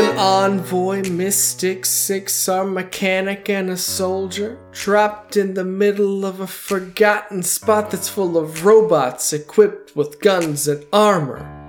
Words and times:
an 0.00 0.16
envoy, 0.16 1.02
mystic, 1.10 1.84
six 1.84 2.48
arm 2.48 2.72
mechanic, 2.72 3.50
and 3.50 3.68
a 3.68 3.76
soldier 3.76 4.58
trapped 4.72 5.36
in 5.36 5.52
the 5.52 5.64
middle 5.64 6.24
of 6.24 6.40
a 6.40 6.46
forgotten 6.46 7.42
spot 7.42 7.90
that's 7.90 8.08
full 8.08 8.38
of 8.38 8.64
robots 8.64 9.34
equipped 9.34 9.94
with 9.94 10.18
guns 10.20 10.66
and 10.66 10.86
armor. 10.90 11.59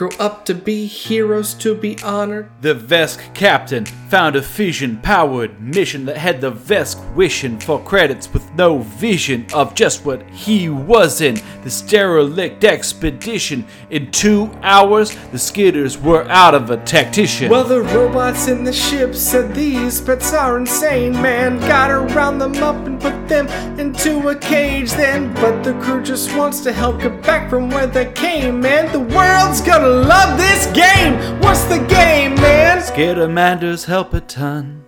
Grow 0.00 0.08
up 0.18 0.46
to 0.46 0.54
be 0.54 0.86
heroes 0.86 1.52
to 1.52 1.74
be 1.74 1.98
honored. 2.02 2.48
The 2.62 2.74
Vesk 2.74 3.34
captain 3.34 3.84
found 3.84 4.34
a 4.34 4.40
fission 4.40 4.96
powered 5.02 5.60
mission 5.60 6.06
that 6.06 6.16
had 6.16 6.40
the 6.40 6.50
Vesk 6.50 7.14
wishing 7.14 7.60
for 7.60 7.84
credits 7.84 8.32
with 8.32 8.50
no 8.54 8.78
vision 8.78 9.46
of 9.52 9.74
just 9.74 10.06
what 10.06 10.26
he 10.30 10.70
was 10.70 11.20
in. 11.20 11.38
This 11.62 11.82
derelict 11.82 12.64
expedition. 12.64 13.66
In 13.90 14.10
two 14.10 14.50
hours, 14.62 15.10
the 15.32 15.36
skitters 15.36 16.00
were 16.00 16.26
out 16.30 16.54
of 16.54 16.70
a 16.70 16.78
tactician. 16.78 17.50
Well, 17.50 17.64
the 17.64 17.82
robots 17.82 18.48
in 18.48 18.64
the 18.64 18.72
ship 18.72 19.14
said 19.14 19.54
these 19.54 20.00
pets 20.00 20.32
are 20.32 20.56
insane, 20.56 21.12
man. 21.12 21.60
Gotta 21.60 21.98
round 22.14 22.40
them 22.40 22.56
up 22.62 22.86
and 22.86 22.98
put 22.98 23.28
them 23.28 23.48
into 23.78 24.28
a 24.28 24.34
cage 24.34 24.92
then. 24.92 25.34
But 25.34 25.62
the 25.62 25.74
crew 25.74 26.02
just 26.02 26.34
wants 26.34 26.60
to 26.60 26.72
help 26.72 27.02
get 27.02 27.22
back 27.22 27.50
from 27.50 27.68
where 27.68 27.86
they 27.86 28.10
came, 28.12 28.62
man. 28.62 28.90
The 28.92 29.00
world's 29.00 29.60
gonna 29.60 29.89
love 29.90 30.38
this 30.38 30.66
game. 30.72 31.40
What's 31.40 31.64
the 31.64 31.78
game, 31.78 32.34
man? 32.36 32.78
Skittermanders 32.78 33.86
help 33.86 34.14
a 34.14 34.20
ton. 34.20 34.84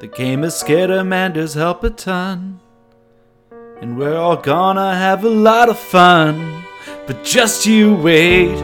The 0.00 0.06
game 0.06 0.44
is 0.44 0.54
Skittermanders 0.54 1.54
help 1.54 1.84
a 1.84 1.90
ton. 1.90 2.60
And 3.80 3.96
we're 3.98 4.16
all 4.16 4.36
gonna 4.36 4.94
have 4.94 5.24
a 5.24 5.28
lot 5.28 5.68
of 5.68 5.78
fun. 5.78 6.64
But 7.06 7.24
just 7.24 7.66
you 7.66 7.94
wait, 7.94 8.56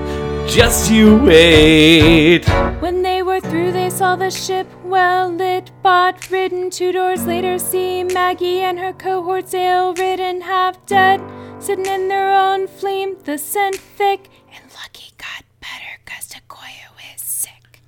just 0.47 0.91
you 0.91 1.17
wait. 1.19 2.45
When 2.81 3.03
they 3.03 3.23
were 3.23 3.41
through, 3.41 3.73
they 3.73 3.91
saw 3.91 4.15
the 4.17 4.31
ship 4.31 4.67
well 4.85 5.31
lit, 5.31 5.71
bot 5.83 6.31
ridden. 6.31 6.71
Two 6.71 6.93
doors 6.93 7.27
later, 7.27 7.59
see 7.59 8.05
Maggie 8.05 8.61
and 8.61 8.79
her 8.79 8.93
cohorts 8.93 9.51
sail 9.51 9.95
ridden, 9.95 10.43
half 10.43 10.85
dead, 10.87 11.21
sitting 11.59 11.87
in 11.87 12.09
their 12.09 12.31
own 12.33 12.67
flame. 12.67 13.17
The 13.25 13.37
scent 13.39 13.77
thick, 13.77 14.31
and 14.55 14.65
Lucky 14.75 15.13
got 15.19 15.45
better 15.61 15.99
'cause 16.05 16.29
Takoya 16.29 16.93
is 17.15 17.23
sick. 17.23 17.83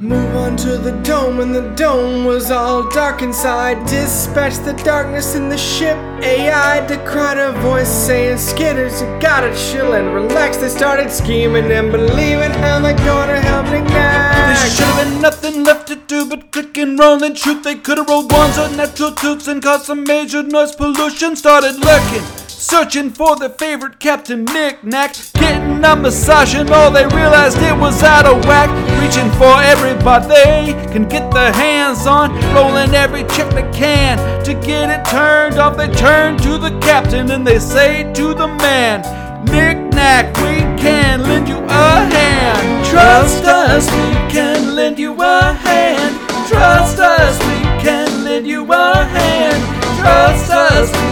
Move 0.00 0.34
on 0.34 0.56
to 0.56 0.78
the 0.78 0.92
dome, 1.02 1.40
and 1.40 1.54
the 1.54 1.74
dome 1.76 2.24
was 2.24 2.50
all 2.50 2.88
dark 2.88 3.20
inside. 3.20 3.86
Dispatch 3.86 4.56
the 4.64 4.72
darkness 4.82 5.34
in 5.34 5.50
the 5.50 5.58
ship. 5.58 5.94
AI 6.22 6.86
decried 6.86 7.36
a 7.36 7.52
voice 7.60 7.90
saying, 7.90 8.38
Skitters, 8.38 9.02
you 9.02 9.20
gotta 9.20 9.54
chill 9.54 9.92
and 9.92 10.14
relax. 10.14 10.56
They 10.56 10.70
started 10.70 11.10
scheming 11.10 11.70
and 11.70 11.92
believing 11.92 12.50
how 12.50 12.80
they're 12.80 12.96
gonna 12.96 13.42
help 13.42 13.66
me 13.66 13.72
There 13.72 13.90
next. 13.90 14.74
should 14.74 14.86
have 14.86 15.04
been 15.04 15.20
nothing 15.20 15.64
left 15.64 15.88
to 15.88 15.96
do 15.96 16.24
but 16.24 16.50
click 16.50 16.78
and 16.78 16.98
roll 16.98 17.22
and 17.22 17.36
shoot. 17.36 17.62
They 17.62 17.74
could 17.74 17.98
have 17.98 18.08
rolled 18.08 18.32
ones 18.32 18.56
on 18.56 18.78
natural 18.78 19.12
tubes 19.12 19.48
and 19.48 19.62
caused 19.62 19.84
some 19.84 20.04
major 20.04 20.42
noise 20.42 20.74
pollution. 20.74 21.36
Started 21.36 21.76
lurking, 21.76 22.24
searching 22.60 23.08
for 23.08 23.36
their 23.36 23.48
favorite 23.48 23.98
Captain 23.98 24.44
Knick 24.44 24.84
Knack. 24.84 25.16
Getting 25.34 25.82
a 25.82 25.96
massage 25.96 26.54
and 26.54 26.70
all 26.70 26.90
they 26.90 27.06
realized 27.06 27.56
it 27.58 27.76
was 27.76 28.02
out 28.02 28.26
of 28.26 28.44
whack. 28.44 28.68
Reaching 29.00 29.30
for 29.32 29.60
everybody 29.62 30.26
they 30.28 30.72
can 30.92 31.08
get 31.08 31.32
their 31.32 31.52
hands 31.52 32.06
on. 32.06 32.32
Rolling 32.54 32.94
every 32.94 33.24
check 33.24 33.50
they 33.54 33.68
can 33.72 34.18
to 34.44 34.52
get 34.54 34.90
it 34.90 35.04
turned 35.06 35.58
off. 35.58 35.76
They 35.76 35.88
turn 35.94 36.36
to 36.38 36.58
the 36.58 36.78
captain 36.80 37.30
and 37.30 37.46
they 37.46 37.58
say 37.58 38.12
to 38.12 38.34
the 38.34 38.48
man, 38.48 39.00
Knick 39.46 39.94
Knack, 39.94 40.36
we 40.36 40.60
can 40.80 41.22
lend 41.22 41.48
you 41.48 41.58
a 41.58 42.04
hand. 42.12 42.86
Trust 42.86 43.44
us, 43.44 43.86
we 43.90 44.32
can 44.32 44.74
lend 44.76 44.98
you 44.98 45.14
a 45.14 45.54
hand. 45.54 46.14
Trust 46.46 46.98
us, 46.98 47.38
we 47.38 47.62
can 47.82 48.24
lend 48.24 48.46
you 48.46 48.70
a 48.70 49.04
hand. 49.04 49.62
Trust 50.00 50.50
us, 50.50 51.09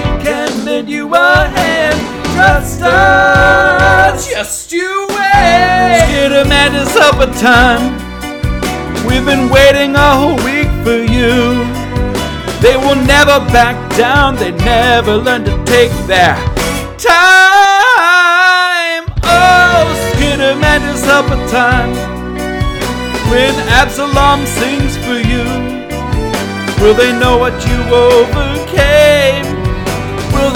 lend 0.79 0.91
you 0.91 1.13
a 1.13 1.49
hand. 1.59 1.99
Trust 2.35 2.83
us. 2.83 4.31
Just 4.31 4.71
you 4.71 5.07
wait. 5.09 6.05
Skittermanders 6.07 6.93
help 6.97 7.17
a 7.17 7.27
ton. 7.41 7.81
We've 9.05 9.25
been 9.25 9.49
waiting 9.51 9.97
a 9.97 10.11
whole 10.21 10.37
week 10.47 10.71
for 10.85 11.01
you. 11.17 11.67
They 12.63 12.77
will 12.77 13.01
never 13.15 13.41
back 13.51 13.77
down. 13.97 14.37
They 14.37 14.53
never 14.53 15.17
learn 15.17 15.43
to 15.47 15.57
take 15.65 15.91
their 16.07 16.37
time. 16.97 19.03
Oh, 19.25 19.85
Skittermanders 20.13 21.03
help 21.11 21.27
a 21.27 21.39
ton. 21.51 21.89
When 23.33 23.55
Absalom 23.81 24.47
sings 24.47 24.97
for 24.97 25.19
you, 25.33 25.43
will 26.81 26.95
they 26.95 27.13
know 27.19 27.37
what 27.37 27.55
you 27.67 27.79
overcame? 27.93 29.48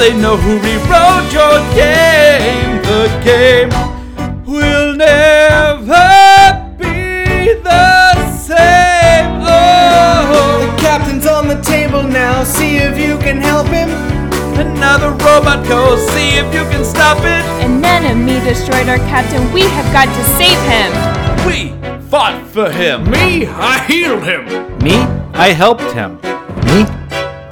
Will 0.02 0.10
they 0.10 0.20
know 0.20 0.36
who 0.36 0.58
rewrote 0.58 1.32
your 1.32 1.60
game? 1.76 2.82
The 2.82 3.06
game 3.22 3.70
will 4.44 4.96
never 4.96 6.74
be 6.76 7.54
the 7.62 8.36
same. 8.36 9.30
Oh. 9.46 10.74
The 10.74 10.82
captain's 10.82 11.24
on 11.24 11.46
the 11.46 11.60
table 11.60 12.02
now. 12.02 12.42
See 12.42 12.78
if 12.78 12.98
you 12.98 13.16
can 13.18 13.36
help 13.36 13.68
him. 13.68 13.90
Another 14.58 15.10
robot 15.10 15.68
goes, 15.68 16.04
see 16.08 16.30
if 16.30 16.52
you 16.52 16.62
can 16.72 16.84
stop 16.84 17.18
it. 17.18 17.44
An 17.64 17.84
enemy 17.84 18.40
destroyed 18.40 18.88
our 18.88 18.98
captain. 19.06 19.52
We 19.52 19.60
have 19.60 19.86
got 19.92 20.06
to 20.06 20.24
save 20.34 20.58
him. 20.66 20.90
We 21.46 21.78
fought 22.08 22.44
for 22.48 22.72
him. 22.72 23.08
Me, 23.08 23.46
I 23.46 23.78
healed 23.86 24.24
him. 24.24 24.46
Me, 24.78 24.96
I 25.32 25.52
helped 25.52 25.92
him. 25.92 26.16
Me, 26.66 26.86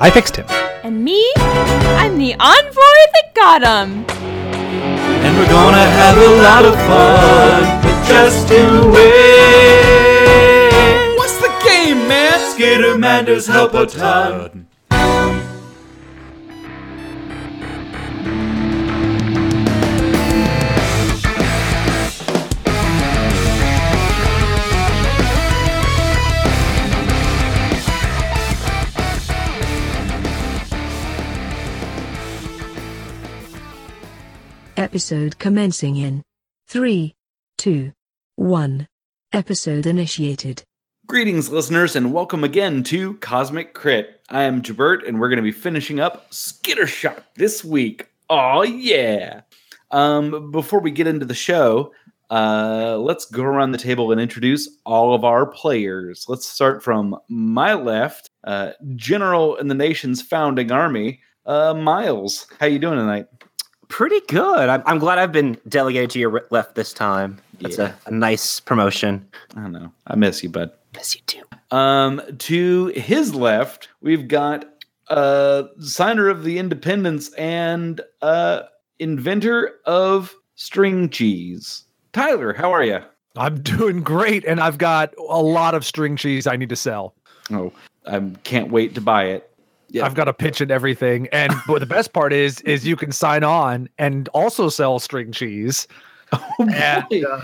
I 0.02 0.10
fixed 0.10 0.36
him. 0.36 0.46
And 0.82 1.04
me, 1.04 1.30
I'm 1.36 2.16
the 2.16 2.32
envoy 2.32 3.00
that 3.12 3.34
got 3.34 3.60
him. 3.60 4.06
And 4.08 5.36
we're 5.36 5.46
gonna 5.50 5.76
have 5.76 6.16
a 6.16 6.30
lot 6.40 6.64
of 6.64 6.74
fun. 6.88 7.82
But 7.82 8.08
just 8.08 8.48
you 8.48 8.90
wait. 8.90 9.90
What's 11.18 11.38
the 11.38 11.52
game, 11.62 12.08
man? 12.08 12.32
Skittermanders 12.56 13.46
help 13.52 13.74
a 13.74 13.84
ton. 13.84 14.69
Episode 34.80 35.38
commencing 35.38 35.96
in 35.96 36.22
3, 36.68 37.14
2, 37.58 37.92
1. 38.36 38.88
Episode 39.30 39.84
initiated. 39.84 40.62
Greetings, 41.06 41.50
listeners, 41.50 41.94
and 41.96 42.14
welcome 42.14 42.44
again 42.44 42.82
to 42.84 43.12
Cosmic 43.18 43.74
Crit. 43.74 44.22
I 44.30 44.44
am 44.44 44.62
Jabert, 44.62 45.06
and 45.06 45.20
we're 45.20 45.28
going 45.28 45.36
to 45.36 45.42
be 45.42 45.52
finishing 45.52 46.00
up 46.00 46.32
Skitter 46.32 46.84
Skittershot 46.84 47.24
this 47.34 47.62
week. 47.62 48.08
Oh 48.30 48.62
yeah! 48.62 49.42
Um, 49.90 50.50
before 50.50 50.80
we 50.80 50.92
get 50.92 51.06
into 51.06 51.26
the 51.26 51.34
show, 51.34 51.92
uh, 52.30 52.96
let's 52.96 53.26
go 53.26 53.42
around 53.42 53.72
the 53.72 53.78
table 53.78 54.12
and 54.12 54.20
introduce 54.20 54.66
all 54.86 55.14
of 55.14 55.24
our 55.24 55.44
players. 55.44 56.24
Let's 56.26 56.48
start 56.48 56.82
from 56.82 57.18
my 57.28 57.74
left, 57.74 58.30
uh, 58.44 58.70
General 58.96 59.56
in 59.56 59.68
the 59.68 59.74
nation's 59.74 60.22
founding 60.22 60.72
army, 60.72 61.20
uh, 61.44 61.74
Miles. 61.74 62.46
How 62.58 62.64
you 62.64 62.78
doing 62.78 62.96
tonight? 62.98 63.26
Pretty 63.90 64.20
good. 64.28 64.68
I'm, 64.70 64.82
I'm 64.86 64.98
glad 64.98 65.18
I've 65.18 65.32
been 65.32 65.58
delegated 65.68 66.08
to 66.10 66.18
your 66.18 66.46
left 66.50 66.74
this 66.76 66.92
time. 66.94 67.38
That's 67.60 67.76
Yeah. 67.76 67.92
a, 68.06 68.08
a 68.08 68.10
nice 68.12 68.58
promotion. 68.60 69.28
I 69.56 69.60
don't 69.60 69.72
know. 69.72 69.92
I 70.06 70.16
miss 70.16 70.42
you, 70.42 70.48
bud. 70.48 70.70
Miss 70.96 71.14
you 71.14 71.20
too. 71.26 71.42
Um, 71.76 72.22
to 72.38 72.86
his 72.86 73.34
left, 73.34 73.88
we've 74.00 74.26
got 74.28 74.64
uh, 75.08 75.64
signer 75.80 76.28
of 76.28 76.44
the 76.44 76.58
independence 76.58 77.32
and 77.34 78.00
uh, 78.22 78.62
inventor 79.00 79.74
of 79.84 80.34
string 80.54 81.10
cheese. 81.10 81.84
Tyler, 82.12 82.52
how 82.54 82.72
are 82.72 82.84
you? 82.84 83.00
I'm 83.36 83.60
doing 83.62 84.02
great, 84.02 84.44
and 84.44 84.60
I've 84.60 84.78
got 84.78 85.14
a 85.18 85.42
lot 85.42 85.74
of 85.74 85.84
string 85.84 86.16
cheese 86.16 86.46
I 86.46 86.56
need 86.56 86.68
to 86.70 86.76
sell. 86.76 87.14
Oh, 87.52 87.72
I 88.06 88.20
can't 88.44 88.70
wait 88.70 88.94
to 88.94 89.00
buy 89.00 89.24
it. 89.26 89.49
Yeah. 89.90 90.06
I've 90.06 90.14
got 90.14 90.28
a 90.28 90.32
pitch 90.32 90.60
and 90.60 90.70
everything. 90.70 91.28
And 91.32 91.52
but 91.66 91.80
the 91.80 91.86
best 91.86 92.12
part 92.12 92.32
is, 92.32 92.60
is 92.62 92.86
you 92.86 92.96
can 92.96 93.12
sign 93.12 93.44
on 93.44 93.88
and 93.98 94.28
also 94.28 94.68
sell 94.68 94.98
string 94.98 95.32
cheese. 95.32 95.86
Oh, 96.32 96.54
And, 96.60 97.24
uh, 97.24 97.40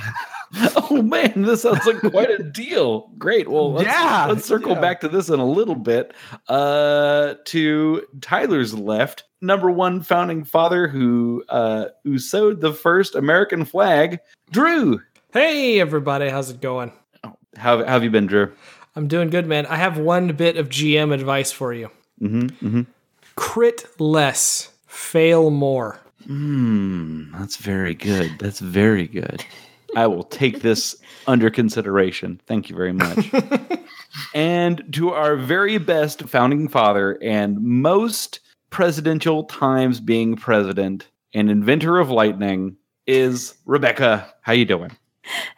oh 0.76 1.02
man, 1.02 1.42
this 1.42 1.62
sounds 1.62 1.84
like 1.86 1.98
quite 2.12 2.30
a 2.30 2.40
deal. 2.40 3.10
Great. 3.18 3.48
Well, 3.48 3.72
let's, 3.72 3.88
Yeah, 3.88 4.26
let's 4.28 4.44
circle 4.44 4.74
yeah. 4.74 4.80
back 4.80 5.00
to 5.00 5.08
this 5.08 5.28
in 5.28 5.40
a 5.40 5.44
little 5.44 5.74
bit. 5.74 6.14
Uh, 6.46 7.34
to 7.46 8.06
Tyler's 8.20 8.74
left, 8.74 9.24
number 9.40 9.72
one 9.72 10.02
founding 10.02 10.44
father 10.44 10.86
who 10.86 11.42
uh, 11.48 11.86
who 12.04 12.20
sewed 12.20 12.60
the 12.60 12.72
first 12.72 13.16
American 13.16 13.64
flag, 13.64 14.20
Drew. 14.52 15.00
Hey, 15.32 15.80
everybody, 15.80 16.28
how's 16.28 16.50
it 16.50 16.60
going? 16.60 16.92
How, 17.56 17.78
how 17.78 17.84
have 17.84 18.04
you 18.04 18.10
been, 18.10 18.26
Drew? 18.26 18.52
I'm 18.94 19.08
doing 19.08 19.30
good, 19.30 19.46
man. 19.46 19.66
I 19.66 19.76
have 19.76 19.98
one 19.98 20.28
bit 20.28 20.56
of 20.56 20.68
GM 20.68 21.12
advice 21.12 21.50
for 21.50 21.74
you. 21.74 21.90
Mm-hmm, 22.20 22.66
mm-hmm. 22.66 22.82
Crit 23.34 23.86
less, 24.00 24.72
fail 24.86 25.50
more. 25.50 26.00
Mm, 26.26 27.32
that's 27.38 27.56
very 27.56 27.94
good. 27.94 28.38
That's 28.38 28.60
very 28.60 29.06
good. 29.06 29.44
I 29.94 30.06
will 30.06 30.24
take 30.24 30.60
this 30.60 30.96
under 31.26 31.50
consideration. 31.50 32.40
Thank 32.46 32.68
you 32.68 32.76
very 32.76 32.92
much. 32.92 33.30
and 34.34 34.82
to 34.92 35.10
our 35.10 35.36
very 35.36 35.78
best 35.78 36.22
founding 36.22 36.68
father 36.68 37.18
and 37.22 37.60
most 37.60 38.40
presidential 38.70 39.44
times 39.44 40.00
being 40.00 40.36
president 40.36 41.08
and 41.34 41.50
inventor 41.50 41.98
of 41.98 42.10
lightning 42.10 42.76
is 43.06 43.54
Rebecca. 43.64 44.32
How 44.42 44.52
you 44.52 44.64
doing? 44.64 44.96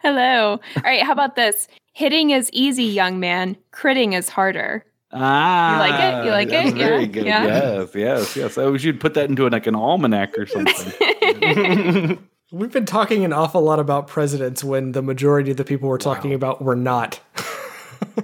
Hello. 0.01 0.59
All 0.75 0.83
right, 0.83 1.03
how 1.03 1.11
about 1.11 1.35
this? 1.35 1.67
Hitting 1.93 2.29
is 2.29 2.49
easy, 2.53 2.83
young 2.83 3.19
man. 3.19 3.57
Critting 3.71 4.17
is 4.17 4.29
harder. 4.29 4.85
Ah, 5.11 5.73
You 5.73 5.79
like 5.79 5.99
it? 5.99 6.25
You 6.25 6.31
like 6.31 6.49
that's 6.49 6.69
it? 6.69 6.75
Very 6.75 6.99
Yeah, 7.01 7.05
good. 7.07 7.25
yeah. 7.25 7.45
Yes, 7.45 7.89
yes, 7.95 8.35
yes. 8.35 8.57
Oh, 8.57 8.71
we 8.71 8.79
should 8.79 8.99
put 8.99 9.13
that 9.15 9.29
into 9.29 9.47
like 9.49 9.67
an 9.67 9.75
almanac 9.75 10.37
or 10.37 10.45
something. 10.47 12.19
We've 12.51 12.71
been 12.71 12.85
talking 12.85 13.23
an 13.25 13.33
awful 13.33 13.61
lot 13.61 13.79
about 13.79 14.07
presidents 14.07 14.63
when 14.63 14.93
the 14.93 15.01
majority 15.03 15.51
of 15.51 15.57
the 15.57 15.63
people 15.63 15.87
we're 15.89 15.97
talking 15.99 16.33
about 16.33 16.61
were 16.63 16.75
not. 16.75 17.19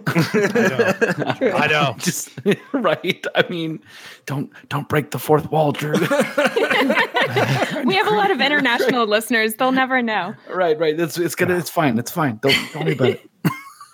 I 0.07 1.67
know. 1.69 1.95
Just 1.99 2.29
right. 2.73 3.23
I 3.35 3.43
mean, 3.49 3.79
don't 4.25 4.49
don't 4.69 4.87
break 4.89 5.11
the 5.11 5.19
fourth 5.19 5.51
wall, 5.51 5.71
Drew. 5.73 5.91
we 5.93 6.05
have 6.07 8.07
a 8.07 8.15
lot 8.15 8.31
of 8.31 8.41
international 8.41 9.05
listeners. 9.07 9.55
They'll 9.55 9.71
never 9.71 10.01
know. 10.01 10.35
right, 10.49 10.77
right. 10.79 10.99
It's 10.99 11.17
it's 11.17 11.35
gonna 11.35 11.57
it's 11.57 11.69
fine. 11.69 11.97
It's 11.97 12.11
fine. 12.11 12.39
Don't 12.41 12.55
don't 12.73 12.83
worry 12.85 12.93
about 12.93 13.09
it. 13.09 13.29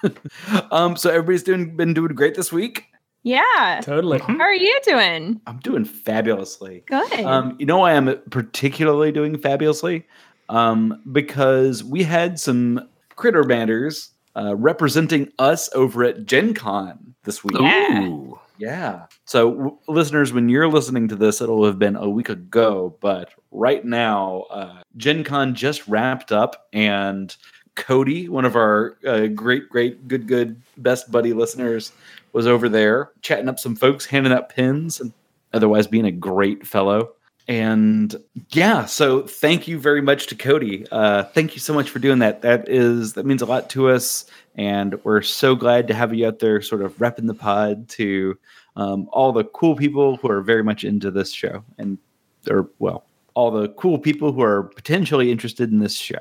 um, 0.71 0.95
so 0.95 1.09
everybody's 1.09 1.43
doing 1.43 1.75
been 1.75 1.93
doing 1.93 2.13
great 2.15 2.35
this 2.35 2.51
week. 2.51 2.85
Yeah. 3.23 3.81
Totally. 3.83 4.19
How 4.19 4.39
are 4.39 4.53
you 4.53 4.79
doing? 4.83 5.39
I'm 5.45 5.59
doing 5.59 5.85
fabulously. 5.85 6.83
Good. 6.87 7.19
Um, 7.19 7.55
you 7.59 7.65
know 7.65 7.77
why 7.77 7.93
I'm 7.93 8.17
particularly 8.31 9.11
doing 9.11 9.37
fabulously? 9.37 10.07
Um, 10.49 11.01
because 11.11 11.83
we 11.83 12.03
had 12.03 12.39
some 12.39 12.89
Crittermanders 13.15 14.09
uh, 14.35 14.55
representing 14.55 15.31
us 15.37 15.69
over 15.75 16.03
at 16.03 16.25
Gen 16.25 16.53
Con 16.53 17.13
this 17.23 17.43
week. 17.43 17.57
Yeah. 17.59 18.03
Ooh. 18.05 18.39
Yeah. 18.57 19.05
So, 19.25 19.51
w- 19.51 19.77
listeners, 19.87 20.33
when 20.33 20.47
you're 20.47 20.67
listening 20.67 21.07
to 21.07 21.15
this, 21.15 21.41
it'll 21.41 21.65
have 21.65 21.79
been 21.79 21.95
a 21.95 22.09
week 22.09 22.29
ago. 22.29 22.95
But 23.01 23.29
right 23.51 23.83
now, 23.83 24.45
uh, 24.51 24.81
Gen 24.97 25.23
Con 25.23 25.55
just 25.55 25.87
wrapped 25.87 26.31
up, 26.31 26.67
and 26.71 27.35
Cody, 27.81 28.29
one 28.29 28.45
of 28.45 28.55
our 28.55 28.95
uh, 29.05 29.25
great, 29.25 29.67
great, 29.67 30.07
good, 30.07 30.27
good, 30.27 30.61
best 30.77 31.11
buddy 31.11 31.33
listeners, 31.33 31.91
was 32.31 32.45
over 32.45 32.69
there 32.69 33.11
chatting 33.21 33.49
up 33.49 33.59
some 33.59 33.75
folks, 33.75 34.05
handing 34.05 34.31
out 34.31 34.49
pins, 34.49 35.01
and 35.01 35.11
otherwise 35.51 35.87
being 35.87 36.05
a 36.05 36.11
great 36.11 36.65
fellow. 36.65 37.11
And 37.47 38.15
yeah, 38.51 38.85
so 38.85 39.23
thank 39.23 39.67
you 39.67 39.79
very 39.79 40.01
much 40.01 40.27
to 40.27 40.35
Cody. 40.35 40.85
Uh, 40.91 41.23
thank 41.23 41.55
you 41.55 41.59
so 41.59 41.73
much 41.73 41.89
for 41.89 41.97
doing 41.97 42.19
that. 42.19 42.43
That 42.43 42.69
is 42.69 43.13
that 43.13 43.25
means 43.25 43.41
a 43.41 43.47
lot 43.47 43.69
to 43.71 43.89
us, 43.89 44.25
and 44.55 45.03
we're 45.03 45.23
so 45.23 45.55
glad 45.55 45.87
to 45.87 45.95
have 45.95 46.13
you 46.13 46.27
out 46.27 46.37
there, 46.37 46.61
sort 46.61 46.83
of 46.83 46.95
repping 46.97 47.25
the 47.25 47.33
pod 47.33 47.89
to 47.89 48.37
um, 48.75 49.09
all 49.11 49.31
the 49.31 49.45
cool 49.45 49.75
people 49.75 50.17
who 50.17 50.29
are 50.29 50.41
very 50.41 50.63
much 50.63 50.83
into 50.83 51.09
this 51.09 51.31
show, 51.31 51.63
and 51.79 51.97
or 52.47 52.69
well, 52.77 53.05
all 53.33 53.49
the 53.49 53.69
cool 53.69 53.97
people 53.97 54.31
who 54.31 54.43
are 54.43 54.63
potentially 54.63 55.31
interested 55.31 55.71
in 55.71 55.79
this 55.79 55.95
show. 55.95 56.19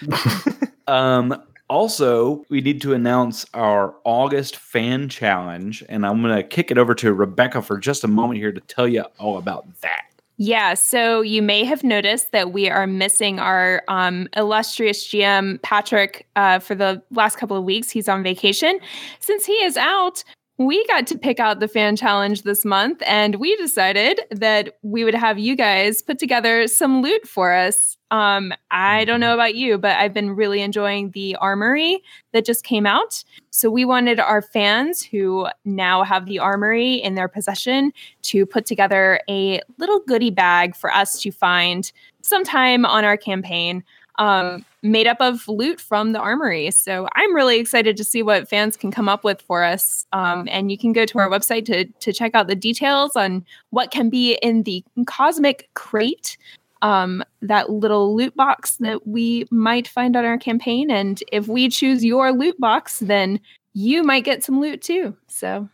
um, 0.88 1.42
also, 1.68 2.44
we 2.48 2.60
need 2.62 2.80
to 2.82 2.94
announce 2.94 3.44
our 3.52 3.94
August 4.04 4.56
fan 4.56 5.08
challenge, 5.08 5.84
and 5.88 6.06
I'm 6.06 6.22
going 6.22 6.34
to 6.34 6.42
kick 6.42 6.70
it 6.70 6.78
over 6.78 6.94
to 6.96 7.12
Rebecca 7.12 7.60
for 7.60 7.78
just 7.78 8.04
a 8.04 8.08
moment 8.08 8.40
here 8.40 8.52
to 8.52 8.60
tell 8.60 8.88
you 8.88 9.04
all 9.18 9.36
about 9.36 9.66
that. 9.82 10.04
Yeah, 10.40 10.74
so 10.74 11.20
you 11.20 11.42
may 11.42 11.64
have 11.64 11.82
noticed 11.82 12.30
that 12.30 12.52
we 12.52 12.70
are 12.70 12.86
missing 12.86 13.40
our 13.40 13.82
um, 13.88 14.28
illustrious 14.36 15.06
GM, 15.08 15.60
Patrick, 15.62 16.28
uh, 16.36 16.60
for 16.60 16.76
the 16.76 17.02
last 17.10 17.36
couple 17.36 17.56
of 17.56 17.64
weeks. 17.64 17.90
He's 17.90 18.08
on 18.08 18.22
vacation. 18.22 18.78
Since 19.18 19.44
he 19.44 19.54
is 19.54 19.76
out, 19.76 20.22
we 20.58 20.84
got 20.88 21.06
to 21.06 21.16
pick 21.16 21.38
out 21.38 21.60
the 21.60 21.68
fan 21.68 21.94
challenge 21.94 22.42
this 22.42 22.64
month, 22.64 23.00
and 23.06 23.36
we 23.36 23.54
decided 23.56 24.20
that 24.32 24.76
we 24.82 25.04
would 25.04 25.14
have 25.14 25.38
you 25.38 25.54
guys 25.54 26.02
put 26.02 26.18
together 26.18 26.66
some 26.66 27.00
loot 27.00 27.28
for 27.28 27.54
us. 27.54 27.96
Um, 28.10 28.52
I 28.72 29.04
don't 29.04 29.20
know 29.20 29.34
about 29.34 29.54
you, 29.54 29.78
but 29.78 29.96
I've 29.96 30.12
been 30.12 30.34
really 30.34 30.60
enjoying 30.60 31.12
the 31.12 31.36
armory 31.36 32.02
that 32.32 32.44
just 32.44 32.64
came 32.64 32.86
out. 32.86 33.22
So 33.50 33.70
we 33.70 33.84
wanted 33.84 34.18
our 34.18 34.42
fans 34.42 35.00
who 35.00 35.46
now 35.64 36.02
have 36.02 36.26
the 36.26 36.40
armory 36.40 36.94
in 36.94 37.14
their 37.14 37.28
possession 37.28 37.92
to 38.22 38.44
put 38.44 38.66
together 38.66 39.20
a 39.28 39.60
little 39.76 40.00
goodie 40.08 40.30
bag 40.30 40.74
for 40.74 40.92
us 40.92 41.20
to 41.20 41.30
find 41.30 41.92
sometime 42.22 42.84
on 42.84 43.04
our 43.04 43.16
campaign 43.16 43.84
um, 44.18 44.64
made 44.82 45.06
up 45.06 45.20
of 45.20 45.46
loot 45.48 45.80
from 45.80 46.12
the 46.12 46.20
armory. 46.20 46.70
So 46.70 47.08
I'm 47.14 47.34
really 47.34 47.58
excited 47.58 47.96
to 47.96 48.04
see 48.04 48.22
what 48.22 48.48
fans 48.48 48.76
can 48.76 48.90
come 48.90 49.08
up 49.08 49.24
with 49.24 49.40
for 49.40 49.64
us. 49.64 50.06
Um, 50.12 50.48
and 50.50 50.70
you 50.70 50.78
can 50.78 50.92
go 50.92 51.06
to 51.06 51.18
our 51.18 51.30
website 51.30 51.64
to, 51.66 51.84
to 51.84 52.12
check 52.12 52.34
out 52.34 52.48
the 52.48 52.54
details 52.54 53.16
on 53.16 53.44
what 53.70 53.90
can 53.90 54.10
be 54.10 54.34
in 54.42 54.64
the 54.64 54.84
cosmic 55.06 55.68
crate. 55.74 56.36
Um, 56.80 57.24
that 57.42 57.70
little 57.70 58.14
loot 58.14 58.36
box 58.36 58.76
that 58.76 59.04
we 59.04 59.46
might 59.50 59.88
find 59.88 60.14
on 60.14 60.24
our 60.24 60.38
campaign. 60.38 60.92
And 60.92 61.20
if 61.32 61.48
we 61.48 61.68
choose 61.68 62.04
your 62.04 62.32
loot 62.32 62.58
box, 62.60 63.00
then 63.00 63.40
you 63.72 64.04
might 64.04 64.24
get 64.24 64.44
some 64.44 64.60
loot 64.60 64.80
too. 64.80 65.16
So 65.26 65.68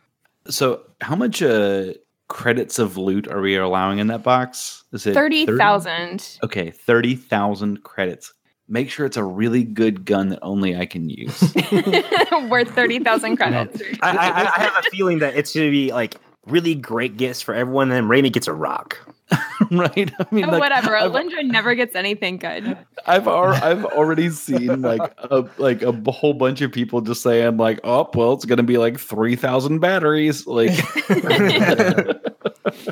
So, 0.47 0.81
how 1.01 1.15
much 1.15 1.43
uh, 1.43 1.93
credits 2.27 2.79
of 2.79 2.97
loot 2.97 3.27
are 3.27 3.41
we 3.41 3.55
allowing 3.55 3.99
in 3.99 4.07
that 4.07 4.23
box? 4.23 4.83
Is 4.93 5.05
it 5.05 5.13
30,000. 5.13 6.39
Okay, 6.43 6.71
thirty 6.71 7.15
thousand 7.15 7.83
credits. 7.83 8.33
Make 8.67 8.89
sure 8.89 9.05
it's 9.05 9.17
a 9.17 9.23
really 9.23 9.63
good 9.63 10.05
gun 10.05 10.29
that 10.29 10.39
only 10.41 10.75
I 10.75 10.85
can 10.87 11.09
use. 11.09 11.39
worth 12.49 12.69
30,000 12.73 13.37
credits. 13.37 13.81
I, 14.01 14.09
I, 14.17 14.41
I 14.55 14.59
have 14.63 14.73
a 14.85 14.89
feeling 14.89 15.19
that 15.19 15.35
it's 15.35 15.53
going 15.53 15.67
to 15.67 15.71
be 15.71 15.91
like 15.93 16.15
really 16.47 16.73
great 16.75 17.15
gifts 17.17 17.41
for 17.41 17.53
everyone, 17.53 17.91
and 17.91 17.97
then 17.97 18.03
Raimi 18.05 18.31
gets 18.33 18.47
a 18.47 18.53
rock. 18.53 18.97
right? 19.71 20.11
I 20.19 20.25
mean, 20.31 20.45
Oh, 20.45 20.49
like, 20.49 20.59
whatever. 20.59 20.95
I've, 20.95 21.11
Alindra 21.11 21.43
never 21.43 21.73
gets 21.73 21.95
anything 21.95 22.37
good. 22.37 22.77
I've, 23.07 23.27
al- 23.27 23.45
I've 23.55 23.83
already 23.85 24.29
seen 24.29 24.83
like 24.83 25.01
a 25.17 25.45
like 25.57 25.81
a 25.81 25.91
b- 25.91 26.11
whole 26.11 26.33
bunch 26.35 26.61
of 26.61 26.71
people 26.71 27.01
just 27.01 27.23
saying 27.23 27.57
like, 27.57 27.79
oh, 27.83 28.07
well, 28.13 28.33
it's 28.33 28.45
gonna 28.45 28.61
be 28.61 28.77
like 28.77 28.99
three 28.99 29.35
thousand 29.35 29.79
batteries. 29.79 30.45
Like, 30.45 30.71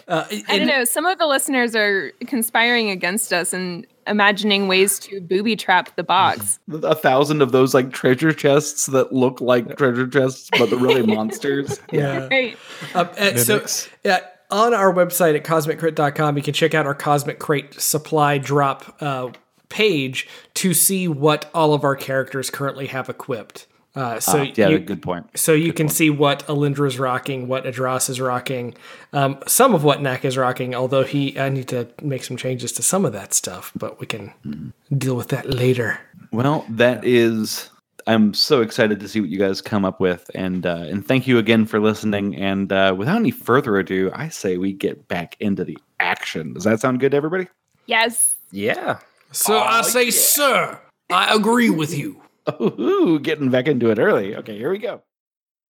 Uh, 0.07 0.25
I 0.47 0.57
don't 0.57 0.67
know. 0.67 0.83
Some 0.85 1.05
of 1.05 1.17
the 1.17 1.25
listeners 1.27 1.75
are 1.75 2.11
conspiring 2.27 2.89
against 2.89 3.33
us 3.33 3.53
and 3.53 3.85
imagining 4.07 4.67
ways 4.67 4.99
to 4.99 5.21
booby 5.21 5.55
trap 5.55 5.95
the 5.95 6.03
box. 6.03 6.59
a 6.71 6.95
thousand 6.95 7.41
of 7.41 7.51
those 7.51 7.73
like 7.73 7.91
treasure 7.91 8.33
chests 8.33 8.87
that 8.87 9.13
look 9.13 9.41
like 9.41 9.77
treasure 9.77 10.07
chests, 10.07 10.49
but 10.57 10.69
they're 10.69 10.79
really 10.79 11.05
monsters. 11.15 11.79
yeah. 11.91 12.27
Right. 12.27 12.57
Uh, 12.93 13.05
uh, 13.17 13.37
so, 13.37 13.65
yeah, 14.03 14.19
on 14.51 14.73
our 14.73 14.93
website 14.93 15.35
at 15.35 15.43
cosmiccrit.com, 15.43 16.37
you 16.37 16.43
can 16.43 16.53
check 16.53 16.73
out 16.73 16.85
our 16.85 16.95
Cosmic 16.95 17.39
Crate 17.39 17.73
supply 17.79 18.37
drop 18.37 18.95
uh, 19.01 19.31
page 19.69 20.27
to 20.53 20.73
see 20.73 21.07
what 21.07 21.49
all 21.53 21.73
of 21.73 21.83
our 21.83 21.95
characters 21.95 22.49
currently 22.49 22.87
have 22.87 23.09
equipped. 23.09 23.67
Uh, 23.95 24.19
so 24.19 24.39
Ah, 24.39 24.51
yeah, 24.55 24.69
you, 24.69 24.79
good 24.79 25.03
point. 25.03 25.27
so 25.35 25.53
you 25.53 25.71
can 25.71 25.87
see 25.87 26.09
what 26.09 26.45
Alindra 26.47 26.87
is 26.87 26.97
rocking, 26.97 27.47
what 27.47 27.63
Adras 27.65 28.09
is 28.09 28.19
rocking, 28.19 28.73
um, 29.13 29.37
some 29.45 29.75
of 29.75 29.83
what 29.83 30.01
Nak 30.01 30.25
is 30.25 30.35
rocking. 30.35 30.73
Although 30.73 31.03
he, 31.03 31.39
I 31.39 31.49
need 31.49 31.67
to 31.67 31.87
make 32.01 32.23
some 32.23 32.35
changes 32.35 32.71
to 32.73 32.81
some 32.81 33.05
of 33.05 33.13
that 33.13 33.35
stuff, 33.35 33.71
but 33.75 33.99
we 33.99 34.07
can 34.07 34.73
deal 34.97 35.15
with 35.15 35.27
that 35.27 35.47
later. 35.49 35.99
Well, 36.31 36.65
that 36.69 37.05
is. 37.05 37.69
I'm 38.05 38.33
so 38.33 38.61
excited 38.61 38.99
to 38.99 39.07
see 39.07 39.21
what 39.21 39.29
you 39.29 39.37
guys 39.37 39.61
come 39.61 39.85
up 39.85 39.99
with, 40.01 40.29
and 40.35 40.65
uh, 40.65 40.85
and 40.89 41.07
thank 41.07 41.25
you 41.27 41.37
again 41.37 41.65
for 41.67 41.79
listening. 41.79 42.35
And 42.35 42.73
uh, 42.73 42.95
without 42.97 43.17
any 43.17 43.31
further 43.31 43.77
ado, 43.77 44.09
I 44.13 44.27
say 44.29 44.57
we 44.57 44.73
get 44.73 45.07
back 45.07 45.37
into 45.39 45.63
the 45.63 45.77
action. 45.99 46.53
Does 46.53 46.63
that 46.65 46.81
sound 46.81 46.99
good 46.99 47.11
to 47.11 47.17
everybody? 47.17 47.47
Yes. 47.85 48.35
Yeah. 48.51 48.99
So 49.31 49.57
I 49.57 49.83
say, 49.83 50.09
sir, 50.11 50.79
I 51.11 51.33
agree 51.33 51.69
with 51.69 51.95
you. 51.97 52.22
Ooh, 52.61 53.19
getting 53.19 53.49
back 53.49 53.67
into 53.67 53.89
it 53.89 53.99
early. 53.99 54.35
Okay, 54.35 54.57
here 54.57 54.71
we 54.71 54.77
go. 54.77 55.01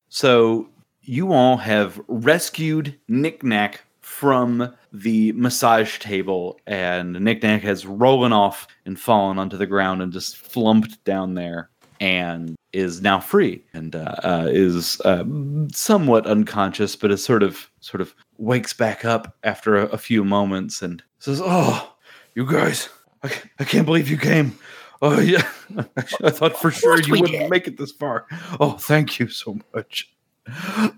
So 0.09 0.69
you 1.01 1.33
all 1.33 1.57
have 1.57 2.01
rescued 2.07 2.97
Knick 3.07 3.43
Knack 3.43 3.81
from 4.01 4.73
the 4.91 5.31
massage 5.33 5.99
table, 5.99 6.59
and 6.67 7.13
Knick 7.19 7.41
Knack 7.41 7.61
has 7.63 7.85
rollen 7.85 8.33
off 8.33 8.67
and 8.85 8.99
fallen 8.99 9.39
onto 9.39 9.57
the 9.57 9.65
ground 9.65 10.01
and 10.01 10.11
just 10.11 10.37
flumped 10.37 11.03
down 11.03 11.33
there, 11.35 11.69
and 11.99 12.55
is 12.73 13.01
now 13.01 13.19
free 13.19 13.63
and 13.73 13.95
uh, 13.95 14.15
uh, 14.23 14.47
is 14.49 14.99
uh, 15.01 15.23
somewhat 15.71 16.25
unconscious, 16.25 16.95
but 16.95 17.11
is 17.11 17.23
sort 17.23 17.43
of 17.43 17.69
sort 17.79 18.01
of 18.01 18.13
wakes 18.37 18.73
back 18.73 19.05
up 19.05 19.37
after 19.43 19.77
a, 19.77 19.85
a 19.87 19.97
few 19.97 20.23
moments 20.23 20.81
and 20.81 21.03
says, 21.19 21.41
"Oh, 21.43 21.93
you 22.35 22.45
guys, 22.45 22.89
I, 23.23 23.31
I 23.59 23.63
can't 23.63 23.85
believe 23.85 24.09
you 24.09 24.17
came. 24.17 24.57
Oh 25.05 25.19
yeah, 25.19 25.45
I 26.23 26.29
thought 26.29 26.57
for 26.57 26.71
sure 26.71 26.97
you 27.01 27.11
wouldn't 27.11 27.31
did. 27.31 27.49
make 27.49 27.67
it 27.67 27.77
this 27.77 27.91
far. 27.91 28.25
Oh, 28.61 28.77
thank 28.79 29.19
you 29.19 29.27
so 29.27 29.59
much. 29.73 30.09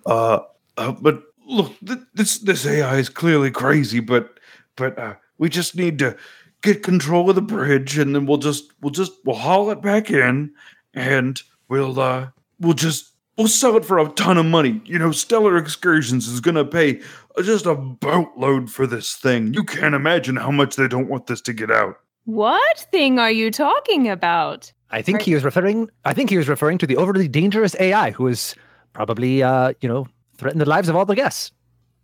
Uh, 0.06 0.42
uh 0.78 0.92
but 0.92 1.24
look, 1.48 1.74
th- 1.84 2.02
this 2.14 2.38
this 2.38 2.68
AI 2.68 2.98
is 2.98 3.10
clearly 3.10 3.50
crazy, 3.50 4.00
but 4.00 4.40
but 4.76 5.00
uh, 5.00 5.16
we 5.40 5.50
just 5.50 5.76
need 5.76 5.98
to 6.00 6.16
get 6.62 6.84
control 6.84 7.32
of 7.32 7.36
the 7.36 7.42
bridge, 7.42 7.98
and 7.98 8.14
then 8.14 8.28
we'll 8.28 8.38
just 8.38 8.72
we'll 8.80 8.92
just 8.92 9.12
we'll 9.26 9.36
haul 9.36 9.72
it 9.72 9.82
back 9.82 10.12
in, 10.12 10.54
and 10.94 11.42
we'll 11.68 12.00
uh 12.00 12.28
we'll 12.60 12.74
just 12.74 13.12
we'll 13.38 13.48
sell 13.48 13.76
it 13.76 13.86
for 13.86 13.98
a 13.98 14.08
ton 14.10 14.38
of 14.38 14.46
money. 14.46 14.84
You 14.86 15.00
know, 15.00 15.12
Stellar 15.12 15.58
Excursions 15.58 16.28
is 16.28 16.42
gonna 16.42 16.64
pay 16.64 17.02
just 17.42 17.66
a 17.66 17.74
boatload 17.74 18.70
for 18.70 18.86
this 18.86 19.16
thing. 19.16 19.52
You 19.56 19.64
can't 19.64 19.96
imagine 19.96 20.36
how 20.36 20.52
much 20.52 20.76
they 20.76 20.88
don't 20.88 21.10
want 21.10 21.26
this 21.26 21.42
to 21.42 21.54
get 21.54 21.72
out. 21.72 21.98
What 22.26 22.80
thing 22.92 23.20
are 23.20 23.32
you 23.32 23.52
talking 23.52 24.10
about? 24.10 24.72
I 24.92 25.02
think 25.02 25.18
Right. 25.20 25.26
he 25.26 25.34
was 25.36 25.44
referring. 25.44 25.90
I 26.06 26.14
think 26.14 26.30
he 26.30 26.38
was 26.38 26.48
referring 26.50 26.78
to 26.80 26.88
the 26.88 26.98
overly 26.98 27.28
dangerous 27.28 27.76
AI 27.80 28.12
who 28.12 28.24
who 28.26 28.28
is 28.30 28.56
probably, 28.94 29.44
uh, 29.44 29.74
you 29.82 29.90
know, 29.90 30.08
threatened 30.38 30.62
the 30.62 30.66
lives 30.70 30.90
of 30.90 30.96
all 30.96 31.06
the 31.06 31.16
guests. 31.16 31.52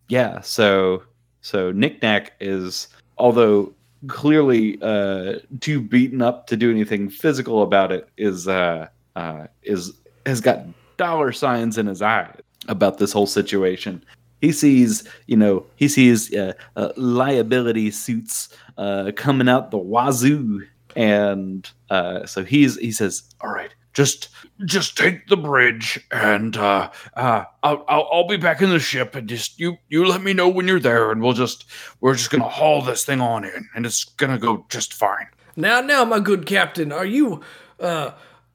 Yeah, 0.10 0.42
so 0.42 1.04
so 1.42 1.72
Knick 1.72 2.02
Knack 2.02 2.34
is 2.40 2.88
although 3.18 3.74
clearly 4.08 4.78
uh 4.82 5.40
too 5.60 5.80
beaten 5.82 6.22
up 6.22 6.48
to 6.48 6.58
do 6.58 6.70
anything 6.72 7.10
physical 7.10 7.62
about 7.64 7.92
it, 7.92 8.08
is 8.18 8.48
uh 8.48 8.88
uh 9.16 9.48
is 9.64 9.94
has 10.26 10.42
got 10.42 10.60
dollar 10.98 11.32
signs 11.32 11.78
in 11.78 11.88
his 11.88 12.02
eye 12.02 12.30
about 12.68 12.98
this 13.00 13.12
whole 13.12 13.26
situation. 13.28 14.04
He 14.42 14.52
sees, 14.52 15.08
you 15.28 15.38
know, 15.38 15.66
he 15.76 15.88
sees 15.88 16.34
uh, 16.34 16.54
uh, 16.76 16.90
liability 16.98 17.92
suits 17.92 18.50
uh, 18.78 19.12
coming 19.16 19.48
out 19.48 19.72
the 19.72 19.78
wazoo, 19.78 20.66
and 20.96 21.70
uh, 21.90 22.26
so 22.26 22.44
he's 22.44 22.78
he 22.78 22.92
says, 22.92 23.24
"All 23.40 23.52
right, 23.52 23.74
just 23.94 24.30
just 24.66 24.98
take 24.98 25.28
the 25.28 25.38
bridge, 25.38 26.04
and 26.12 26.58
uh, 26.58 26.90
uh, 27.16 27.46
I'll, 27.62 27.86
I'll 27.88 28.10
I'll 28.12 28.28
be 28.28 28.38
back 28.38 28.62
in 28.62 28.72
the 28.72 28.80
ship, 28.80 29.16
and 29.16 29.30
just 29.30 29.60
you 29.60 29.78
you 29.90 30.06
let 30.06 30.24
me 30.24 30.34
know 30.34 30.50
when 30.50 30.68
you're 30.68 30.80
there, 30.80 31.12
and 31.12 31.22
we'll 31.22 31.34
just 31.34 31.66
we're 32.00 32.16
just 32.16 32.32
gonna 32.32 32.50
haul 32.50 32.82
this 32.82 33.06
thing 33.06 33.22
on 33.22 33.46
in, 33.46 33.70
and 33.76 33.86
it's 33.86 34.04
gonna 34.04 34.40
go 34.40 34.66
just 34.70 34.94
fine." 34.94 35.28
Now, 35.56 35.82
now, 35.82 36.06
my 36.06 36.20
good 36.20 36.46
captain, 36.46 36.92
are 36.92 37.06
you 37.06 37.42
uh, 37.80 38.12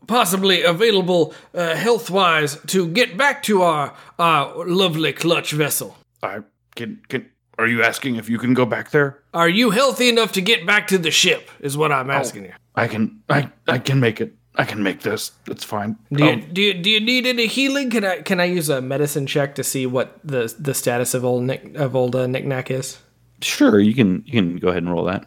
possibly 0.06 0.62
available 0.62 1.34
uh, 1.54 1.74
health 1.74 2.10
wise 2.10 2.58
to 2.66 2.86
get 2.88 3.16
back 3.16 3.42
to 3.44 3.62
our, 3.62 3.94
our 4.18 4.66
lovely 4.66 5.12
clutch 5.12 5.52
vessel? 5.52 5.96
I 6.22 6.40
can 6.74 7.00
can. 7.08 7.30
Are 7.58 7.66
you 7.66 7.82
asking 7.82 8.16
if 8.16 8.28
you 8.28 8.38
can 8.38 8.52
go 8.54 8.66
back 8.66 8.90
there? 8.90 9.22
Are 9.32 9.48
you 9.48 9.70
healthy 9.70 10.08
enough 10.10 10.32
to 10.32 10.42
get 10.42 10.66
back 10.66 10.86
to 10.88 10.98
the 10.98 11.10
ship? 11.10 11.50
Is 11.60 11.76
what 11.76 11.90
I'm 11.90 12.10
asking 12.10 12.44
you. 12.44 12.52
I 12.74 12.86
can. 12.88 13.22
I 13.28 13.50
I 13.66 13.78
can 13.78 13.98
make 14.00 14.20
it. 14.20 14.34
I 14.58 14.64
can 14.64 14.82
make 14.82 15.00
this. 15.00 15.32
It's 15.46 15.64
fine. 15.64 15.96
Do 16.12 16.24
you, 16.24 16.30
Um, 16.32 16.44
do 16.52 16.62
you 16.62 16.74
do 16.74 16.90
you 16.90 17.00
need 17.00 17.26
any 17.26 17.46
healing? 17.46 17.90
Can 17.90 18.04
I 18.04 18.22
can 18.22 18.40
I 18.40 18.44
use 18.44 18.68
a 18.68 18.80
medicine 18.80 19.26
check 19.26 19.54
to 19.54 19.64
see 19.64 19.86
what 19.86 20.18
the 20.24 20.54
the 20.58 20.74
status 20.74 21.14
of 21.14 21.24
old 21.24 21.44
Nick 21.44 21.74
of 21.76 21.94
old 21.96 22.14
uh, 22.14 22.26
knickknack 22.26 22.70
is? 22.70 22.98
sure, 23.42 23.78
you 23.80 23.94
can. 23.94 24.22
You 24.26 24.32
can 24.32 24.56
go 24.58 24.68
ahead 24.68 24.82
and 24.82 24.92
roll 24.92 25.04
that. 25.04 25.26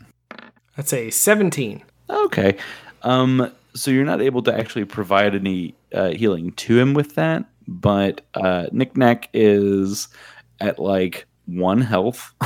That's 0.76 0.94
a 0.94 1.10
seventeen. 1.10 1.84
Okay. 2.10 2.58
Um, 3.04 3.52
so 3.76 3.92
you're 3.92 4.06
not 4.06 4.22
able 4.22 4.42
to 4.44 4.54
actually 4.54 4.86
provide 4.86 5.36
any 5.36 5.76
uh, 5.94 6.10
healing 6.10 6.52
to 6.54 6.80
him 6.80 6.94
with 6.94 7.16
that, 7.16 7.46
but 7.68 8.22
uh, 8.34 8.68
Knick 8.72 8.98
Knack 8.98 9.30
is 9.34 10.08
at 10.60 10.80
like 10.80 11.26
one 11.46 11.82
health. 11.82 12.34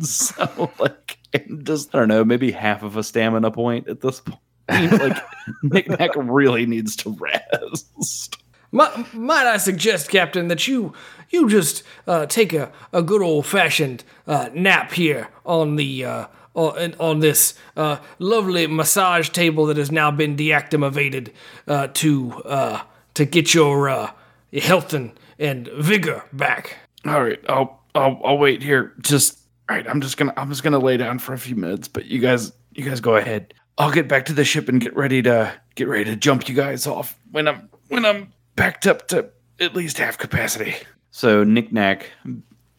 So, 0.00 0.70
like, 0.78 1.18
and 1.34 1.66
just, 1.66 1.92
I 1.92 1.98
don't 1.98 2.08
know, 2.08 2.24
maybe 2.24 2.52
half 2.52 2.84
of 2.84 2.96
a 2.96 3.02
stamina 3.02 3.50
point 3.50 3.88
at 3.88 4.00
this 4.00 4.20
point. 4.20 4.40
like, 4.68 5.16
Knick 5.64 5.88
Knack 5.88 6.10
really 6.14 6.64
needs 6.64 6.94
to 6.96 7.10
rest. 7.18 8.36
Might 8.70 9.46
I 9.46 9.56
suggest, 9.56 10.10
Captain, 10.10 10.48
that 10.48 10.68
you 10.68 10.92
you 11.30 11.48
just 11.48 11.82
uh, 12.06 12.26
take 12.26 12.52
a, 12.52 12.70
a 12.92 13.02
good 13.02 13.22
old 13.22 13.46
fashioned 13.46 14.04
uh, 14.26 14.50
nap 14.54 14.92
here 14.92 15.28
on 15.44 15.76
the 15.76 16.04
uh, 16.04 16.26
on, 16.58 16.94
on 16.98 17.20
this 17.20 17.54
uh, 17.76 17.98
lovely 18.18 18.66
massage 18.66 19.30
table 19.30 19.66
that 19.66 19.76
has 19.76 19.92
now 19.92 20.10
been 20.10 20.36
deactivated 20.36 21.30
uh, 21.66 21.86
to 21.94 22.32
uh, 22.44 22.82
to 23.14 23.24
get 23.24 23.54
your 23.54 23.88
uh, 23.88 24.10
your 24.50 24.62
health 24.62 24.92
and, 24.92 25.12
and 25.38 25.68
vigor 25.78 26.24
back. 26.32 26.76
All 27.06 27.22
right, 27.22 27.38
I'll, 27.48 27.82
I'll, 27.94 28.20
I'll 28.24 28.38
wait 28.38 28.62
here. 28.62 28.92
Just, 29.00 29.38
all 29.68 29.76
right, 29.76 29.88
I'm 29.88 30.00
just 30.00 30.16
gonna, 30.16 30.34
I'm 30.36 30.48
just 30.48 30.62
gonna 30.62 30.78
lay 30.78 30.96
down 30.96 31.18
for 31.18 31.32
a 31.32 31.38
few 31.38 31.54
minutes, 31.54 31.86
but 31.88 32.06
you 32.06 32.18
guys, 32.18 32.52
you 32.74 32.84
guys 32.84 33.00
go 33.00 33.16
ahead. 33.16 33.54
I'll 33.78 33.92
get 33.92 34.08
back 34.08 34.26
to 34.26 34.32
the 34.32 34.44
ship 34.44 34.68
and 34.68 34.80
get 34.80 34.96
ready 34.96 35.22
to 35.22 35.54
get 35.76 35.86
ready 35.86 36.04
to 36.06 36.16
jump 36.16 36.48
you 36.48 36.54
guys 36.54 36.86
off 36.86 37.16
when 37.30 37.46
I'm 37.46 37.68
when 37.88 38.04
I'm 38.04 38.32
backed 38.56 38.88
up 38.88 39.06
to 39.08 39.30
at 39.60 39.76
least 39.76 39.98
half 39.98 40.18
capacity. 40.18 40.74
So 41.12 41.44
Knick 41.44 41.72
Knack 41.72 42.10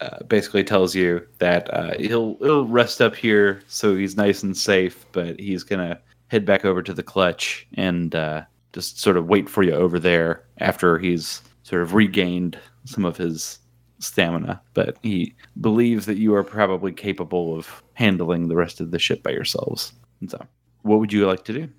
uh, 0.01 0.23
basically 0.23 0.63
tells 0.63 0.95
you 0.95 1.25
that 1.39 1.73
uh, 1.73 1.97
he'll 1.97 2.37
he'll 2.39 2.67
rest 2.67 3.01
up 3.01 3.15
here 3.15 3.61
so 3.67 3.95
he's 3.95 4.15
nice 4.15 4.43
and 4.43 4.55
safe, 4.55 5.05
but 5.11 5.39
he's 5.39 5.63
gonna 5.63 5.99
head 6.27 6.45
back 6.45 6.65
over 6.65 6.81
to 6.81 6.93
the 6.93 7.03
clutch 7.03 7.67
and 7.75 8.15
uh, 8.15 8.43
just 8.73 8.99
sort 8.99 9.17
of 9.17 9.27
wait 9.27 9.49
for 9.49 9.63
you 9.63 9.73
over 9.73 9.99
there 9.99 10.43
after 10.59 10.97
he's 10.97 11.41
sort 11.63 11.81
of 11.81 11.93
regained 11.93 12.57
some 12.85 13.05
of 13.05 13.17
his 13.17 13.59
stamina. 13.99 14.61
But 14.73 14.97
he 15.03 15.35
believes 15.59 16.05
that 16.05 16.17
you 16.17 16.33
are 16.35 16.43
probably 16.43 16.91
capable 16.91 17.57
of 17.57 17.83
handling 17.93 18.47
the 18.47 18.55
rest 18.55 18.79
of 18.79 18.91
the 18.91 18.99
ship 18.99 19.23
by 19.23 19.31
yourselves. 19.31 19.93
And 20.21 20.31
so, 20.31 20.45
what 20.83 20.99
would 20.99 21.11
you 21.11 21.27
like 21.27 21.43
to 21.45 21.53
do? 21.53 21.69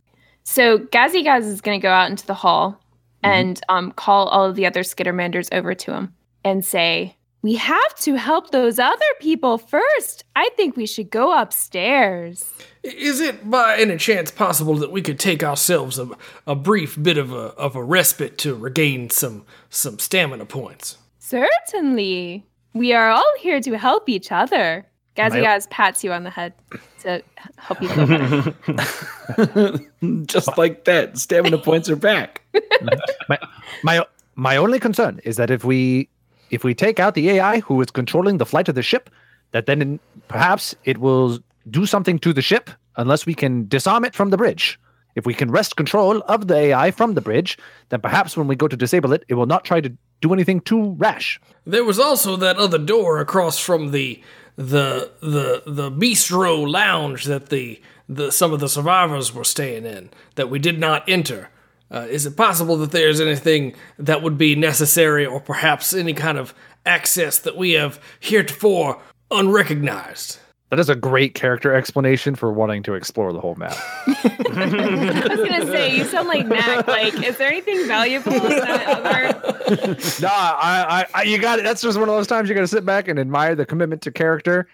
So 0.45 0.79
Gazzy 0.79 1.23
Gaz 1.23 1.47
is 1.47 1.61
going 1.61 1.79
to 1.79 1.83
go 1.83 1.93
out 1.93 2.11
into 2.11 2.27
the 2.27 2.35
hall 2.35 2.81
and 3.23 3.61
um, 3.69 3.93
call 3.93 4.29
all 4.29 4.47
of 4.47 4.57
the 4.57 4.67
other 4.67 4.81
Skittermanders 4.81 5.49
over 5.53 5.75
to 5.75 5.93
him 5.93 6.15
and 6.45 6.65
say, 6.65 7.17
"We 7.42 7.54
have 7.54 7.94
to 8.00 8.14
help 8.14 8.50
those 8.50 8.78
other 8.78 9.12
people 9.20 9.59
first. 9.59 10.25
I 10.37 10.50
think 10.56 10.76
we 10.76 10.87
should 10.87 11.11
go 11.11 11.37
upstairs." 11.38 12.52
Is 12.82 13.20
it 13.20 13.50
by 13.50 13.76
any 13.76 13.97
chance 13.99 14.30
possible 14.30 14.76
that 14.76 14.90
we 14.90 15.02
could 15.02 15.18
take 15.18 15.42
ourselves 15.42 15.99
a, 15.99 16.09
a 16.47 16.54
brief 16.54 17.00
bit 17.02 17.18
of 17.18 17.32
a 17.32 17.52
of 17.56 17.76
a 17.76 17.82
respite 17.82 18.38
to 18.38 18.54
regain 18.54 19.11
some 19.11 19.44
some 19.68 19.99
stamina 19.99 20.47
points? 20.47 20.97
Certainly, 21.18 22.44
we 22.75 22.92
are 22.92 23.11
all 23.11 23.32
here 23.38 23.61
to 23.61 23.78
help 23.78 24.09
each 24.09 24.32
other. 24.32 24.87
Gazzy 25.16 25.30
My- 25.35 25.40
Gaz 25.40 25.66
pats 25.68 26.02
you 26.04 26.12
on 26.12 26.25
the 26.25 26.30
head 26.30 26.54
to 27.00 27.23
help 27.56 27.82
you 27.82 27.88
feel 27.88 28.06
better. 28.06 29.80
Just 30.26 30.56
like 30.56 30.85
that, 30.85 31.18
stamina 31.18 31.59
points 31.59 31.90
are 31.90 31.97
back. 31.97 32.42
my 33.28 33.38
my 33.82 34.06
my 34.35 34.56
only 34.56 34.78
concern 34.78 35.20
is 35.25 35.37
that 35.37 35.50
if 35.50 35.64
we 35.64 36.09
if 36.50 36.64
we 36.64 36.75
take 36.75 37.00
out 37.00 37.14
the 37.14 37.30
AI 37.30 37.61
who 37.61 37.80
is 37.80 37.90
controlling 37.90 38.38
the 38.38 38.47
flight 38.47 38.69
of 38.69 38.75
the 38.75 38.83
ship, 38.83 39.11
that 39.52 39.66
then 39.66 39.99
perhaps 40.28 40.75
it 40.85 40.99
will 40.99 41.38
do 41.71 41.87
something 41.87 42.19
to 42.19 42.33
the 42.33 42.42
ship 42.42 42.71
unless 42.97 43.26
we 43.26 43.35
can 43.35 43.66
disarm 43.69 44.04
it 44.04 44.14
from 44.14 44.30
the 44.30 44.37
bridge. 44.37 44.78
If 45.14 45.26
we 45.26 45.35
can 45.35 45.50
wrest 45.50 45.76
control 45.76 46.23
of 46.28 46.47
the 46.47 46.57
AI 46.57 46.90
from 46.90 47.14
the 47.14 47.21
bridge, 47.21 47.59
then 47.88 48.00
perhaps 48.00 48.37
when 48.37 48.47
we 48.47 48.54
go 48.54 48.69
to 48.69 48.76
disable 48.76 49.12
it, 49.12 49.25
it 49.28 49.35
will 49.35 49.47
not 49.47 49.64
try 49.64 49.80
to 49.80 49.92
do 50.21 50.33
anything 50.33 50.61
too 50.61 50.92
rash. 50.99 51.40
There 51.66 51.85
was 51.85 51.99
also 51.99 52.37
that 52.37 52.59
other 52.59 52.78
door 52.78 53.19
across 53.19 53.59
from 53.59 53.90
the 53.90 54.23
the 54.57 55.11
the 55.21 55.62
the 55.66 55.90
bistro 55.90 56.71
lounge 56.71 57.25
that 57.25 57.49
the 57.49 57.80
the 58.09 58.30
some 58.30 58.52
of 58.52 58.61
the 58.61 58.69
survivors 58.69 59.33
were 59.33 59.45
staying 59.45 59.87
in 59.87 60.11
that 60.35 60.50
we 60.50 60.59
did 60.59 60.78
not 60.78 61.09
enter. 61.09 61.49
Uh, 61.90 62.06
is 62.09 62.25
it 62.26 62.37
possible 62.37 62.76
that 62.76 62.92
there's 62.92 63.20
anything 63.20 63.75
that 63.99 64.23
would 64.23 64.38
be 64.38 64.54
necessary, 64.54 65.26
or 65.26 65.40
perhaps 65.40 65.92
any 65.92 66.14
kind 66.14 66.38
of 66.38 66.54
access 66.87 67.38
that 67.40 67.56
we 67.56 67.73
have 67.73 68.00
heretofore 68.20 69.00
unrecognized? 69.30 70.38
That 70.70 70.78
is 70.78 70.88
a 70.88 70.94
great 70.94 71.35
character 71.35 71.75
explanation 71.75 72.37
for 72.37 72.52
wanting 72.52 72.85
to 72.85 72.94
explore 72.94 73.32
the 73.32 73.40
whole 73.40 73.56
map. 73.56 73.76
I 74.06 75.26
was 75.28 75.49
gonna 75.49 75.66
say, 75.66 75.97
you 75.97 76.04
sound 76.04 76.28
like 76.28 76.47
Mac. 76.47 76.87
Like, 76.87 77.14
is 77.26 77.38
there 77.38 77.49
anything 77.49 77.88
valuable 77.88 78.35
in 78.35 78.40
that 78.42 78.87
other? 78.87 79.97
no, 80.23 80.28
I, 80.28 80.87
I, 80.88 81.06
I, 81.12 81.23
you 81.25 81.38
got 81.38 81.59
it. 81.59 81.62
That's 81.62 81.82
just 81.82 81.99
one 81.99 82.09
of 82.09 82.14
those 82.14 82.28
times 82.28 82.49
you 82.49 82.54
got 82.54 82.61
to 82.61 82.68
sit 82.68 82.87
back 82.87 83.09
and 83.09 83.18
admire 83.18 83.56
the 83.56 83.66
commitment 83.66 84.02
to 84.02 84.12
character 84.12 84.68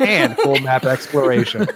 and 0.00 0.36
full 0.38 0.58
map 0.60 0.84
exploration. 0.84 1.66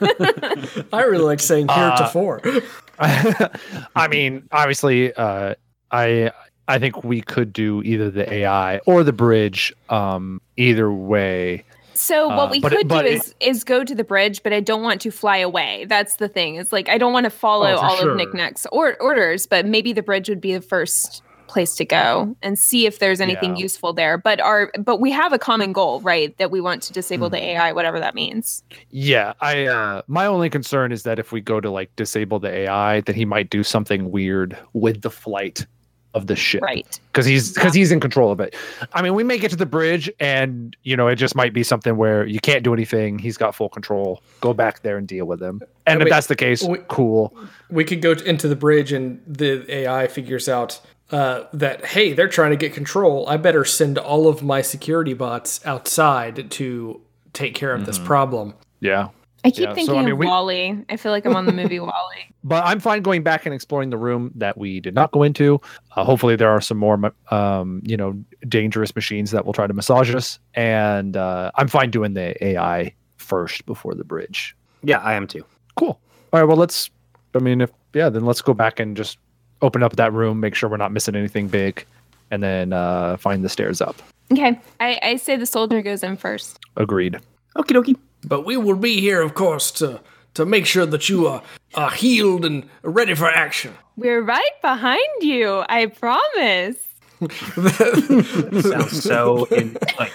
I 0.93 1.03
really 1.03 1.25
like 1.25 1.41
saying 1.41 1.69
heretofore. 1.69 2.41
I 2.99 4.09
mean, 4.11 4.49
obviously, 4.53 5.13
uh, 5.15 5.55
I 5.91 6.31
I 6.69 6.79
think 6.79 7.05
we 7.05 7.21
could 7.21 7.53
do 7.53 7.83
either 7.83 8.11
the 8.11 8.31
AI 8.33 8.79
or 8.87 9.05
the 9.05 9.13
bridge. 9.13 9.73
Um, 9.89 10.41
either 10.57 10.91
way, 10.91 11.65
So 11.95 12.29
what 12.29 12.49
Uh, 12.49 12.51
we 12.51 12.61
but 12.61 12.73
it- 12.73 12.77
could 12.79 12.89
but 12.89 13.03
do 13.03 13.09
it- 13.09 13.15
is 13.15 13.35
is 13.41 13.65
go 13.65 13.85
to 13.85 13.95
the 13.95 14.05
bridge, 14.05 14.43
but 14.43 14.53
I 14.53 14.61
don't 14.61 14.83
want 14.83 15.01
to 15.03 15.11
fly 15.11 15.37
away. 15.39 15.87
That's 15.89 16.17
the 16.17 16.29
thing. 16.29 16.57
It's 16.57 16.73
like 16.73 16.89
I 16.89 16.99
don't 16.99 17.13
want 17.13 17.25
to 17.25 17.31
follow 17.31 17.69
Oh, 17.73 17.77
all 17.77 17.97
sure. 17.97 18.11
of 18.13 18.17
Knickknack's 18.17 18.67
or- 18.73 18.97
orders, 19.01 19.47
but 19.47 19.67
maybe 19.67 19.93
the 19.93 20.03
bridge 20.03 20.29
would 20.29 20.41
be 20.41 20.55
the 20.55 20.61
first 20.61 21.23
place 21.57 21.75
to 21.75 21.87
go 21.87 22.37
and 22.43 22.59
see 22.59 22.85
if 22.85 22.99
there's 22.99 23.19
anything 23.19 23.57
Yeah. 23.57 23.63
useful 23.63 23.95
there. 23.95 24.19
But 24.19 24.41
our 24.41 24.71
but 24.79 25.01
we 25.01 25.11
have 25.13 25.33
a 25.33 25.39
common 25.39 25.73
goal, 25.73 26.03
right? 26.03 26.37
That 26.37 26.51
we 26.51 26.61
want 26.61 26.83
to 26.83 26.93
disable 26.93 27.31
the 27.31 27.43
AI, 27.43 27.73
whatever 27.73 27.99
that 27.99 28.15
means. 28.15 28.63
Yeah, 28.91 29.33
I 29.41 29.65
uh 29.65 30.03
my 30.07 30.27
only 30.27 30.51
concern 30.51 30.93
is 30.93 31.05
that 31.05 31.19
if 31.19 31.33
we 31.33 31.41
go 31.41 31.59
to 31.59 31.71
like 31.71 31.97
disable 31.97 32.39
the 32.41 32.51
AI, 32.51 33.01
that 33.01 33.17
he 33.17 33.25
might 33.25 33.49
do 33.49 33.63
something 33.63 34.11
weird 34.11 34.55
with 34.75 35.01
the 35.01 35.09
flight 35.11 35.65
of 36.13 36.27
the 36.29 36.37
ship. 36.37 36.63
Right. 36.63 37.01
Because 37.13 37.25
he's 37.25 37.55
because 37.55 37.73
he's 37.73 37.91
in 37.91 38.01
control 38.01 38.31
of 38.31 38.39
it. 38.41 38.55
I 38.93 39.01
mean, 39.01 39.15
we 39.15 39.25
may 39.25 39.39
get 39.39 39.51
to 39.53 39.57
the 39.57 39.65
bridge 39.67 40.11
and 40.21 40.77
you 40.83 40.95
know, 40.95 41.09
it 41.09 41.17
just 41.17 41.35
might 41.35 41.55
be 41.55 41.63
something 41.63 41.97
where 41.97 42.27
you 42.27 42.39
can't 42.41 42.63
do 42.65 42.75
anything. 42.75 43.19
He's 43.19 43.39
got 43.39 43.55
full 43.55 43.71
control. 43.71 44.23
Go 44.43 44.53
back 44.53 44.83
there 44.83 44.99
and 44.99 45.09
deal 45.09 45.25
with 45.25 45.43
him. 45.43 45.63
And 45.87 45.99
I 46.01 46.03
if 46.03 46.05
mean, 46.05 46.11
that's 46.11 46.27
the 46.27 46.37
case, 46.37 46.63
we- 46.63 46.81
cool. 46.89 47.35
we 47.71 47.83
could 47.85 48.03
go 48.03 48.13
into 48.13 48.47
the 48.47 48.57
bridge 48.57 48.93
and 48.93 49.21
the 49.27 49.65
AI 49.75 50.07
figures 50.07 50.49
out 50.51 50.81
uh, 51.11 51.45
that 51.53 51.85
hey, 51.85 52.13
they're 52.13 52.29
trying 52.29 52.51
to 52.51 52.57
get 52.57 52.75
control. 52.75 53.29
I 53.29 53.37
better 53.37 53.65
send 53.65 53.99
all 53.99 54.29
of 54.29 54.43
my 54.43 54.63
security 54.63 55.15
bots 55.15 55.65
outside 55.65 56.51
to 56.53 57.01
take 57.33 57.55
care 57.55 57.73
of 57.75 57.87
this 57.87 57.99
problem. 57.99 58.55
Yeah. 58.81 59.09
I 59.45 59.51
keep 59.51 59.61
Yeah, 59.61 59.69
so, 59.71 59.75
thinking 59.77 59.97
I 59.97 60.03
mean, 60.03 60.13
of 60.13 60.19
we- 60.19 60.27
WALL-E. 60.27 60.85
I 60.89 60.97
feel 60.97 61.13
like 61.13 61.25
I'm 61.25 61.37
on 61.37 61.47
the 61.47 61.53
movie 61.53 61.79
WALL-E. 61.81 62.35
But 62.43 62.65
I'm 62.67 62.81
fine 62.81 63.03
going 63.03 63.23
back 63.23 63.47
and 63.47 63.55
exploring 63.55 63.91
the 63.91 63.97
room 63.97 64.33
that 64.35 64.57
we 64.59 64.81
did 64.81 64.95
not 64.95 65.13
go 65.13 65.23
into. 65.23 65.61
Uh, 65.95 66.03
hopefully, 66.05 66.35
there 66.35 66.49
are 66.51 66.61
some 66.61 66.79
more, 66.79 67.13
um, 67.31 67.81
you 67.85 67.97
know, 67.97 68.17
dangerous 68.49 68.95
machines 68.97 69.31
that 69.33 69.45
will 69.47 69.53
try 69.53 69.67
to 69.67 69.75
massage 69.75 70.13
us. 70.15 70.39
And 70.55 71.17
uh, 71.17 71.51
I'm 71.55 71.69
fine 71.69 71.91
doing 71.91 72.15
the 72.15 72.43
AI 72.45 72.93
first 73.19 73.67
before 73.67 73.95
the 73.95 74.05
bridge. 74.05 74.57
Yeah, 74.83 74.99
I 74.99 75.15
am 75.15 75.27
too. 75.27 75.45
Cool. 75.77 76.01
All 76.33 76.41
right. 76.41 76.45
Well, 76.45 76.57
let's. 76.57 76.91
I 77.35 77.39
mean, 77.39 77.61
if 77.61 77.71
yeah, 77.95 78.09
then 78.09 78.25
let's 78.25 78.41
go 78.43 78.55
back 78.55 78.81
and 78.81 78.97
just 78.97 79.19
open 79.63 79.83
up 79.83 79.97
that 79.97 80.13
room, 80.13 80.41
make 80.41 80.55
sure 80.55 80.69
we're 80.69 80.77
not 80.77 80.93
missing 80.93 81.15
anything 81.15 81.49
big, 81.49 81.85
and 82.31 82.43
then 82.43 82.73
uh, 82.73 83.17
find 83.17 83.45
the 83.45 83.49
stairs 83.49 83.81
up. 83.81 84.01
Okay. 84.33 84.59
I, 84.81 84.99
I 85.03 85.17
say 85.17 85.37
the 85.37 85.47
soldier 85.47 85.83
goes 85.83 86.03
in 86.03 86.17
first. 86.17 86.59
Agreed. 86.77 87.19
Okie 87.57 87.73
dokie. 87.77 87.97
But 88.25 88.45
we 88.45 88.57
will 88.57 88.77
be 88.77 89.01
here, 89.01 89.23
of 89.23 89.35
course, 89.35 89.71
to 89.73 90.01
to 90.35 90.45
make 90.45 90.67
sure 90.67 90.85
that 90.85 91.09
you 91.09 91.27
are, 91.27 91.43
are 91.75 91.91
healed 91.91 92.45
and 92.45 92.69
ready 92.83 93.15
for 93.15 93.27
action. 93.27 93.73
We're 93.97 94.21
right 94.21 94.61
behind 94.61 95.01
you. 95.23 95.65
I 95.67 95.87
promise. 95.87 96.77
Sounds 98.63 99.03
so 99.03 99.47
in, 99.47 99.79
like 99.99 100.13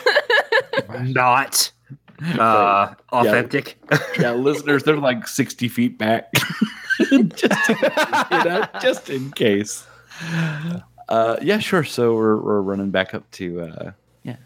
not 1.02 1.72
uh, 2.38 2.94
authentic. 3.12 3.80
Yeah, 4.20 4.34
listeners, 4.34 4.84
they're 4.84 4.98
like 4.98 5.28
60 5.28 5.68
feet 5.70 5.98
back. 5.98 6.32
just, 7.36 7.70
you 7.70 8.44
know, 8.44 8.66
just 8.82 9.10
in 9.10 9.32
case. 9.32 9.86
Uh, 11.10 11.38
yeah, 11.42 11.60
sure. 11.60 11.84
So 11.84 12.16
we're, 12.16 12.38
we're 12.38 12.62
running 12.62 12.92
back 12.92 13.14
up 13.14 13.30
to. 13.32 13.62
Uh, 13.62 13.92
yeah. 14.24 14.38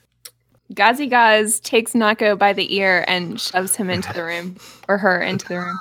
Gazi 0.73 1.09
Gaz 1.09 1.59
takes 1.59 1.93
Nako 1.93 2.37
by 2.37 2.53
the 2.53 2.75
ear 2.75 3.05
and 3.07 3.39
shoves 3.39 3.75
him 3.75 3.89
into 3.89 4.11
the 4.13 4.23
room, 4.23 4.55
or 4.87 4.97
her 4.97 5.21
into 5.21 5.47
the 5.47 5.59
room. 5.59 5.79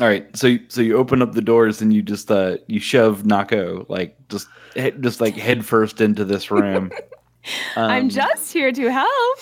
all 0.00 0.06
right. 0.06 0.24
So 0.36 0.56
so 0.68 0.80
you 0.82 0.96
open 0.96 1.20
up 1.22 1.32
the 1.32 1.42
doors 1.42 1.82
and 1.82 1.92
you 1.92 2.00
just 2.02 2.30
uh 2.30 2.58
you 2.68 2.78
shove 2.80 3.22
Nako 3.24 3.88
like 3.88 4.16
just 4.28 4.46
just 5.00 5.20
like 5.20 5.34
head 5.34 5.64
first 5.66 6.00
into 6.00 6.24
this 6.24 6.50
room. 6.50 6.92
I'm 7.76 8.04
Um, 8.04 8.08
just 8.10 8.52
here 8.52 8.70
to 8.70 8.90
help. 8.92 9.38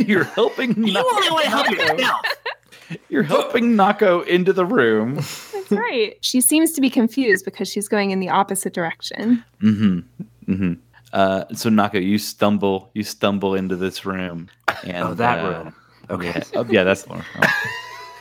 you're 0.00 0.24
helping. 0.24 0.70
You 0.86 0.98
only 0.98 1.30
want 1.30 1.44
to 1.44 1.50
help 1.50 1.70
yourself. 1.70 2.20
You're 3.08 3.22
helping 3.22 3.74
Nako 3.76 4.26
into 4.26 4.52
the 4.52 4.64
room. 4.64 5.16
That's 5.16 5.70
right. 5.70 6.16
She 6.20 6.40
seems 6.40 6.72
to 6.72 6.80
be 6.80 6.90
confused 6.90 7.44
because 7.44 7.68
she's 7.68 7.88
going 7.88 8.10
in 8.10 8.20
the 8.20 8.28
opposite 8.28 8.72
direction. 8.72 9.44
Mm-hmm. 9.62 10.52
Mm-hmm. 10.52 10.72
Uh, 11.12 11.44
so 11.54 11.68
Nako, 11.70 12.02
you 12.04 12.18
stumble, 12.18 12.90
you 12.94 13.02
stumble 13.02 13.54
into 13.54 13.76
this 13.76 14.04
room, 14.04 14.48
and 14.84 15.08
Oh, 15.08 15.14
that 15.14 15.44
uh, 15.44 15.48
room. 15.48 15.74
Okay. 16.10 16.26
Yeah, 16.28 16.42
oh, 16.54 16.66
yeah, 16.68 16.84
that's 16.84 17.02
the 17.02 17.08
one. 17.10 17.24
Oh. 17.42 17.48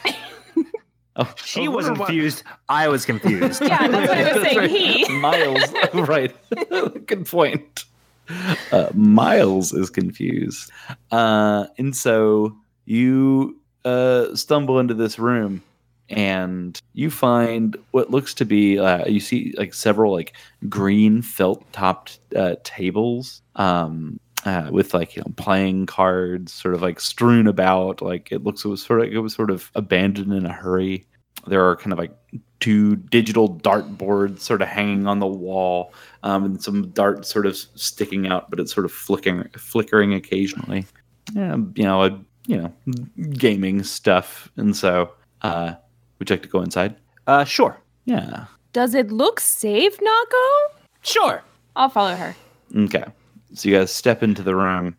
Oh, 1.20 1.34
She 1.44 1.68
oh, 1.68 1.72
was 1.72 1.90
what- 1.90 1.98
confused. 1.98 2.44
I 2.70 2.88
was 2.90 3.04
confused. 3.04 3.60
Yeah, 3.64 3.88
that's 3.88 4.08
what 4.08 4.18
I 4.20 4.34
was 4.34 4.44
saying. 4.44 4.58
right. 4.60 4.70
He. 4.70 5.18
Miles, 5.18 5.74
right? 6.08 6.36
Good 7.08 7.26
point. 7.26 7.86
Uh, 8.72 8.90
Miles 8.94 9.74
is 9.74 9.90
confused, 9.90 10.70
uh, 11.12 11.66
and 11.80 11.96
so 11.96 12.56
you 12.86 13.58
uh, 13.88 14.36
stumble 14.36 14.80
into 14.80 14.94
this 14.94 15.18
room, 15.18 15.64
and 16.10 16.82
you 16.94 17.10
find 17.10 17.78
what 17.92 18.12
looks 18.12 18.34
to 18.36 18.46
be 18.46 18.78
uh, 18.78 19.06
you 19.08 19.20
see 19.20 19.54
like 19.58 19.74
several 19.74 20.12
like 20.12 20.34
green 20.68 21.22
felt 21.22 21.72
topped 21.74 22.20
uh, 22.36 22.56
tables. 22.64 23.42
Um, 23.56 24.20
uh, 24.46 24.70
with 24.72 24.94
like 24.94 25.16
you 25.16 25.22
know 25.22 25.34
playing 25.36 25.86
cards 25.86 26.54
sort 26.54 26.74
of 26.74 26.82
like 26.82 27.00
strewn 27.00 27.48
about 27.48 28.02
like 28.02 28.32
it 28.32 28.44
looks 28.44 28.64
it 28.64 28.68
was 28.68 28.82
sort 28.82 29.02
of 29.02 29.12
it 29.12 29.18
was 29.18 29.34
sort 29.34 29.50
of 29.50 29.72
abandoned 29.76 30.32
in 30.32 30.46
a 30.46 30.54
hurry 30.54 31.06
there 31.48 31.68
are 31.68 31.76
kind 31.76 31.92
of 31.92 32.00
like 32.00 32.14
two 32.60 32.96
digital 32.96 33.48
dart 33.48 33.98
boards 33.98 34.44
sort 34.44 34.62
of 34.62 34.68
hanging 34.68 35.08
on 35.08 35.20
the 35.20 35.28
wall 35.28 35.92
um, 36.24 36.46
and 36.46 36.64
some 36.64 36.90
darts 36.92 37.30
sort 37.30 37.46
of 37.46 37.58
sticking 37.58 38.28
out 38.28 38.50
but 38.50 38.60
it's 38.60 38.74
sort 38.74 38.86
of 38.86 38.92
flickering 38.92 39.50
flickering 39.58 40.14
occasionally 40.14 40.86
yeah 41.34 41.58
you 41.76 41.84
know 41.84 42.04
a, 42.04 42.20
you 42.48 42.58
know 42.58 42.74
gaming 43.34 43.84
stuff 43.84 44.50
and 44.58 44.76
so 44.76 45.12
uh 45.44 45.74
would 46.18 46.30
you 46.30 46.34
like 46.36 46.44
to 46.44 46.50
go 46.50 46.62
inside 46.62 46.96
Uh, 47.28 47.44
sure. 47.44 47.78
yeah 48.06 48.46
Does 48.74 48.94
it 48.96 49.12
look 49.12 49.40
safe, 49.40 49.98
Nako? 50.00 50.46
Sure. 51.02 51.42
I'll 51.76 51.90
follow 51.90 52.16
her. 52.16 52.36
Okay. 52.76 53.04
So 53.54 53.70
you 53.70 53.78
guys 53.78 53.92
step 53.92 54.24
into 54.24 54.44
the 54.44 54.56
room. 54.56 54.96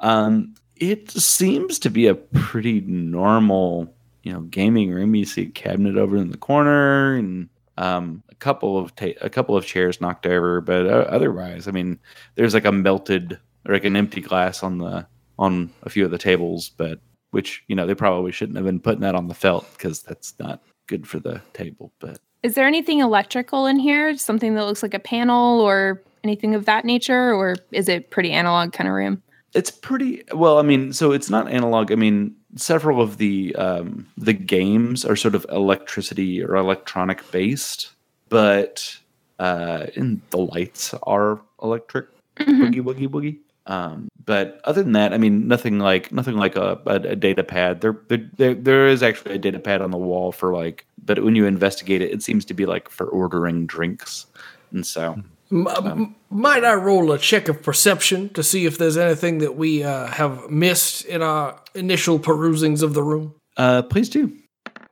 Um, 0.00 0.54
it 0.76 1.10
seems 1.10 1.78
to 1.80 1.90
be 1.90 2.06
a 2.08 2.14
pretty 2.14 2.80
normal, 2.82 3.92
you 4.22 4.32
know, 4.32 4.40
gaming 4.42 4.90
room. 4.90 5.14
You 5.14 5.24
see 5.24 5.42
a 5.42 5.50
cabinet 5.50 5.96
over 5.96 6.16
in 6.16 6.30
the 6.30 6.36
corner 6.38 7.14
and 7.16 7.48
um, 7.78 8.22
a 8.30 8.34
couple 8.36 8.78
of 8.78 8.94
ta- 8.96 9.18
a 9.20 9.30
couple 9.30 9.56
of 9.56 9.64
chairs 9.66 10.00
knocked 10.00 10.26
over, 10.26 10.60
but 10.60 10.86
uh, 10.86 11.06
otherwise, 11.08 11.68
I 11.68 11.72
mean, 11.72 11.98
there's 12.36 12.54
like 12.54 12.64
a 12.64 12.72
melted 12.72 13.38
or 13.66 13.74
like 13.74 13.84
an 13.84 13.96
empty 13.96 14.20
glass 14.20 14.62
on 14.62 14.78
the 14.78 15.06
on 15.38 15.70
a 15.82 15.90
few 15.90 16.04
of 16.04 16.10
the 16.10 16.18
tables, 16.18 16.70
but 16.70 17.00
which 17.30 17.64
you 17.68 17.74
know 17.74 17.86
they 17.86 17.94
probably 17.94 18.32
shouldn't 18.32 18.56
have 18.56 18.66
been 18.66 18.80
putting 18.80 19.00
that 19.00 19.14
on 19.14 19.28
the 19.28 19.34
felt 19.34 19.66
because 19.72 20.02
that's 20.02 20.34
not 20.38 20.62
good 20.86 21.06
for 21.06 21.18
the 21.18 21.40
table. 21.52 21.92
But 21.98 22.18
Is 22.42 22.54
there 22.54 22.66
anything 22.66 23.00
electrical 23.00 23.66
in 23.66 23.78
here? 23.78 24.16
Something 24.16 24.54
that 24.54 24.64
looks 24.64 24.82
like 24.82 24.94
a 24.94 24.98
panel 24.98 25.60
or 25.60 26.02
anything 26.22 26.54
of 26.54 26.66
that 26.66 26.84
nature? 26.84 27.34
Or 27.34 27.56
is 27.72 27.88
it 27.88 28.10
pretty 28.10 28.30
analog 28.32 28.72
kind 28.72 28.88
of 28.88 28.94
room? 28.94 29.22
it's 29.54 29.70
pretty 29.70 30.22
well 30.32 30.58
i 30.58 30.62
mean 30.62 30.92
so 30.92 31.12
it's 31.12 31.30
not 31.30 31.48
analog 31.50 31.90
i 31.90 31.94
mean 31.94 32.34
several 32.56 33.00
of 33.00 33.16
the 33.18 33.54
um 33.56 34.06
the 34.18 34.32
games 34.32 35.04
are 35.04 35.16
sort 35.16 35.34
of 35.34 35.46
electricity 35.50 36.42
or 36.42 36.56
electronic 36.56 37.28
based 37.30 37.92
but 38.28 38.96
uh 39.38 39.86
and 39.96 40.20
the 40.30 40.38
lights 40.38 40.92
are 41.04 41.40
electric 41.62 42.06
boogie 42.36 42.82
woogie 42.82 43.08
boogie 43.08 43.38
um 43.66 44.08
but 44.24 44.60
other 44.64 44.82
than 44.82 44.92
that 44.92 45.12
i 45.14 45.18
mean 45.18 45.48
nothing 45.48 45.78
like 45.78 46.12
nothing 46.12 46.36
like 46.36 46.54
a, 46.56 46.78
a, 46.86 46.94
a 46.94 47.16
data 47.16 47.42
pad 47.42 47.80
there, 47.80 47.98
there 48.08 48.30
there 48.36 48.54
there 48.54 48.86
is 48.88 49.02
actually 49.02 49.34
a 49.34 49.38
data 49.38 49.58
pad 49.58 49.80
on 49.80 49.90
the 49.90 49.96
wall 49.98 50.32
for 50.32 50.52
like 50.52 50.86
but 51.04 51.22
when 51.24 51.34
you 51.34 51.46
investigate 51.46 52.02
it 52.02 52.10
it 52.12 52.22
seems 52.22 52.44
to 52.44 52.52
be 52.54 52.66
like 52.66 52.88
for 52.90 53.06
ordering 53.06 53.66
drinks 53.66 54.26
and 54.72 54.86
so 54.86 55.16
M- 55.52 55.68
m- 55.68 56.14
might 56.30 56.64
I 56.64 56.72
roll 56.74 57.12
a 57.12 57.18
check 57.18 57.48
of 57.48 57.62
perception 57.62 58.30
to 58.30 58.42
see 58.42 58.64
if 58.66 58.76
there's 58.78 58.96
anything 58.96 59.38
that 59.38 59.56
we 59.56 59.84
uh, 59.84 60.06
have 60.06 60.50
missed 60.50 61.04
in 61.04 61.20
our 61.22 61.60
initial 61.74 62.18
perusings 62.18 62.82
of 62.82 62.94
the 62.94 63.02
room? 63.02 63.34
uh 63.56 63.82
please 63.82 64.08
do 64.08 64.32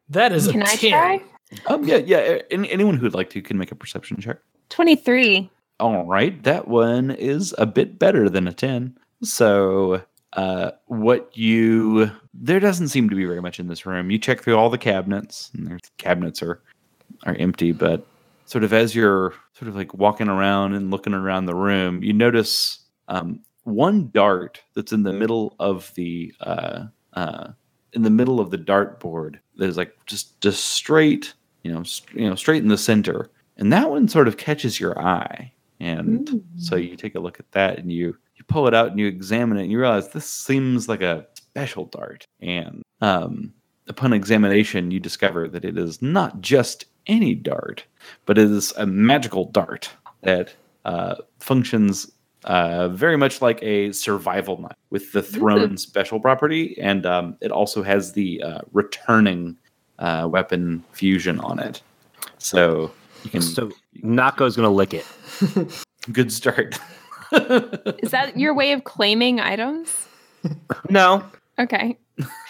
That 0.08 0.32
is 0.32 0.46
a 0.48 0.52
Can 0.52 0.62
I 0.62 0.76
10. 0.76 0.90
try? 0.90 1.22
um 1.66 1.84
yeah 1.84 1.96
yeah 1.96 2.38
any, 2.50 2.70
anyone 2.70 2.96
who'd 2.96 3.14
like 3.14 3.28
to 3.30 3.42
can 3.42 3.58
make 3.58 3.72
a 3.72 3.74
perception 3.74 4.18
check 4.20 4.38
23. 4.70 5.50
All 5.80 6.06
right, 6.06 6.42
that 6.44 6.68
one 6.68 7.10
is 7.10 7.54
a 7.58 7.66
bit 7.66 7.98
better 7.98 8.28
than 8.28 8.46
a 8.46 8.52
10. 8.52 8.96
So, 9.22 10.02
uh, 10.34 10.72
what 10.86 11.36
you 11.36 12.10
there 12.34 12.60
doesn't 12.60 12.88
seem 12.88 13.10
to 13.10 13.16
be 13.16 13.24
very 13.24 13.42
much 13.42 13.60
in 13.60 13.68
this 13.68 13.84
room. 13.84 14.10
You 14.10 14.18
check 14.18 14.42
through 14.42 14.56
all 14.56 14.70
the 14.70 14.78
cabinets, 14.78 15.50
and 15.54 15.66
their 15.66 15.78
cabinets 15.98 16.42
are 16.42 16.62
are 17.24 17.34
empty. 17.34 17.72
But 17.72 18.06
sort 18.46 18.64
of 18.64 18.72
as 18.72 18.94
you're 18.94 19.34
sort 19.54 19.68
of 19.68 19.76
like 19.76 19.94
walking 19.94 20.28
around 20.28 20.74
and 20.74 20.90
looking 20.90 21.14
around 21.14 21.46
the 21.46 21.54
room, 21.54 22.02
you 22.02 22.12
notice 22.12 22.80
um, 23.08 23.40
one 23.64 24.10
dart 24.12 24.62
that's 24.74 24.92
in 24.92 25.02
the 25.02 25.12
middle 25.12 25.54
of 25.58 25.92
the 25.94 26.32
uh, 26.40 26.84
uh, 27.12 27.48
in 27.92 28.02
the 28.02 28.10
middle 28.10 28.40
of 28.40 28.50
the 28.50 28.58
dartboard. 28.58 29.38
that 29.56 29.68
is 29.68 29.76
like 29.76 29.94
just 30.06 30.40
just 30.40 30.64
straight, 30.64 31.34
you 31.62 31.72
know, 31.72 31.82
st- 31.82 32.18
you 32.18 32.28
know, 32.28 32.34
straight 32.34 32.62
in 32.62 32.68
the 32.68 32.78
center, 32.78 33.30
and 33.56 33.72
that 33.72 33.90
one 33.90 34.08
sort 34.08 34.28
of 34.28 34.36
catches 34.36 34.80
your 34.80 34.98
eye. 34.98 35.52
And 35.82 36.44
so 36.56 36.76
you 36.76 36.96
take 36.96 37.16
a 37.16 37.20
look 37.20 37.40
at 37.40 37.50
that, 37.52 37.78
and 37.78 37.90
you 37.90 38.16
you 38.36 38.44
pull 38.46 38.68
it 38.68 38.74
out 38.74 38.90
and 38.90 39.00
you 39.00 39.06
examine 39.06 39.58
it, 39.58 39.62
and 39.62 39.72
you 39.72 39.80
realize 39.80 40.08
this 40.08 40.30
seems 40.30 40.88
like 40.88 41.02
a 41.02 41.26
special 41.34 41.86
dart. 41.86 42.24
And 42.40 42.82
um, 43.00 43.52
upon 43.88 44.12
examination, 44.12 44.92
you 44.92 45.00
discover 45.00 45.48
that 45.48 45.64
it 45.64 45.76
is 45.76 46.00
not 46.00 46.40
just 46.40 46.86
any 47.08 47.34
dart, 47.34 47.84
but 48.26 48.38
it 48.38 48.48
is 48.48 48.72
a 48.76 48.86
magical 48.86 49.46
dart 49.50 49.90
that 50.22 50.54
uh, 50.84 51.16
functions 51.40 52.12
uh, 52.44 52.88
very 52.88 53.16
much 53.16 53.42
like 53.42 53.60
a 53.62 53.90
survival 53.92 54.60
knife 54.60 54.76
with 54.90 55.12
the 55.12 55.22
thrown 55.22 55.76
special 55.76 56.20
property, 56.20 56.78
and 56.80 57.06
um, 57.06 57.36
it 57.40 57.50
also 57.50 57.82
has 57.82 58.12
the 58.12 58.40
uh, 58.42 58.60
returning 58.72 59.56
uh, 59.98 60.28
weapon 60.30 60.84
fusion 60.92 61.40
on 61.40 61.58
it. 61.58 61.82
So 62.38 62.92
you 63.24 63.30
can 63.30 63.42
So 63.42 63.70
Nako's 64.02 64.56
gonna 64.56 64.70
lick 64.70 64.94
it. 64.94 65.06
good 66.12 66.32
start. 66.32 66.78
Is 67.32 68.10
that 68.10 68.32
your 68.36 68.54
way 68.54 68.72
of 68.72 68.84
claiming 68.84 69.40
items? 69.40 70.06
No, 70.90 71.24
Okay. 71.58 71.96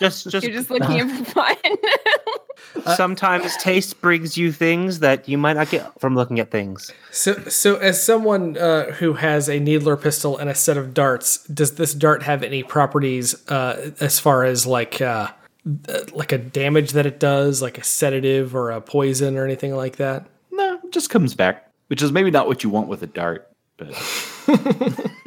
just 0.00 0.28
just, 0.30 0.44
You're 0.46 0.52
just 0.54 0.70
looking 0.70 0.98
at 1.00 1.08
for 1.26 1.30
fun. 1.32 2.94
sometimes 2.96 3.56
taste 3.58 4.00
brings 4.00 4.36
you 4.36 4.50
things 4.52 5.00
that 5.00 5.28
you 5.28 5.38
might 5.38 5.54
not 5.54 5.68
get 5.70 5.98
from 6.00 6.14
looking 6.14 6.40
at 6.40 6.50
things. 6.50 6.90
So, 7.10 7.34
so 7.44 7.76
as 7.76 8.02
someone 8.02 8.56
uh, 8.56 8.92
who 8.92 9.14
has 9.14 9.48
a 9.48 9.60
needler 9.60 9.96
pistol 9.96 10.36
and 10.38 10.48
a 10.50 10.54
set 10.54 10.76
of 10.76 10.94
darts, 10.94 11.44
does 11.48 11.74
this 11.76 11.94
dart 11.94 12.22
have 12.22 12.42
any 12.42 12.62
properties 12.62 13.48
uh, 13.50 13.92
as 14.00 14.18
far 14.18 14.44
as 14.44 14.66
like 14.66 15.00
uh, 15.00 15.28
uh, 15.88 15.98
like 16.12 16.32
a 16.32 16.38
damage 16.38 16.92
that 16.92 17.06
it 17.06 17.20
does, 17.20 17.62
like 17.62 17.78
a 17.78 17.84
sedative 17.84 18.54
or 18.54 18.70
a 18.70 18.80
poison 18.80 19.36
or 19.36 19.44
anything 19.44 19.74
like 19.76 19.96
that? 19.96 20.26
No, 20.92 20.96
it 20.96 21.00
just 21.00 21.10
comes 21.10 21.34
back, 21.34 21.70
which 21.88 22.02
is 22.02 22.12
maybe 22.12 22.30
not 22.30 22.46
what 22.46 22.62
you 22.62 22.70
want 22.70 22.88
with 22.88 23.02
a 23.02 23.06
dart, 23.06 23.50
but 23.76 23.88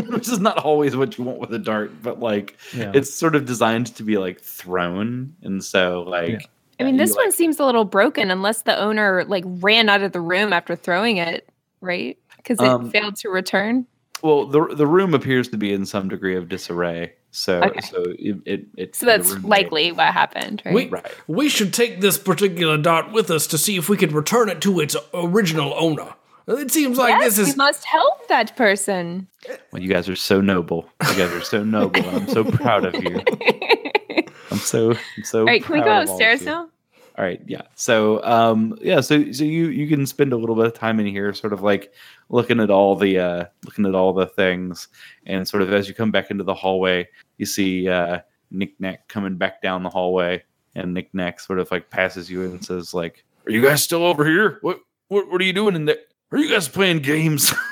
which 0.09 0.27
is 0.29 0.39
not 0.39 0.57
always 0.57 0.95
what 0.95 1.17
you 1.17 1.23
want 1.23 1.39
with 1.39 1.53
a 1.53 1.59
dart. 1.59 1.91
But 2.03 2.19
like, 2.19 2.57
Yeah. 2.73 2.91
it's 2.93 3.13
sort 3.13 3.35
of 3.35 3.45
designed 3.45 3.87
to 3.95 4.03
be 4.03 4.17
like 4.17 4.41
thrown, 4.41 5.35
and 5.41 5.63
so 5.63 6.03
like. 6.07 6.49
I 6.79 6.83
mean, 6.83 6.95
you, 6.95 6.99
this 6.99 7.11
like- 7.11 7.19
one 7.25 7.31
seems 7.31 7.59
a 7.59 7.65
little 7.65 7.85
broken 7.85 8.31
unless 8.31 8.63
the 8.63 8.77
owner 8.77 9.23
like 9.27 9.43
ran 9.47 9.87
out 9.89 10.01
of 10.01 10.11
the 10.11 10.21
room 10.21 10.51
after 10.53 10.75
throwing 10.75 11.17
it, 11.17 11.47
right? 11.81 12.17
Because 12.37 12.59
it 12.59 12.65
Um, 12.67 12.91
failed 12.91 13.15
to 13.17 13.29
return. 13.29 13.87
Well, 14.25 14.45
the 14.47 14.73
the 14.75 14.87
room 14.87 15.13
appears 15.13 15.47
to 15.49 15.57
be 15.57 15.71
in 15.71 15.85
some 15.85 16.09
degree 16.09 16.35
of 16.35 16.49
disarray, 16.49 17.13
so 17.31 17.61
Okay. 17.61 17.79
so 17.81 18.03
it 18.07 18.37
it, 18.45 18.65
it 18.75 18.95
So 18.95 19.05
that's 19.05 19.31
room 19.31 19.41
may- 19.43 19.47
likely 19.49 19.91
what 19.91 20.07
happened, 20.13 20.61
right? 20.65 20.73
We, 20.73 20.87
Right. 20.89 21.05
we 21.27 21.47
should 21.49 21.73
take 21.73 22.01
this 22.01 22.17
particular 22.17 22.77
dart 22.77 23.11
with 23.11 23.29
us 23.29 23.45
to 23.47 23.57
see 23.57 23.77
if 23.77 23.87
we 23.87 23.97
can 23.97 24.13
return 24.13 24.49
it 24.49 24.61
to 24.61 24.79
its 24.79 24.95
original 25.13 25.73
owner. 25.77 26.15
It 26.47 26.71
seems 26.71 26.97
like 26.97 27.09
yes, 27.09 27.35
this 27.37 27.47
is. 27.49 27.53
we 27.53 27.57
must 27.57 27.85
help 27.85 28.27
that 28.27 28.55
person. 28.55 29.27
Well, 29.71 29.81
you 29.81 29.89
guys 29.89 30.07
are 30.09 30.15
so 30.15 30.41
noble. 30.41 30.89
You 31.09 31.15
guys 31.17 31.31
are 31.31 31.41
so 31.41 31.63
noble. 31.63 32.07
I'm 32.09 32.27
so 32.27 32.43
proud 32.43 32.85
of 32.85 32.95
you. 33.03 33.21
I'm 34.51 34.57
so 34.59 34.91
I'm 34.91 35.23
so. 35.23 35.39
All 35.39 35.45
right, 35.45 35.63
can 35.63 35.73
we 35.73 35.79
go 35.79 35.85
proud 35.85 36.03
of 36.03 36.09
all 36.09 36.15
of 36.15 36.21
upstairs 36.21 36.41
now? 36.43 36.69
All 37.17 37.23
right, 37.23 37.41
yeah. 37.47 37.61
So, 37.75 38.21
um, 38.23 38.77
yeah. 38.81 38.99
So, 38.99 39.31
so 39.31 39.45
you 39.45 39.67
you 39.67 39.87
can 39.87 40.05
spend 40.05 40.33
a 40.33 40.37
little 40.37 40.55
bit 40.55 40.65
of 40.65 40.73
time 40.73 40.99
in 40.99 41.05
here, 41.05 41.33
sort 41.33 41.53
of 41.53 41.61
like 41.61 41.93
looking 42.27 42.59
at 42.59 42.69
all 42.69 42.95
the 42.95 43.19
uh, 43.19 43.45
looking 43.63 43.85
at 43.85 43.95
all 43.95 44.11
the 44.11 44.25
things, 44.25 44.89
and 45.25 45.47
sort 45.47 45.63
of 45.63 45.71
as 45.71 45.87
you 45.87 45.93
come 45.93 46.11
back 46.11 46.29
into 46.29 46.43
the 46.43 46.53
hallway, 46.53 47.07
you 47.37 47.45
see 47.45 47.87
uh, 47.87 48.19
Knick 48.51 48.73
Knack 48.79 49.07
coming 49.07 49.37
back 49.37 49.61
down 49.61 49.83
the 49.83 49.89
hallway, 49.89 50.43
and 50.75 50.93
Knick 50.93 51.13
Knack 51.13 51.39
sort 51.39 51.59
of 51.59 51.71
like 51.71 51.89
passes 51.89 52.29
you 52.29 52.43
and 52.43 52.63
says, 52.63 52.93
like, 52.93 53.23
"Are 53.47 53.51
you 53.51 53.61
guys 53.61 53.81
still 53.81 54.03
over 54.03 54.25
here? 54.25 54.57
What 54.61 54.81
what 55.07 55.31
what 55.31 55.39
are 55.39 55.45
you 55.45 55.53
doing 55.53 55.75
in 55.75 55.85
there? 55.85 55.99
Are 56.31 56.37
you 56.37 56.49
guys 56.49 56.67
playing 56.67 56.99
games? 56.99 57.53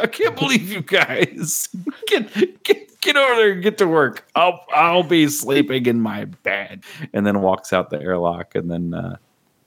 I 0.00 0.06
can't 0.06 0.36
believe 0.36 0.70
you 0.70 0.80
guys. 0.80 1.68
Get 2.06 2.62
get 2.64 2.83
get 3.04 3.16
over 3.16 3.36
there 3.36 3.52
and 3.52 3.62
get 3.62 3.78
to 3.78 3.86
work. 3.86 4.26
I'll 4.34 4.64
I'll 4.74 5.02
be 5.02 5.28
sleeping 5.28 5.86
in 5.86 6.00
my 6.00 6.24
bed." 6.24 6.84
And 7.12 7.26
then 7.26 7.40
walks 7.40 7.72
out 7.72 7.90
the 7.90 8.00
airlock, 8.00 8.54
and 8.54 8.70
then 8.70 8.94
uh, 8.94 9.16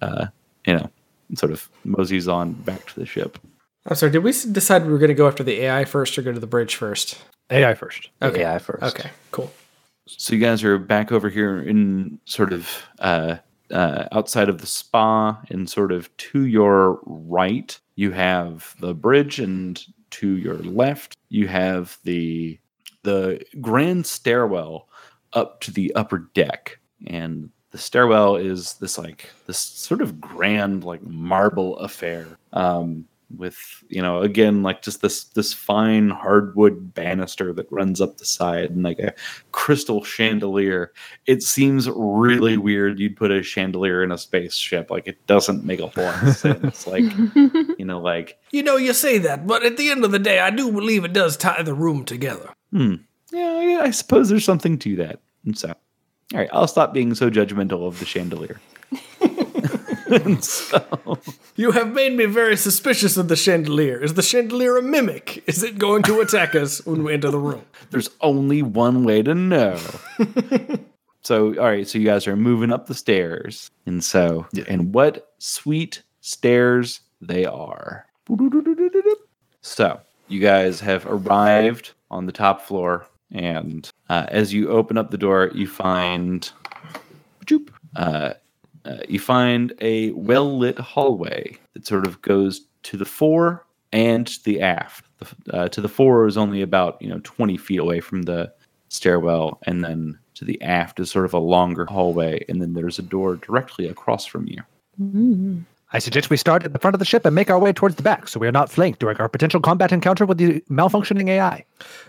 uh, 0.02 0.28
you 0.66 0.74
know, 0.76 0.90
sort 1.36 1.52
of 1.52 1.70
moseys 1.84 2.28
on 2.28 2.54
back 2.54 2.86
to 2.88 3.00
the 3.00 3.06
ship. 3.06 3.38
I'm 3.86 3.96
sorry. 3.96 4.12
Did 4.12 4.24
we 4.24 4.32
decide 4.32 4.86
we 4.86 4.92
were 4.92 5.00
going 5.00 5.10
to 5.10 5.16
go 5.16 5.28
after 5.28 5.44
the 5.44 5.62
AI 5.62 5.86
first 5.86 6.18
or 6.18 6.22
go 6.22 6.34
to 6.34 6.40
the 6.40 6.48
bridge 6.48 6.76
first? 6.76 7.24
AI 7.50 7.74
first. 7.74 8.10
Okay. 8.22 8.44
AI 8.44 8.60
first. 8.60 8.84
Okay. 8.84 9.10
Cool. 9.32 9.52
So 10.08 10.36
you 10.36 10.42
guys 10.42 10.64
are 10.64 10.78
back 10.78 11.12
over 11.12 11.30
here 11.30 11.60
in 11.60 12.20
sort 12.26 12.54
of 12.54 12.70
uh, 13.00 13.38
uh, 13.72 14.08
outside 14.12 14.50
of 14.50 14.60
the 14.60 14.68
spa, 14.68 15.42
and 15.50 15.70
sort 15.70 15.92
of 15.92 16.16
to 16.18 16.46
your 16.46 17.00
right, 17.06 17.78
you 17.96 18.12
have 18.12 18.76
the 18.80 18.94
bridge, 18.94 19.40
and 19.40 19.82
to 20.12 20.38
your 20.38 20.56
left, 20.56 21.18
you 21.30 21.48
have 21.48 21.98
the 22.04 22.60
the 23.04 23.44
grand 23.62 24.06
stairwell 24.06 24.90
up 25.34 25.62
to 25.62 25.72
the 25.72 25.94
upper 25.96 26.30
deck, 26.34 26.80
and 27.06 27.50
the 27.72 27.78
stairwell 27.78 28.36
is 28.36 28.74
this 28.76 28.98
like 28.98 29.30
this 29.46 29.60
sort 29.60 30.02
of 30.02 30.20
grand 30.20 30.84
like 30.84 31.04
marble 31.04 31.78
affair. 31.80 32.26
Um, 32.54 33.06
with 33.36 33.84
you 33.90 34.02
know 34.02 34.22
again 34.22 34.64
like 34.64 34.82
just 34.82 35.02
this 35.02 35.26
this 35.26 35.54
fine 35.54 36.10
hardwood 36.10 36.94
banister 36.94 37.52
that 37.52 37.70
runs 37.72 38.00
up 38.00 38.18
the 38.18 38.26
side 38.26 38.70
and 38.70 38.84
like 38.84 39.00
a 39.00 39.14
crystal 39.52 40.04
chandelier. 40.04 40.94
It 41.26 41.44
seems 41.44 41.90
really 41.90 42.58
weird 42.58 43.00
you'd 43.00 43.18
put 43.18 43.32
a 43.32 43.44
chandelier 43.44 44.04
in 44.04 44.12
a 44.12 44.18
spaceship. 44.18 44.90
Like 44.90 45.08
it 45.08 45.26
doesn't 45.28 45.66
make 45.66 45.80
a 45.80 45.88
whole 45.88 46.06
lot 46.06 46.24
of 46.24 46.36
sense. 46.36 46.88
Like 46.88 47.04
you 47.78 47.86
know, 47.86 48.00
like 48.00 48.40
You 48.52 48.64
know, 48.64 48.78
you 48.78 48.94
say 48.94 49.18
that, 49.20 49.46
but 49.46 49.64
at 49.64 49.78
the 49.78 49.90
end 49.90 50.06
of 50.06 50.12
the 50.12 50.20
day, 50.20 50.40
I 50.40 50.50
do 50.52 50.72
believe 50.72 51.04
it 51.04 51.12
does 51.12 51.36
tie 51.36 51.62
the 51.64 51.74
room 51.74 52.06
together. 52.06 52.54
Hmm. 52.72 52.96
yeah, 53.32 53.62
yeah, 53.62 53.80
I 53.82 53.92
suppose 53.92 54.30
there's 54.30 54.46
something 54.46 54.78
to 54.80 54.96
that. 54.98 55.20
And 55.46 55.58
so, 55.58 55.70
all 55.70 56.40
right, 56.40 56.50
I'll 56.52 56.68
stop 56.68 56.94
being 56.94 57.16
so 57.16 57.30
judgmental 57.30 57.88
of 57.88 58.00
the 58.00 58.06
chandelier. 58.06 58.60
And 60.10 60.44
so, 60.44 61.20
You 61.56 61.72
have 61.72 61.94
made 61.94 62.14
me 62.14 62.26
very 62.26 62.56
suspicious 62.56 63.18
of 63.18 63.28
the 63.28 63.36
chandelier. 63.36 64.02
Is 64.02 64.14
the 64.14 64.22
chandelier 64.22 64.78
a 64.78 64.82
mimic? 64.82 65.44
Is 65.48 65.64
it 65.64 65.78
going 65.78 66.04
to 66.04 66.22
attack 66.22 66.56
us 66.56 66.86
when 66.86 67.04
we 67.04 67.14
enter 67.14 67.30
the 67.32 67.40
room? 67.40 67.66
there's 67.92 68.10
only 68.22 68.62
one 68.62 69.04
way 69.04 69.22
to 69.24 69.34
know. 69.36 69.80
so, 71.22 71.58
all 71.58 71.66
right, 71.66 71.88
so 71.88 71.98
you 71.98 72.06
guys 72.06 72.28
are 72.28 72.36
moving 72.36 72.72
up 72.72 72.88
the 72.88 72.96
stairs. 72.96 73.70
And 73.86 74.04
so, 74.04 74.46
and 74.68 74.94
what 74.94 75.34
sweet 75.40 76.04
stairs 76.22 77.02
they 77.22 77.46
are. 77.46 78.06
So, 79.62 80.00
you 80.28 80.40
guys 80.40 80.80
have 80.80 81.06
arrived 81.06 81.92
on 82.12 82.26
the 82.26 82.32
top 82.32 82.62
floor. 82.62 83.08
And 83.32 83.90
uh, 84.10 84.26
as 84.30 84.54
you 84.54 84.70
open 84.70 84.98
up 84.98 85.12
the 85.12 85.18
door, 85.18 85.52
you 85.54 85.68
find. 85.68 86.50
Uh, 87.96 88.34
uh, 88.86 88.98
you 89.10 89.20
find 89.20 89.74
a 89.82 90.12
well 90.12 90.58
lit 90.58 90.80
hallway 90.80 91.58
that 91.74 91.86
sort 91.86 92.08
of 92.08 92.22
goes 92.22 92.62
to 92.84 92.96
the 92.96 93.06
fore 93.06 93.66
and 93.92 94.38
the 94.46 94.62
aft. 94.62 95.06
The, 95.20 95.58
uh, 95.58 95.70
to 95.70 95.82
the 95.82 95.90
fore 95.90 96.26
is 96.28 96.38
only 96.38 96.62
about 96.62 97.02
you 97.02 97.10
know 97.10 97.20
20 97.24 97.58
feet 97.58 97.80
away 97.80 98.00
from 98.00 98.24
the 98.24 98.54
stairwell, 98.90 99.60
and 99.64 99.84
then 99.84 100.18
to 100.36 100.46
the 100.46 100.62
aft 100.62 101.00
is 101.00 101.12
sort 101.12 101.26
of 101.26 101.34
a 101.34 101.40
longer 101.40 101.86
hallway, 101.86 102.46
and 102.48 102.62
then 102.62 102.74
there's 102.74 103.00
a 103.00 103.04
door 103.04 103.36
directly 103.36 103.88
across 103.88 104.26
from 104.26 104.48
you. 104.48 104.62
I 105.94 106.00
suggest 106.00 106.30
we 106.30 106.36
start 106.36 106.66
at 106.66 106.74
the 106.74 106.80
front 106.80 106.96
of 106.96 107.00
the 107.00 107.06
ship 107.06 107.26
and 107.26 107.34
make 107.34 107.50
our 107.50 107.60
way 107.60 107.72
towards 107.72 107.96
the 107.96 108.04
back 108.04 108.28
so 108.28 108.42
we 108.42 108.48
are 108.48 108.52
not 108.52 108.70
flanked 108.70 109.00
during 109.00 109.18
our 109.18 109.30
potential 109.30 109.62
combat 109.62 109.94
encounter 109.94 110.26
with 110.26 110.38
the 110.38 110.62
malfunctioning 110.70 111.30
AI. 111.30 111.64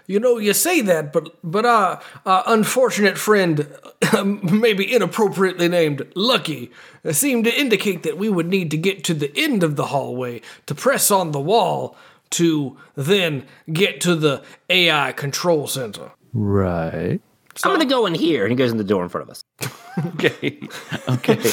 You 0.09 0.19
know, 0.19 0.39
you 0.39 0.53
say 0.53 0.81
that, 0.81 1.13
but 1.13 1.37
but 1.45 1.65
our, 1.65 2.01
our 2.27 2.43
unfortunate 2.47 3.19
friend, 3.19 3.69
maybe 4.25 4.93
inappropriately 4.93 5.69
named 5.69 6.07
Lucky, 6.17 6.73
seemed 7.13 7.45
to 7.45 7.61
indicate 7.61 8.03
that 8.03 8.19
we 8.19 8.29
would 8.29 8.49
need 8.49 8.73
to 8.73 8.77
get 8.77 9.05
to 9.05 9.15
the 9.15 9.33
end 9.37 9.63
of 9.63 9.77
the 9.77 9.87
hallway 9.87 10.41
to 10.67 10.75
press 10.75 11.11
on 11.11 11.31
the 11.31 11.41
wall 11.41 11.97
to 12.31 12.77
then 12.97 13.47
get 13.73 14.01
to 14.01 14.17
the 14.17 14.43
AI 14.69 15.13
control 15.13 15.69
center. 15.69 16.11
Right. 16.33 17.21
So, 17.55 17.71
I'm 17.71 17.77
gonna 17.77 17.89
go 17.89 18.07
in 18.07 18.15
here, 18.15 18.45
and 18.45 18.53
he 18.53 18.57
goes 18.57 18.71
in 18.71 18.77
the 18.77 18.85
door 18.85 19.03
in 19.03 19.09
front 19.09 19.29
of 19.29 19.31
us. 19.31 19.43
Okay, 20.15 20.61
okay. 21.09 21.51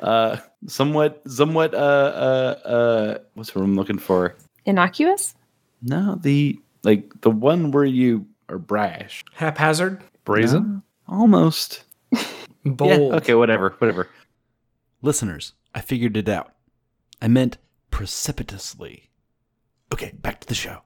Uh, 0.00 0.38
somewhat, 0.66 1.22
somewhat. 1.26 1.74
Uh, 1.74 1.78
uh, 1.78 2.68
uh, 2.68 3.18
what's 3.34 3.54
what 3.54 3.62
I'm 3.62 3.76
looking 3.76 3.98
for? 3.98 4.36
Innocuous? 4.64 5.34
No, 5.82 6.16
the 6.20 6.58
like 6.82 7.20
the 7.20 7.30
one 7.30 7.70
where 7.70 7.84
you 7.84 8.26
are 8.48 8.58
brash. 8.58 9.24
Haphazard, 9.34 10.02
Brazen. 10.24 10.82
Almost. 11.08 11.84
bold. 12.64 12.90
Yeah. 12.90 13.16
Okay. 13.16 13.34
Whatever. 13.34 13.70
Whatever. 13.78 14.08
Listeners, 15.02 15.52
I 15.74 15.80
figured 15.80 16.16
it 16.16 16.28
out. 16.28 16.52
I 17.22 17.28
meant 17.28 17.58
precipitously. 17.90 19.10
Okay, 19.92 20.12
back 20.20 20.40
to 20.40 20.46
the 20.48 20.54
show. 20.54 20.80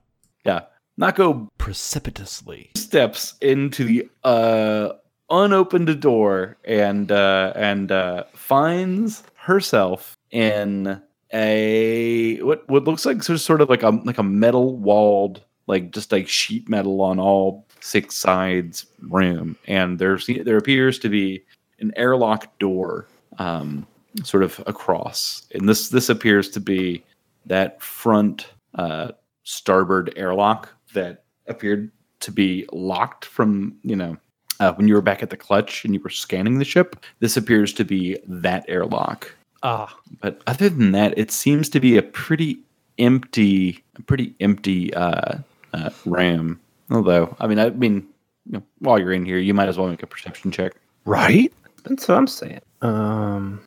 Yeah. 0.45 0.61
Not 0.97 1.15
go 1.15 1.49
Precipitously. 1.57 2.71
steps 2.75 3.35
into 3.41 3.85
the 3.85 4.09
uh 4.23 4.93
unopened 5.29 5.99
door 6.01 6.57
and 6.65 7.11
uh 7.11 7.53
and 7.55 7.91
uh 7.91 8.25
finds 8.33 9.23
herself 9.51 10.17
in 10.31 11.01
a 11.33 12.41
what 12.41 12.67
what 12.69 12.83
looks 12.85 13.05
like 13.05 13.21
sort 13.23 13.61
of- 13.61 13.69
like 13.69 13.83
a 13.83 13.89
like 13.89 14.17
a 14.17 14.23
metal 14.23 14.77
walled 14.77 15.43
like 15.67 15.91
just 15.91 16.11
like 16.11 16.27
sheet 16.27 16.67
metal 16.67 17.01
on 17.01 17.19
all 17.19 17.65
six 17.79 18.15
sides 18.15 18.85
room 19.09 19.55
and 19.67 19.99
there's 19.99 20.27
there 20.43 20.57
appears 20.57 20.99
to 20.99 21.09
be 21.09 21.43
an 21.79 21.91
airlock 21.95 22.57
door 22.59 23.07
um 23.39 23.85
sort 24.23 24.43
of 24.43 24.61
across 24.67 25.47
and 25.53 25.69
this 25.69 25.89
this 25.89 26.09
appears 26.09 26.49
to 26.49 26.59
be 26.59 27.03
that 27.45 27.81
front 27.81 28.47
uh 28.75 29.11
starboard 29.43 30.13
airlock 30.15 30.69
that 30.93 31.23
appeared 31.47 31.91
to 32.19 32.31
be 32.31 32.67
locked 32.71 33.25
from 33.25 33.75
you 33.83 33.95
know 33.95 34.17
uh, 34.59 34.73
when 34.73 34.87
you 34.87 34.93
were 34.93 35.01
back 35.01 35.23
at 35.23 35.31
the 35.31 35.37
clutch 35.37 35.83
and 35.83 35.93
you 35.95 35.99
were 36.01 36.09
scanning 36.09 36.59
the 36.59 36.65
ship. 36.65 37.03
This 37.19 37.35
appears 37.35 37.73
to 37.73 37.83
be 37.83 38.19
that 38.27 38.63
airlock. 38.67 39.33
Ah, 39.63 39.95
But 40.21 40.41
other 40.47 40.69
than 40.69 40.91
that, 40.93 41.17
it 41.17 41.31
seems 41.31 41.69
to 41.69 41.79
be 41.79 41.97
a 41.97 42.01
pretty 42.01 42.57
empty, 42.97 43.83
a 43.97 44.01
pretty 44.01 44.33
empty 44.39 44.93
uh, 44.93 45.37
uh, 45.73 45.89
RAM. 46.05 46.59
Although, 46.89 47.35
I 47.39 47.47
mean, 47.47 47.59
I 47.59 47.69
mean, 47.69 48.07
you 48.45 48.53
know, 48.53 48.63
while 48.79 48.99
you're 48.99 49.13
in 49.13 49.23
here, 49.25 49.37
you 49.37 49.53
might 49.53 49.69
as 49.69 49.77
well 49.77 49.87
make 49.87 50.03
a 50.03 50.07
perception 50.07 50.51
check. 50.51 50.73
right? 51.05 51.51
That's 51.83 52.07
what 52.07 52.17
I'm 52.17 52.27
saying. 52.27 52.61
Um, 52.81 53.61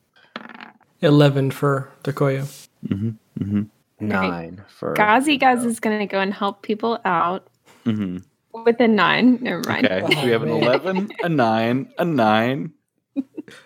11 1.00 1.50
for 1.52 1.90
Decoyo. 2.02 2.46
nine 4.00 4.64
for. 4.68 4.94
Gazi 4.94 5.38
Gaz 5.38 5.64
is 5.64 5.80
going 5.80 5.98
to 5.98 6.07
go 6.07 6.20
and 6.20 6.33
help 6.35 6.62
people 6.62 6.98
out 7.04 7.46
hmm 7.85 8.18
with 8.64 8.80
a 8.80 8.87
nine. 8.88 9.38
Never 9.42 9.62
mind. 9.68 9.87
Okay, 9.87 10.00
so 10.14 10.24
we 10.24 10.30
have 10.30 10.42
an 10.42 10.48
eleven, 10.62 11.11
a 11.24 11.28
nine, 11.28 11.92
a 11.98 12.04
nine. 12.04 12.72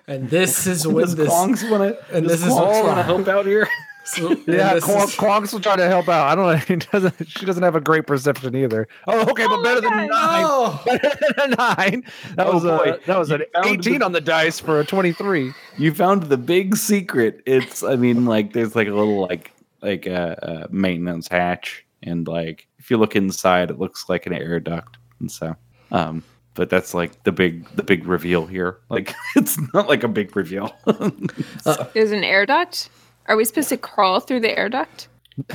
And 0.07 0.29
this 0.31 0.67
is 0.67 0.87
when 0.87 1.05
Does 1.05 1.17
this. 1.17 1.29
Quongs 1.29 1.65
want 1.65 1.83
to? 1.83 2.17
and 2.17 2.29
this 2.29 2.43
is 2.43 2.53
want 2.53 2.67
what's 2.69 2.79
to 2.97 3.03
help 3.03 3.29
out 3.29 3.47
here? 3.47 3.69
So, 4.05 4.31
Yeah, 4.47 4.73
this 4.73 4.85
Quonk, 4.85 5.05
is- 5.05 5.17
Quonk's 5.17 5.53
will 5.53 5.61
try 5.61 5.77
to 5.77 5.87
help 5.87 6.09
out. 6.09 6.29
I 6.29 6.35
don't 6.35 6.47
know. 6.47 6.57
He 6.67 6.77
doesn't. 6.77 7.29
She 7.29 7.45
doesn't 7.45 7.63
have 7.63 7.75
a 7.77 7.81
great 7.83 8.07
perception 8.07 8.57
either. 8.57 8.89
Oh, 9.07 9.21
okay, 9.31 9.45
but 9.47 9.59
Oh 9.59 9.63
better 9.63 9.83
my 9.83 9.97
than 9.99 10.07
nine. 10.09 10.45
Oh, 10.47 10.83
Better 10.87 11.11
than 11.37 11.53
a 11.53 11.57
nine. 11.57 12.05
That 12.37 12.47
Oh, 12.47 12.55
was 12.55 12.65
a 12.65 12.99
that 13.05 13.19
was 13.19 13.29
You 13.29 13.35
an 13.35 13.43
eighteen 13.67 13.99
the- 13.99 14.07
on 14.07 14.13
the 14.13 14.23
dice 14.23 14.61
for 14.61 14.81
a 14.81 14.85
twenty-three. 14.87 15.53
You 15.77 15.93
found 15.93 16.23
the 16.23 16.39
big 16.39 16.77
secret. 16.77 17.43
It's, 17.45 17.83
I 17.83 17.97
mean, 17.97 18.25
like 18.25 18.55
there's 18.55 18.75
like 18.75 18.89
a 18.89 18.95
little 18.95 19.21
like 19.29 19.53
like 19.83 20.07
a, 20.07 20.65
a 20.71 20.73
maintenance 20.75 21.29
hatch, 21.29 21.85
and 22.03 22.27
like 22.27 22.67
if 22.79 22.91
you 22.91 22.97
look 22.97 23.15
inside, 23.15 23.69
it 23.71 23.79
looks 23.79 24.09
like 24.09 24.25
an 24.25 24.33
air 24.33 24.59
duct, 24.59 24.97
and 25.21 25.31
so, 25.31 25.55
um, 25.93 26.23
but 26.59 26.69
that's 26.71 26.93
like 26.93 27.23
the 27.23 27.31
big 27.33 27.67
the 27.77 27.85
big 27.85 28.05
reveal 28.05 28.45
here. 28.47 28.79
Like 28.91 29.15
it's 29.37 29.57
not 29.73 29.89
like 29.89 30.03
a 30.03 30.09
big 30.09 30.35
reveal. 30.37 30.75
There's 31.95 32.11
an 32.11 32.25
air 32.25 32.45
duct. 32.45 32.91
Are 33.27 33.37
we 33.37 33.45
supposed 33.45 33.69
to 33.69 33.77
crawl 33.77 34.19
through 34.21 34.41
the 34.41 34.59
air 34.59 34.69
duct? 34.69 35.07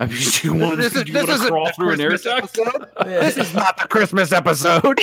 I 0.00 0.06
mean, 0.06 0.16
do 0.18 0.48
you 0.48 0.54
want 0.54 0.78
This 0.78 0.94
to, 0.94 1.00
is- 1.00 1.04
do 1.04 1.12
you 1.12 1.18
this 1.18 1.26
want 1.26 1.28
to 1.28 1.34
isn't 1.34 1.48
crawl 1.50 1.66
the 1.66 1.72
through 1.72 1.90
an 1.92 2.00
air 2.00 2.08
Christmas 2.08 2.52
duct? 2.52 2.74
episode. 2.96 3.06
This 3.20 3.36
is 3.36 3.54
not 3.54 3.76
the 3.76 3.86
Christmas 3.88 4.32
episode. 4.32 4.98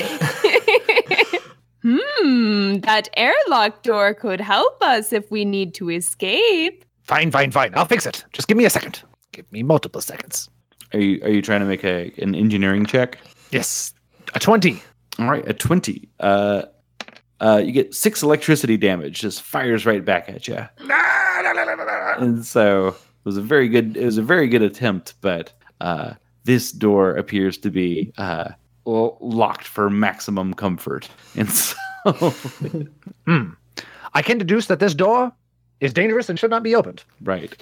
Hmm, 1.84 2.78
that 2.80 3.10
airlock 3.18 3.84
door 3.84 4.14
could 4.14 4.40
help 4.40 4.82
us 4.82 5.12
if 5.12 5.30
we 5.30 5.44
need 5.46 5.74
to 5.76 5.90
escape. 5.92 6.86
Fine, 7.04 7.32
fine, 7.32 7.52
fine. 7.52 7.74
I'll 7.76 7.86
fix 7.86 8.06
it. 8.06 8.24
Just 8.32 8.48
give 8.48 8.56
me 8.58 8.64
a 8.66 8.70
second. 8.70 9.04
Give 9.34 9.50
me 9.52 9.64
multiple 9.64 10.00
seconds. 10.02 10.50
Are 10.94 11.00
you 11.00 11.22
are 11.24 11.30
you 11.30 11.42
trying 11.42 11.60
to 11.60 11.66
make 11.66 11.84
a 11.84 12.12
an 12.22 12.36
engineering 12.36 12.86
check? 12.86 13.18
Yes, 13.52 13.94
a 14.34 14.40
twenty. 14.40 14.82
All 15.20 15.30
right, 15.30 15.48
a 15.48 15.54
20. 15.54 16.10
Uh, 16.20 16.64
uh, 17.40 17.62
you 17.64 17.72
get 17.72 17.94
six 17.94 18.24
electricity 18.24 18.78
damage, 18.78 19.20
just 19.20 19.42
fires 19.42 19.86
right 19.86 20.04
back 20.04 20.30
at 20.30 20.48
you. 20.48 20.66
And 22.20 22.46
so 22.46 22.88
it 22.88 22.96
was 23.26 23.38
a 23.38 23.42
very 23.42 23.68
good, 23.70 23.98
it 23.98 24.06
was 24.06 24.18
a 24.18 24.24
very 24.24 24.48
good 24.48 24.62
attempt, 24.62 25.16
but 25.22 25.52
uh, 25.82 26.14
this 26.46 26.72
door 26.72 27.12
appears 27.16 27.58
to 27.60 27.70
be 27.70 28.14
uh, 28.18 28.50
locked 28.86 29.66
for 29.68 29.90
maximum 29.90 30.54
comfort. 30.54 31.10
And 31.36 31.50
so, 31.50 31.76
Hmm. 33.26 33.50
I 34.14 34.22
can 34.22 34.38
deduce 34.38 34.68
that 34.68 34.80
this 34.80 34.94
door 34.94 35.32
is 35.80 35.94
dangerous 35.94 36.30
and 36.30 36.38
should 36.38 36.52
not 36.52 36.64
be 36.64 36.76
opened. 36.76 37.04
right, 37.22 37.56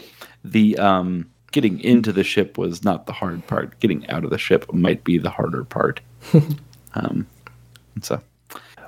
the 0.43 0.77
um, 0.77 1.29
getting 1.51 1.79
into 1.79 2.11
the 2.11 2.23
ship 2.23 2.57
was 2.57 2.83
not 2.83 3.05
the 3.05 3.13
hard 3.13 3.45
part. 3.47 3.79
Getting 3.79 4.07
out 4.09 4.23
of 4.23 4.29
the 4.31 4.37
ship 4.37 4.71
might 4.73 5.03
be 5.03 5.17
the 5.17 5.29
harder 5.29 5.63
part. 5.63 6.01
um, 6.93 7.27
so, 8.01 8.21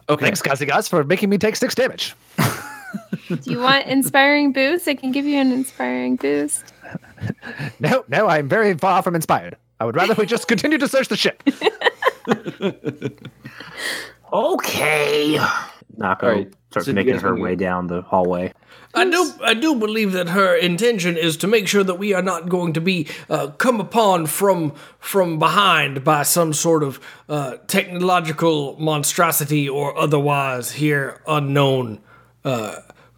okay. 0.09 0.25
Thanks, 0.25 0.41
Gazi 0.41 0.67
guys, 0.67 0.87
for 0.87 1.03
making 1.03 1.29
me 1.29 1.37
take 1.37 1.55
six 1.55 1.75
damage. 1.75 2.15
Do 3.27 3.51
you 3.51 3.59
want 3.59 3.87
inspiring 3.87 4.51
boost? 4.53 4.87
I 4.87 4.95
can 4.95 5.11
give 5.11 5.25
you 5.25 5.39
an 5.39 5.51
inspiring 5.51 6.15
boost. 6.15 6.73
No, 7.79 8.03
no, 8.09 8.27
I'm 8.27 8.49
very 8.49 8.73
far 8.77 9.01
from 9.01 9.15
inspired. 9.15 9.55
I 9.79 9.85
would 9.85 9.95
rather 9.95 10.13
we 10.13 10.25
just 10.25 10.47
continue 10.49 10.77
to 10.77 10.87
search 10.89 11.07
the 11.07 11.15
ship. 11.15 11.41
Okay. 14.33 15.37
Nako 15.97 16.23
All 16.23 16.29
right, 16.29 16.53
starts 16.73 16.87
so 16.87 16.93
making 16.93 17.19
her 17.19 17.35
way 17.35 17.55
down 17.55 17.87
the 17.87 18.01
hallway. 18.01 18.51
I 18.95 19.09
do, 19.09 19.31
I 19.43 19.53
do 19.53 19.75
believe 19.75 20.11
that 20.13 20.29
her 20.29 20.55
intention 20.55 21.17
is 21.17 21.37
to 21.37 21.47
make 21.47 21.67
sure 21.67 21.83
that 21.83 21.95
we 21.95 22.13
are 22.13 22.21
not 22.21 22.49
going 22.49 22.73
to 22.73 22.81
be 22.81 23.07
uh, 23.29 23.47
come 23.57 23.79
upon 23.79 24.25
from 24.27 24.73
from 24.99 25.39
behind 25.39 26.03
by 26.03 26.23
some 26.23 26.53
sort 26.53 26.83
of 26.83 26.99
uh, 27.29 27.57
technological 27.67 28.75
monstrosity 28.79 29.67
or 29.69 29.97
otherwise 29.97 30.71
here 30.73 31.21
unknown 31.27 31.99
uh, 32.43 32.75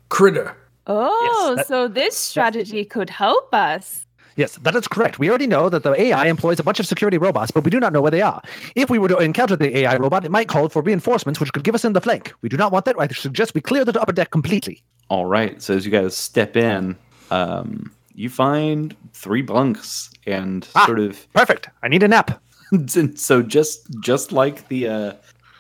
critter. 0.10 0.56
Oh, 0.88 1.56
that- 1.58 1.68
so 1.68 1.88
this 1.88 2.18
strategy 2.18 2.86
could 2.86 3.10
help 3.10 3.54
us. 3.54 4.05
Yes, 4.36 4.56
that 4.58 4.76
is 4.76 4.88
correct. 4.88 5.18
We 5.18 5.30
already 5.30 5.48
know 5.48 5.70
that 5.70 5.84
the 5.84 5.94
AI 6.00 6.26
employs 6.28 6.60
a 6.60 6.64
bunch 6.64 6.80
of 6.80 6.88
security 6.88 7.18
robots, 7.18 7.52
but 7.52 7.64
we 7.64 7.72
do 7.72 7.80
not 7.80 7.94
know 7.94 8.02
where 8.02 8.12
they 8.12 8.22
are. 8.22 8.42
If 8.76 8.90
we 8.90 9.00
were 9.00 9.08
to 9.08 9.18
encounter 9.18 9.56
the 9.56 9.78
AI 9.80 9.96
robot, 9.96 10.26
it 10.26 10.32
might 10.32 10.50
call 10.50 10.68
for 10.70 10.82
reinforcements, 10.82 11.40
which 11.40 11.54
could 11.54 11.64
give 11.64 11.74
us 11.76 11.86
in 11.86 11.94
the 11.94 12.02
flank. 12.02 12.34
We 12.42 12.50
do 12.50 12.58
not 12.58 12.72
want 12.74 12.86
that. 12.86 12.96
I 13.00 13.08
suggest 13.08 13.54
we 13.54 13.62
clear 13.62 13.86
the 13.86 14.00
upper 14.02 14.12
deck 14.12 14.32
completely. 14.32 14.84
All 15.10 15.26
right. 15.26 15.62
So 15.62 15.74
as 15.76 15.86
you 15.86 15.92
guys 15.92 16.18
step 16.18 16.58
in, 16.58 16.98
um, 17.32 17.94
you 18.14 18.30
find 18.30 18.96
three 19.14 19.42
bunks 19.42 20.10
and 20.26 20.68
Ah. 20.76 20.86
sort 20.86 21.00
of 21.00 21.32
Perfect. 21.34 21.70
I 21.84 21.88
need 21.88 22.04
a 22.04 22.08
nap. 22.08 22.42
so 23.16 23.42
just 23.42 23.88
just 24.02 24.32
like 24.32 24.68
the 24.70 24.88
uh, 24.88 25.14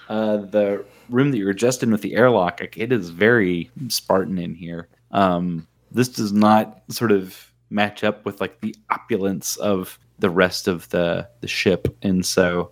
uh, 0.09 0.38
the 0.38 0.83
room 1.09 1.31
that 1.31 1.38
you 1.38 1.45
were 1.45 1.53
just 1.53 1.83
in 1.83 1.91
with 1.91 2.01
the 2.01 2.15
airlock, 2.15 2.59
it 2.75 2.91
is 2.91 3.09
very 3.09 3.69
Spartan 3.89 4.38
in 4.38 4.55
here. 4.55 4.88
Um, 5.11 5.67
this 5.91 6.09
does 6.09 6.33
not 6.33 6.81
sort 6.89 7.11
of 7.11 7.51
match 7.75 8.03
up 8.03 8.25
with 8.25 8.41
like 8.41 8.61
the 8.61 8.75
opulence 8.89 9.57
of 9.57 9.99
the 10.19 10.29
rest 10.29 10.67
of 10.67 10.88
the 10.89 11.27
the 11.41 11.47
ship, 11.47 11.88
and 12.01 12.25
so 12.25 12.71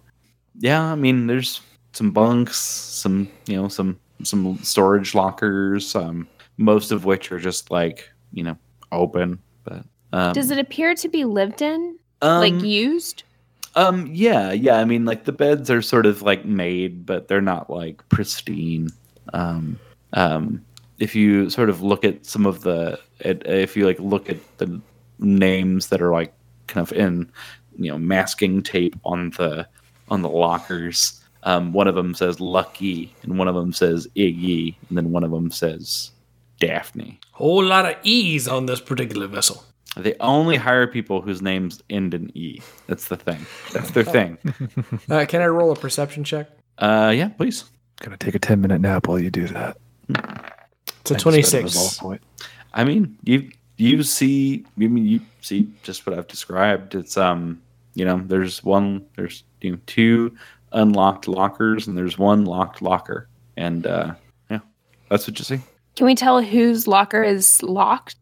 yeah, 0.59 0.81
I 0.81 0.95
mean, 0.95 1.27
there's 1.27 1.61
some 1.91 2.11
bunks, 2.11 2.57
some 2.57 3.29
you 3.45 3.55
know, 3.55 3.67
some 3.67 3.99
some 4.23 4.57
storage 4.63 5.13
lockers, 5.13 5.95
um, 5.95 6.27
most 6.57 6.91
of 6.91 7.05
which 7.05 7.31
are 7.31 7.39
just 7.39 7.69
like 7.71 8.09
you 8.31 8.43
know 8.43 8.57
open. 8.91 9.39
But 9.63 9.83
um, 10.11 10.33
Does 10.33 10.51
it 10.51 10.59
appear 10.59 10.95
to 10.95 11.09
be 11.09 11.25
lived 11.25 11.61
in? 11.61 11.97
um, 12.21 12.39
like 12.39 12.63
used? 12.63 13.23
um, 13.75 14.09
yeah, 14.11 14.51
yeah. 14.51 14.77
I 14.79 14.85
mean, 14.85 15.05
like 15.05 15.25
the 15.25 15.31
beds 15.31 15.69
are 15.69 15.81
sort 15.81 16.05
of 16.05 16.21
like 16.21 16.45
made, 16.45 17.05
but 17.05 17.27
they're 17.27 17.41
not 17.41 17.69
like 17.69 18.07
pristine. 18.09 18.89
Um, 19.33 19.79
um, 20.13 20.63
if 20.99 21.15
you 21.15 21.49
sort 21.49 21.69
of 21.69 21.81
look 21.81 22.03
at 22.05 22.25
some 22.25 22.45
of 22.45 22.61
the, 22.61 22.99
at, 23.25 23.45
if 23.47 23.75
you 23.75 23.85
like 23.85 23.99
look 23.99 24.29
at 24.29 24.37
the 24.57 24.79
names 25.23 25.87
that 25.87 26.01
are 26.01 26.11
like 26.11 26.33
kind 26.67 26.85
of 26.85 26.93
in, 26.93 27.31
you 27.77 27.91
know, 27.91 27.97
masking 27.97 28.61
tape 28.61 28.95
on 29.03 29.31
the 29.31 29.67
on 30.09 30.21
the 30.21 30.29
lockers. 30.29 31.19
Um, 31.43 31.73
one 31.73 31.87
of 31.87 31.95
them 31.95 32.13
says 32.13 32.39
Lucky, 32.39 33.13
and 33.23 33.37
one 33.37 33.47
of 33.47 33.55
them 33.55 33.73
says 33.73 34.07
Iggy, 34.15 34.75
and 34.87 34.97
then 34.97 35.11
one 35.11 35.23
of 35.23 35.31
them 35.31 35.51
says 35.51 36.11
Daphne. 36.59 37.19
Whole 37.31 37.63
lot 37.63 37.85
of 37.85 37.95
E's 38.03 38.47
on 38.47 38.65
this 38.65 38.79
particular 38.79 39.27
vessel. 39.27 39.63
They 39.97 40.15
only 40.21 40.55
hire 40.55 40.87
people 40.87 41.21
whose 41.21 41.41
names 41.41 41.81
end 41.89 42.13
in 42.13 42.31
E. 42.35 42.61
That's 42.87 43.09
the 43.09 43.17
thing. 43.17 43.45
That's 43.73 43.91
their 43.91 44.03
thing. 44.03 44.37
Uh, 45.09 45.25
can 45.25 45.41
I 45.41 45.47
roll 45.47 45.71
a 45.71 45.75
perception 45.75 46.23
check? 46.23 46.49
Uh, 46.77 47.11
yeah, 47.13 47.27
please. 47.27 47.65
Gonna 47.99 48.17
take 48.17 48.35
a 48.35 48.39
10 48.39 48.61
minute 48.61 48.79
nap 48.79 49.07
while 49.07 49.19
you 49.19 49.29
do 49.29 49.47
that. 49.47 49.77
It's 51.01 51.11
a 51.11 51.15
twenty-six. 51.15 51.99
I 52.73 52.83
mean, 52.83 53.17
you 53.23 53.51
you 53.77 54.03
see, 54.03 54.65
I 54.77 54.87
mean, 54.87 55.05
you 55.05 55.21
see 55.41 55.67
just 55.83 56.05
what 56.05 56.17
I've 56.17 56.27
described. 56.27 56.95
It's 56.95 57.17
um, 57.17 57.61
you 57.95 58.05
know, 58.05 58.21
there's 58.25 58.63
one, 58.63 59.05
there's 59.15 59.43
you 59.61 59.71
know, 59.71 59.79
two 59.85 60.35
unlocked 60.71 61.27
lockers, 61.27 61.87
and 61.87 61.97
there's 61.97 62.17
one 62.17 62.45
locked 62.45 62.81
locker, 62.81 63.27
and 63.57 63.85
uh, 63.85 64.13
yeah, 64.49 64.59
that's 65.09 65.27
what 65.27 65.37
you 65.39 65.45
see. 65.45 65.59
Can 65.95 66.05
we 66.05 66.15
tell 66.15 66.41
whose 66.41 66.87
locker 66.87 67.23
is 67.23 67.61
locked? 67.61 68.15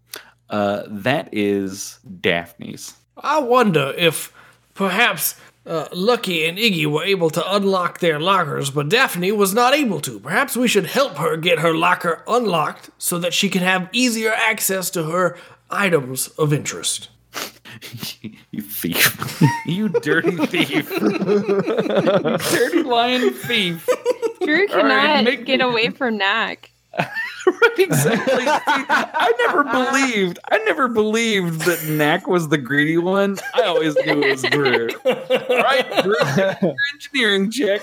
Uh, 0.50 0.84
that 0.88 1.30
is 1.32 2.00
Daphne's. 2.20 2.94
I 3.18 3.40
wonder 3.40 3.94
if 3.98 4.34
perhaps 4.74 5.40
uh, 5.66 5.88
Lucky 5.94 6.46
and 6.46 6.58
Iggy 6.58 6.86
were 6.86 7.04
able 7.04 7.30
to 7.30 7.56
unlock 7.56 8.00
their 8.00 8.20
lockers, 8.20 8.70
but 8.72 8.90
Daphne 8.90 9.32
was 9.32 9.54
not 9.54 9.74
able 9.74 10.00
to. 10.02 10.20
Perhaps 10.20 10.58
we 10.58 10.68
should 10.68 10.88
help 10.88 11.18
her 11.18 11.38
get 11.38 11.60
her 11.60 11.74
locker 11.76 12.24
unlocked 12.28 12.90
so 12.98 13.20
that 13.20 13.34
she 13.34 13.50
can 13.50 13.62
have 13.62 13.90
easier 13.92 14.32
access 14.32 14.90
to 14.92 15.04
her 15.04 15.38
items 15.70 16.30
of 16.30 16.52
interest. 16.52 17.10
you 18.52 18.62
thief! 18.62 19.42
you 19.66 19.88
dirty 19.90 20.36
thief! 20.48 20.90
you 21.02 22.38
dirty 22.52 22.84
lion 22.84 23.32
thief! 23.34 23.88
Drew 24.44 24.68
All 24.70 24.78
right, 24.78 24.82
cannot 24.82 25.24
make- 25.24 25.46
get 25.46 25.62
away 25.62 25.90
from 25.90 26.18
Nak. 26.18 26.72
right, 27.62 27.80
exactly. 27.80 28.46
I 28.48 29.34
never 29.48 29.64
believed. 29.64 30.40
I 30.52 30.58
never 30.60 30.88
believed 30.88 31.62
that 31.62 31.84
Nak 31.90 32.28
was 32.28 32.50
the 32.50 32.58
greedy 32.58 32.98
one. 32.98 33.38
I 33.56 33.64
always 33.64 33.96
knew 33.96 34.22
it 34.24 34.32
was 34.32 34.42
Drew. 34.44 34.90
Right, 35.50 36.06
your 36.06 36.76
engineering 36.94 37.52
check. 37.52 37.82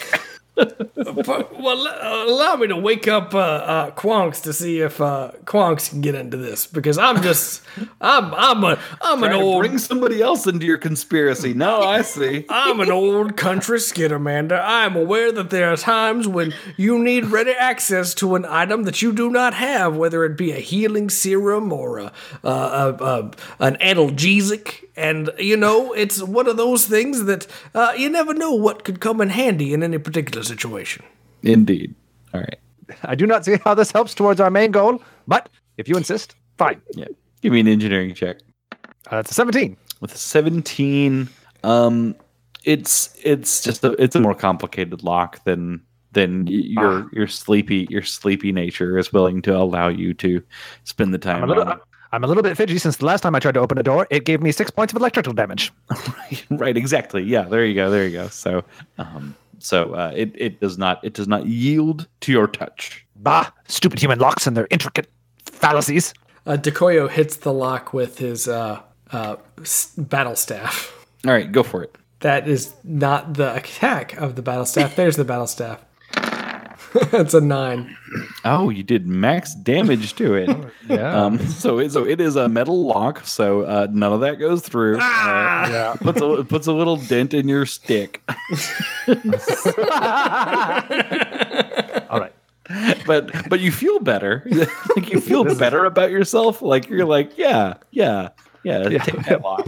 But- 0.58 1.60
well, 1.60 1.86
uh, 1.86 2.24
allow 2.28 2.56
me 2.56 2.66
to 2.68 2.76
wake 2.76 3.06
up 3.08 3.34
uh, 3.34 3.38
uh, 3.38 3.90
Quonks 3.92 4.42
to 4.42 4.52
see 4.52 4.80
if 4.80 5.00
uh, 5.00 5.32
Quonks 5.44 5.90
can 5.90 6.00
get 6.00 6.14
into 6.14 6.36
this 6.36 6.66
because 6.66 6.98
I'm 6.98 7.22
just 7.22 7.62
I'm 8.00 8.34
I'm 8.34 8.64
a 8.64 8.78
I'm 9.00 9.22
an 9.22 9.32
old 9.32 9.62
bring 9.62 9.78
somebody 9.78 10.20
else 10.20 10.46
into 10.46 10.66
your 10.66 10.78
conspiracy. 10.78 11.54
No, 11.54 11.80
I 11.82 12.02
see. 12.02 12.44
I'm 12.48 12.80
an 12.80 12.90
old 12.90 13.36
country 13.36 13.78
skittermander. 13.78 14.58
I 14.60 14.84
am 14.84 14.96
aware 14.96 15.32
that 15.32 15.50
there 15.50 15.72
are 15.72 15.76
times 15.76 16.26
when 16.28 16.52
you 16.76 16.98
need 16.98 17.26
ready 17.26 17.52
access 17.52 18.14
to 18.14 18.34
an 18.34 18.44
item 18.44 18.82
that 18.84 19.00
you 19.02 19.12
do 19.12 19.30
not 19.30 19.54
have, 19.54 19.96
whether 19.96 20.24
it 20.24 20.36
be 20.36 20.52
a 20.52 20.56
healing 20.60 21.10
serum 21.10 21.72
or 21.72 21.98
a, 21.98 22.12
a, 22.42 22.48
a, 22.50 22.94
a 23.00 23.30
an 23.60 23.76
analgesic. 23.76 24.84
And 24.98 25.30
you 25.38 25.56
know, 25.56 25.92
it's 25.92 26.20
one 26.22 26.48
of 26.48 26.56
those 26.56 26.86
things 26.86 27.24
that 27.24 27.46
uh, 27.74 27.92
you 27.96 28.08
never 28.10 28.34
know 28.34 28.52
what 28.52 28.82
could 28.84 29.00
come 29.00 29.20
in 29.20 29.28
handy 29.30 29.72
in 29.72 29.82
any 29.82 29.98
particular 29.98 30.42
situation. 30.42 31.04
Indeed. 31.42 31.94
All 32.34 32.40
right. 32.40 32.58
I 33.04 33.14
do 33.14 33.26
not 33.26 33.44
see 33.44 33.56
how 33.64 33.74
this 33.74 33.92
helps 33.92 34.14
towards 34.14 34.40
our 34.40 34.50
main 34.50 34.72
goal, 34.72 35.00
but 35.26 35.48
if 35.76 35.88
you 35.88 35.96
insist, 35.96 36.34
fine. 36.56 36.80
Yeah. 36.94 37.06
Give 37.42 37.52
me 37.52 37.60
an 37.60 37.68
engineering 37.68 38.12
check. 38.14 38.38
Uh, 38.72 38.76
that's 39.16 39.30
a 39.30 39.34
17. 39.34 39.76
with 40.00 40.14
a 40.14 40.18
17 40.18 41.28
um 41.64 42.14
it's 42.64 43.10
it's 43.24 43.62
just 43.62 43.82
a 43.84 43.92
it's 44.02 44.14
a 44.16 44.20
more 44.20 44.34
complicated 44.34 45.02
lock 45.02 45.42
than 45.44 45.80
than 46.12 46.46
your 46.48 47.02
Ah. 47.04 47.08
your 47.12 47.26
sleepy 47.26 47.86
your 47.90 48.02
sleepy 48.02 48.52
nature 48.52 48.98
is 48.98 49.12
willing 49.12 49.42
to 49.42 49.56
allow 49.56 49.88
you 49.88 50.12
to 50.14 50.42
spend 50.84 51.14
the 51.14 51.18
time 51.18 51.42
I'm 51.42 51.44
a 51.44 51.46
little, 51.48 51.62
on 51.64 51.76
it. 51.78 51.82
I'm 52.12 52.24
a 52.24 52.26
little 52.26 52.42
bit 52.42 52.56
fidgety 52.56 52.78
since 52.78 52.96
the 52.96 53.06
last 53.06 53.20
time 53.22 53.34
I 53.34 53.38
tried 53.40 53.52
to 53.54 53.60
open 53.60 53.76
a 53.78 53.82
door, 53.82 54.06
it 54.10 54.24
gave 54.24 54.40
me 54.40 54.50
six 54.52 54.70
points 54.70 54.92
of 54.92 54.96
electrical 54.98 55.32
damage. 55.32 55.72
right 56.50 56.76
exactly 56.76 57.22
yeah 57.22 57.42
there 57.42 57.64
you 57.64 57.74
go 57.74 57.90
there 57.90 58.06
you 58.06 58.12
go 58.16 58.28
so 58.28 58.64
um 58.98 59.34
so 59.58 59.92
uh 59.94 60.12
it 60.14 60.32
it 60.34 60.60
does 60.60 60.78
not 60.78 61.02
it 61.04 61.12
does 61.14 61.28
not 61.28 61.46
yield 61.46 62.06
to 62.20 62.32
your 62.32 62.46
touch 62.46 63.04
Bah, 63.16 63.50
stupid 63.66 63.98
human 63.98 64.18
locks 64.20 64.46
and 64.46 64.56
their 64.56 64.68
intricate 64.70 65.08
fallacies. 65.44 66.14
Uh, 66.46 66.52
Dekoyo 66.56 67.10
hits 67.10 67.36
the 67.36 67.52
lock 67.52 67.92
with 67.92 68.18
his 68.18 68.46
uh, 68.48 68.80
uh, 69.12 69.36
s- 69.60 69.92
battle 69.98 70.36
staff. 70.36 70.94
all 71.26 71.32
right 71.32 71.50
go 71.50 71.62
for 71.62 71.82
it 71.82 71.96
That 72.20 72.48
is 72.48 72.72
not 72.84 73.34
the 73.34 73.54
attack 73.56 74.14
of 74.16 74.34
the 74.36 74.42
battle 74.42 74.64
staff. 74.66 74.96
There's 74.96 75.16
the 75.16 75.24
battle 75.24 75.46
staff. 75.46 75.84
That's 77.10 77.34
a 77.34 77.40
nine. 77.40 77.96
oh 78.44 78.70
you 78.70 78.82
did 78.82 79.06
max 79.06 79.54
damage 79.54 80.14
to 80.14 80.34
it 80.34 80.48
Yeah. 80.88 81.24
um 81.24 81.38
so 81.48 81.78
it, 81.78 81.92
so 81.92 82.06
it 82.06 82.20
is 82.20 82.36
a 82.36 82.48
metal 82.48 82.84
lock 82.86 83.26
so 83.26 83.62
uh 83.62 83.86
none 83.90 84.12
of 84.12 84.20
that 84.20 84.36
goes 84.38 84.62
through 84.62 84.96
Uh, 84.96 85.00
yeah. 85.70 85.94
puts 86.00 86.20
a 86.20 86.44
puts 86.44 86.66
a 86.66 86.72
little 86.72 86.96
dent 86.96 87.34
in 87.34 87.48
your 87.48 87.66
stick 87.66 88.22
All 92.10 92.20
right. 92.20 92.32
but 93.06 93.30
but 93.48 93.60
you 93.60 93.72
feel 93.72 93.98
better. 94.00 94.46
like 94.96 95.10
you 95.10 95.20
feel 95.20 95.44
better 95.56 95.84
about 95.84 96.10
yourself. 96.10 96.60
Like 96.62 96.88
you're 96.88 97.04
like, 97.06 97.36
yeah, 97.38 97.74
yeah, 97.90 98.28
yeah. 98.62 98.88
Yeah. 98.88 98.98
Take 99.04 99.24
that 99.26 99.42
lock. 99.42 99.64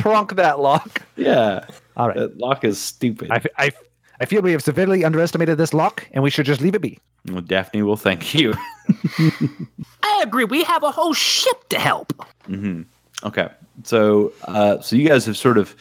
Pronk 0.00 0.36
that 0.36 0.60
lock. 0.60 1.02
Yeah, 1.16 1.66
All 1.96 2.08
right. 2.08 2.16
that 2.16 2.38
lock 2.38 2.64
is 2.64 2.78
stupid. 2.78 3.30
I, 3.30 3.36
f- 3.36 3.46
I, 3.56 3.66
f- 3.68 3.82
I 4.20 4.24
feel 4.24 4.42
we 4.42 4.52
have 4.52 4.62
severely 4.62 5.04
underestimated 5.04 5.58
this 5.58 5.72
lock, 5.72 6.06
and 6.12 6.22
we 6.24 6.30
should 6.30 6.46
just 6.46 6.60
leave 6.60 6.74
it 6.74 6.82
be. 6.82 6.98
well, 7.30 7.40
Daphne 7.40 7.82
will 7.82 7.96
thank 7.96 8.34
you. 8.34 8.52
I 10.02 10.20
agree. 10.22 10.44
We 10.44 10.64
have 10.64 10.82
a 10.82 10.90
whole 10.90 11.14
ship 11.14 11.68
to 11.70 11.78
help. 11.78 12.12
hmm 12.46 12.82
Okay, 13.24 13.48
so 13.82 14.32
uh, 14.44 14.80
so 14.80 14.94
you 14.94 15.08
guys 15.08 15.26
have 15.26 15.36
sort 15.36 15.58
of 15.58 15.74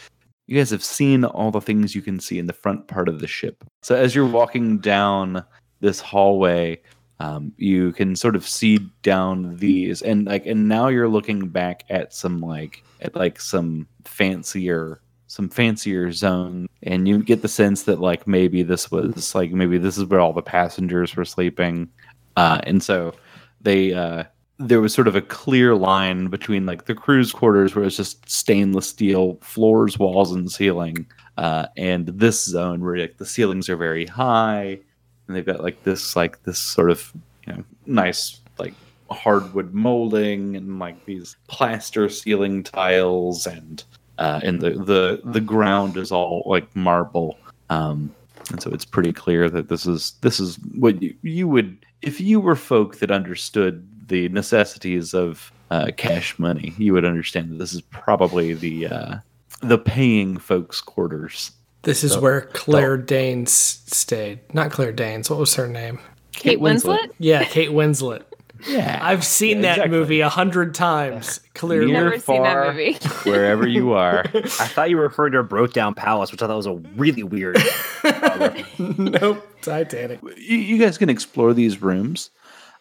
you 0.47 0.57
guys 0.57 0.69
have 0.71 0.83
seen 0.83 1.23
all 1.23 1.51
the 1.51 1.61
things 1.61 1.93
you 1.93 2.01
can 2.01 2.19
see 2.19 2.39
in 2.39 2.47
the 2.47 2.53
front 2.53 2.87
part 2.87 3.07
of 3.09 3.19
the 3.19 3.27
ship. 3.27 3.63
So 3.83 3.95
as 3.95 4.15
you're 4.15 4.25
walking 4.25 4.79
down 4.79 5.43
this 5.81 5.99
hallway, 5.99 6.81
um, 7.19 7.51
you 7.57 7.91
can 7.91 8.15
sort 8.15 8.35
of 8.35 8.47
see 8.47 8.79
down 9.03 9.55
these, 9.57 10.01
and 10.01 10.25
like, 10.25 10.45
and 10.45 10.67
now 10.67 10.87
you're 10.87 11.07
looking 11.09 11.47
back 11.47 11.83
at 11.89 12.13
some 12.13 12.39
like 12.41 12.83
at 13.01 13.15
like 13.15 13.39
some 13.39 13.87
fancier 14.05 15.01
some 15.27 15.49
fancier 15.49 16.11
zone 16.11 16.67
and 16.83 17.07
you 17.07 17.21
get 17.21 17.41
the 17.41 17.47
sense 17.47 17.83
that 17.83 17.99
like 17.99 18.27
maybe 18.27 18.63
this 18.63 18.89
was 18.89 19.35
like 19.35 19.51
maybe 19.51 19.77
this 19.77 19.97
is 19.97 20.05
where 20.05 20.19
all 20.19 20.33
the 20.33 20.41
passengers 20.41 21.15
were 21.15 21.25
sleeping. 21.25 21.89
Uh 22.35 22.59
and 22.63 22.81
so 22.81 23.13
they 23.61 23.93
uh 23.93 24.23
there 24.59 24.81
was 24.81 24.93
sort 24.93 25.07
of 25.07 25.15
a 25.15 25.21
clear 25.21 25.75
line 25.75 26.27
between 26.27 26.65
like 26.65 26.85
the 26.85 26.95
crew's 26.95 27.31
quarters 27.31 27.75
where 27.75 27.85
it's 27.85 27.97
just 27.97 28.27
stainless 28.29 28.89
steel 28.89 29.37
floors 29.41 29.99
walls 29.99 30.31
and 30.31 30.51
ceiling 30.51 31.05
uh 31.37 31.67
and 31.77 32.07
this 32.07 32.43
zone 32.45 32.83
where 32.83 32.97
like 32.97 33.17
the 33.17 33.25
ceilings 33.25 33.69
are 33.69 33.77
very 33.77 34.05
high 34.05 34.79
and 35.27 35.35
they've 35.35 35.45
got 35.45 35.61
like 35.61 35.83
this 35.83 36.15
like 36.15 36.41
this 36.43 36.57
sort 36.57 36.89
of 36.89 37.13
you 37.45 37.53
know 37.53 37.63
nice 37.85 38.39
like 38.57 38.73
hardwood 39.11 39.73
molding 39.73 40.55
and 40.55 40.79
like 40.79 41.05
these 41.05 41.35
plaster 41.47 42.09
ceiling 42.09 42.63
tiles 42.63 43.45
and 43.45 43.83
uh, 44.17 44.39
and 44.43 44.61
the, 44.61 44.71
the 44.71 45.21
the 45.25 45.41
ground 45.41 45.97
is 45.97 46.11
all 46.11 46.43
like 46.45 46.73
marble 46.75 47.37
um, 47.69 48.13
and 48.49 48.61
so 48.61 48.71
it's 48.71 48.85
pretty 48.85 49.13
clear 49.13 49.49
that 49.49 49.69
this 49.69 49.85
is 49.85 50.13
this 50.21 50.39
is 50.39 50.57
what 50.75 51.01
you, 51.01 51.15
you 51.21 51.47
would 51.47 51.77
if 52.01 52.21
you 52.21 52.39
were 52.39 52.55
folk 52.55 52.97
that 52.99 53.11
understood 53.11 53.87
the 54.07 54.29
necessities 54.29 55.13
of 55.13 55.51
uh, 55.71 55.91
cash 55.97 56.37
money 56.39 56.73
you 56.77 56.93
would 56.93 57.05
understand 57.05 57.51
that 57.51 57.57
this 57.57 57.73
is 57.73 57.81
probably 57.81 58.53
the 58.53 58.87
uh, 58.87 59.15
the 59.61 59.77
paying 59.77 60.37
folks 60.37 60.81
quarters 60.81 61.51
This 61.83 62.03
is 62.03 62.17
where 62.17 62.41
Claire 62.53 62.97
Danes 62.97 63.51
stayed. 63.51 64.39
Not 64.53 64.71
Claire 64.71 64.91
Danes. 64.91 65.29
What 65.29 65.39
was 65.39 65.55
her 65.55 65.67
name? 65.67 65.99
Kate 66.33 66.59
Winslet? 66.59 67.11
Yeah, 67.17 67.43
Kate 67.45 67.69
Winslet. 67.69 68.23
Yeah 68.67 68.99
I've 69.01 69.23
seen 69.25 69.57
Yeah, 69.57 69.61
that 69.63 69.71
exactly. 69.77 69.97
movie 69.97 70.19
a 70.21 70.29
hundred 70.29 70.73
times. 70.73 71.39
Clearly. 71.53 71.91
Near, 71.91 72.05
Never 72.05 72.19
seen 72.19 72.43
that 72.43 72.53
far, 72.53 72.71
movie. 72.71 72.93
wherever 73.29 73.67
you 73.67 73.93
are 73.93 74.19
I 74.33 74.39
thought 74.67 74.89
you 74.89 74.97
were 74.97 75.03
referring 75.03 75.33
to 75.33 75.39
a 75.39 75.43
broke 75.43 75.73
down 75.73 75.93
palace, 75.93 76.31
which 76.31 76.41
I 76.41 76.47
thought 76.47 76.55
was 76.57 76.65
a 76.67 76.75
really 76.95 77.23
weird. 77.23 77.57
nope. 78.79 79.45
Titanic. 79.61 80.19
you, 80.37 80.57
you 80.57 80.77
guys 80.77 80.97
can 80.97 81.09
explore 81.09 81.53
these 81.53 81.81
rooms 81.81 82.29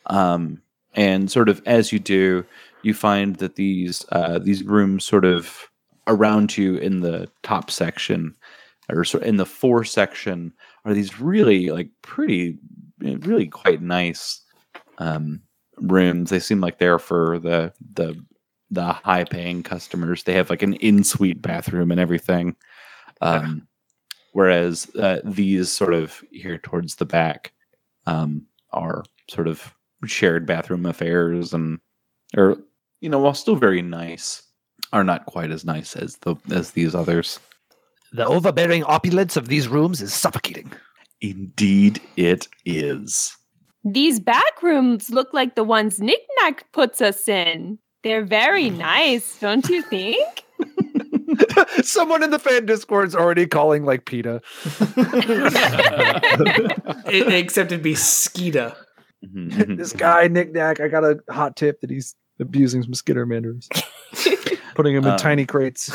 um, 0.06 0.60
and 0.94 1.30
sort 1.30 1.48
of 1.48 1.60
as 1.66 1.92
you 1.92 1.98
do 1.98 2.44
you 2.82 2.94
find 2.94 3.36
that 3.36 3.56
these 3.56 4.04
uh, 4.12 4.38
these 4.38 4.62
rooms 4.62 5.04
sort 5.04 5.24
of 5.24 5.68
around 6.06 6.56
you 6.56 6.76
in 6.76 7.00
the 7.00 7.28
top 7.42 7.70
section 7.70 8.34
or 8.88 9.04
sort 9.04 9.24
in 9.24 9.36
the 9.36 9.46
fore 9.46 9.82
section 9.84 10.52
are 10.84 10.94
these 10.94 11.18
really 11.20 11.70
like 11.70 11.88
pretty 12.02 12.58
really 13.00 13.46
quite 13.48 13.82
nice 13.82 14.40
um, 14.98 15.40
rooms 15.78 16.30
they 16.30 16.38
seem 16.38 16.60
like 16.60 16.78
they're 16.78 16.98
for 16.98 17.38
the 17.38 17.72
the 17.94 18.20
the 18.70 18.92
high 18.92 19.24
paying 19.24 19.62
customers. 19.62 20.24
They 20.24 20.34
have 20.34 20.50
like 20.50 20.62
an 20.62 20.74
in-suite 20.74 21.40
bathroom 21.40 21.92
and 21.92 22.00
everything. 22.00 22.56
Um, 23.20 23.68
whereas 24.32 24.90
uh, 24.96 25.20
these 25.24 25.70
sort 25.70 25.94
of 25.94 26.22
here 26.30 26.58
towards 26.58 26.96
the 26.96 27.06
back 27.06 27.52
um, 28.06 28.44
are 28.72 29.04
sort 29.30 29.48
of 29.48 29.72
shared 30.04 30.46
bathroom 30.46 30.84
affairs 30.84 31.54
and 31.54 31.80
or 32.36 32.58
you 33.00 33.08
know 33.08 33.18
while 33.18 33.34
still 33.34 33.56
very 33.56 33.82
nice 33.82 34.42
are 34.92 35.04
not 35.04 35.26
quite 35.26 35.50
as 35.50 35.64
nice 35.64 35.96
as 35.96 36.16
the 36.18 36.36
as 36.50 36.72
these 36.72 36.94
others. 36.94 37.40
The 38.12 38.26
overbearing 38.26 38.84
opulence 38.84 39.36
of 39.36 39.48
these 39.48 39.68
rooms 39.68 40.00
is 40.00 40.12
suffocating. 40.12 40.72
indeed 41.20 42.00
it 42.16 42.46
is 42.64 43.36
These 43.86 44.18
back 44.20 44.62
rooms 44.62 45.10
look 45.10 45.32
like 45.32 45.54
the 45.54 45.62
ones 45.64 46.00
Knick 46.00 46.20
Knack 46.40 46.70
puts 46.72 47.00
us 47.00 47.28
in. 47.28 47.78
They're 48.02 48.24
very 48.24 48.68
nice, 48.90 49.38
don't 49.38 49.66
you 49.68 49.82
think? 49.82 50.44
Someone 51.82 52.22
in 52.22 52.30
the 52.30 52.38
fan 52.38 52.66
Discord's 52.66 53.14
already 53.14 53.46
calling 53.46 53.84
like 53.84 54.04
PETA. 54.06 54.40
It- 57.06 57.28
except 57.32 57.72
it'd 57.72 57.82
be 57.82 57.94
Skeeta. 57.94 58.74
Mhm, 59.24 59.50
mhm. 59.52 59.76
this 59.76 59.92
guy, 59.92 60.28
Knick 60.28 60.52
Knack, 60.52 60.80
I 60.80 60.88
got 60.88 61.04
a 61.04 61.18
hot 61.30 61.56
tip 61.56 61.80
that 61.80 61.90
he's 61.90 62.14
abusing 62.40 62.82
some 62.82 62.92
skitter 62.94 63.26
skittermanders. 63.26 63.66
Putting 64.74 64.94
them 64.94 65.04
in 65.04 65.10
Uh, 65.12 65.18
tiny 65.18 65.46
crates. 65.46 65.90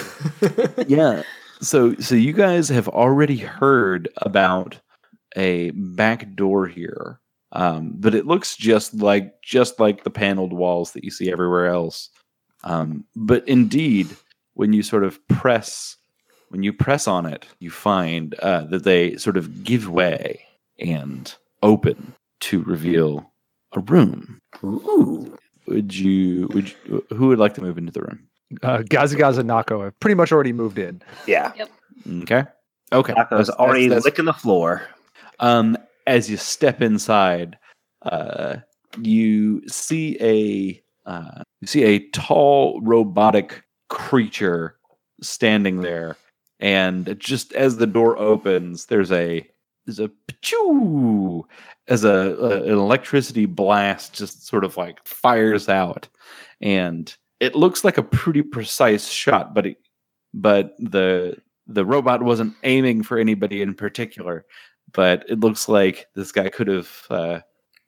yeah 0.87 1.21
so 1.61 1.93
so 1.95 2.15
you 2.15 2.33
guys 2.33 2.67
have 2.69 2.87
already 2.87 3.37
heard 3.37 4.09
about 4.17 4.79
a 5.35 5.69
back 5.71 6.35
door 6.35 6.65
here 6.67 7.19
um 7.53 7.93
but 7.97 8.15
it 8.15 8.25
looks 8.25 8.55
just 8.55 8.93
like 8.95 9.41
just 9.41 9.79
like 9.79 10.03
the 10.03 10.09
paneled 10.09 10.53
walls 10.53 10.91
that 10.93 11.03
you 11.03 11.11
see 11.11 11.31
everywhere 11.31 11.67
else 11.67 12.09
um 12.63 13.03
but 13.15 13.47
indeed 13.47 14.07
when 14.53 14.73
you 14.73 14.83
sort 14.83 15.03
of 15.03 15.19
press 15.27 15.97
when 16.49 16.63
you 16.63 16.71
press 16.73 17.07
on 17.07 17.25
it 17.25 17.45
you 17.59 17.69
find 17.69 18.35
uh, 18.35 18.61
that 18.65 18.83
they 18.83 19.15
sort 19.17 19.37
of 19.37 19.63
give 19.63 19.89
way 19.89 20.41
and 20.79 21.35
open 21.63 22.13
to 22.39 22.61
reveal 22.63 23.31
a 23.73 23.79
room. 23.81 24.39
Ooh. 24.63 25.37
Would 25.67 25.95
you? 25.95 26.47
Would 26.53 26.73
you, 26.85 27.05
who 27.15 27.27
would 27.27 27.37
like 27.39 27.53
to 27.53 27.61
move 27.61 27.77
into 27.77 27.91
the 27.91 28.01
room? 28.01 28.27
Uh, 28.63 28.81
Gaza 28.89 29.15
Gaza 29.15 29.43
Nako 29.43 29.83
have 29.85 29.97
pretty 29.99 30.15
much 30.15 30.31
already 30.31 30.51
moved 30.51 30.77
in. 30.79 31.01
Yeah. 31.27 31.53
Yep. 31.55 31.69
Okay. 32.23 32.43
Okay. 32.91 33.13
I 33.13 33.35
was 33.35 33.47
That's- 33.47 33.49
already 33.51 33.87
that's- 33.87 34.03
that's- 34.03 34.05
licking 34.05 34.25
the 34.25 34.33
floor. 34.33 34.81
Um, 35.39 35.77
as 36.11 36.29
you 36.29 36.35
step 36.35 36.81
inside, 36.81 37.57
uh, 38.01 38.57
you 39.01 39.65
see 39.67 40.17
a 40.19 40.83
uh, 41.09 41.41
you 41.61 41.67
see 41.67 41.83
a 41.83 42.09
tall 42.09 42.81
robotic 42.81 43.63
creature 43.89 44.75
standing 45.21 45.81
there, 45.81 46.17
and 46.59 47.15
just 47.17 47.53
as 47.53 47.77
the 47.77 47.87
door 47.87 48.17
opens, 48.17 48.87
there's 48.87 49.11
a 49.11 49.47
there's 49.85 49.99
a 49.99 50.11
pachoo 50.27 51.43
as 51.87 52.03
a, 52.03 52.09
a 52.09 52.63
an 52.63 52.77
electricity 52.77 53.45
blast 53.45 54.13
just 54.13 54.45
sort 54.45 54.65
of 54.65 54.75
like 54.75 54.99
fires 55.07 55.69
out, 55.69 56.09
and 56.59 57.15
it 57.39 57.55
looks 57.55 57.85
like 57.85 57.97
a 57.97 58.03
pretty 58.03 58.41
precise 58.41 59.07
shot, 59.07 59.53
but 59.53 59.65
it, 59.65 59.77
but 60.33 60.75
the 60.77 61.37
the 61.67 61.85
robot 61.85 62.21
wasn't 62.21 62.53
aiming 62.63 63.01
for 63.01 63.17
anybody 63.17 63.61
in 63.61 63.73
particular 63.73 64.45
but 64.93 65.25
it 65.29 65.39
looks 65.39 65.67
like 65.69 66.07
this 66.15 66.31
guy 66.31 66.49
could 66.49 66.67
have 66.67 66.89
uh, 67.09 67.39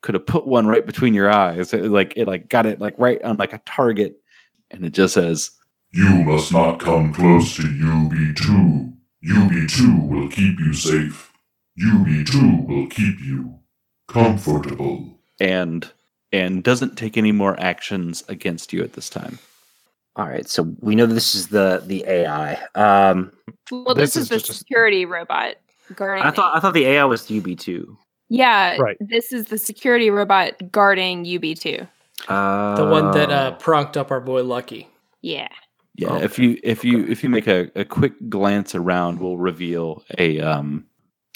could 0.02 0.14
have 0.14 0.26
put 0.26 0.46
one 0.46 0.66
right 0.66 0.84
between 0.86 1.14
your 1.14 1.30
eyes. 1.30 1.72
It, 1.72 1.84
like 1.90 2.14
it 2.16 2.26
like 2.26 2.48
got 2.48 2.66
it 2.66 2.80
like 2.80 2.94
right 2.98 3.22
on 3.22 3.36
like 3.36 3.52
a 3.52 3.58
target, 3.66 4.16
and 4.70 4.84
it 4.84 4.92
just 4.92 5.14
says, 5.14 5.50
You 5.92 6.08
must 6.24 6.52
not 6.52 6.78
come 6.80 7.12
close 7.12 7.56
to 7.56 7.62
UB2. 7.62 8.92
UB2 9.26 10.08
will 10.10 10.28
keep 10.28 10.58
you 10.60 10.72
safe. 10.74 11.32
UB2 11.80 12.66
will 12.68 12.86
keep 12.88 13.18
you 13.20 13.58
comfortable. 14.08 15.18
and 15.40 15.90
and 16.32 16.64
doesn't 16.64 16.96
take 16.96 17.16
any 17.16 17.30
more 17.32 17.58
actions 17.60 18.24
against 18.28 18.72
you 18.72 18.82
at 18.82 18.92
this 18.94 19.08
time. 19.08 19.38
All 20.16 20.26
right, 20.28 20.48
so 20.48 20.74
we 20.80 20.94
know 20.94 21.06
this 21.06 21.34
is 21.34 21.48
the 21.48 21.82
the 21.86 22.04
AI. 22.06 22.54
Um, 22.74 23.32
Well, 23.70 23.94
This 23.94 24.14
this, 24.14 24.16
is 24.16 24.22
is, 24.24 24.28
just 24.28 24.46
the 24.46 24.52
a- 24.52 24.56
security 24.56 25.04
robot 25.06 25.56
guarding. 25.94 26.24
I 26.24 26.30
thought 26.30 26.56
I 26.56 26.60
thought 26.60 26.74
the 26.74 26.86
AI 26.86 27.04
was 27.04 27.30
UB 27.30 27.56
two. 27.58 27.96
yeah, 28.28 28.76
Right. 28.78 28.96
This 29.00 29.32
is 29.32 29.46
the 29.46 29.58
security 29.58 30.10
robot 30.10 30.70
guarding 30.72 31.24
UB2. 31.24 31.86
Uh, 32.28 32.74
The 32.76 32.86
one 32.86 33.10
that 33.12 33.30
uh, 33.30 33.56
pronked 33.58 33.96
up 33.96 34.10
our 34.10 34.20
boy 34.20 34.42
Lucky. 34.44 34.88
Yeah. 35.22 35.48
Yeah, 35.96 36.18
if 36.18 36.38
you 36.38 36.58
if 36.64 36.84
you 36.84 37.04
if 37.06 37.22
you 37.22 37.28
make 37.30 37.46
a, 37.46 37.70
a 37.76 37.84
quick 37.84 38.14
glance 38.28 38.74
around, 38.74 39.20
we'll 39.20 39.36
reveal 39.36 40.02
a 40.18 40.40
um 40.40 40.86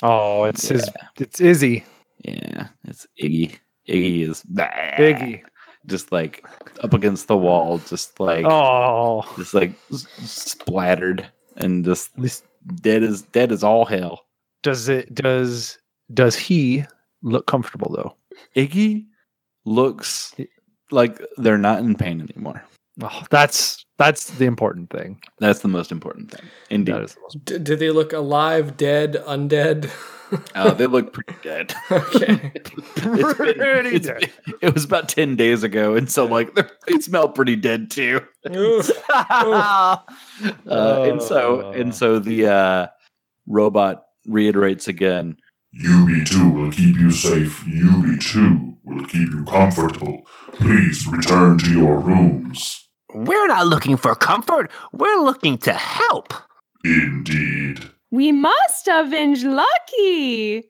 Oh, 0.03 0.45
it's 0.45 0.69
his. 0.69 0.89
It's 1.19 1.41
Izzy. 1.41 1.85
yeah, 2.25 2.69
it's 2.85 3.07
Iggy. 3.23 3.57
Iggy 3.89 4.29
is 4.29 4.43
Iggy. 4.45 5.43
just 5.87 6.11
like 6.11 6.45
up 6.83 6.93
against 6.93 7.29
the 7.29 7.37
wall, 7.37 7.79
just 7.79 8.19
like 8.19 8.45
Oh, 8.47 9.23
just 9.37 9.55
like 9.55 9.73
splattered 9.91 11.27
and 11.57 11.85
just 11.85 12.11
at 12.19 12.43
dead 12.83 13.03
as 13.03 13.23
dead 13.23 13.53
as 13.53 13.63
all 13.63 13.85
hell. 13.85 14.25
Does 14.63 14.89
it 14.89 15.15
does 15.15 15.79
does 16.13 16.37
he 16.37 16.85
look 17.23 17.47
comfortable 17.47 17.93
though? 17.95 18.15
Iggy 18.57 19.07
looks 19.65 20.35
like 20.91 21.21
they're 21.37 21.59
not 21.59 21.81
in 21.81 21.95
pain 21.95 22.21
anymore. 22.21 22.65
Oh, 23.03 23.23
that's 23.31 23.85
that's 23.99 24.31
the 24.31 24.47
important 24.47 24.91
thing. 24.91 25.21
That's 25.39 25.61
the 25.61 25.69
most 25.69 25.93
important 25.93 26.31
thing. 26.31 26.47
Indeed. 26.71 26.95
That 26.95 27.03
is 27.03 27.15
the 27.15 27.21
most. 27.21 27.45
D- 27.45 27.59
did 27.59 27.79
they 27.79 27.91
look 27.91 28.13
alive, 28.13 28.77
dead, 28.77 29.15
undead? 29.27 29.91
Uh, 30.55 30.73
they 30.75 30.87
look 30.87 31.13
pretty 31.13 31.35
dead. 31.43 31.75
okay. 31.91 32.53
It's 32.65 32.71
been- 32.71 33.55
Pretty 33.55 33.97
it's 33.97 34.07
dead. 34.07 34.21
been- 34.47 34.55
it 34.61 34.75
was 34.75 34.85
about 34.85 35.09
10 35.09 35.37
days 35.37 35.63
ago, 35.63 35.95
and 35.95 36.11
so 36.11 36.25
like 36.27 36.55
they're- 36.55 36.71
smell 37.01 37.29
pretty 37.29 37.57
dead 37.57 37.91
too. 37.91 38.21
Ooh. 38.55 38.83
Uh, 39.09 39.97
and 40.67 41.23
so 41.23 41.71
and 41.71 41.95
so 41.95 42.19
the 42.19 42.47
uh, 42.47 42.87
robot 43.47 44.05
reiterates 44.29 44.89
again. 44.89 45.37
UB2 45.85 46.55
will 46.55 46.71
keep 46.73 46.97
you 46.97 47.11
safe. 47.11 47.61
UB2 47.65 48.77
will 48.85 49.05
keep 49.07 49.29
you 49.31 49.45
comfortable. 49.45 50.23
Please 50.55 51.07
return 51.07 51.59
to 51.59 51.71
your 51.71 51.99
rooms. 51.99 52.89
We're 53.15 53.47
not 53.49 53.67
looking 53.67 53.97
for 53.97 54.15
comfort. 54.15 54.71
We're 54.93 55.23
looking 55.23 55.59
to 55.59 55.73
help. 55.73 56.33
Indeed. 56.85 57.81
We 58.11 58.33
must 58.33 58.89
avenge 58.89 59.45
Lucky. 59.45 60.65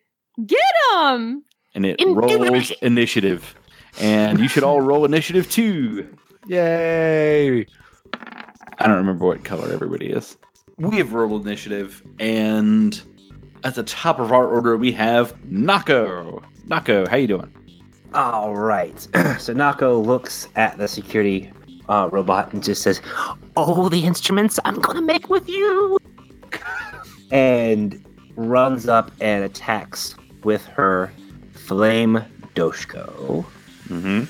Get 0.44 0.60
him. 0.92 1.44
And 1.74 1.86
it 1.86 2.00
Indubitably. 2.00 2.48
rolls 2.50 2.70
initiative. 2.82 3.54
And 4.00 4.38
you 4.38 4.48
should 4.48 4.62
all 4.62 4.80
roll 4.80 5.04
initiative 5.04 5.50
too. 5.50 6.08
Yay! 6.46 7.66
I 8.80 8.86
don't 8.86 8.96
remember 8.96 9.26
what 9.26 9.44
color 9.44 9.72
everybody 9.72 10.06
is. 10.10 10.36
We 10.78 10.98
have 10.98 11.12
rolled 11.12 11.44
initiative, 11.46 12.02
and 12.20 13.00
at 13.64 13.74
the 13.74 13.82
top 13.82 14.18
of 14.18 14.32
our 14.32 14.46
order 14.46 14.76
we 14.76 14.92
have 14.92 15.34
Nako. 15.46 16.42
Nako, 16.68 17.08
how 17.08 17.16
you 17.16 17.26
doing? 17.26 17.52
All 18.14 18.54
right. 18.54 18.98
so 19.38 19.54
Nako 19.54 20.04
looks 20.04 20.48
at 20.56 20.78
the 20.78 20.88
security 20.88 21.50
uh, 21.88 22.08
robot 22.12 22.52
and 22.52 22.62
just 22.62 22.82
says, 22.82 23.00
"All 23.56 23.88
the 23.88 24.04
instruments 24.04 24.58
I'm 24.64 24.76
gonna 24.80 25.02
make 25.02 25.28
with 25.28 25.48
you," 25.48 25.98
and 27.30 28.04
runs 28.36 28.88
up 28.88 29.10
and 29.20 29.44
attacks 29.44 30.14
with 30.44 30.64
her 30.66 31.12
flame 31.52 32.22
doshko. 32.54 33.44
Mm-hmm. 33.88 34.24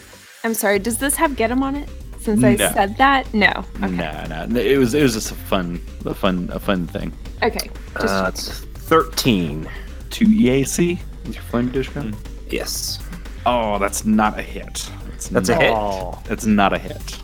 I'm 0.44 0.54
sorry. 0.54 0.78
Does 0.78 0.98
this 0.98 1.14
have 1.16 1.36
get 1.36 1.50
him 1.50 1.62
on 1.62 1.76
it? 1.76 1.88
Since 2.20 2.42
I 2.44 2.56
said 2.56 2.96
that, 2.98 3.32
no. 3.32 3.52
Okay. 3.76 3.88
Nah, 3.88 4.26
nah. 4.26 4.58
It 4.58 4.78
was 4.78 4.92
it 4.94 5.02
was 5.02 5.14
just 5.14 5.30
a 5.30 5.34
fun, 5.34 5.80
a 6.04 6.14
fun, 6.14 6.50
a 6.52 6.58
fun 6.58 6.86
thing. 6.86 7.12
Okay. 7.42 7.70
Just 8.00 8.64
Uh, 8.64 8.67
it's 8.88 9.06
thirteen. 9.06 9.68
to 10.10 10.24
EAC 10.24 10.98
is 11.26 11.34
your 11.34 11.42
flame 11.44 11.70
doshko? 11.70 12.14
Yes. 12.50 12.98
Oh, 13.44 13.78
that's 13.78 14.04
not 14.04 14.38
a 14.38 14.42
hit. 14.42 14.90
That's, 15.10 15.28
That's 15.28 15.48
a 15.48 15.54
hit. 15.56 15.72
Oh, 15.74 16.18
That's 16.24 16.46
not 16.46 16.72
a 16.72 16.78
hit. 16.78 17.18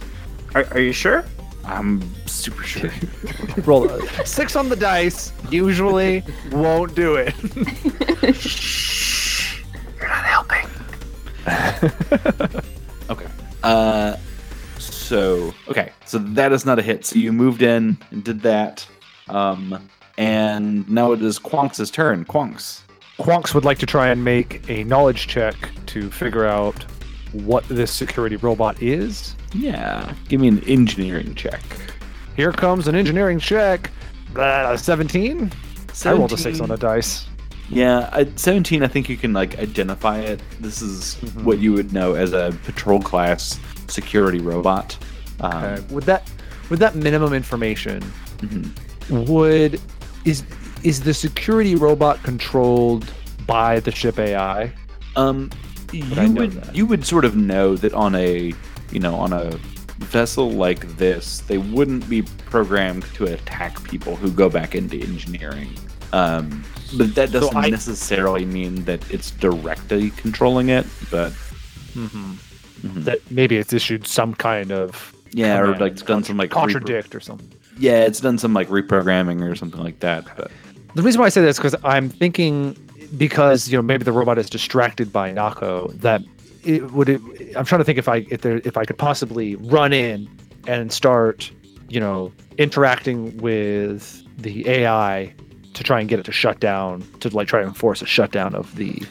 Are, 0.54 0.64
are 0.72 0.80
you 0.80 0.92
sure? 0.92 1.24
I'm 1.64 2.02
super 2.26 2.62
sure. 2.62 2.90
roll 3.64 3.88
a 3.90 4.26
six 4.26 4.56
on 4.56 4.68
the 4.68 4.76
dice. 4.76 5.32
Usually 5.50 6.22
won't 6.52 6.94
do 6.94 7.14
it. 7.16 7.34
Shh! 8.34 9.62
You're 9.98 10.08
not 10.08 10.24
helping. 10.24 10.66
okay. 13.10 13.26
Uh, 13.62 14.16
so 14.78 15.54
okay, 15.68 15.92
so 16.04 16.18
that 16.18 16.52
is 16.52 16.66
not 16.66 16.78
a 16.78 16.82
hit. 16.82 17.06
So 17.06 17.16
you 17.16 17.32
moved 17.32 17.62
in 17.62 17.96
and 18.10 18.22
did 18.22 18.42
that. 18.42 18.86
Um, 19.28 19.88
and 20.18 20.88
now 20.88 21.12
it 21.12 21.22
is 21.22 21.38
Quonks' 21.38 21.92
turn. 21.92 22.24
Quonks. 22.24 22.80
Quonks 23.18 23.54
would 23.54 23.64
like 23.64 23.78
to 23.78 23.86
try 23.86 24.08
and 24.08 24.24
make 24.24 24.68
a 24.68 24.84
knowledge 24.84 25.26
check 25.28 25.54
to 25.86 26.10
figure 26.10 26.44
out 26.46 26.84
what 27.32 27.64
this 27.68 27.92
security 27.92 28.36
robot 28.36 28.80
is. 28.82 29.34
Yeah. 29.54 30.12
Give 30.28 30.40
me 30.40 30.48
an 30.48 30.62
engineering 30.64 31.34
check. 31.34 31.62
Here 32.36 32.52
comes 32.52 32.88
an 32.88 32.94
engineering 32.96 33.38
check. 33.38 33.90
Uh, 34.36 34.76
17? 34.76 35.52
I 36.04 36.12
rolled 36.12 36.32
a 36.32 36.36
6 36.36 36.60
on 36.60 36.66
17. 36.68 36.72
a 36.74 36.76
dice. 36.76 37.26
Yeah, 37.70 38.10
at 38.12 38.38
17, 38.38 38.82
I 38.82 38.88
think 38.88 39.08
you 39.08 39.16
can 39.16 39.32
like 39.32 39.58
identify 39.58 40.18
it. 40.18 40.40
This 40.60 40.82
is 40.82 41.16
Mhm. 41.22 41.44
what 41.44 41.58
you 41.60 41.72
would 41.72 41.92
know 41.92 42.14
as 42.14 42.32
a 42.32 42.52
patrol 42.64 43.00
class 43.00 43.58
security 43.88 44.40
robot. 44.40 44.98
Um, 45.40 45.52
Okay. 45.64 45.82
With 45.94 46.04
that 46.04 46.28
with 46.70 46.78
that 46.80 46.94
minimum 46.96 47.32
information, 47.32 48.02
mhm. 48.38 48.70
would 49.28 49.80
is 50.24 50.42
is 50.82 51.02
the 51.02 51.14
security 51.14 51.74
robot 51.74 52.22
controlled 52.22 53.10
by 53.46 53.80
the 53.80 53.90
ship 53.90 54.18
AI? 54.18 54.72
Um, 55.16 55.50
you 55.92 56.32
would 56.32 56.52
that. 56.52 56.74
you 56.76 56.86
would 56.86 57.04
sort 57.06 57.24
of 57.24 57.36
know 57.36 57.76
that 57.76 57.94
on 57.94 58.14
a 58.14 58.52
you 58.90 59.00
know 59.00 59.14
on 59.14 59.32
a 59.32 59.50
vessel 59.98 60.50
like 60.50 60.96
this, 60.96 61.40
they 61.42 61.58
wouldn't 61.58 62.08
be 62.08 62.22
programmed 62.22 63.04
to 63.14 63.24
attack 63.24 63.82
people 63.84 64.16
who 64.16 64.30
go 64.30 64.48
back 64.50 64.74
into 64.74 64.96
engineering. 65.00 65.70
Um, 66.12 66.64
but 66.96 67.14
that 67.14 67.32
doesn't 67.32 67.56
I- 67.56 67.68
necessarily 67.70 68.44
mean 68.44 68.84
that 68.84 69.08
it's 69.10 69.30
directly 69.30 70.10
controlling 70.10 70.68
it. 70.68 70.86
But 71.10 71.32
Mm-hmm. 71.94 72.32
Mhm. 72.88 73.04
That 73.04 73.18
maybe 73.30 73.56
it's 73.56 73.72
issued 73.72 74.06
some 74.06 74.34
kind 74.34 74.72
of 74.72 75.14
yeah, 75.30 75.58
or 75.60 75.76
like 75.78 75.96
done 76.04 76.22
some 76.24 76.36
like 76.36 76.50
contradict 76.50 77.14
or 77.14 77.20
something. 77.20 77.50
Yeah, 77.78 78.04
it's 78.04 78.20
done 78.20 78.38
some 78.38 78.54
like 78.54 78.68
reprogramming 78.68 79.42
or 79.42 79.54
something 79.54 79.82
like 79.82 80.00
that. 80.00 80.24
But 80.36 80.50
The 80.94 81.02
reason 81.02 81.20
why 81.20 81.26
I 81.26 81.30
say 81.30 81.42
this 81.42 81.56
because 81.56 81.74
I'm 81.84 82.08
thinking 82.08 82.76
because 83.16 83.68
you 83.68 83.78
know 83.78 83.82
maybe 83.82 84.04
the 84.04 84.12
robot 84.12 84.38
is 84.38 84.50
distracted 84.50 85.12
by 85.12 85.32
Nako 85.32 85.92
that 86.00 86.22
it 86.64 86.92
would 86.92 87.08
it, 87.08 87.20
I'm 87.56 87.64
trying 87.64 87.80
to 87.80 87.84
think 87.84 87.98
if 87.98 88.08
I 88.08 88.26
if 88.30 88.42
there 88.42 88.60
if 88.64 88.76
I 88.76 88.84
could 88.84 88.98
possibly 88.98 89.56
run 89.56 89.92
in 89.92 90.28
and 90.66 90.92
start 90.92 91.50
you 91.88 92.00
know 92.00 92.32
interacting 92.58 93.36
with 93.38 94.22
the 94.38 94.68
AI 94.68 95.34
to 95.74 95.82
try 95.82 96.00
and 96.00 96.08
get 96.08 96.18
it 96.18 96.24
to 96.24 96.32
shut 96.32 96.60
down 96.60 97.02
to 97.20 97.28
like 97.30 97.48
try 97.48 97.60
to 97.60 97.66
enforce 97.66 98.00
a 98.02 98.06
shutdown 98.06 98.54
of 98.54 98.74
the 98.76 99.02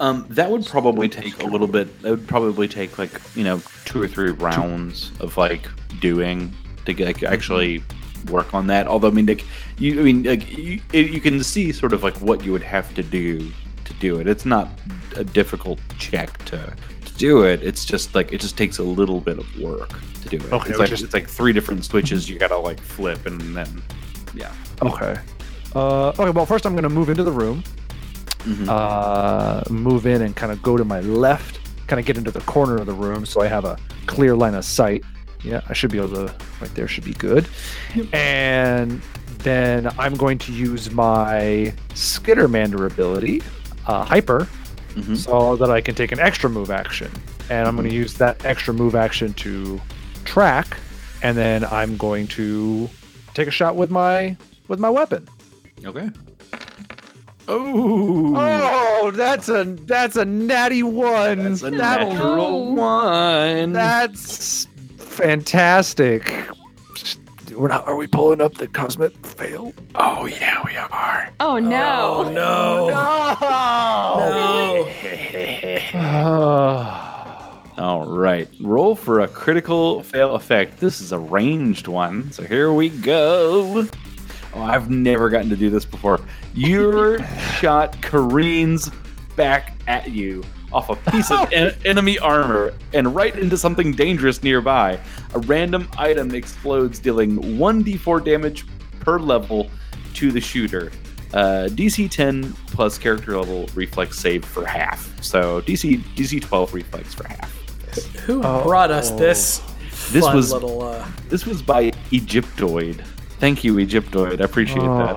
Um, 0.00 0.26
that 0.30 0.50
would 0.50 0.66
probably 0.66 1.08
take 1.08 1.42
a 1.42 1.46
little 1.46 1.66
bit. 1.66 2.02
That 2.02 2.10
would 2.10 2.26
probably 2.26 2.68
take 2.68 2.98
like 2.98 3.12
you 3.34 3.44
know 3.44 3.62
two 3.84 4.02
or 4.02 4.08
three 4.08 4.30
rounds 4.30 5.12
of 5.20 5.36
like 5.36 5.68
doing 6.00 6.52
to 6.86 6.92
get 6.92 7.06
like, 7.06 7.22
actually 7.22 7.82
work 8.26 8.52
on 8.54 8.66
that. 8.68 8.86
Although 8.86 9.08
I 9.08 9.12
mean, 9.12 9.26
like 9.26 9.44
you, 9.78 10.00
I 10.00 10.02
mean, 10.04 10.22
like 10.24 10.56
you, 10.56 10.80
you 10.92 11.20
can 11.20 11.42
see 11.42 11.72
sort 11.72 11.92
of 11.92 12.02
like 12.02 12.16
what 12.20 12.44
you 12.44 12.52
would 12.52 12.62
have 12.62 12.92
to 12.94 13.02
do 13.02 13.50
to 13.84 13.92
do 13.94 14.20
it. 14.20 14.26
It's 14.28 14.44
not 14.46 14.68
a 15.16 15.24
difficult 15.24 15.78
check 15.98 16.36
to, 16.46 16.72
to 17.06 17.12
do 17.14 17.42
it. 17.42 17.62
It's 17.62 17.84
just 17.84 18.14
like 18.14 18.32
it 18.32 18.40
just 18.40 18.56
takes 18.56 18.78
a 18.78 18.82
little 18.84 19.20
bit 19.20 19.38
of 19.38 19.58
work 19.60 19.90
to 20.22 20.28
do 20.28 20.36
it. 20.36 20.52
Okay, 20.52 20.70
it's 20.70 20.78
like 20.78 20.90
which 20.90 20.92
is- 20.92 21.02
it's 21.02 21.14
like 21.14 21.28
three 21.28 21.52
different 21.52 21.84
switches 21.84 22.28
you 22.28 22.38
gotta 22.38 22.56
like 22.58 22.80
flip 22.80 23.26
and 23.26 23.40
then 23.56 23.82
yeah. 24.34 24.52
Okay. 24.82 25.16
Uh, 25.74 26.08
okay. 26.10 26.30
Well, 26.30 26.46
first 26.46 26.66
I'm 26.66 26.72
going 26.72 26.82
to 26.82 26.88
move 26.88 27.10
into 27.10 27.22
the 27.22 27.30
room. 27.32 27.62
Mhm. 28.40 28.66
Uh, 28.68 29.62
move 29.72 30.06
in 30.06 30.22
and 30.22 30.34
kind 30.34 30.50
of 30.50 30.62
go 30.62 30.76
to 30.76 30.84
my 30.84 31.00
left. 31.00 31.60
Kind 31.86 32.00
of 32.00 32.06
get 32.06 32.16
into 32.16 32.30
the 32.30 32.40
corner 32.42 32.76
of 32.76 32.86
the 32.86 32.92
room 32.92 33.26
so 33.26 33.40
I 33.42 33.46
have 33.48 33.64
a 33.64 33.76
clear 34.06 34.34
line 34.34 34.54
of 34.54 34.64
sight. 34.64 35.04
Yeah, 35.42 35.60
I 35.68 35.72
should 35.72 35.90
be 35.90 35.98
able 35.98 36.10
to. 36.26 36.34
Right 36.60 36.74
there 36.74 36.86
should 36.88 37.04
be 37.04 37.14
good. 37.14 37.48
And 38.12 39.00
then 39.38 39.88
I'm 39.98 40.14
going 40.14 40.38
to 40.38 40.52
use 40.52 40.90
my 40.90 41.72
Skittermander 41.90 42.86
ability, 42.90 43.42
uh, 43.86 44.04
Hyper, 44.04 44.46
Mhm. 44.94 45.16
so 45.16 45.56
that 45.56 45.70
I 45.70 45.80
can 45.80 45.94
take 45.94 46.12
an 46.12 46.20
extra 46.20 46.50
move 46.50 46.70
action. 46.70 47.10
And 47.48 47.66
I'm 47.66 47.74
going 47.76 47.88
to 47.88 47.94
use 47.94 48.14
that 48.14 48.44
extra 48.44 48.74
move 48.74 48.94
action 48.94 49.32
to 49.34 49.80
track, 50.24 50.76
and 51.22 51.36
then 51.36 51.64
I'm 51.64 51.96
going 51.96 52.26
to 52.28 52.88
take 53.34 53.48
a 53.48 53.50
shot 53.50 53.76
with 53.76 53.90
my 53.90 54.36
with 54.68 54.78
my 54.78 54.90
weapon. 54.90 55.26
Okay. 55.84 56.10
Oh, 57.48 58.34
Oh, 58.36 59.10
that's 59.12 59.48
a 59.48 59.64
that's 59.64 60.14
a 60.16 60.24
natty 60.24 60.82
one. 60.84 61.42
that's 61.44 61.62
a 61.62 61.70
That'll- 61.70 62.12
natural 62.12 62.74
one. 62.76 63.72
That's 63.72 64.68
fantastic. 65.20 66.32
We're 67.52 67.68
not. 67.68 67.86
Are 67.86 67.96
we 67.96 68.06
pulling 68.06 68.40
up 68.40 68.54
the 68.54 68.68
cosmic 68.68 69.14
fail? 69.26 69.74
oh 69.94 70.26
yeah, 70.26 70.62
we 70.64 70.76
are. 70.76 71.30
Oh 71.40 71.58
no. 71.58 72.24
Oh 72.26 72.30
no. 72.30 72.88
No. 72.88 73.00
All 77.78 78.06
right, 78.06 78.48
roll 78.60 78.94
for 78.94 79.20
a 79.20 79.28
critical 79.28 80.02
fail 80.02 80.34
effect. 80.34 80.80
This 80.80 81.00
is 81.00 81.12
a 81.12 81.18
ranged 81.18 81.88
one, 81.88 82.30
so 82.30 82.42
here 82.42 82.72
we 82.72 82.90
go. 82.90 83.86
Oh, 84.54 84.62
I've 84.62 84.90
never 84.90 85.30
gotten 85.30 85.48
to 85.50 85.56
do 85.56 85.70
this 85.70 85.84
before. 85.84 86.20
Your 86.54 87.22
shot 87.58 88.00
careens 88.02 88.90
back 89.36 89.74
at 89.86 90.10
you 90.10 90.42
off 90.72 90.88
a 90.90 90.96
piece 91.10 91.30
of 91.30 91.52
en- 91.52 91.74
enemy 91.84 92.18
armor 92.18 92.72
and 92.92 93.14
right 93.14 93.34
into 93.36 93.56
something 93.56 93.92
dangerous 93.92 94.42
nearby. 94.42 94.98
A 95.34 95.38
random 95.40 95.88
item 95.98 96.34
explodes, 96.34 96.98
dealing 96.98 97.36
1d4 97.58 98.24
damage 98.24 98.64
per 99.00 99.18
level 99.18 99.70
to 100.14 100.30
the 100.32 100.40
shooter. 100.40 100.90
Uh, 101.32 101.68
DC 101.70 102.10
10 102.10 102.52
plus 102.72 102.98
character 102.98 103.36
level 103.38 103.68
reflex 103.74 104.18
save 104.18 104.44
for 104.44 104.66
half. 104.66 105.22
So 105.22 105.60
DC 105.62 106.02
DC 106.16 106.42
12 106.42 106.74
reflex 106.74 107.14
for 107.14 107.26
half. 107.28 107.52
Who 108.26 108.42
Oh. 108.44 108.62
brought 108.64 108.90
us 108.90 109.10
this? 109.12 109.60
This 110.10 110.24
fun 110.24 110.34
was- 110.36 110.52
little. 110.52 110.82
Uh, 110.82 111.06
This 111.28 111.46
was 111.46 111.62
by 111.62 111.90
Egyptoid. 112.10 113.04
Thank 113.38 113.62
you, 113.64 113.74
Egyptoid. 113.76 114.40
I 114.40 114.44
appreciate 114.44 114.80
that. 114.82 115.16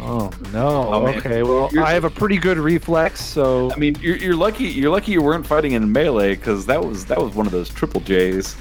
Oh 0.00 0.30
no. 0.52 0.88
Oh, 0.92 1.06
okay. 1.08 1.42
Well, 1.42 1.68
You're- 1.72 1.84
I 1.84 1.92
have 1.92 2.04
a 2.04 2.10
pretty 2.10 2.36
good 2.38 2.58
reflex, 2.58 3.20
so 3.20 3.72
I 3.72 3.76
mean, 3.76 3.96
you're, 4.00 4.16
you're 4.16 4.36
lucky. 4.36 4.64
You're 4.64 4.90
lucky 4.90 5.12
you 5.12 5.22
weren't 5.22 5.46
fighting 5.46 5.72
in 5.72 5.90
melee 5.92 6.34
because 6.34 6.66
that 6.66 6.84
was 6.84 7.04
that 7.06 7.20
was 7.22 7.34
one 7.34 7.46
of 7.46 7.52
those 7.52 7.68
triple 7.70 8.00
J's. 8.00 8.56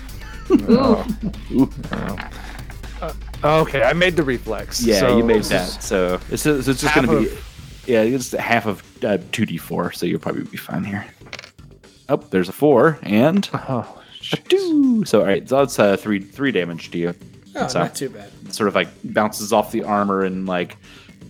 Ooh. 0.52 1.04
Ooh. 1.54 1.70
okay. 3.44 3.84
I 3.84 3.94
made 3.94 4.16
the 4.16 4.24
reflex. 4.24 4.82
Yeah, 4.82 5.00
so 5.00 5.18
you 5.18 5.24
made 5.24 5.44
that. 5.46 5.66
So 5.82 6.20
it's, 6.30 6.44
so 6.44 6.56
it's 6.58 6.66
just 6.68 6.94
gonna 6.96 7.08
be 7.08 7.28
of- 7.30 7.84
yeah, 7.88 8.02
it's 8.02 8.32
half 8.32 8.68
of 8.68 8.84
uh, 9.04 9.18
two 9.32 9.46
d 9.46 9.58
four. 9.58 9.92
So 9.92 10.06
you'll 10.06 10.20
probably 10.20 10.44
be 10.44 10.58
fine 10.58 10.84
here. 10.84 11.06
Oh, 12.10 12.18
there's 12.18 12.50
a 12.50 12.54
four 12.54 13.00
and 13.04 13.50
Oh, 13.54 14.02
a 14.34 14.38
two. 14.38 15.04
So 15.06 15.22
all 15.22 15.26
right, 15.26 15.48
so 15.48 15.58
that's 15.60 15.80
uh, 15.80 15.98
three 15.98 16.20
three 16.20 16.52
damage 16.52 16.92
to 16.92 16.98
you. 16.98 17.16
oh, 17.56 17.68
So- 17.68 17.80
not 17.80 17.96
too 17.96 18.10
bad. 18.10 18.30
sort 18.54 18.68
of 18.68 18.76
like 18.76 18.90
bounces 19.04 19.52
off 19.54 19.72
the 19.72 19.84
armor 19.84 20.24
and 20.24 20.46
like 20.46 20.78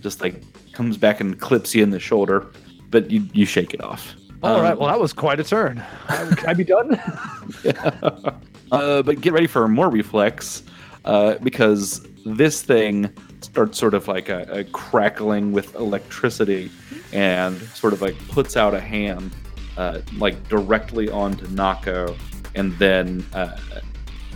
just 0.02 0.20
like 0.20 0.42
comes 0.72 0.96
back 0.96 1.20
and 1.20 1.38
clips 1.40 1.74
you 1.74 1.82
in 1.82 1.90
the 1.90 2.00
shoulder, 2.00 2.46
but 2.90 3.10
you 3.10 3.26
you 3.32 3.46
shake 3.46 3.74
it 3.74 3.82
off. 3.82 4.14
all 4.42 4.60
right. 4.60 4.72
Um, 4.72 4.78
Well, 4.78 4.88
that 4.88 5.00
was 5.00 5.12
quite 5.12 5.40
a 5.40 5.44
turn. 5.44 5.82
Can 6.08 6.48
I 6.48 6.54
be 6.54 6.64
done? 6.64 6.94
uh, 8.72 9.02
but 9.02 9.20
get 9.20 9.32
ready 9.32 9.46
for 9.46 9.68
more 9.68 9.90
reflex 9.90 10.62
uh, 11.04 11.34
because 11.42 12.06
this 12.24 12.62
thing 12.62 13.10
starts 13.40 13.78
sort 13.78 13.94
of 13.94 14.08
like 14.08 14.28
a, 14.28 14.42
a 14.50 14.64
crackling 14.64 15.52
with 15.52 15.74
electricity 15.74 16.70
and 17.12 17.60
sort 17.74 17.92
of 17.92 18.00
like 18.00 18.16
puts 18.28 18.56
out 18.56 18.74
a 18.74 18.80
hand 18.80 19.34
uh, 19.76 20.00
like 20.18 20.48
directly 20.48 21.08
onto 21.10 21.46
Nako 21.46 22.16
and 22.54 22.72
then 22.78 23.24
uh, 23.34 23.56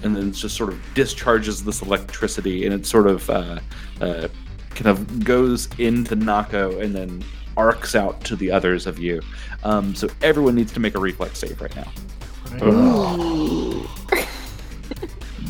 and 0.02 0.16
then 0.16 0.32
just 0.32 0.56
sort 0.56 0.72
of 0.72 0.80
discharges 0.94 1.64
this 1.64 1.82
electricity 1.82 2.66
and 2.66 2.74
it 2.74 2.86
sort 2.86 3.06
of 3.06 3.28
uh, 3.30 3.60
uh, 4.00 4.28
kind 4.76 4.86
of 4.86 5.24
goes 5.24 5.68
into 5.78 6.14
Nako 6.16 6.80
and 6.82 6.94
then 6.94 7.24
arcs 7.56 7.94
out 7.94 8.20
to 8.24 8.36
the 8.36 8.50
others 8.50 8.86
of 8.86 8.98
you. 8.98 9.20
Um, 9.64 9.94
so 9.94 10.08
everyone 10.22 10.54
needs 10.54 10.72
to 10.74 10.80
make 10.80 10.94
a 10.94 10.98
reflex 11.00 11.38
save 11.40 11.60
right 11.60 11.74
now. 11.74 11.90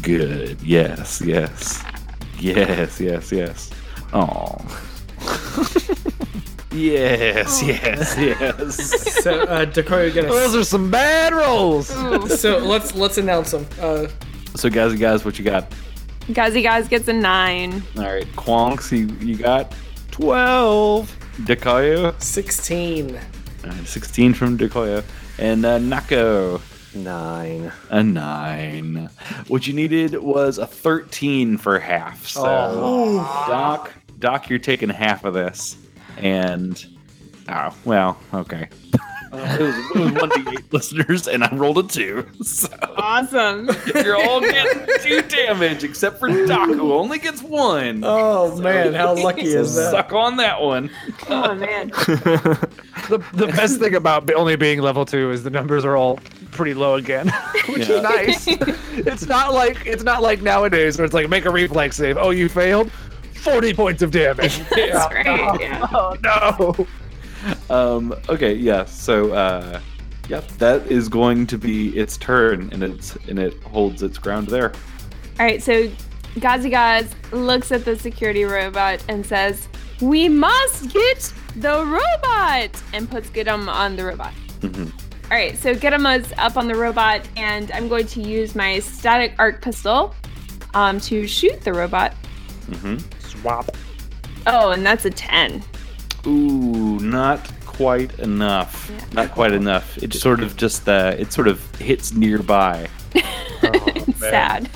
Good. 0.03 0.63
Yes. 0.63 1.21
Yes. 1.21 1.83
Yes. 2.39 3.01
Yes. 3.01 3.33
Yes. 3.33 3.71
Oh. 4.13 4.57
yes. 6.73 7.63
Yes. 7.63 8.17
Yes. 8.19 9.03
So, 9.27 9.43
uh, 9.43 9.65
Dakota, 9.65 10.13
gonna. 10.13 10.29
Those 10.29 10.55
are 10.55 10.63
some 10.63 10.89
bad 10.89 11.33
rolls. 11.33 11.89
so 12.41 12.59
let's 12.59 12.95
let's 12.95 13.19
announce 13.19 13.51
them. 13.51 13.67
Uh, 13.81 14.07
So, 14.55 14.71
guys, 14.71 14.95
guys, 14.95 15.25
what 15.25 15.37
you 15.37 15.45
got? 15.45 15.73
Gazi 16.29 16.63
Gaz 16.63 16.89
gets 16.89 17.09
a 17.09 17.13
nine. 17.13 17.83
All 17.97 18.05
right, 18.05 18.27
Quonks, 18.33 18.91
you, 18.97 19.07
you 19.27 19.37
got 19.37 19.73
twelve. 20.11 21.15
Dekoyo, 21.43 22.21
sixteen. 22.23 23.17
All 23.65 23.71
right, 23.71 23.87
sixteen 23.87 24.35
from 24.35 24.59
Dekoyo, 24.59 25.05
and 25.39 25.65
uh, 25.65 25.79
Nako, 25.79 26.61
Nine. 26.95 27.71
a 27.91 28.03
nine. 28.03 29.11
What 29.49 29.67
you 29.67 29.75
needed 29.75 30.15
was 30.17 30.59
a 30.59 30.67
thirteen 30.67 31.59
for 31.59 31.79
half. 31.79 32.27
So, 32.27 32.43
Doc, 33.49 33.93
Doc, 34.19 34.49
you're 34.51 34.59
taking 34.59 34.89
half 34.89 35.25
of 35.25 35.35
this, 35.35 35.77
and 36.17 36.85
oh 37.49 37.75
well, 37.85 38.19
okay. 38.35 38.69
Uh, 39.33 39.57
it 39.59 39.63
was, 39.63 39.77
it 39.77 39.95
was 39.99 40.13
one 40.13 40.29
d 40.31 40.45
eight 40.53 40.73
listeners, 40.73 41.27
and 41.29 41.43
I 41.45 41.55
rolled 41.55 41.79
a 41.79 41.83
two. 41.83 42.27
So 42.43 42.69
Awesome. 42.97 43.69
you're 43.95 44.17
all 44.17 44.41
getting 44.41 44.87
two 45.01 45.23
damage, 45.23 45.85
except 45.85 46.19
for 46.19 46.29
Doc, 46.47 46.69
who 46.71 46.93
only 46.93 47.19
gets 47.19 47.43
one. 47.43 48.03
Oh 48.05 48.57
man, 48.61 48.95
how 48.95 49.15
lucky 49.23 49.43
is 49.43 49.75
that? 49.75 49.91
Suck 49.91 50.13
on 50.13 50.37
that 50.37 50.61
one. 50.63 50.91
oh 51.29 51.55
man. 51.55 51.91
The, 53.09 53.19
the 53.35 53.47
best 53.47 53.79
thing 53.79 53.95
about 53.95 54.29
only 54.33 54.57
being 54.57 54.81
level 54.81 55.05
two 55.05 55.31
is 55.31 55.45
the 55.45 55.51
numbers 55.51 55.85
are 55.85 55.97
all 55.97 56.19
pretty 56.51 56.75
low 56.75 56.97
again, 56.97 57.29
which 57.69 57.89
Yeah. 57.89 57.97
is 57.97 58.03
nice. 58.03 58.45
it's 58.97 59.27
not 59.27 59.55
like 59.55 59.87
it's 59.87 60.03
not 60.03 60.23
like 60.23 60.43
nowadays 60.43 60.99
where 60.99 61.05
it's 61.05 61.15
like 61.15 61.29
make 61.29 61.45
a 61.45 61.51
reflex 61.51 61.97
save. 61.99 62.17
Oh, 62.17 62.31
you 62.31 62.49
failed. 62.49 62.91
Forty 63.35 63.73
points 63.73 64.03
of 64.03 64.11
damage. 64.11 64.59
That's 64.71 65.07
great. 65.13 65.27
Yeah. 65.27 65.87
oh 65.93 66.17
no. 66.21 66.87
Um, 67.71 68.15
okay, 68.29 68.55
yeah. 68.55 68.85
So, 68.85 69.33
uh, 69.33 69.81
yep, 70.29 70.47
that 70.59 70.87
is 70.87 71.09
going 71.09 71.47
to 71.49 71.59
be 71.59 71.97
its 71.97 72.17
turn, 72.17 72.69
and 72.73 72.83
it's 72.83 73.17
and 73.29 73.39
it 73.39 73.61
holds 73.63 74.03
its 74.03 74.19
ground 74.19 74.49
there. 74.49 74.73
All 75.39 75.47
right, 75.47 75.63
so 75.63 75.89
Gazi 76.37 76.71
Gaz 76.71 77.15
looks 77.33 77.73
at 77.73 77.85
the 77.85 77.99
security 77.99 78.45
robot 78.45 79.03
and 79.09 79.25
says, 79.25 79.69
"We 80.01 80.29
must 80.29 80.93
get 80.93 81.33
the 81.57 81.85
robot," 81.85 82.71
and 82.93 83.11
puts 83.11 83.29
Gidim 83.31 83.69
on 83.69 83.97
the 83.97 84.05
robot. 84.05 84.33
Mhm. 84.61 84.93
All 85.31 85.37
right, 85.37 85.59
so 85.59 85.75
Gidim 85.75 86.21
is 86.21 86.33
up 86.39 86.57
on 86.57 86.69
the 86.69 86.77
robot, 86.77 87.27
and 87.37 87.73
I'm 87.73 87.89
going 87.89 88.07
to 88.07 88.23
use 88.23 88.55
my 88.55 88.79
static 88.79 89.35
arc 89.39 89.61
pistol 89.61 90.15
um, 90.75 91.01
to 91.01 91.27
shoot 91.27 91.61
the 91.63 91.73
robot. 91.73 92.15
Mm-hmm. 92.71 92.99
Swap. 93.27 93.71
Oh, 94.47 94.71
and 94.71 94.87
that's 94.87 95.05
a 95.05 95.11
ten. 95.11 95.65
Ooh, 96.27 96.99
not 97.01 97.51
quite 97.67 98.19
enough. 98.19 98.91
Yeah. 98.91 99.05
Not 99.13 99.33
quite 99.33 99.53
enough. 99.53 99.97
It 100.03 100.13
sort 100.15 100.43
of 100.43 100.57
just 100.57 100.89
uh, 100.89 101.15
it 101.19 101.33
sort 101.33 101.49
of 101.49 101.75
hits 101.77 102.13
nearby. 102.13 102.89
It's 103.63 104.19
sad. 104.21 104.69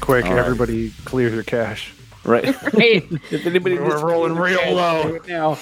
Quick, 0.00 0.24
All 0.26 0.34
right. 0.34 0.38
everybody 0.44 0.92
clear 1.04 1.28
your 1.28 1.42
cache. 1.42 1.92
Right. 2.24 2.44
Right. 2.74 3.04
if 3.30 3.46
anybody 3.46 3.78
We're 3.78 4.04
rolling 4.04 4.34
real 4.36 4.58
it, 4.60 4.72
low. 4.74 5.02
do 5.04 5.14
it 5.16 5.26
now. 5.28 5.58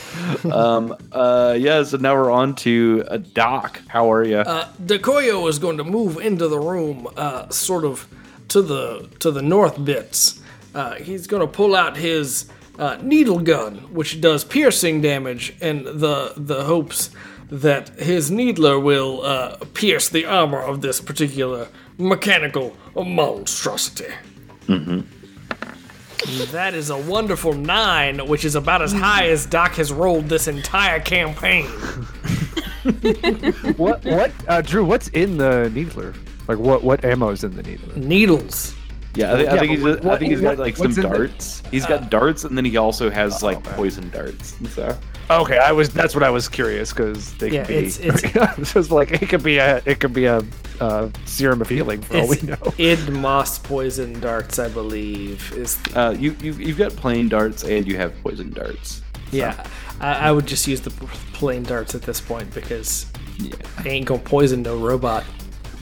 um. 0.50 0.96
Uh. 1.12 1.54
Yeah. 1.58 1.82
So 1.82 1.96
now 1.98 2.14
we're 2.14 2.30
on 2.30 2.54
to 2.56 3.04
a 3.08 3.18
doc. 3.18 3.80
How 3.88 4.10
are 4.12 4.24
you? 4.24 4.38
Uh, 4.38 4.68
Dekoyo 4.82 5.48
is 5.48 5.58
going 5.58 5.76
to 5.78 5.84
move 5.84 6.16
into 6.18 6.48
the 6.48 6.58
room, 6.58 7.06
uh, 7.16 7.48
sort 7.50 7.84
of 7.84 8.06
to 8.48 8.62
the 8.62 9.08
to 9.20 9.30
the 9.30 9.42
north 9.42 9.82
bits. 9.84 10.40
Uh, 10.74 10.94
he's 10.94 11.26
going 11.26 11.40
to 11.42 11.46
pull 11.46 11.74
out 11.76 11.96
his 11.96 12.50
uh, 12.78 12.98
needle 13.02 13.38
gun, 13.40 13.76
which 13.92 14.20
does 14.20 14.44
piercing 14.44 15.00
damage, 15.00 15.54
and 15.60 15.84
the 15.86 16.32
the 16.36 16.64
hopes 16.64 17.10
that 17.50 17.90
his 18.00 18.30
needler 18.30 18.78
will 18.80 19.22
uh, 19.22 19.56
pierce 19.74 20.08
the 20.08 20.24
armor 20.24 20.60
of 20.60 20.80
this 20.80 21.00
particular 21.00 21.68
mechanical 21.98 22.76
monstrosity. 22.96 24.12
That 26.52 26.72
is 26.74 26.88
a 26.90 26.96
wonderful 26.96 27.52
nine, 27.52 28.26
which 28.26 28.44
is 28.46 28.54
about 28.54 28.80
as 28.82 28.92
high 28.92 29.28
as 29.28 29.44
Doc 29.46 29.72
has 29.72 29.92
rolled 29.92 30.28
this 30.28 30.48
entire 30.48 31.00
campaign. 31.00 31.68
What? 33.78 34.04
What? 34.04 34.30
Uh, 34.46 34.60
Drew, 34.60 34.84
what's 34.84 35.08
in 35.08 35.38
the 35.38 35.70
needler? 35.70 36.12
Like 36.48 36.58
what? 36.58 36.84
What 36.84 37.02
ammo 37.02 37.30
is 37.30 37.42
in 37.42 37.56
the 37.56 37.62
needler? 37.62 37.96
Needles. 37.96 38.73
Yeah. 39.14 39.32
I, 39.32 39.36
think 39.36 39.48
I 39.50 39.58
think 39.58 39.70
he's. 39.72 39.82
but 39.82 39.94
Just, 40.02 40.06
I 40.06 40.18
think 40.18 40.30
he's 40.32 40.40
got 40.40 40.58
like 40.58 40.76
some 40.76 40.86
what's 40.86 40.96
in 40.98 41.02
the- 41.02 41.08
darts. 41.08 41.62
He's 41.70 41.86
got 41.86 42.10
darts, 42.10 42.44
and 42.44 42.56
then 42.56 42.64
he 42.64 42.76
also 42.76 43.10
has 43.10 43.42
like 43.42 43.62
poison 43.62 44.10
darts. 44.10 44.54
So. 44.74 44.96
Okay, 45.30 45.56
I 45.56 45.72
was. 45.72 45.88
That's 45.90 46.14
what 46.14 46.22
I 46.22 46.28
was 46.30 46.48
curious 46.48 46.92
because 46.92 47.32
they 47.38 47.50
Yeah, 47.50 47.64
could 47.64 47.68
be. 47.68 47.74
it's- 47.86 47.98
it's- 48.00 48.58
it's 48.58 48.74
just 48.74 48.90
like 48.90 49.10
it 49.22 49.28
could 49.28 49.42
be 49.42 49.56
a. 49.58 49.80
It 49.86 49.98
could 50.00 50.12
be 50.12 50.26
a 50.26 50.42
uh, 50.80 51.08
serum 51.24 51.62
of 51.62 51.68
healing 51.68 52.02
for 52.02 52.18
all 52.18 52.28
we 52.28 52.36
know. 52.42 52.56
id 52.78 53.08
moss 53.10 53.58
poison 53.58 54.20
darts, 54.20 54.58
I 54.58 54.68
believe. 54.68 55.52
Is 55.54 55.78
Uh, 55.94 56.14
you 56.18 56.36
you've, 56.42 56.60
you've 56.60 56.78
got 56.78 56.94
plain 56.96 57.28
darts 57.28 57.62
and 57.64 57.86
you 57.86 57.96
have 57.96 58.12
poison 58.22 58.52
darts. 58.52 59.00
yeah. 59.30 59.64
I, 60.00 60.28
I 60.28 60.32
would 60.32 60.44
just 60.46 60.66
use 60.66 60.80
the 60.80 60.90
plain 61.32 61.62
darts 61.62 61.94
at 61.94 62.02
this 62.02 62.20
point 62.20 62.52
because 62.52 63.06
Yeah. 63.38 63.54
I 63.78 63.88
ain't 63.88 64.06
gonna 64.06 64.20
poison 64.20 64.62
no 64.62 64.76
robot. 64.76 65.24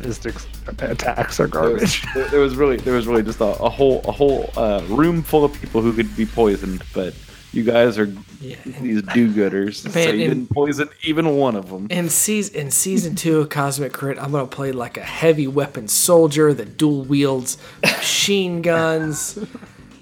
Mystics 0.00 0.46
attacks 0.78 1.40
are 1.40 1.46
There 1.46 1.60
was, 1.62 1.72
garbage. 2.00 2.14
there, 2.14 2.28
there 2.28 2.40
was 2.40 2.56
really 2.56 2.76
there 2.76 2.94
was 2.94 3.06
really 3.06 3.22
just 3.22 3.40
a, 3.40 3.44
a 3.44 3.68
whole 3.68 4.00
a 4.04 4.12
whole 4.12 4.50
uh, 4.56 4.82
room 4.88 5.22
full 5.22 5.44
of 5.44 5.52
people 5.60 5.80
who 5.82 5.92
could 5.92 6.14
be 6.16 6.26
poisoned, 6.26 6.82
but 6.94 7.14
you 7.52 7.64
guys 7.64 7.98
are 7.98 8.12
Yeah. 8.40 8.56
these 8.80 9.00
do-gooders, 9.02 9.90
so 9.90 9.98
you 9.98 10.08
and- 10.10 10.18
didn't 10.18 10.50
poison 10.50 10.88
even 11.02 11.36
one 11.36 11.56
of 11.56 11.70
them. 11.70 11.86
In 11.90 12.08
season 12.10 12.54
in 12.56 12.70
season 12.70 13.14
two 13.16 13.38
of 13.40 13.48
Cosmic 13.48 13.92
Crit, 13.92 14.18
I'm 14.18 14.32
gonna 14.32 14.46
play 14.46 14.70
like 14.72 14.96
a 14.98 15.02
heavy 15.02 15.46
weapon 15.46 15.88
soldier 15.88 16.52
that 16.54 16.76
dual 16.76 17.02
wields 17.04 17.56
machine 17.82 18.60
guns. 18.62 19.38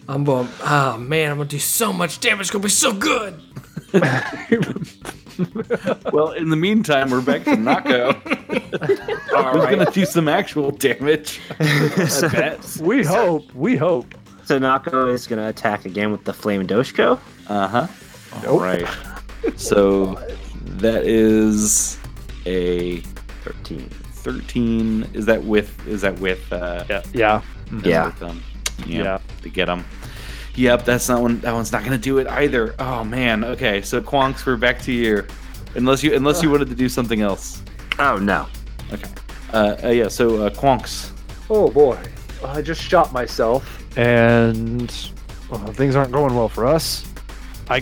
I'm 0.08 0.24
going. 0.24 0.48
Oh 0.62 0.98
man, 0.98 1.30
I'm 1.32 1.36
gonna 1.38 1.48
do 1.48 1.58
so 1.58 1.92
much 1.92 2.20
damage. 2.20 2.42
It's 2.42 2.50
gonna 2.50 2.62
be 2.62 2.68
so 2.68 2.92
good. 2.92 3.40
Well, 6.12 6.32
in 6.32 6.50
the 6.50 6.56
meantime, 6.56 7.10
we're 7.10 7.20
back 7.20 7.44
to 7.44 7.50
Nako. 7.56 8.14
Who's 9.52 9.64
gonna 9.64 9.90
do 9.90 10.04
some 10.04 10.28
actual 10.28 10.70
damage? 10.70 11.40
I 11.60 12.28
bet. 12.32 12.76
we 12.80 13.04
hope. 13.04 13.52
We 13.54 13.76
hope. 13.76 14.14
So 14.44 14.58
Nako 14.60 15.12
is 15.12 15.26
going 15.26 15.40
to 15.42 15.48
attack 15.48 15.84
again 15.86 16.12
with 16.12 16.24
the 16.24 16.32
Flame 16.32 16.66
Doshko. 16.68 17.18
Uh 17.48 17.66
huh. 17.68 17.86
All 18.48 18.60
right. 18.60 18.86
So 19.56 20.14
that 20.64 21.04
is 21.04 21.98
a 22.46 23.00
13. 23.42 23.88
13. 23.88 25.10
Is 25.14 25.26
that 25.26 25.42
with? 25.42 25.86
Is 25.88 26.02
that 26.02 26.18
with? 26.20 26.52
Uh, 26.52 26.84
Yeah. 26.88 27.02
Yeah. 27.12 27.42
Yeah. 27.82 28.06
with, 28.06 28.22
um, 28.22 28.42
Yeah. 28.86 29.02
yeah. 29.02 29.18
To 29.42 29.48
get 29.48 29.66
them. 29.66 29.84
Yep. 30.56 30.84
That's 30.84 31.08
not 31.08 31.22
one. 31.22 31.40
That 31.40 31.54
one's 31.54 31.72
not 31.72 31.84
gonna 31.84 31.98
do 31.98 32.18
it 32.18 32.26
either. 32.26 32.74
Oh 32.78 33.04
man. 33.04 33.44
Okay. 33.44 33.82
So 33.82 34.00
Quonks, 34.00 34.44
we're 34.44 34.56
back 34.56 34.80
to 34.82 34.92
you. 34.92 35.26
Unless 35.74 36.02
you 36.02 36.14
unless 36.14 36.42
you 36.42 36.50
wanted 36.50 36.68
to 36.68 36.74
do 36.74 36.88
something 36.88 37.20
else. 37.20 37.62
Oh, 37.98 38.16
no. 38.16 38.46
Okay. 38.92 39.10
Uh, 39.52 39.76
uh 39.84 39.88
yeah. 39.88 40.08
So 40.08 40.46
uh, 40.46 40.50
Quonks. 40.50 41.12
Oh 41.48 41.70
boy, 41.70 41.98
I 42.44 42.60
just 42.62 42.82
shot 42.82 43.12
myself, 43.12 43.84
and 43.96 44.92
well, 45.48 45.64
things 45.72 45.94
aren't 45.94 46.12
going 46.12 46.34
well 46.34 46.48
for 46.48 46.66
us. 46.66 47.06
I 47.70 47.76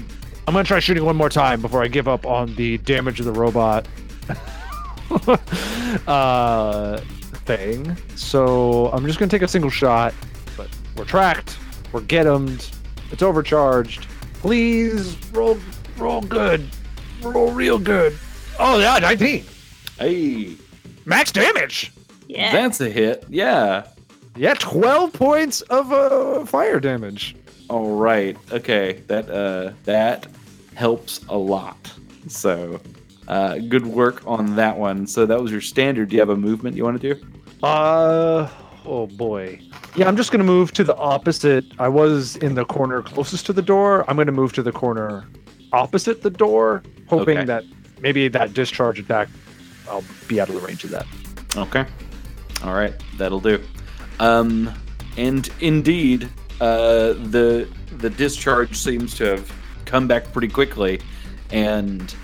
I'm 0.47 0.53
gonna 0.53 0.65
try 0.65 0.81
shooting 0.81 1.05
one 1.05 1.17
more 1.17 1.31
time 1.31 1.63
before 1.63 1.83
I 1.83 1.89
give 1.89 2.09
up 2.09 2.27
on 2.27 2.55
the 2.57 2.79
damage 2.79 3.21
of 3.21 3.27
the 3.27 3.33
robot 3.33 3.87
uh, 6.07 6.99
thing. 7.47 7.97
So 8.17 8.91
I'm 8.93 9.07
just 9.07 9.19
gonna 9.19 9.31
take 9.31 9.43
a 9.43 9.49
single 9.49 9.71
shot, 9.71 10.13
but 10.57 10.69
we're 10.97 11.05
tracked, 11.05 11.57
we're 11.95 12.01
get 12.03 12.27
'em'd, 12.27 12.71
it's 13.13 13.23
overcharged. 13.23 14.07
Please 14.35 15.17
roll 15.33 15.59
roll 15.97 16.21
good, 16.21 16.69
roll 17.23 17.53
real 17.53 17.79
good. 17.79 18.19
Oh 18.59 18.79
yeah, 18.79 18.99
19 18.99 19.45
Hey. 19.99 20.57
max 21.07 21.31
damage. 21.33 21.93
Yeah. 22.29 22.53
That's 22.53 22.81
a 22.81 22.91
hit. 22.91 23.25
Yeah. 23.29 23.87
Yeah, 24.37 24.55
12 24.55 25.13
points 25.13 25.61
of 25.63 25.93
uh, 25.93 26.45
fire 26.47 26.81
damage. 26.81 27.37
All 27.71 27.97
right. 27.97 28.37
Okay. 28.51 29.03
That 29.07 29.31
uh 29.31 29.73
that 29.85 30.27
helps 30.75 31.21
a 31.29 31.37
lot. 31.39 31.93
So, 32.27 32.81
uh 33.29 33.59
good 33.59 33.87
work 33.87 34.27
on 34.27 34.57
that 34.57 34.77
one. 34.77 35.07
So 35.07 35.25
that 35.27 35.41
was 35.41 35.53
your 35.53 35.61
standard. 35.61 36.09
Do 36.09 36.17
you 36.17 36.21
have 36.21 36.31
a 36.31 36.37
movement 36.37 36.77
you 36.77 36.83
want 36.85 37.01
to 37.01 37.15
do? 37.15 37.27
Uh, 37.63 38.49
oh 38.85 39.07
boy. 39.07 39.61
Yeah, 39.97 40.09
I'm 40.09 40.17
just 40.17 40.31
going 40.31 40.39
to 40.41 40.45
move 40.45 40.73
to 40.73 40.85
the 40.85 40.97
opposite. 40.97 41.65
I 41.79 41.89
was 41.89 42.37
in 42.37 42.55
the 42.55 42.65
corner 42.65 43.03
closest 43.03 43.47
to 43.47 43.53
the 43.53 43.63
door. 43.63 44.05
I'm 44.09 44.17
going 44.17 44.27
to 44.27 44.33
move 44.33 44.53
to 44.55 44.63
the 44.63 44.73
corner 44.73 45.27
opposite 45.73 46.23
the 46.23 46.31
door, 46.31 46.83
hoping 47.09 47.39
Okay. 47.39 47.47
that 47.47 47.65
maybe 48.01 48.29
that 48.29 48.55
discharge 48.55 48.99
attack, 48.99 49.29
I'll 49.89 50.05
be 50.29 50.41
out 50.41 50.49
of 50.49 50.55
the 50.55 50.61
range 50.61 50.85
of 50.85 50.91
that. 50.91 51.07
Okay. 51.57 51.85
All 52.63 52.75
right. 52.75 52.95
That'll 53.19 53.41
do. 53.41 53.61
Um 54.21 54.73
and 55.17 55.49
indeed, 55.61 56.29
uh 56.61 57.15
the 57.31 57.69
the 57.99 58.11
discharge 58.11 58.77
seems 58.77 59.15
to 59.17 59.25
have 59.25 59.53
come 59.85 60.07
back 60.09 60.33
pretty 60.33 60.49
quickly 60.49 61.01
and 61.51 62.15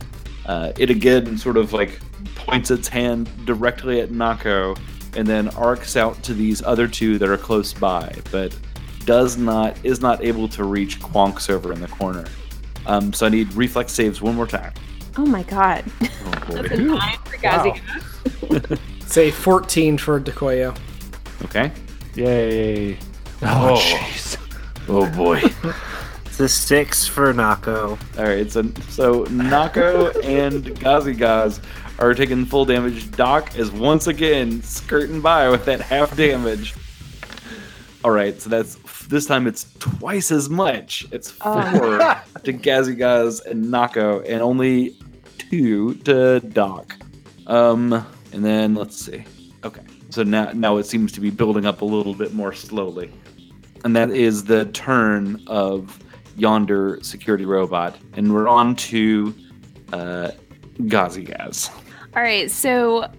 uh, 0.46 0.72
it 0.78 0.90
again 0.90 1.36
sort 1.38 1.56
of 1.56 1.72
like 1.72 2.00
points 2.34 2.70
its 2.70 2.88
hand 2.88 3.28
directly 3.44 4.00
at 4.00 4.08
Nako 4.10 4.76
and 5.16 5.26
then 5.26 5.48
arcs 5.50 5.96
out 5.96 6.22
to 6.24 6.34
these 6.34 6.62
other 6.62 6.86
two 6.86 7.18
that 7.18 7.28
are 7.28 7.36
close 7.36 7.72
by, 7.72 8.14
but 8.30 8.56
does 9.04 9.36
not 9.36 9.76
is 9.84 10.00
not 10.00 10.22
able 10.22 10.48
to 10.48 10.64
reach 10.64 11.00
Quonks 11.00 11.50
over 11.50 11.72
in 11.72 11.80
the 11.80 11.88
corner. 11.88 12.26
Um, 12.86 13.12
so 13.12 13.26
I 13.26 13.28
need 13.28 13.52
reflex 13.54 13.92
saves 13.92 14.22
one 14.22 14.34
more 14.34 14.46
time. 14.46 14.72
Oh 15.16 15.26
my 15.26 15.42
god. 15.44 15.84
Oh. 16.02 16.06
That's 16.48 16.70
a 16.72 16.76
nine 16.76 17.18
for 17.24 17.36
Gazi. 17.36 18.78
Say 19.06 19.30
14 19.30 19.98
for 19.98 20.20
Dekoyo. 20.20 20.76
Okay. 21.44 21.72
Yay. 22.14 22.94
Oh, 23.42 23.76
jeez. 23.76 24.36
Oh 24.88 25.10
boy. 25.16 25.42
It's 26.26 26.38
a 26.38 26.48
6 26.48 27.06
for 27.06 27.34
Nako. 27.34 27.98
All 28.16 28.24
right. 28.24 28.50
So 28.50 28.62
so 28.88 29.24
Nako 29.26 30.24
and 30.24 30.64
Gazi 30.78 31.14
Gaz 31.14 31.60
are 32.00 32.14
taking 32.14 32.46
full 32.46 32.64
damage. 32.64 33.10
Doc 33.12 33.56
is 33.56 33.70
once 33.70 34.06
again 34.06 34.62
skirting 34.62 35.20
by 35.20 35.48
with 35.50 35.66
that 35.66 35.80
half 35.80 36.16
damage. 36.16 36.74
All 38.02 38.10
right. 38.10 38.40
So 38.40 38.48
that's 38.48 38.76
this 39.06 39.26
time 39.26 39.46
it's 39.46 39.66
twice 39.78 40.32
as 40.32 40.48
much. 40.48 41.06
It's 41.12 41.30
four 41.42 41.58
to 41.58 42.52
Gazi 42.52 42.96
Gaz 42.96 43.40
and 43.40 43.66
Nako, 43.66 44.24
and 44.26 44.40
only 44.40 44.96
two 45.38 45.94
to 45.94 46.40
Doc. 46.40 46.96
Um, 47.46 47.92
and 48.32 48.44
then 48.44 48.74
let's 48.74 48.96
see. 48.96 49.24
Okay. 49.64 49.82
So 50.08 50.22
now 50.22 50.52
now 50.54 50.78
it 50.78 50.86
seems 50.86 51.12
to 51.12 51.20
be 51.20 51.30
building 51.30 51.66
up 51.66 51.82
a 51.82 51.84
little 51.84 52.14
bit 52.14 52.32
more 52.32 52.54
slowly. 52.54 53.12
And 53.84 53.94
that 53.96 54.10
is 54.10 54.44
the 54.44 54.66
turn 54.66 55.42
of 55.46 55.98
yonder 56.36 56.98
security 57.02 57.44
robot. 57.44 57.96
And 58.14 58.32
we're 58.32 58.48
on 58.48 58.74
to 58.76 59.34
uh 59.92 60.30
Gazi 60.78 61.26
Gaz. 61.26 61.70
All 62.16 62.22
right, 62.22 62.50
so 62.50 63.10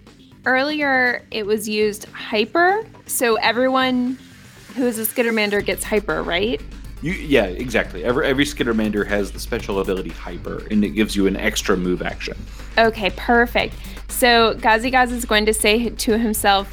earlier 0.45 1.25
it 1.31 1.45
was 1.45 1.67
used 1.67 2.05
hyper. 2.05 2.85
So 3.05 3.35
everyone 3.35 4.17
who 4.75 4.85
is 4.85 4.99
a 4.99 5.03
Skittermander 5.03 5.63
gets 5.65 5.83
hyper, 5.83 6.23
right? 6.23 6.61
You 7.01 7.13
yeah, 7.13 7.45
exactly. 7.45 8.03
Every 8.03 8.27
every 8.27 8.45
Skittermander 8.45 9.07
has 9.07 9.31
the 9.31 9.39
special 9.39 9.79
ability 9.79 10.11
Hyper, 10.11 10.67
and 10.69 10.83
it 10.83 10.89
gives 10.89 11.15
you 11.15 11.25
an 11.25 11.35
extra 11.35 11.75
move 11.75 12.01
action. 12.01 12.37
Okay, 12.77 13.09
perfect. 13.11 13.75
So 14.07 14.53
Gazi 14.55 14.91
Gaz 14.91 15.11
is 15.11 15.25
going 15.25 15.45
to 15.47 15.53
say 15.53 15.89
to 15.89 16.17
himself, 16.17 16.71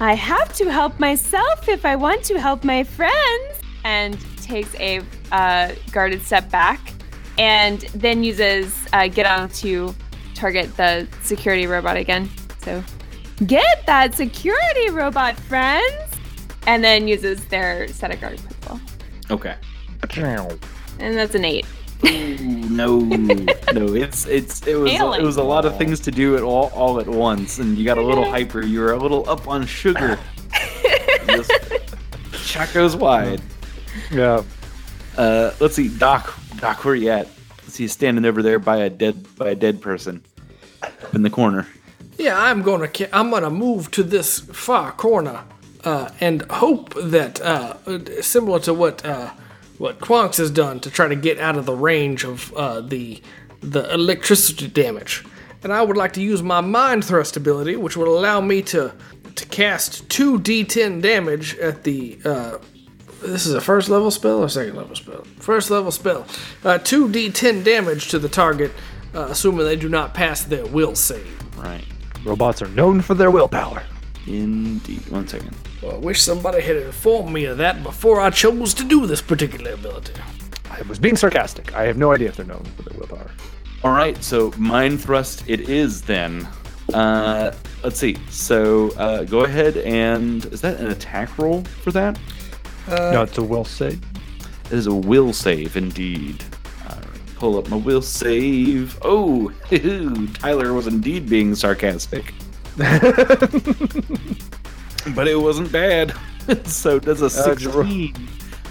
I 0.00 0.14
have 0.14 0.52
to 0.54 0.72
help 0.72 0.98
myself 0.98 1.68
if 1.68 1.84
I 1.84 1.94
want 1.94 2.24
to 2.24 2.40
help 2.40 2.64
my 2.64 2.82
friends. 2.82 3.60
And 3.84 4.18
takes 4.44 4.74
a 4.76 5.00
uh, 5.32 5.72
guarded 5.90 6.22
step 6.22 6.50
back 6.50 6.92
and 7.38 7.80
then 7.94 8.22
uses 8.22 8.76
uh, 8.92 9.08
get 9.08 9.26
on 9.26 9.48
to 9.48 9.94
target 10.34 10.76
the 10.76 11.06
security 11.22 11.66
robot 11.66 11.96
again. 11.96 12.28
So 12.62 12.82
get 13.46 13.84
that 13.86 14.14
security 14.14 14.90
robot, 14.90 15.36
friends. 15.38 16.12
and 16.66 16.82
then 16.82 17.06
uses 17.08 17.44
their 17.46 17.88
static 17.88 18.22
arc 18.22 18.36
pistol. 18.36 18.80
Okay. 19.30 19.56
And 20.98 21.16
that's 21.16 21.34
an 21.34 21.44
eight. 21.44 21.66
no, 22.02 22.98
no, 22.98 23.94
it's 23.94 24.26
it's 24.26 24.66
it 24.66 24.74
was 24.74 24.90
Failing. 24.92 25.20
it 25.20 25.24
was 25.24 25.36
a 25.38 25.42
lot 25.42 25.64
of 25.64 25.78
things 25.78 26.00
to 26.00 26.10
do 26.10 26.36
at 26.36 26.42
all 26.42 26.66
all 26.74 27.00
at 27.00 27.08
once, 27.08 27.58
and 27.58 27.78
you 27.78 27.84
got 27.84 27.96
a 27.96 28.02
little 28.02 28.28
hyper. 28.28 28.62
You 28.62 28.80
were 28.80 28.92
a 28.92 28.98
little 28.98 29.28
up 29.28 29.48
on 29.48 29.64
sugar. 29.64 30.18
Just 31.26 31.50
shot 32.32 32.70
goes 32.74 32.94
wide. 32.94 33.40
Yeah. 34.10 34.42
Uh, 35.16 35.52
let's 35.60 35.76
see, 35.76 35.88
Doc. 35.96 36.34
Doc, 36.56 36.84
where 36.84 36.92
are 36.92 36.96
you 36.96 37.10
at? 37.10 37.28
Let's 37.80 37.92
standing 37.92 38.24
over 38.24 38.40
there 38.40 38.60
by 38.60 38.76
a 38.76 38.88
dead 38.88 39.36
by 39.36 39.48
a 39.48 39.54
dead 39.56 39.82
person 39.82 40.22
in 41.12 41.22
the 41.22 41.30
corner. 41.30 41.66
Yeah, 42.16 42.40
I'm 42.40 42.62
gonna 42.62 42.88
I'm 43.12 43.30
gonna 43.30 43.50
move 43.50 43.90
to 43.92 44.04
this 44.04 44.38
far 44.38 44.92
corner 44.92 45.42
uh, 45.82 46.10
and 46.20 46.42
hope 46.52 46.94
that 46.94 47.40
uh, 47.40 48.22
similar 48.22 48.60
to 48.60 48.74
what 48.74 49.04
uh, 49.04 49.32
what 49.78 49.98
Quonks 49.98 50.36
has 50.36 50.52
done 50.52 50.78
to 50.80 50.90
try 50.90 51.08
to 51.08 51.16
get 51.16 51.40
out 51.40 51.56
of 51.56 51.66
the 51.66 51.74
range 51.74 52.22
of 52.22 52.54
uh, 52.54 52.80
the 52.80 53.20
the 53.60 53.92
electricity 53.92 54.68
damage. 54.68 55.24
And 55.64 55.72
I 55.72 55.82
would 55.82 55.96
like 55.96 56.12
to 56.12 56.22
use 56.22 56.44
my 56.44 56.60
mind 56.60 57.04
thrust 57.04 57.36
ability, 57.36 57.74
which 57.74 57.96
would 57.96 58.06
allow 58.06 58.40
me 58.40 58.62
to 58.62 58.94
to 59.34 59.46
cast 59.46 60.08
two 60.08 60.38
D10 60.38 61.02
damage 61.02 61.56
at 61.56 61.82
the. 61.82 62.20
This 63.24 63.46
is 63.46 63.54
a 63.54 63.60
first 63.60 63.88
level 63.88 64.10
spell 64.10 64.40
or 64.42 64.48
second 64.48 64.76
level 64.76 64.94
spell? 64.94 65.24
First 65.38 65.70
level 65.70 65.90
spell. 65.90 66.26
Uh, 66.62 66.76
two 66.78 67.08
D10 67.08 67.64
damage 67.64 68.08
to 68.08 68.18
the 68.18 68.28
target, 68.28 68.70
uh, 69.14 69.28
assuming 69.30 69.64
they 69.64 69.76
do 69.76 69.88
not 69.88 70.12
pass 70.12 70.44
their 70.44 70.66
will 70.66 70.94
save. 70.94 71.26
Right. 71.56 71.84
Robots 72.24 72.60
are 72.60 72.68
known 72.68 73.00
for 73.00 73.14
their 73.14 73.30
willpower. 73.30 73.82
Indeed. 74.26 75.08
One 75.08 75.26
second. 75.26 75.56
Well, 75.82 75.92
I 75.92 75.98
wish 75.98 76.22
somebody 76.22 76.62
had 76.62 76.76
informed 76.76 77.32
me 77.32 77.46
of 77.46 77.58
that 77.58 77.82
before 77.82 78.20
I 78.20 78.30
chose 78.30 78.74
to 78.74 78.84
do 78.84 79.06
this 79.06 79.22
particular 79.22 79.72
ability. 79.72 80.14
I 80.70 80.82
was 80.82 80.98
being 80.98 81.16
sarcastic. 81.16 81.74
I 81.74 81.84
have 81.84 81.96
no 81.96 82.12
idea 82.12 82.28
if 82.28 82.36
they're 82.36 82.46
known 82.46 82.64
for 82.76 82.82
their 82.82 82.98
willpower. 82.98 83.30
All 83.82 83.92
right, 83.92 84.22
so 84.22 84.52
mind 84.58 85.00
thrust 85.00 85.44
it 85.46 85.68
is 85.68 86.02
then. 86.02 86.46
Uh, 86.92 87.52
let's 87.82 87.98
see. 87.98 88.16
So 88.30 88.90
uh, 88.92 89.24
go 89.24 89.44
ahead 89.44 89.78
and 89.78 90.44
is 90.46 90.60
that 90.62 90.80
an 90.80 90.90
attack 90.90 91.38
roll 91.38 91.64
for 91.64 91.90
that? 91.92 92.18
No, 92.88 93.22
it's 93.22 93.38
a 93.38 93.42
will 93.42 93.64
save. 93.64 94.02
It 94.66 94.72
is 94.72 94.86
a 94.86 94.94
will 94.94 95.32
save 95.32 95.76
indeed. 95.76 96.42
All 96.88 96.96
right, 96.96 97.34
pull 97.36 97.58
up 97.58 97.68
my 97.68 97.76
will 97.76 98.02
save. 98.02 98.98
Oh, 99.02 99.50
Tyler 100.34 100.72
was 100.72 100.86
indeed 100.86 101.28
being 101.28 101.54
sarcastic. 101.54 102.32
but 105.14 105.28
it 105.28 105.38
wasn't 105.40 105.70
bad. 105.70 106.14
so 106.66 106.98
does 106.98 107.22
a 107.22 107.26
Uh, 107.26 107.52
it's 107.52 107.64
a 107.64 107.70
ro- 107.70 107.82
16 107.84 108.14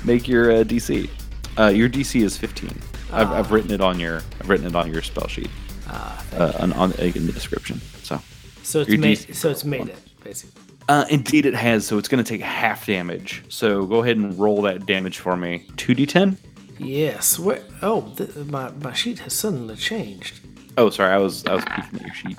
make 0.03 0.27
your 0.27 0.51
uh, 0.51 0.63
DC? 0.63 1.09
Uh, 1.57 1.67
your 1.67 1.87
DC 1.89 2.21
is 2.21 2.37
15. 2.37 2.69
I've, 3.11 3.31
I've 3.31 3.51
written 3.51 3.71
it 3.71 3.79
on 3.81 3.99
your 3.99 4.17
I've 4.41 4.49
written 4.49 4.65
it 4.65 4.75
on 4.75 4.91
your 4.91 5.01
spell 5.03 5.27
sheet. 5.27 5.49
uh, 5.89 6.53
on, 6.59 6.73
on 6.73 6.91
in 6.93 7.27
the 7.27 7.31
description. 7.31 7.79
So 8.01 8.19
So 8.63 8.81
it's 8.81 8.89
made. 8.97 9.35
So 9.35 9.49
it's 9.51 9.63
made 9.63 9.87
it 9.89 9.97
basically. 10.23 10.62
Uh, 10.89 11.05
indeed, 11.09 11.45
it 11.45 11.53
has. 11.53 11.85
So 11.87 11.97
it's 11.97 12.07
going 12.07 12.23
to 12.23 12.27
take 12.29 12.41
half 12.41 12.85
damage. 12.85 13.43
So 13.49 13.85
go 13.85 14.03
ahead 14.03 14.17
and 14.17 14.37
roll 14.37 14.61
that 14.63 14.85
damage 14.85 15.19
for 15.19 15.37
me. 15.37 15.65
2d10? 15.75 16.37
Yes. 16.77 17.39
Where, 17.39 17.61
oh, 17.81 18.13
th- 18.17 18.35
my 18.47 18.71
my 18.71 18.93
sheet 18.93 19.19
has 19.19 19.33
suddenly 19.33 19.75
changed. 19.75 20.39
Oh, 20.77 20.89
sorry. 20.89 21.13
I 21.13 21.17
was 21.17 21.45
I 21.45 21.53
was 21.55 21.63
peeking 21.65 21.99
at 21.99 22.05
your 22.05 22.13
sheet. 22.15 22.37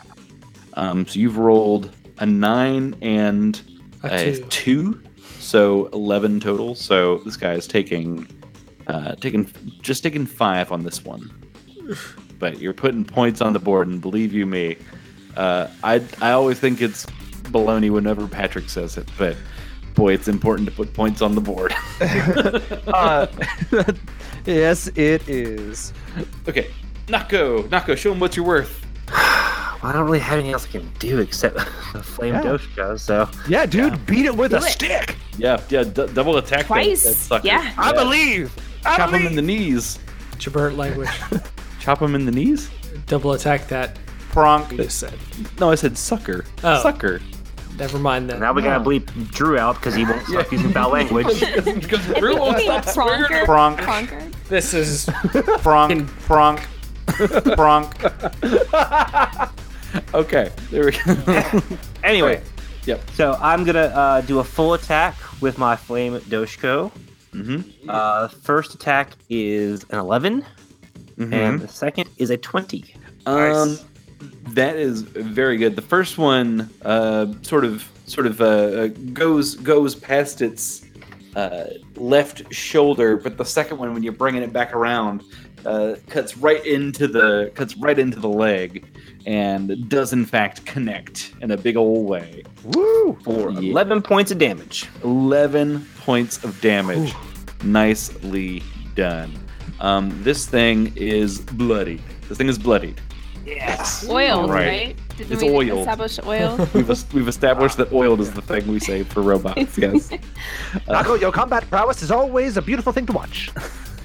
Um, 0.74 1.06
so 1.06 1.18
you've 1.18 1.38
rolled 1.38 1.90
a 2.18 2.26
9 2.26 2.96
and 3.00 3.60
A 4.02 4.32
a, 4.32 4.36
two. 4.48 4.94
2. 4.94 5.02
So 5.38 5.86
11 5.92 6.40
total. 6.40 6.74
So 6.74 7.18
this 7.18 7.36
guy 7.36 7.54
is 7.54 7.66
taking 7.66 8.26
uh, 8.86 9.14
taking 9.16 9.50
just 9.80 10.02
taking 10.02 10.26
5 10.26 10.72
on 10.72 10.82
this 10.82 11.04
one. 11.04 11.30
But 12.38 12.58
you're 12.60 12.74
putting 12.74 13.04
points 13.04 13.40
on 13.40 13.52
the 13.52 13.58
board, 13.58 13.88
and 13.88 14.00
believe 14.00 14.32
you 14.32 14.46
me, 14.46 14.76
uh, 15.36 15.68
I 15.82 16.02
I 16.20 16.32
always 16.32 16.58
think 16.58 16.82
it's 16.82 17.06
baloney 17.44 17.90
whenever 17.90 18.26
Patrick 18.26 18.68
says 18.68 18.96
it, 18.96 19.08
but 19.18 19.36
boy, 19.94 20.12
it's 20.12 20.28
important 20.28 20.68
to 20.68 20.74
put 20.74 20.92
points 20.92 21.22
on 21.22 21.34
the 21.34 21.40
board. 21.40 21.72
Uh, 22.88 23.26
yes, 24.46 24.88
it 24.88 25.28
is. 25.28 25.92
Okay, 26.48 26.70
Nako, 27.06 27.68
Nako, 27.68 27.96
show 27.96 28.12
him 28.12 28.20
what 28.20 28.36
you're 28.36 28.44
worth. 28.46 28.84
I 29.08 29.90
don't 29.92 30.04
really 30.06 30.18
have 30.20 30.34
anything 30.34 30.52
else 30.52 30.66
I 30.66 30.70
can 30.70 30.90
do 30.98 31.18
except 31.20 31.56
the 31.92 32.02
flame 32.02 32.34
Yeah. 32.34 32.42
Doshko, 32.42 32.98
so 32.98 33.28
Yeah, 33.48 33.66
dude, 33.66 34.04
beat 34.06 34.24
it 34.26 34.34
with 34.34 34.52
a 34.54 34.58
it. 34.58 34.62
stick. 34.62 35.16
Yeah, 35.36 35.60
yeah, 35.68 35.82
d- 35.84 36.06
double 36.14 36.36
attack 36.38 36.60
that- 36.60 36.66
Twice. 36.68 37.04
that 37.04 37.14
sucker. 37.14 37.46
Yeah. 37.46 37.72
I 37.76 37.92
believe. 37.92 38.54
I 38.86 38.96
Chop 38.96 39.10
him 39.12 39.26
in 39.26 39.34
the 39.36 39.42
knees. 39.42 39.98
Jabert 40.36 40.76
language. 40.76 41.08
Chop 41.80 42.00
him 42.00 42.14
in 42.14 42.24
the 42.24 42.32
knees. 42.32 42.70
Double 43.06 43.32
attack 43.32 43.68
that 43.68 43.98
Pronk. 44.30 44.70
you 44.72 44.78
just 44.78 44.98
said. 44.98 45.14
No, 45.60 45.70
I 45.70 45.74
said 45.74 45.96
sucker. 45.98 46.44
Oh. 46.62 46.82
Sucker. 46.82 47.20
Never 47.78 47.98
mind 47.98 48.30
that. 48.30 48.38
now 48.40 48.52
we 48.52 48.62
gotta 48.62 48.82
bleep 48.84 49.06
Drew 49.32 49.58
out 49.58 49.76
because 49.76 49.94
he 49.94 50.04
won't 50.04 50.22
stop 50.26 50.50
using 50.52 50.70
foul 50.72 50.90
language. 50.90 51.26
Because 51.40 51.52
I 51.56 51.60
think 51.60 51.90
you 51.90 51.98
mean 51.98 52.80
Pronker. 52.82 53.44
Pronk. 53.44 53.78
Pronker. 53.78 54.32
This 54.48 54.74
is 54.74 55.06
Pronk. 55.62 56.06
Pronk. 56.26 56.60
Pronk. 57.56 59.54
okay, 60.14 60.50
there 60.70 60.84
we 60.84 60.90
go. 60.92 61.62
anyway, 62.02 62.42
Yep. 62.86 63.10
so 63.12 63.36
I'm 63.40 63.64
gonna 63.64 63.80
uh, 63.80 64.20
do 64.22 64.38
a 64.38 64.44
full 64.44 64.74
attack 64.74 65.14
with 65.40 65.58
my 65.58 65.76
flame 65.76 66.18
Doshko. 66.20 66.90
Mm-hmm. 67.32 67.90
Uh, 67.90 68.28
first 68.28 68.74
attack 68.74 69.10
is 69.28 69.84
an 69.90 69.98
11, 69.98 70.42
mm-hmm. 71.18 71.32
and 71.32 71.60
the 71.60 71.68
second 71.68 72.08
is 72.18 72.30
a 72.30 72.36
20. 72.36 72.94
Um, 73.26 73.78
that 74.50 74.76
is 74.76 75.02
very 75.02 75.56
good. 75.56 75.76
The 75.76 75.82
first 75.82 76.18
one, 76.18 76.70
uh, 76.82 77.32
sort 77.42 77.64
of, 77.64 77.88
sort 78.06 78.26
of, 78.26 78.40
uh, 78.40 78.88
goes 78.88 79.54
goes 79.56 79.94
past 79.94 80.42
its 80.42 80.84
uh, 81.36 81.64
left 81.96 82.52
shoulder, 82.54 83.16
but 83.16 83.36
the 83.38 83.44
second 83.44 83.78
one, 83.78 83.92
when 83.94 84.02
you're 84.02 84.12
bringing 84.12 84.42
it 84.42 84.52
back 84.52 84.74
around, 84.74 85.22
uh, 85.66 85.96
cuts 86.08 86.36
right 86.36 86.64
into 86.66 87.06
the 87.08 87.50
cuts 87.54 87.76
right 87.78 87.98
into 87.98 88.20
the 88.20 88.28
leg, 88.28 88.84
and 89.26 89.88
does 89.88 90.12
in 90.12 90.24
fact 90.24 90.64
connect 90.66 91.32
in 91.40 91.50
a 91.50 91.56
big 91.56 91.76
old 91.76 92.06
way. 92.08 92.42
Woo! 92.64 93.18
For 93.24 93.50
Yeah. 93.50 93.70
11 93.72 94.02
points 94.02 94.30
of 94.30 94.38
damage. 94.38 94.86
11 95.02 95.86
points 95.98 96.42
of 96.44 96.60
damage. 96.60 97.12
Nicely 97.62 98.62
done. 98.94 99.32
Um, 99.80 100.22
this 100.22 100.46
thing 100.46 100.92
is 100.96 101.40
bloodied. 101.40 102.02
This 102.28 102.38
thing 102.38 102.48
is 102.48 102.58
bloodied. 102.58 103.00
Yes. 103.46 104.08
Oiled, 104.08 104.50
Right. 104.50 104.66
right? 104.68 104.96
Didn't 105.16 105.32
It's 105.32 105.42
we 105.42 105.50
oiled. 105.50 105.80
establish 105.80 106.18
oil? 106.26 106.56
We've, 106.74 107.14
we've 107.14 107.28
established 107.28 107.76
that 107.76 107.92
oil 107.92 108.20
is 108.20 108.32
the 108.32 108.42
thing 108.42 108.66
we 108.66 108.80
say 108.80 109.02
for 109.04 109.22
robots. 109.22 109.78
Yes. 109.78 110.10
Nako, 110.88 111.20
your 111.20 111.30
combat 111.32 111.68
prowess 111.70 112.02
is 112.02 112.10
always 112.10 112.56
a 112.56 112.62
beautiful 112.62 112.92
thing 112.92 113.06
to 113.06 113.12
watch. 113.12 113.50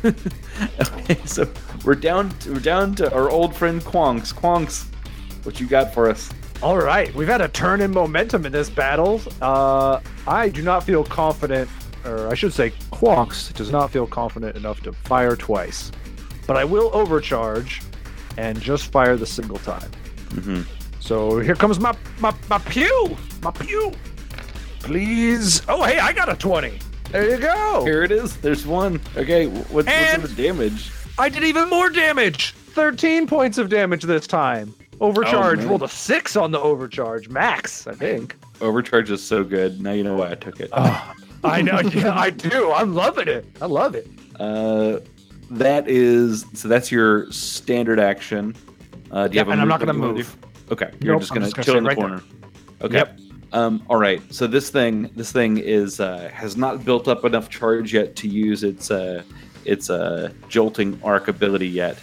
okay, 0.06 1.18
so 1.26 1.48
we're 1.84 1.96
down. 1.96 2.30
To, 2.40 2.54
we're 2.54 2.60
down 2.60 2.96
to 2.96 3.14
our 3.14 3.30
old 3.30 3.56
friend 3.56 3.82
Quonks. 3.82 4.34
Quonks, 4.34 4.86
what 5.46 5.60
you 5.60 5.68
got 5.68 5.94
for 5.94 6.10
us? 6.10 6.30
All 6.62 6.78
right, 6.78 7.14
we've 7.16 7.28
had 7.28 7.42
a 7.42 7.48
turn 7.48 7.82
in 7.82 7.92
momentum 7.92 8.46
in 8.46 8.52
this 8.52 8.70
battle. 8.70 9.22
Uh, 9.42 10.00
I 10.28 10.50
do 10.50 10.62
not 10.62 10.84
feel 10.84 11.04
confident, 11.04 11.70
or 12.06 12.28
I 12.30 12.34
should 12.34 12.54
say, 12.54 12.72
Quonks 12.92 13.54
does 13.54 13.72
not 13.72 13.92
feel 13.92 14.06
confident 14.06 14.56
enough 14.58 14.82
to 14.84 14.92
fire 14.94 15.36
twice. 15.36 15.92
But 16.48 16.58
I 16.58 16.66
will 16.66 16.92
overcharge 16.94 17.82
and 18.40 18.60
just 18.62 18.92
fire 18.92 19.18
the 19.18 19.26
single 19.26 19.58
time. 19.60 19.92
Mhm. 20.30 20.66
So 21.02 21.40
here 21.40 21.56
comes 21.56 21.80
my 21.80 21.94
my 22.20 22.34
my 22.50 22.58
pew, 22.60 23.18
my 23.42 23.52
pew. 23.52 23.92
Please. 24.80 25.62
Oh, 25.68 25.84
hey, 25.84 26.00
I 26.00 26.14
got 26.14 26.30
a 26.30 26.36
twenty. 26.36 26.80
There 27.12 27.30
you 27.30 27.38
go. 27.38 27.84
Here 27.86 28.04
it 28.04 28.12
is. 28.12 28.38
There's 28.38 28.66
one. 28.66 29.02
Okay, 29.18 29.46
wh- 29.46 29.74
what's, 29.74 29.88
And- 29.88 30.22
what's 30.22 30.36
the 30.36 30.44
damage? 30.44 30.92
I 31.18 31.28
did 31.28 31.44
even 31.44 31.70
more 31.70 31.90
damage. 31.90 32.54
Thirteen 32.54 33.28
points 33.28 33.58
of 33.58 33.68
damage 33.70 34.04
this 34.04 34.26
time. 34.28 34.74
Overcharge. 35.02 35.60
man. 35.60 35.70
Rolled 35.70 35.84
a 35.84 35.88
six 35.88 36.36
on 36.36 36.52
the 36.52 36.60
overcharge, 36.60 37.30
max. 37.30 37.88
I 37.88 37.94
think. 37.94 38.36
Overcharge 38.62 39.10
is 39.12 39.24
so 39.24 39.44
good. 39.44 39.82
Now 39.82 39.92
you 39.94 40.04
know 40.04 40.16
why 40.16 40.32
I 40.32 40.36
took 40.36 40.60
it. 40.60 40.70
I 40.74 41.62
know. 41.62 41.80
Yeah, 41.94 42.18
I 42.18 42.30
do. 42.30 42.72
I'm 42.72 42.94
loving 42.94 43.28
it. 43.28 43.46
I 43.62 43.66
love 43.66 43.96
it. 43.96 44.08
Uh, 44.40 45.00
that 45.52 45.88
is 45.88 46.46
so. 46.54 46.68
That's 46.68 46.92
your 46.92 47.32
standard 47.32 48.00
action. 48.00 48.56
Uh, 49.12 49.28
do 49.28 49.34
you 49.34 49.38
Yep, 49.40 49.48
have 49.48 49.48
a 49.48 49.52
and 49.54 49.62
I'm 49.62 49.68
not 49.68 49.80
gonna 49.80 49.94
move. 49.94 50.36
Okay, 50.72 50.92
you're 51.02 51.14
Nope, 51.14 51.22
just 51.22 51.34
gonna 51.34 51.50
just 51.50 51.64
chill 51.64 51.78
in 51.78 51.84
the 51.84 51.90
right 51.90 51.98
corner. 51.98 52.22
Okay. 52.82 52.98
Yep. 52.98 53.20
Um. 53.52 53.84
All 53.90 53.98
right. 53.98 54.22
So 54.34 54.46
this 54.46 54.70
thing, 54.70 55.10
this 55.16 55.32
thing 55.32 55.58
is 55.58 56.00
uh, 56.00 56.30
has 56.34 56.56
not 56.56 56.86
built 56.86 57.08
up 57.08 57.26
enough 57.26 57.50
charge 57.50 57.94
yet 57.94 58.16
to 58.18 58.28
use 58.28 58.64
its 58.64 58.92
uh, 58.92 59.24
its 59.66 59.90
uh, 59.90 60.32
jolting 60.50 61.00
arc 61.04 61.28
ability 61.28 61.68
yet, 61.68 61.98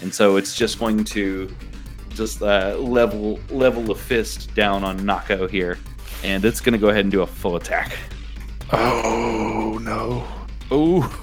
and 0.00 0.14
so 0.14 0.36
it's 0.36 0.54
just 0.56 0.78
going 0.78 1.02
to 1.04 1.52
just 2.10 2.40
uh, 2.42 2.76
level 2.78 3.40
level 3.50 3.90
a 3.90 3.94
fist 3.96 4.54
down 4.54 4.84
on 4.84 5.00
Nako 5.00 5.50
here, 5.50 5.78
and 6.22 6.44
it's 6.44 6.60
gonna 6.60 6.78
go 6.78 6.90
ahead 6.90 7.04
and 7.04 7.10
do 7.10 7.22
a 7.22 7.26
full 7.26 7.56
attack. 7.56 7.96
Oh 8.72 9.78
no. 9.82 10.24
Oh, 10.74 11.02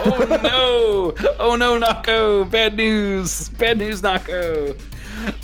oh 0.00 0.40
no! 0.42 1.14
Oh 1.38 1.54
no, 1.54 1.78
Nako! 1.78 2.50
Bad 2.50 2.76
news! 2.76 3.50
Bad 3.50 3.78
news, 3.78 4.02
Nako! 4.02 4.76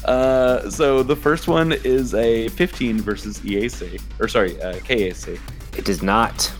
Uh, 0.04 0.68
so 0.68 1.04
the 1.04 1.14
first 1.14 1.46
one 1.46 1.70
is 1.84 2.12
a 2.12 2.48
15 2.48 3.00
versus 3.02 3.38
EAC, 3.38 4.02
or 4.18 4.26
sorry, 4.26 4.60
uh, 4.62 4.74
KAC. 4.80 5.38
It 5.78 5.84
does 5.84 6.02
not. 6.02 6.52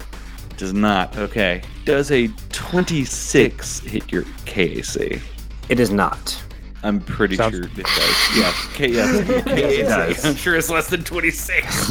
Does 0.57 0.72
not. 0.72 1.18
Okay. 1.18 1.61
Does 1.85 2.12
a 2.12 2.29
26 2.53 3.81
hit 3.81 4.12
your 4.12 4.22
KAC? 4.47 5.20
It 5.68 5.81
is 5.81 5.91
not. 5.91 6.41
I'm 6.85 7.01
pretty 7.01 7.37
Sounds- 7.37 7.57
sure 7.57 7.64
it 7.64 7.74
does. 7.74 8.37
Yes. 8.37 8.68
K- 8.74 8.91
yes. 8.91 9.11
KAC. 9.47 9.87
does. 9.89 10.24
I'm 10.24 10.37
sure 10.37 10.55
it's 10.55 10.68
less 10.70 10.89
than 10.89 11.03
26. 11.03 11.91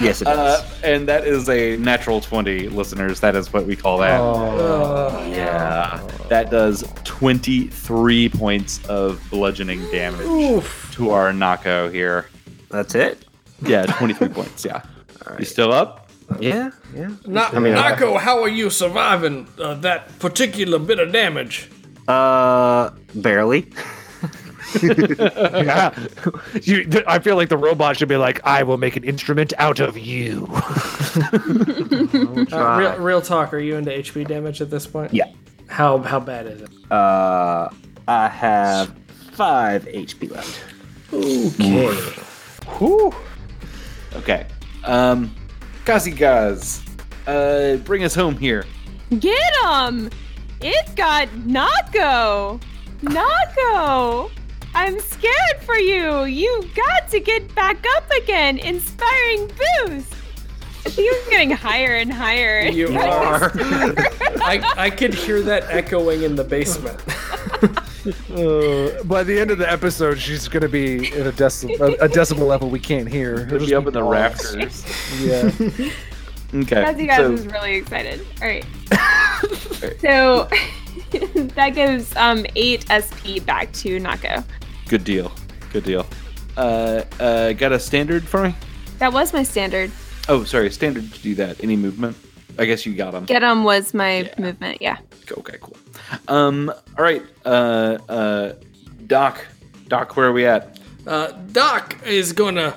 Yes, 0.00 0.20
it 0.22 0.28
Uh, 0.28 0.62
and 0.84 1.08
that 1.08 1.26
is 1.26 1.48
a 1.48 1.76
natural 1.78 2.20
20, 2.20 2.68
listeners. 2.68 3.20
That 3.20 3.34
is 3.36 3.52
what 3.52 3.66
we 3.66 3.76
call 3.76 3.98
that. 3.98 4.20
Uh, 4.20 5.24
Yeah. 5.28 6.00
That 6.28 6.50
does 6.50 6.84
23 7.04 8.28
points 8.28 8.84
of 8.86 9.20
bludgeoning 9.30 9.80
damage 9.90 10.26
oof. 10.26 10.90
to 10.94 11.10
our 11.10 11.32
Nako 11.32 11.92
here. 11.92 12.26
That's 12.70 12.94
it. 12.94 13.24
Yeah, 13.62 13.84
23 13.86 14.28
points. 14.28 14.64
Yeah. 14.64 14.82
You 15.38 15.44
still 15.44 15.72
up? 15.72 16.08
Yeah, 16.38 16.70
yeah. 16.94 17.10
Na- 17.26 17.50
mean, 17.58 17.74
uh, 17.74 17.82
Nako, 17.96 18.18
how 18.18 18.42
are 18.42 18.48
you 18.48 18.70
surviving 18.70 19.48
uh, 19.58 19.74
that 19.74 20.16
particular 20.20 20.78
bit 20.78 20.98
of 21.00 21.12
damage? 21.12 21.68
Uh, 22.10 22.90
barely. 23.14 23.70
Yeah. 24.82 25.92
you, 26.62 26.84
th- 26.84 27.02
I 27.08 27.18
feel 27.18 27.34
like 27.34 27.48
the 27.48 27.56
robot 27.56 27.96
should 27.96 28.08
be 28.08 28.16
like, 28.16 28.40
I 28.44 28.62
will 28.62 28.78
make 28.78 28.94
an 28.96 29.02
instrument 29.02 29.52
out 29.58 29.80
of 29.80 29.98
you. 29.98 30.48
Uh, 32.52 32.76
real, 32.78 32.96
real 32.98 33.20
talk, 33.20 33.52
are 33.52 33.58
you 33.58 33.74
into 33.76 33.90
HP 33.90 34.28
damage 34.28 34.60
at 34.60 34.70
this 34.70 34.86
point? 34.86 35.12
Yeah. 35.12 35.24
How 35.66 35.98
how 35.98 36.20
bad 36.20 36.46
is 36.46 36.62
it? 36.62 36.70
Uh, 36.90 37.68
I 38.06 38.28
have 38.28 38.94
five 39.32 39.84
HP 39.86 40.30
left. 40.30 40.60
Okay. 41.12 41.94
Whew. 42.78 43.12
Okay. 44.14 44.46
Um, 44.84 45.34
Gazi 45.84 46.16
Gaz, 46.16 46.80
uh, 47.26 47.76
bring 47.84 48.04
us 48.04 48.14
home 48.14 48.36
here. 48.36 48.64
Get 49.18 49.52
him! 49.64 50.10
It's 50.62 50.92
got 50.94 51.28
Nako! 51.28 52.60
Nako! 53.02 54.30
I'm 54.74 55.00
scared 55.00 55.62
for 55.62 55.78
you! 55.78 56.24
You 56.24 56.68
got 56.74 57.08
to 57.10 57.20
get 57.20 57.54
back 57.54 57.82
up 57.96 58.10
again! 58.22 58.58
Inspiring 58.58 59.46
boost! 59.48 60.14
I 60.84 60.90
think 60.90 61.12
I'm 61.24 61.30
getting 61.30 61.50
higher 61.50 61.94
and 61.96 62.12
higher. 62.12 62.60
You 62.70 62.88
are. 62.98 63.52
I, 64.42 64.74
I 64.76 64.90
could 64.90 65.14
hear 65.14 65.40
that 65.42 65.64
echoing 65.70 66.22
in 66.22 66.36
the 66.36 66.44
basement. 66.44 67.00
Uh, 68.30 69.02
by 69.04 69.22
the 69.22 69.38
end 69.38 69.50
of 69.50 69.58
the 69.58 69.70
episode, 69.70 70.18
she's 70.18 70.48
going 70.48 70.62
to 70.62 70.70
be 70.70 71.12
in 71.12 71.26
a, 71.26 71.32
deci- 71.32 71.78
a, 71.80 72.04
a 72.04 72.08
decibel 72.08 72.46
level 72.46 72.70
we 72.70 72.80
can't 72.80 73.06
hear. 73.06 73.40
It'll 73.40 73.58
be 73.58 73.74
up 73.74 73.86
in 73.86 73.92
the 73.92 74.02
rafters. 74.02 74.86
Yeah. 75.20 75.50
Okay. 76.54 76.82
As 76.82 76.98
you 76.98 77.06
guys 77.06 77.18
so- 77.18 77.32
is 77.32 77.46
really 77.46 77.76
excited. 77.76 78.26
All 78.42 78.48
right. 78.48 78.64
so 80.00 80.48
that 81.54 81.70
gives 81.74 82.14
um 82.16 82.44
eight 82.56 82.84
SP 82.90 83.38
back 83.44 83.72
to 83.74 83.98
Nako. 84.00 84.44
Good 84.88 85.04
deal. 85.04 85.32
Good 85.72 85.84
deal. 85.84 86.06
Uh, 86.56 87.04
uh, 87.20 87.52
got 87.52 87.72
a 87.72 87.78
standard 87.78 88.26
for 88.26 88.42
me? 88.42 88.54
That 88.98 89.12
was 89.12 89.32
my 89.32 89.44
standard. 89.44 89.90
Oh, 90.28 90.44
sorry, 90.44 90.70
standard 90.70 91.10
to 91.12 91.22
do 91.22 91.34
that. 91.36 91.62
Any 91.62 91.76
movement? 91.76 92.16
I 92.58 92.64
guess 92.66 92.84
you 92.84 92.94
got 92.94 93.12
them. 93.12 93.24
Get 93.24 93.42
him 93.42 93.62
was 93.64 93.94
my 93.94 94.22
Yeah. 94.22 94.34
movement. 94.38 94.82
Yeah. 94.82 94.98
Okay, 95.38 95.56
cool. 95.60 95.76
Um, 96.28 96.70
all 96.98 97.04
right. 97.04 97.22
Uh, 97.44 97.98
uh, 98.08 98.52
Doc, 99.06 99.46
Doc, 99.88 100.16
where 100.16 100.26
are 100.26 100.32
we 100.32 100.44
at? 100.44 100.78
Uh, 101.06 101.28
Doc 101.52 101.96
is 102.04 102.32
gonna 102.32 102.76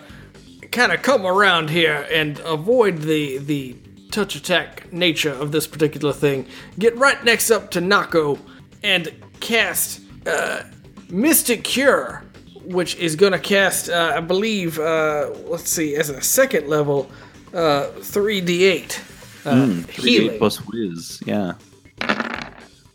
kind 0.74 0.92
of 0.92 1.02
come 1.02 1.26
around 1.26 1.70
here 1.70 2.06
and 2.12 2.40
avoid 2.40 2.98
the 3.04 3.38
the 3.38 3.76
touch 4.12 4.36
attack 4.36 4.92
nature 4.92 5.32
of 5.32 5.52
this 5.52 5.66
particular 5.68 6.14
thing. 6.14 6.46
Get 6.78 6.96
right 6.98 7.24
next 7.24 7.50
up 7.50 7.72
to 7.72 7.80
Nako 7.80 8.38
and 8.84 9.10
cast 9.40 10.02
uh, 10.28 10.64
Mystic 11.10 11.64
Cure, 11.64 12.24
which 12.66 12.96
is 12.96 13.16
gonna 13.16 13.40
cast, 13.40 13.90
uh, 13.90 14.14
I 14.16 14.20
believe, 14.20 14.78
uh, 14.80 15.32
let's 15.46 15.70
see, 15.70 15.96
as 15.96 16.10
a 16.10 16.22
second 16.22 16.68
level, 16.68 17.10
uh, 17.54 17.88
3d8 18.00 19.00
uh, 19.46 19.82
Three 19.84 20.10
healing. 20.12 20.38
plus 20.38 20.58
whiz. 20.58 21.22
Yeah. 21.26 21.54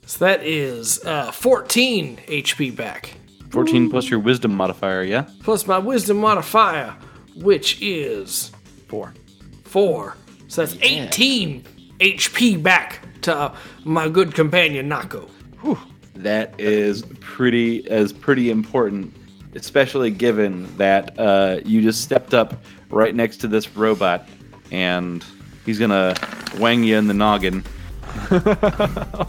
So 0.06 0.24
that 0.24 0.42
is 0.42 1.04
uh, 1.04 1.30
14 1.32 2.18
HP 2.28 2.74
back. 2.74 3.14
14 3.50 3.90
plus 3.90 4.08
your 4.08 4.20
wisdom 4.20 4.54
modifier, 4.54 5.02
yeah? 5.02 5.26
plus 5.42 5.66
my 5.66 5.78
wisdom 5.78 6.18
modifier, 6.18 6.94
which 7.42 7.80
is 7.80 8.52
Four. 8.88 9.12
four. 9.64 10.16
So 10.48 10.64
that's 10.64 10.78
18 10.80 11.62
HP 12.00 12.62
back 12.62 13.00
to 13.22 13.34
uh, 13.36 13.56
my 13.84 14.08
good 14.08 14.34
companion 14.34 14.88
Nako. 14.88 15.28
That 16.14 16.58
is 16.58 17.02
pretty 17.20 17.88
as 17.90 18.12
pretty 18.12 18.50
important, 18.50 19.14
especially 19.54 20.10
given 20.10 20.74
that 20.78 21.18
uh, 21.18 21.60
you 21.64 21.82
just 21.82 22.00
stepped 22.02 22.32
up 22.34 22.62
right 22.90 23.14
next 23.14 23.36
to 23.38 23.48
this 23.48 23.76
robot, 23.76 24.26
and 24.70 25.24
he's 25.66 25.78
gonna 25.78 26.14
wang 26.58 26.82
you 26.82 26.96
in 26.96 27.06
the 27.08 27.14
noggin. 27.14 27.64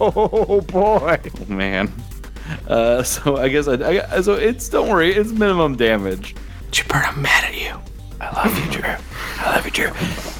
Oh 0.01 0.61
boy. 0.61 1.19
Oh, 1.41 1.45
man. 1.53 1.91
Uh, 2.67 3.03
so 3.03 3.37
I 3.37 3.49
guess 3.49 3.67
I, 3.67 3.73
I 4.11 4.21
so 4.21 4.33
it's 4.33 4.69
don't 4.69 4.87
worry, 4.89 5.13
it's 5.13 5.31
minimum 5.31 5.75
damage. 5.75 6.35
Chipper, 6.71 6.95
I'm 6.97 7.21
mad 7.21 7.43
at 7.43 7.55
you. 7.59 7.79
I 8.21 8.31
love 8.35 8.65
you, 8.65 8.71
Drew. 8.71 8.89
I 8.89 9.55
love 9.55 9.65
you, 9.65 9.71
Drew. 9.71 9.91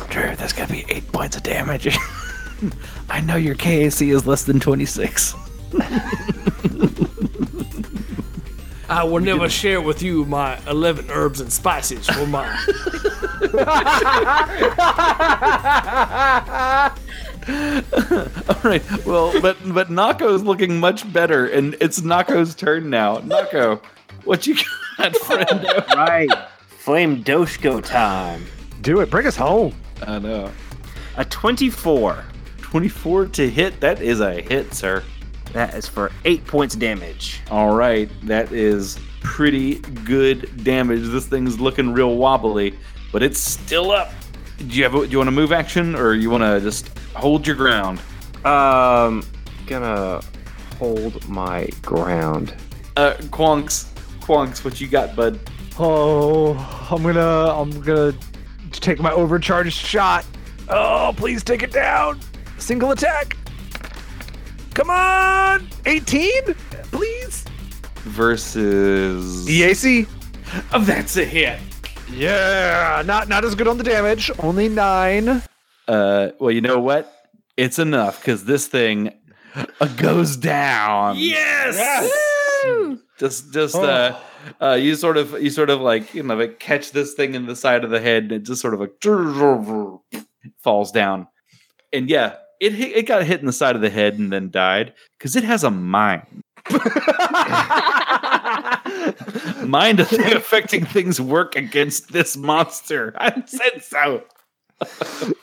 Drew, 0.09 0.36
that's 0.36 0.53
gonna 0.53 0.71
be 0.71 0.86
eight 0.89 1.09
points 1.11 1.36
of 1.38 1.43
damage. 1.43 1.97
I 3.09 3.21
know 3.21 3.36
your 3.38 3.55
KAC 3.55 4.13
is 4.13 4.27
less 4.27 4.43
than 4.43 4.59
twenty 4.59 4.86
six. 4.86 5.34
I 8.89 9.03
will 9.03 9.19
never 9.19 9.47
share 9.49 9.82
with 9.82 10.01
you 10.01 10.25
my 10.25 10.57
11 10.67 11.11
herbs 11.11 11.41
and 11.41 11.53
spices 11.53 12.07
for 12.07 12.25
my. 12.25 12.47
All 18.49 18.55
right. 18.63 19.05
Well, 19.05 19.39
but 19.41 19.57
but 19.73 19.89
Nako's 19.89 20.41
looking 20.41 20.80
much 20.80 21.11
better, 21.13 21.45
and 21.45 21.75
it's 21.80 22.01
Nako's 22.01 22.55
turn 22.55 22.89
now. 22.89 23.19
Nako, 23.19 23.80
what 24.23 24.47
you 24.47 24.55
got, 24.97 25.15
friend? 25.17 25.67
Right. 25.95 26.30
Flame 26.89 27.23
Doshko 27.23 27.85
time. 27.85 28.43
Do 28.81 29.01
it. 29.01 29.11
Bring 29.11 29.27
us 29.27 29.35
home. 29.35 29.75
I 30.07 30.17
know. 30.17 30.49
A 31.17 31.25
24. 31.25 32.25
Twenty-four 32.63 33.27
to 33.27 33.47
hit. 33.47 33.79
That 33.79 34.01
is 34.01 34.21
a 34.21 34.41
hit, 34.41 34.73
sir. 34.73 35.03
That 35.53 35.75
is 35.75 35.87
for 35.87 36.11
eight 36.25 36.47
points 36.47 36.73
damage. 36.73 37.41
All 37.51 37.75
right, 37.75 38.09
that 38.23 38.51
is 38.51 38.97
pretty 39.21 39.75
good 40.03 40.63
damage. 40.63 41.03
This 41.03 41.27
thing's 41.27 41.59
looking 41.59 41.93
real 41.93 42.15
wobbly, 42.15 42.73
but 43.11 43.21
it's 43.21 43.39
still 43.39 43.91
up. 43.91 44.09
Do 44.57 44.65
you 44.65 44.81
have? 44.81 44.95
A, 44.95 45.05
do 45.05 45.11
you 45.11 45.19
want 45.19 45.27
to 45.27 45.31
move 45.31 45.51
action, 45.51 45.93
or 45.93 46.15
you 46.15 46.31
want 46.31 46.41
to 46.41 46.59
just 46.59 46.97
hold 47.13 47.45
your 47.45 47.55
ground? 47.55 47.99
Um, 48.43 49.23
gonna 49.67 50.21
hold 50.79 51.29
my 51.29 51.69
ground. 51.83 52.55
Uh, 52.97 53.13
Quonks, 53.29 53.93
Quonks, 54.21 54.65
what 54.65 54.81
you 54.81 54.87
got, 54.87 55.15
bud? 55.15 55.39
Oh, 55.82 56.57
I'm 56.91 57.01
gonna, 57.03 57.53
I'm 57.53 57.82
gonna 57.82 58.13
take 58.71 58.99
my 58.99 59.11
overcharged 59.11 59.73
shot. 59.73 60.25
Oh, 60.67 61.13
please 61.15 61.41
take 61.43 61.63
it 61.63 61.71
down. 61.71 62.19
Single 62.57 62.91
attack. 62.91 63.38
Come 64.73 64.89
on, 64.89 65.67
18, 65.86 66.53
please. 66.91 67.45
Versus. 68.03 69.47
EAC. 69.47 70.07
Oh, 70.73 70.82
that's 70.82 71.15
a 71.15 71.23
hit. 71.23 71.59
Yeah, 72.11 73.01
not 73.05 73.30
not 73.30 73.45
as 73.45 73.55
good 73.55 73.67
on 73.67 73.77
the 73.77 73.84
damage. 73.84 74.32
Only 74.39 74.67
nine. 74.67 75.43
Uh, 75.88 76.30
well, 76.39 76.51
you 76.51 76.61
know 76.61 76.80
what? 76.80 77.30
It's 77.55 77.80
enough 77.80 78.19
because 78.19 78.45
this 78.45 78.67
thing 78.67 79.13
uh, 79.55 79.88
goes 79.95 80.36
down. 80.38 81.17
Yes! 81.17 82.11
Woo! 82.63 82.99
Just, 83.17 83.53
just 83.53 83.75
uh, 83.75 84.17
uh, 84.61 84.73
you 84.73 84.95
sort 84.95 85.17
of, 85.17 85.41
you 85.41 85.49
sort 85.49 85.69
of 85.69 85.81
like, 85.81 86.13
you 86.13 86.23
know, 86.23 86.35
like 86.35 86.59
catch 86.59 86.91
this 86.91 87.13
thing 87.13 87.35
in 87.35 87.45
the 87.45 87.55
side 87.55 87.83
of 87.83 87.89
the 87.89 87.99
head, 87.99 88.23
and 88.23 88.31
it 88.33 88.43
just 88.43 88.61
sort 88.61 88.73
of 88.73 88.79
like 88.79 88.93
falls 90.63 90.91
down. 90.91 91.27
And 91.91 92.09
yeah, 92.09 92.35
it 92.59 92.73
hit, 92.73 92.95
it 92.95 93.07
got 93.07 93.23
hit 93.23 93.39
in 93.39 93.45
the 93.45 93.53
side 93.53 93.75
of 93.75 93.81
the 93.81 93.89
head 93.89 94.19
and 94.19 94.31
then 94.31 94.51
died 94.51 94.93
because 95.17 95.35
it 95.35 95.43
has 95.43 95.63
a 95.63 95.71
mind. 95.71 96.43
mind 99.65 99.99
affecting 100.01 100.85
things 100.85 101.21
work 101.21 101.55
against 101.55 102.11
this 102.11 102.35
monster. 102.35 103.13
I 103.19 103.43
said 103.45 103.83
so. 103.83 104.23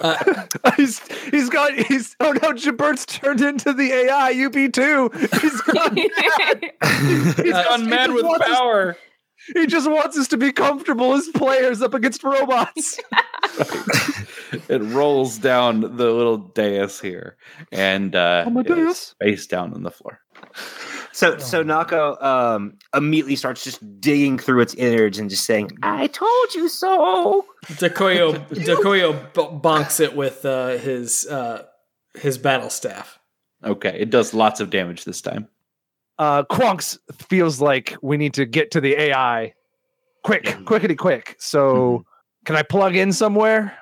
Uh, 0.00 0.46
he's 0.76 1.00
he's 1.30 1.48
got 1.50 1.72
he's 1.74 2.16
oh 2.20 2.32
no, 2.32 2.52
Jabert's 2.52 3.04
turned 3.06 3.40
into 3.40 3.72
the 3.72 3.92
AI 3.92 4.32
UB2. 4.34 5.40
He's 5.40 5.60
gone, 5.62 5.96
he's 7.44 7.52
Uh, 7.54 7.62
gone 7.64 7.80
Gone 7.80 7.90
mad 7.90 8.10
he 8.10 8.14
with 8.14 8.22
just 8.22 8.30
wants 8.30 8.46
us- 8.48 8.56
power. 8.58 8.96
he 9.54 9.66
just 9.66 9.90
wants 9.90 10.16
us 10.18 10.28
to 10.28 10.36
be 10.36 10.52
comfortable 10.52 11.12
as 11.14 11.28
players 11.34 11.82
up 11.82 11.94
against 11.94 12.22
robots. 12.24 12.98
It 14.68 14.80
rolls 14.80 15.38
down 15.38 15.80
the 15.80 15.88
little 16.12 16.38
dais 16.38 17.00
here 17.00 17.36
and 17.72 18.14
uh, 18.14 18.44
Amadeus. 18.46 19.14
face 19.20 19.46
down 19.46 19.74
on 19.74 19.82
the 19.82 19.90
floor. 19.90 20.20
So 21.16 21.38
so 21.38 21.64
Nako 21.64 22.22
um, 22.22 22.76
immediately 22.94 23.36
starts 23.36 23.64
just 23.64 23.80
digging 24.02 24.38
through 24.38 24.60
its 24.60 24.74
innards 24.74 25.18
and 25.18 25.30
just 25.30 25.46
saying, 25.46 25.70
"I 25.82 26.08
told 26.08 26.54
you 26.54 26.68
so." 26.68 27.46
Dekoyo 27.64 28.46
Dekoyo 28.50 29.14
b- 29.32 29.40
bonks 29.66 29.98
it 29.98 30.14
with 30.14 30.44
uh, 30.44 30.76
his 30.76 31.26
uh, 31.26 31.62
his 32.16 32.36
battle 32.36 32.68
staff. 32.68 33.18
Okay, 33.64 33.96
it 33.98 34.10
does 34.10 34.34
lots 34.34 34.60
of 34.60 34.68
damage 34.68 35.04
this 35.06 35.22
time. 35.22 35.48
Uh 36.18 36.42
Quonks 36.44 36.98
feels 37.30 37.62
like 37.62 37.96
we 38.02 38.18
need 38.18 38.34
to 38.34 38.44
get 38.44 38.70
to 38.72 38.80
the 38.82 38.94
AI 39.00 39.54
quick, 40.22 40.44
quickity 40.44 40.98
quick. 40.98 41.36
So 41.38 42.04
can 42.44 42.56
I 42.56 42.62
plug 42.62 42.94
in 42.94 43.10
somewhere? 43.12 43.76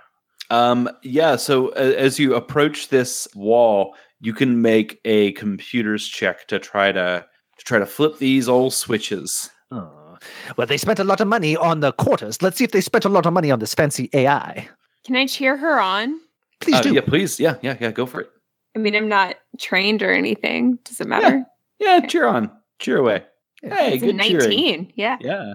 Um, 0.51 0.89
yeah. 1.03 1.35
So 1.35 1.71
a- 1.75 1.99
as 1.99 2.19
you 2.21 2.35
approach 2.37 2.91
this 2.91 3.27
wall, 3.35 3.97
you 4.25 4.33
can 4.33 4.63
make 4.63 5.01
a 5.05 5.33
computer's 5.33 6.09
check 6.09 6.47
to 6.49 6.59
try 6.59 6.91
to 6.93 7.25
to 7.59 7.65
try 7.65 7.79
to 7.79 7.87
flip 7.87 8.19
these 8.19 8.49
old 8.49 8.73
switches. 8.75 9.51
Oh. 9.71 10.17
Well, 10.57 10.67
they 10.67 10.77
spent 10.79 10.99
a 10.99 11.05
lot 11.05 11.21
of 11.21 11.29
money 11.29 11.57
on 11.57 11.81
the 11.81 11.93
quarters. 11.93 12.41
Let's 12.43 12.57
see 12.57 12.65
if 12.65 12.71
they 12.73 12.81
spent 12.81 13.05
a 13.05 13.09
lot 13.09 13.27
of 13.27 13.33
money 13.33 13.51
on 13.51 13.59
this 13.59 13.75
fancy 13.75 14.09
AI. 14.15 14.69
Can 15.05 15.17
I 15.17 15.27
cheer 15.27 15.57
her 15.57 15.79
on? 15.81 16.19
Please 16.61 16.77
Uh, 16.77 16.83
do. 16.83 16.95
yeah, 16.95 17.03
please. 17.03 17.39
Yeah, 17.39 17.57
yeah, 17.63 17.77
yeah. 17.81 17.91
Go 17.93 18.07
for 18.07 18.21
it. 18.23 18.31
I 18.75 18.79
mean, 18.79 18.95
I'm 18.97 19.09
not 19.09 19.37
trained 19.61 20.03
or 20.03 20.13
anything. 20.13 20.79
Does 20.85 21.01
it 21.01 21.07
matter? 21.07 21.45
Yeah, 21.79 21.99
Yeah. 22.01 22.07
cheer 22.07 22.27
on, 22.27 22.51
cheer 22.81 22.97
away. 22.99 23.25
Hey, 23.63 23.95
it's 23.95 24.03
a 24.03 24.07
good 24.07 24.21
cheering. 24.21 24.49
19. 24.49 24.93
Yeah. 24.97 25.17
Yeah. 25.21 25.55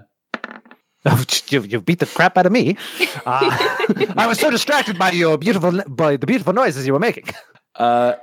Oh, 1.06 1.24
you, 1.48 1.62
you 1.62 1.80
beat 1.80 1.98
the 1.98 2.06
crap 2.06 2.38
out 2.38 2.46
of 2.46 2.52
me. 2.52 2.76
Uh, 3.26 3.50
I 4.16 4.26
was 4.26 4.38
so 4.38 4.50
distracted 4.50 4.98
by 4.98 5.10
your 5.10 5.36
beautiful, 5.36 5.82
by 5.88 6.16
the 6.16 6.26
beautiful 6.26 6.52
noises 6.54 6.86
you 6.86 6.92
were 6.94 6.98
making. 6.98 7.24
Uh, 7.74 8.14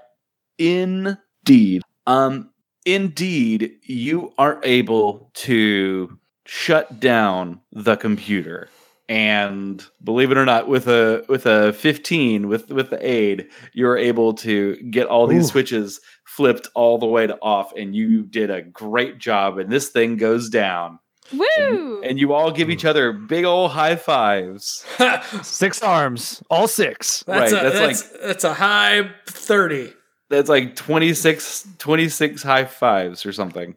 indeed. 0.57 1.81
Um, 2.05 2.49
indeed, 2.85 3.71
you 3.83 4.33
are 4.37 4.59
able 4.63 5.31
to 5.35 6.17
shut 6.45 6.99
down 6.99 7.61
the 7.71 7.97
computer. 7.97 8.69
And 9.09 9.85
believe 10.03 10.31
it 10.31 10.37
or 10.37 10.43
not, 10.43 10.67
with 10.67 10.87
a 10.87 11.23
with 11.29 11.45
a 11.45 11.71
15 11.71 12.49
with 12.49 12.69
with 12.69 12.89
the 12.89 13.09
aid, 13.09 13.47
you're 13.71 13.97
able 13.97 14.33
to 14.35 14.75
get 14.91 15.07
all 15.07 15.27
these 15.27 15.45
Ooh. 15.45 15.51
switches 15.51 16.01
flipped 16.25 16.67
all 16.75 16.97
the 16.97 17.05
way 17.05 17.25
to 17.25 17.37
off, 17.41 17.71
and 17.77 17.95
you 17.95 18.23
did 18.23 18.49
a 18.49 18.61
great 18.61 19.17
job. 19.17 19.59
And 19.59 19.71
this 19.71 19.89
thing 19.89 20.17
goes 20.17 20.49
down, 20.49 20.99
Woo! 21.31 22.01
and 22.03 22.19
you 22.19 22.33
all 22.33 22.51
give 22.51 22.69
each 22.69 22.83
other 22.83 23.13
big 23.13 23.45
old 23.45 23.71
high 23.71 23.95
fives. 23.95 24.85
Six 25.41 25.81
arms, 25.81 26.43
all 26.49 26.67
six. 26.67 27.23
Right, 27.27 27.49
a, 27.49 27.55
that's 27.55 27.79
that's, 27.79 28.01
that's 28.19 28.43
a 28.43 28.53
high 28.53 29.09
30. 29.27 29.93
That's 30.29 30.49
like 30.49 30.75
26, 30.75 31.67
26 31.77 32.43
high 32.43 32.65
fives 32.65 33.25
or 33.25 33.31
something. 33.31 33.75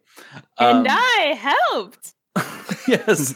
and 0.59 0.87
Um, 0.87 0.97
I 0.99 1.35
helped. 1.39 2.13
yes. 2.89 3.35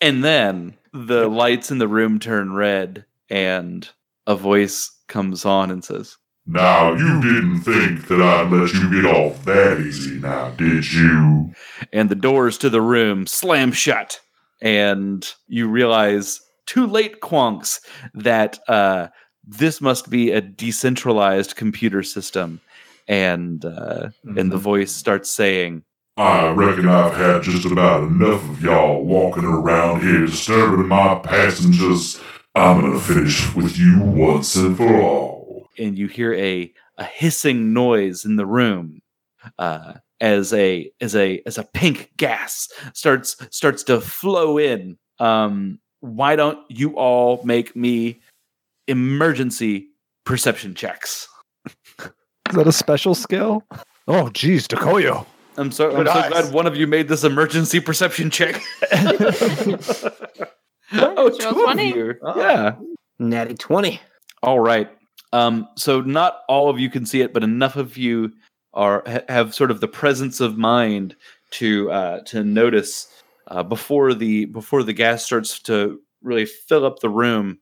and 0.00 0.24
then 0.24 0.74
the 0.92 1.28
lights 1.28 1.70
in 1.70 1.78
the 1.78 1.88
room 1.88 2.18
turn 2.18 2.52
red, 2.52 3.04
and 3.28 3.88
a 4.26 4.34
voice 4.34 4.90
comes 5.08 5.44
on 5.44 5.70
and 5.70 5.84
says, 5.84 6.16
Now, 6.46 6.94
you 6.94 7.20
didn't 7.22 7.60
think 7.60 8.08
that 8.08 8.20
I'd 8.20 8.50
let 8.50 8.72
you 8.74 9.02
get 9.02 9.14
off 9.14 9.44
that 9.44 9.80
easy 9.80 10.18
now, 10.18 10.50
did 10.50 10.92
you? 10.92 11.52
and 11.92 12.08
the 12.08 12.14
doors 12.14 12.58
to 12.58 12.70
the 12.70 12.82
room 12.82 13.26
slam 13.26 13.72
shut. 13.72 14.20
And 14.62 15.26
you 15.48 15.68
realize, 15.68 16.40
too 16.66 16.86
late, 16.86 17.20
Quonks, 17.22 17.80
that 18.14 18.58
uh, 18.68 19.08
this 19.50 19.80
must 19.80 20.10
be 20.10 20.30
a 20.30 20.40
decentralized 20.40 21.56
computer 21.56 22.02
system. 22.02 22.60
And 23.08 23.64
uh, 23.64 24.10
and 24.36 24.52
the 24.52 24.56
voice 24.58 24.92
starts 24.92 25.28
saying, 25.28 25.82
I 26.16 26.50
reckon 26.50 26.88
I've 26.88 27.14
had 27.14 27.42
just 27.42 27.64
about 27.66 28.04
enough 28.04 28.48
of 28.48 28.62
y'all 28.62 29.04
walking 29.04 29.44
around 29.44 30.02
here 30.02 30.26
disturbing 30.26 30.86
my 30.86 31.16
passengers. 31.16 32.20
I'm 32.54 32.80
gonna 32.80 33.00
finish 33.00 33.52
with 33.54 33.76
you 33.78 34.00
once 34.00 34.54
and 34.54 34.76
for 34.76 35.00
all. 35.00 35.68
and 35.78 35.98
you 35.98 36.06
hear 36.06 36.34
a 36.34 36.72
a 36.98 37.04
hissing 37.04 37.72
noise 37.72 38.24
in 38.24 38.36
the 38.36 38.46
room 38.46 39.00
uh, 39.58 39.94
as 40.20 40.52
a 40.52 40.92
as 41.00 41.16
a 41.16 41.42
as 41.46 41.58
a 41.58 41.64
pink 41.64 42.12
gas 42.16 42.68
starts 42.94 43.36
starts 43.50 43.82
to 43.84 44.00
flow 44.00 44.58
in. 44.58 44.98
Um, 45.18 45.80
why 46.00 46.36
don't 46.36 46.58
you 46.68 46.96
all 46.96 47.42
make 47.44 47.74
me 47.74 48.20
emergency 48.90 49.88
perception 50.24 50.74
checks? 50.74 51.28
Is 51.66 51.74
that 52.52 52.66
a 52.66 52.72
special 52.72 53.14
skill? 53.14 53.62
Oh, 54.08 54.28
geez, 54.30 54.66
Dekoyo. 54.66 55.26
I'm 55.56 55.70
so 55.70 55.90
I'm 55.90 56.04
Good 56.04 56.08
so 56.08 56.28
glad 56.28 56.52
one 56.52 56.66
of 56.66 56.76
you 56.76 56.86
made 56.86 57.08
this 57.08 57.24
emergency 57.24 57.80
perception 57.80 58.30
check. 58.30 58.60
oh, 58.92 59.76
two 61.38 61.48
of 61.48 61.54
20. 61.54 61.88
you. 61.88 62.14
Yeah. 62.36 62.76
Natty 63.18 63.54
twenty. 63.54 64.00
All 64.42 64.60
right. 64.60 64.88
Um, 65.32 65.68
so 65.76 66.00
not 66.00 66.40
all 66.48 66.70
of 66.70 66.80
you 66.80 66.90
can 66.90 67.06
see 67.06 67.20
it, 67.20 67.32
but 67.32 67.44
enough 67.44 67.76
of 67.76 67.96
you 67.96 68.32
are 68.72 69.02
ha- 69.06 69.20
have 69.28 69.54
sort 69.54 69.70
of 69.70 69.80
the 69.80 69.88
presence 69.88 70.40
of 70.40 70.56
mind 70.56 71.14
to 71.52 71.90
uh, 71.90 72.20
to 72.24 72.42
notice 72.42 73.06
uh, 73.48 73.62
before 73.62 74.14
the 74.14 74.46
before 74.46 74.82
the 74.82 74.92
gas 74.92 75.24
starts 75.24 75.60
to 75.60 76.00
really 76.22 76.46
fill 76.46 76.86
up 76.86 77.00
the 77.00 77.10
room 77.10 77.58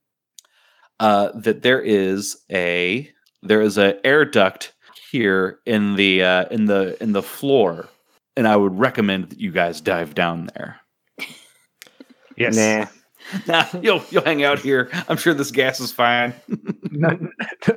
uh, 1.01 1.31
that 1.35 1.63
there 1.63 1.81
is 1.81 2.37
a 2.51 3.11
there 3.43 3.61
is 3.61 3.79
a 3.79 4.05
air 4.07 4.25
duct 4.25 4.73
here 5.11 5.59
in 5.67 5.97
the 5.97 6.23
uh, 6.23 6.45
in 6.51 6.67
the 6.67 7.01
in 7.03 7.13
the 7.13 7.23
floor, 7.23 7.89
and 8.37 8.47
I 8.49 8.57
would 8.57 8.79
recommend 8.79 9.31
that 9.31 9.41
you 9.41 9.53
guys 9.53 9.81
dive 9.81 10.15
down 10.15 10.51
there. 10.55 10.81
Yes. 12.37 12.57
Nah. 12.57 12.87
Nah, 13.47 13.67
you'll 13.83 14.03
you'll 14.11 14.25
hang 14.25 14.43
out 14.43 14.59
here. 14.59 14.89
I'm 15.09 15.19
sure 15.19 15.35
this 15.35 15.51
gas 15.51 15.81
is 15.81 15.93
fine. 15.93 16.33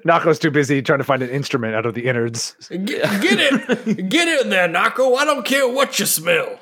Nako's 0.06 0.40
too 0.40 0.52
busy 0.52 0.82
trying 0.82 1.00
to 1.00 1.04
find 1.04 1.22
an 1.22 1.30
instrument 1.30 1.76
out 1.76 1.86
of 1.86 1.94
the 1.94 2.08
innards. 2.08 2.56
Get, 2.70 3.22
get 3.22 3.38
it. 3.40 4.08
Get 4.08 4.42
in 4.42 4.50
there, 4.50 4.70
Nako. 4.70 5.18
I 5.18 5.26
don't 5.26 5.46
care 5.46 5.68
what 5.68 6.00
you 6.00 6.06
smell. 6.06 6.58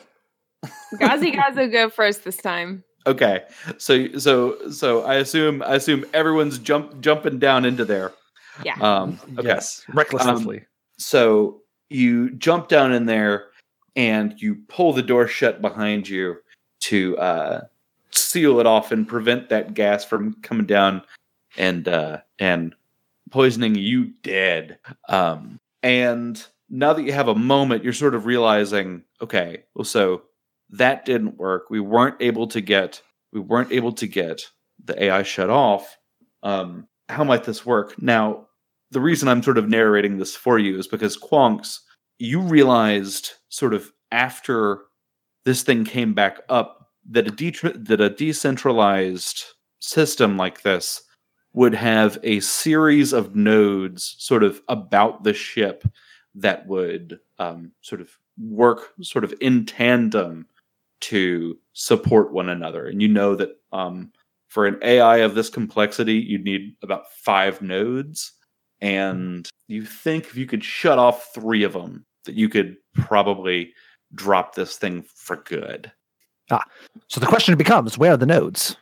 Gazi 0.95 1.35
Gazo 1.35 1.71
go 1.71 1.89
first 1.89 2.23
this 2.23 2.37
time. 2.37 2.83
Okay, 3.09 3.43
so 3.77 4.07
so 4.17 4.69
so 4.69 5.03
I 5.03 5.15
assume 5.15 5.63
I 5.63 5.75
assume 5.75 6.05
everyone's 6.13 6.59
jump 6.59 7.01
jumping 7.01 7.39
down 7.39 7.65
into 7.65 7.83
there. 7.85 8.13
Yeah. 8.63 8.75
Um, 8.81 9.19
okay, 9.37 9.47
Yes. 9.47 9.83
Recklessly. 9.93 10.65
so 10.97 11.61
you 11.89 12.29
jump 12.31 12.67
down 12.67 12.93
in 12.93 13.05
there 13.07 13.47
and 13.95 14.39
you 14.39 14.55
pull 14.67 14.93
the 14.93 15.01
door 15.01 15.27
shut 15.27 15.61
behind 15.61 16.07
you 16.07 16.37
to 16.81 17.17
uh, 17.17 17.61
seal 18.11 18.59
it 18.59 18.67
off 18.67 18.91
and 18.91 19.07
prevent 19.07 19.49
that 19.49 19.73
gas 19.73 20.05
from 20.05 20.33
coming 20.43 20.65
down 20.67 21.01
and 21.57 21.87
uh, 21.87 22.19
and 22.37 22.75
poisoning 23.31 23.73
you 23.75 24.05
dead. 24.23 24.77
Um, 25.07 25.59
and 25.81 26.45
now 26.69 26.93
that 26.93 27.03
you 27.03 27.11
have 27.13 27.27
a 27.27 27.35
moment, 27.35 27.83
you're 27.83 27.93
sort 27.93 28.13
of 28.13 28.25
realizing, 28.27 29.03
okay, 29.21 29.63
well, 29.73 29.85
so 29.85 30.21
that 30.71 31.05
didn't 31.05 31.37
work. 31.37 31.69
We 31.69 31.79
weren't 31.79 32.17
able 32.19 32.47
to 32.47 32.61
get 32.61 33.01
we 33.31 33.39
weren't 33.39 33.71
able 33.71 33.91
to 33.93 34.07
get 34.07 34.41
the 34.83 35.03
AI 35.03 35.23
shut 35.23 35.49
off. 35.49 35.97
Um, 36.41 36.87
how 37.09 37.23
might 37.23 37.43
this 37.43 37.65
work? 37.65 38.01
Now, 38.01 38.47
the 38.91 39.01
reason 39.01 39.27
I'm 39.27 39.43
sort 39.43 39.57
of 39.57 39.69
narrating 39.69 40.17
this 40.17 40.35
for 40.35 40.57
you 40.57 40.79
is 40.79 40.87
because 40.87 41.17
Quonks, 41.17 41.79
you 42.17 42.41
realized 42.41 43.33
sort 43.49 43.73
of 43.73 43.91
after 44.11 44.81
this 45.45 45.61
thing 45.61 45.85
came 45.85 46.13
back 46.13 46.39
up 46.49 46.89
that 47.09 47.27
a 47.27 47.77
that 47.77 48.01
a 48.01 48.09
decentralized 48.09 49.43
system 49.79 50.37
like 50.37 50.61
this 50.61 51.01
would 51.53 51.73
have 51.73 52.17
a 52.23 52.39
series 52.41 53.13
of 53.13 53.35
nodes 53.35 54.15
sort 54.19 54.43
of 54.43 54.61
about 54.67 55.23
the 55.23 55.33
ship 55.33 55.83
that 56.35 56.67
would 56.67 57.19
um, 57.39 57.71
sort 57.81 58.01
of 58.01 58.09
work 58.39 58.93
sort 59.01 59.23
of 59.23 59.33
in 59.41 59.65
tandem 59.65 60.45
to 61.01 61.57
support 61.73 62.33
one 62.33 62.49
another. 62.49 62.87
And 62.87 63.01
you 63.01 63.07
know 63.07 63.35
that 63.35 63.49
um, 63.71 64.11
for 64.47 64.65
an 64.65 64.79
AI 64.81 65.17
of 65.17 65.35
this 65.35 65.49
complexity, 65.49 66.15
you'd 66.15 66.43
need 66.43 66.75
about 66.83 67.11
five 67.11 67.61
nodes. 67.61 68.33
And 68.81 69.47
you 69.67 69.85
think 69.85 70.25
if 70.25 70.35
you 70.35 70.45
could 70.45 70.63
shut 70.63 70.99
off 70.99 71.33
three 71.33 71.63
of 71.63 71.73
them, 71.73 72.05
that 72.25 72.35
you 72.35 72.49
could 72.49 72.77
probably 72.93 73.73
drop 74.15 74.55
this 74.55 74.77
thing 74.77 75.03
for 75.15 75.37
good. 75.37 75.91
Ah, 76.51 76.63
So 77.07 77.19
the 77.19 77.27
question 77.27 77.55
becomes, 77.57 77.97
where 77.97 78.13
are 78.13 78.17
the 78.17 78.25
nodes? 78.25 78.75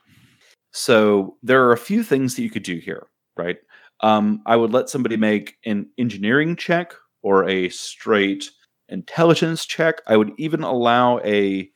So 0.71 1.35
there 1.43 1.63
are 1.65 1.73
a 1.73 1.77
few 1.77 2.03
things 2.03 2.35
that 2.35 2.43
you 2.43 2.49
could 2.49 2.63
do 2.63 2.77
here, 2.77 3.07
right? 3.35 3.57
Um, 4.01 4.41
I 4.45 4.55
would 4.55 4.71
let 4.71 4.89
somebody 4.89 5.17
make 5.17 5.57
an 5.65 5.89
engineering 5.97 6.55
check 6.55 6.93
or 7.23 7.49
a 7.49 7.69
straight 7.69 8.49
intelligence 8.89 9.65
check. 9.65 10.01
I 10.07 10.17
would 10.17 10.31
even 10.37 10.63
allow 10.63 11.19
a 11.19 11.69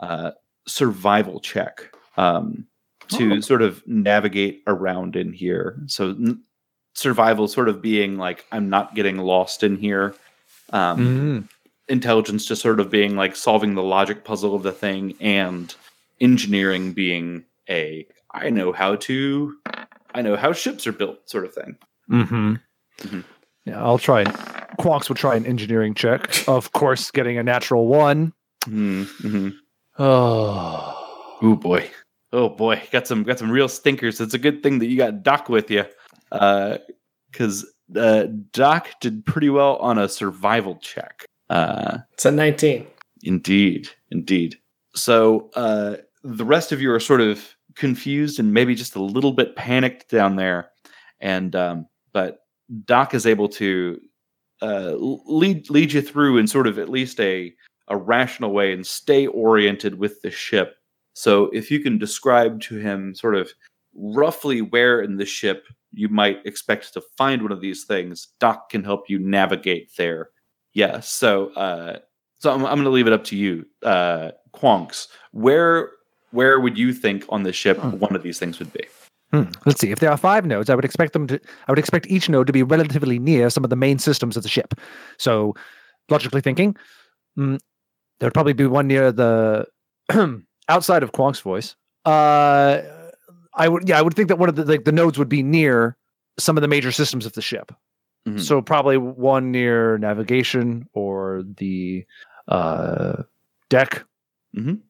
uh, 0.00 0.32
survival 0.66 1.40
check 1.40 1.90
um, 2.16 2.66
to 3.08 3.34
Oh. 3.34 3.40
sort 3.40 3.62
of 3.62 3.82
navigate 3.86 4.62
around 4.66 5.16
in 5.16 5.32
here. 5.32 5.78
So 5.86 6.10
n- 6.10 6.42
survival 6.94 7.48
sort 7.48 7.68
of 7.68 7.80
being 7.82 8.18
like 8.18 8.44
I'm 8.52 8.68
not 8.68 8.94
getting 8.94 9.18
lost 9.18 9.62
in 9.62 9.76
here. 9.76 10.14
Um, 10.72 10.98
Mm. 10.98 11.48
Intelligence 11.88 12.44
just 12.46 12.62
sort 12.62 12.78
of 12.78 12.88
being 12.88 13.16
like 13.16 13.34
solving 13.34 13.74
the 13.74 13.82
logic 13.82 14.22
puzzle 14.24 14.54
of 14.54 14.62
the 14.62 14.70
thing, 14.70 15.14
and 15.20 15.74
engineering 16.20 16.92
being 16.92 17.44
a 17.68 18.06
I 18.32 18.50
know 18.50 18.70
how 18.72 18.94
to 18.96 19.56
I 20.14 20.22
know 20.22 20.36
how 20.36 20.52
ships 20.52 20.86
are 20.86 20.92
built 20.92 21.28
sort 21.28 21.44
of 21.46 21.52
thing. 21.54 21.76
Mm-hmm. 22.08 22.54
Mhm. 23.00 23.24
Yeah, 23.64 23.82
I'll 23.82 23.98
try. 23.98 24.22
Quonks 24.78 25.08
will 25.08 25.16
try 25.16 25.34
an 25.34 25.46
engineering 25.46 25.94
check. 25.94 26.44
Of 26.48 26.70
course, 26.72 27.10
getting 27.10 27.38
a 27.38 27.42
natural 27.42 27.88
one. 27.88 28.32
Mm-hmm. 28.66 29.48
Oh. 30.00 31.36
Oh 31.42 31.54
boy. 31.56 31.90
Oh 32.32 32.48
boy. 32.48 32.82
Got 32.90 33.06
some 33.06 33.22
got 33.22 33.38
some 33.38 33.50
real 33.50 33.68
stinkers. 33.68 34.18
It's 34.18 34.32
a 34.32 34.38
good 34.38 34.62
thing 34.62 34.78
that 34.78 34.86
you 34.86 34.96
got 34.96 35.22
Doc 35.22 35.50
with 35.50 35.70
you. 35.70 35.84
Uh 36.32 36.78
cuz 37.34 37.70
uh 37.94 38.24
Doc 38.52 38.88
did 39.02 39.26
pretty 39.26 39.50
well 39.50 39.76
on 39.76 39.98
a 39.98 40.08
survival 40.08 40.76
check. 40.76 41.26
Uh 41.50 41.98
It's 42.14 42.24
a 42.24 42.30
19. 42.30 42.86
indeed. 43.24 43.88
Indeed. 44.10 44.58
So 44.94 45.50
uh 45.54 45.96
the 46.24 46.46
rest 46.46 46.72
of 46.72 46.80
you 46.80 46.90
are 46.92 47.00
sort 47.00 47.20
of 47.20 47.54
confused 47.74 48.38
and 48.40 48.54
maybe 48.54 48.74
just 48.74 48.96
a 48.96 49.02
little 49.02 49.32
bit 49.32 49.54
panicked 49.54 50.08
down 50.10 50.36
there. 50.36 50.70
And 51.20 51.54
um 51.54 51.86
but 52.14 52.38
Doc 52.86 53.12
is 53.12 53.26
able 53.26 53.50
to 53.50 54.00
uh 54.62 54.94
lead 54.98 55.68
lead 55.68 55.92
you 55.92 56.00
through 56.00 56.38
in 56.38 56.46
sort 56.46 56.66
of 56.66 56.78
at 56.78 56.88
least 56.88 57.20
a 57.20 57.54
a 57.90 57.96
rational 57.96 58.52
way 58.52 58.72
and 58.72 58.86
stay 58.86 59.26
oriented 59.26 59.98
with 59.98 60.22
the 60.22 60.30
ship. 60.30 60.76
So 61.14 61.46
if 61.52 61.70
you 61.70 61.80
can 61.80 61.98
describe 61.98 62.60
to 62.62 62.76
him 62.76 63.14
sort 63.14 63.34
of 63.34 63.52
roughly 63.94 64.62
where 64.62 65.02
in 65.02 65.16
the 65.16 65.26
ship 65.26 65.66
you 65.92 66.08
might 66.08 66.38
expect 66.46 66.92
to 66.94 67.02
find 67.18 67.42
one 67.42 67.52
of 67.52 67.60
these 67.60 67.84
things, 67.84 68.28
Doc 68.38 68.70
can 68.70 68.84
help 68.84 69.10
you 69.10 69.18
navigate 69.18 69.90
there. 69.96 70.30
Yeah. 70.72 71.00
So 71.00 71.48
uh 71.54 71.98
so 72.40 72.50
I'm, 72.50 72.64
I'm 72.64 72.76
going 72.76 72.84
to 72.84 72.90
leave 72.90 73.06
it 73.06 73.12
up 73.12 73.24
to 73.24 73.36
you, 73.36 73.66
uh, 73.84 74.30
Quonks. 74.54 75.08
Where 75.32 75.90
where 76.32 76.58
would 76.58 76.78
you 76.78 76.92
think 76.92 77.24
on 77.28 77.42
the 77.42 77.52
ship 77.52 77.82
one 77.84 78.16
of 78.16 78.22
these 78.22 78.38
things 78.38 78.58
would 78.58 78.72
be? 78.72 78.84
Hmm. 79.32 79.44
Let's 79.66 79.80
see. 79.80 79.90
If 79.90 80.00
there 80.00 80.10
are 80.10 80.16
five 80.16 80.46
nodes, 80.46 80.70
I 80.70 80.74
would 80.74 80.84
expect 80.84 81.12
them 81.12 81.26
to. 81.28 81.40
I 81.68 81.72
would 81.72 81.78
expect 81.78 82.06
each 82.08 82.28
node 82.28 82.46
to 82.46 82.52
be 82.52 82.62
relatively 82.62 83.18
near 83.18 83.50
some 83.50 83.62
of 83.62 83.70
the 83.70 83.76
main 83.76 83.98
systems 83.98 84.36
of 84.36 84.42
the 84.42 84.48
ship. 84.48 84.74
So, 85.18 85.54
logically 86.08 86.40
thinking, 86.40 86.76
there 88.20 88.26
would 88.26 88.34
probably 88.34 88.52
be 88.52 88.66
one 88.66 88.86
near 88.86 89.10
the 89.10 89.66
outside 90.68 91.02
of 91.02 91.12
Quonk's 91.12 91.40
voice. 91.40 91.74
Uh, 92.04 92.82
I 93.54 93.68
would. 93.68 93.88
Yeah, 93.88 93.98
I 93.98 94.02
would 94.02 94.14
think 94.14 94.28
that 94.28 94.36
one 94.38 94.48
of 94.48 94.56
the 94.56 94.64
like 94.64 94.84
the 94.84 94.92
nodes 94.92 95.18
would 95.18 95.28
be 95.28 95.42
near 95.42 95.96
some 96.38 96.56
of 96.56 96.60
the 96.62 96.68
major 96.68 96.92
systems 96.92 97.26
of 97.26 97.32
the 97.32 97.42
ship. 97.42 97.72
Mhm. 98.28 98.40
So 98.40 98.62
probably 98.62 98.96
one 98.98 99.50
near 99.50 99.98
navigation 99.98 100.86
or 100.92 101.42
the 101.56 102.04
uh, 102.48 103.22
deck. 103.68 104.04
Mhm. 104.56 104.80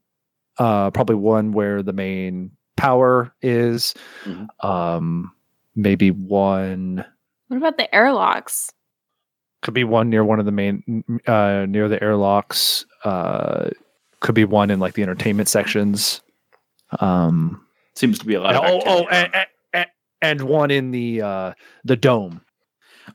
Uh, 0.59 0.91
probably 0.91 1.17
one 1.17 1.53
where 1.53 1.83
the 1.83 1.93
main 1.93 2.51
power 2.77 3.33
is. 3.41 3.95
Mhm. 4.25 4.47
Um, 4.65 5.33
maybe 5.75 6.11
one 6.11 7.05
What 7.49 7.57
about 7.57 7.77
the 7.79 7.93
airlocks? 7.95 8.71
Could 9.63 9.75
be 9.75 9.85
one 9.85 10.09
near 10.09 10.25
one 10.25 10.39
of 10.39 10.47
the 10.47 10.53
main 10.53 11.05
uh, 11.27 11.67
near 11.69 11.89
the 11.89 12.03
airlocks. 12.03 12.85
Uh, 13.05 13.71
could 14.21 14.35
be 14.35 14.45
one 14.45 14.71
in 14.71 14.81
like 14.81 14.95
the 14.95 15.03
entertainment 15.03 15.49
sections. 15.49 16.21
Um, 17.01 17.65
Seems 17.95 18.19
to 18.19 18.27
be 18.27 18.35
a 18.35 18.41
lot 18.41 18.55
of 18.55 18.65
oh, 18.65 18.83
oh, 18.87 19.07
and, 19.09 19.47
and, 19.73 19.87
and 20.23 20.43
one 20.43 20.71
in 20.71 20.91
the 20.91 21.23
uh, 21.23 21.53
the 21.85 21.97
dome. 21.97 22.41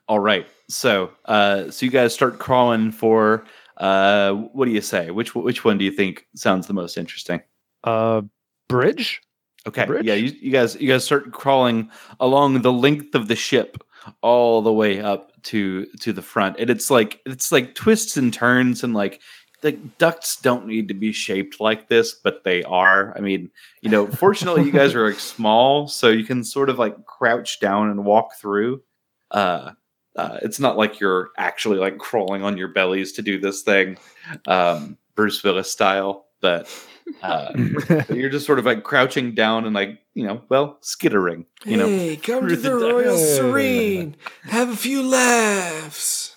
All 0.07 0.19
right. 0.19 0.47
So, 0.67 1.11
uh, 1.25 1.69
so 1.71 1.85
you 1.85 1.91
guys 1.91 2.13
start 2.13 2.39
crawling 2.39 2.91
for. 2.91 3.45
Uh, 3.77 4.33
what 4.33 4.65
do 4.65 4.71
you 4.71 4.81
say? 4.81 5.11
Which 5.11 5.35
which 5.35 5.65
one 5.65 5.77
do 5.77 5.85
you 5.85 5.91
think 5.91 6.25
sounds 6.35 6.67
the 6.67 6.73
most 6.73 6.97
interesting? 6.97 7.41
Uh, 7.83 8.21
bridge. 8.69 9.21
Okay. 9.67 9.85
bridge? 9.85 10.05
Yeah. 10.05 10.13
You, 10.13 10.33
you 10.39 10.51
guys 10.51 10.75
you 10.75 10.87
guys 10.87 11.03
start 11.03 11.31
crawling 11.33 11.89
along 12.19 12.61
the 12.61 12.71
length 12.71 13.15
of 13.15 13.27
the 13.27 13.35
ship 13.35 13.83
all 14.21 14.61
the 14.61 14.71
way 14.71 15.01
up 15.01 15.31
to 15.45 15.85
to 16.01 16.13
the 16.13 16.21
front, 16.21 16.57
and 16.59 16.69
it's 16.69 16.91
like 16.91 17.21
it's 17.25 17.51
like 17.51 17.75
twists 17.75 18.17
and 18.17 18.33
turns 18.33 18.83
and 18.83 18.93
like. 18.93 19.21
The 19.61 19.71
ducts 19.71 20.39
don't 20.41 20.67
need 20.67 20.89
to 20.89 20.93
be 20.93 21.11
shaped 21.11 21.59
like 21.59 21.87
this, 21.87 22.13
but 22.13 22.43
they 22.43 22.61
are. 22.63 23.15
I 23.17 23.21
mean, 23.21 23.49
you 23.81 23.89
know, 23.89 24.05
fortunately, 24.21 24.63
you 24.63 24.71
guys 24.71 24.93
are 24.93 25.07
like 25.07 25.19
small, 25.19 25.87
so 25.87 26.09
you 26.09 26.23
can 26.23 26.43
sort 26.43 26.69
of 26.69 26.77
like 26.77 27.05
crouch 27.07 27.59
down 27.61 27.89
and 27.89 28.05
walk 28.05 28.35
through. 28.39 28.83
Uh, 29.31 29.71
uh, 30.15 30.37
it's 30.43 30.59
not 30.59 30.77
like 30.77 30.99
you're 30.99 31.29
actually 31.37 31.77
like 31.77 31.97
crawling 31.97 32.43
on 32.43 32.57
your 32.57 32.67
bellies 32.67 33.13
to 33.13 33.21
do 33.21 33.39
this 33.39 33.63
thing, 33.63 33.97
um, 34.45 34.97
Bruce 35.15 35.43
Willis 35.43 35.71
style, 35.71 36.27
but 36.41 36.69
uh, 37.21 37.51
you're 38.09 38.29
just 38.29 38.45
sort 38.45 38.59
of 38.59 38.65
like 38.65 38.83
crouching 38.83 39.33
down 39.33 39.65
and 39.65 39.73
like 39.73 39.99
you 40.13 40.25
know, 40.25 40.41
well, 40.49 40.77
skittering. 40.81 41.45
You 41.65 41.77
know, 41.77 41.87
hey, 41.87 42.15
come 42.17 42.47
to 42.47 42.55
the 42.55 42.69
the 42.69 42.79
duct. 42.79 42.93
Royal 42.93 43.17
Serene. 43.17 44.15
Have 44.43 44.69
a 44.69 44.75
few 44.75 45.07
laughs. 45.07 46.35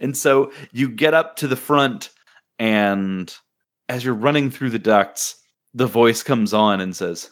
and 0.00 0.16
so 0.16 0.52
you 0.72 0.88
get 0.88 1.14
up 1.14 1.36
to 1.36 1.48
the 1.48 1.56
front, 1.56 2.10
and 2.58 3.34
as 3.88 4.04
you're 4.04 4.14
running 4.14 4.50
through 4.50 4.70
the 4.70 4.78
ducts, 4.78 5.36
the 5.74 5.86
voice 5.86 6.22
comes 6.22 6.52
on 6.52 6.80
and 6.80 6.94
says, 6.94 7.28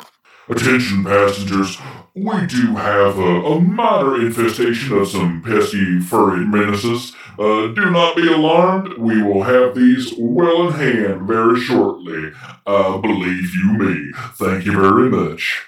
Attention 0.49 1.03
passengers, 1.05 1.77
we 2.15 2.47
do 2.47 2.77
have 2.77 3.19
a, 3.19 3.23
a 3.45 3.61
moderate 3.61 4.23
infestation 4.25 4.97
of 4.97 5.09
some 5.09 5.43
pesky 5.43 5.99
furry 6.01 6.47
menaces. 6.47 7.15
Uh, 7.39 7.67
do 7.69 7.91
not 7.91 8.15
be 8.17 8.33
alarmed, 8.33 8.97
we 8.97 9.23
will 9.23 9.43
have 9.43 9.75
these 9.75 10.15
well 10.17 10.69
in 10.69 10.75
hand 10.75 11.27
very 11.27 11.59
shortly. 11.61 12.31
Uh, 12.67 12.97
believe 12.99 13.55
you 13.55 13.73
me. 13.79 14.13
Thank 14.35 14.65
you 14.67 14.73
very 14.73 15.11
much. 15.11 15.65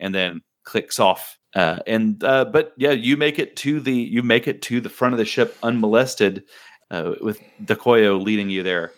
and 0.00 0.14
then 0.14 0.42
clicks 0.64 0.98
off. 0.98 1.38
Uh, 1.54 1.78
and 1.86 2.22
uh, 2.24 2.44
but 2.44 2.72
yeah, 2.76 2.90
you 2.92 3.16
make 3.16 3.38
it 3.38 3.56
to 3.56 3.80
the 3.80 3.92
you 3.94 4.22
make 4.22 4.46
it 4.46 4.60
to 4.62 4.80
the 4.80 4.90
front 4.90 5.14
of 5.14 5.18
the 5.18 5.24
ship 5.24 5.56
unmolested, 5.62 6.44
uh, 6.90 7.14
with 7.20 7.40
Dekoyo 7.64 8.22
leading 8.22 8.50
you 8.50 8.62
there, 8.62 8.92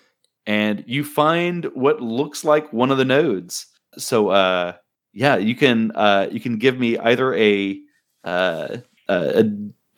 and 0.46 0.84
you 0.86 1.04
find 1.04 1.66
what 1.74 2.00
looks 2.00 2.44
like 2.44 2.72
one 2.72 2.90
of 2.90 2.98
the 2.98 3.04
nodes. 3.04 3.66
So 3.96 4.30
uh, 4.30 4.72
yeah, 5.12 5.36
you 5.36 5.54
can 5.54 5.92
uh, 5.94 6.28
you 6.30 6.40
can 6.40 6.58
give 6.58 6.78
me 6.78 6.98
either 6.98 7.34
a 7.34 7.78
uh, 8.24 8.76
a, 9.08 9.44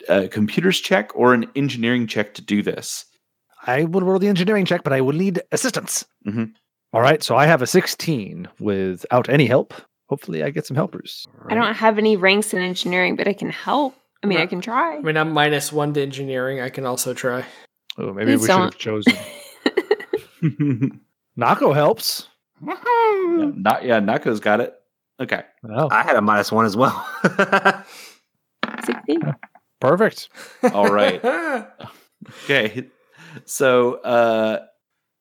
a 0.09 0.27
computers 0.27 0.79
check 0.79 1.11
or 1.15 1.33
an 1.33 1.45
engineering 1.55 2.07
check 2.07 2.33
to 2.35 2.41
do 2.41 2.61
this. 2.61 3.05
I 3.65 3.83
would 3.85 4.03
roll 4.03 4.19
the 4.19 4.27
engineering 4.27 4.65
check, 4.65 4.83
but 4.83 4.93
I 4.93 5.01
would 5.01 5.15
need 5.15 5.41
assistance. 5.51 6.05
Mhm. 6.27 6.53
All 6.91 7.01
right, 7.01 7.23
so 7.23 7.35
I 7.35 7.47
have 7.47 7.61
a 7.63 7.67
16 7.67 8.47
without 8.59 9.27
any 9.27 9.47
help. 9.47 9.73
Hopefully, 10.09 10.43
I 10.43 10.51
get 10.51 10.67
some 10.67 10.75
helpers. 10.75 11.25
I 11.47 11.55
don't 11.55 11.73
have 11.73 11.97
any 11.97 12.17
ranks 12.17 12.53
in 12.53 12.61
engineering, 12.61 13.15
but 13.15 13.27
I 13.27 13.33
can 13.33 13.49
help. 13.49 13.95
I 14.23 14.27
mean, 14.27 14.37
I 14.39 14.45
can 14.45 14.61
try. 14.61 14.97
I 14.97 14.99
mean, 14.99 15.17
I'm 15.17 15.31
minus 15.31 15.71
one 15.73 15.93
to 15.95 16.01
engineering. 16.01 16.61
I 16.61 16.69
can 16.69 16.85
also 16.85 17.13
try. 17.13 17.43
Oh, 17.97 18.13
maybe 18.13 18.33
Please 18.37 18.41
we 18.41 18.47
should 18.47 18.59
have 18.59 18.77
chosen. 18.77 19.13
Nako 21.37 21.73
helps. 21.73 22.27
Not 22.61 23.83
yeah, 23.83 23.99
Nako's 23.99 24.39
got 24.39 24.61
it. 24.61 24.73
Okay. 25.23 25.43
Well, 25.63 25.87
I 25.91 26.03
had 26.03 26.15
a 26.15 26.21
minus 26.21 26.51
one 26.51 26.65
as 26.65 26.75
well. 26.77 26.93
16. 28.85 29.21
perfect. 29.79 30.29
All 30.73 30.87
right. 30.91 31.21
Okay. 32.45 32.87
So 33.43 33.95
uh 33.95 34.59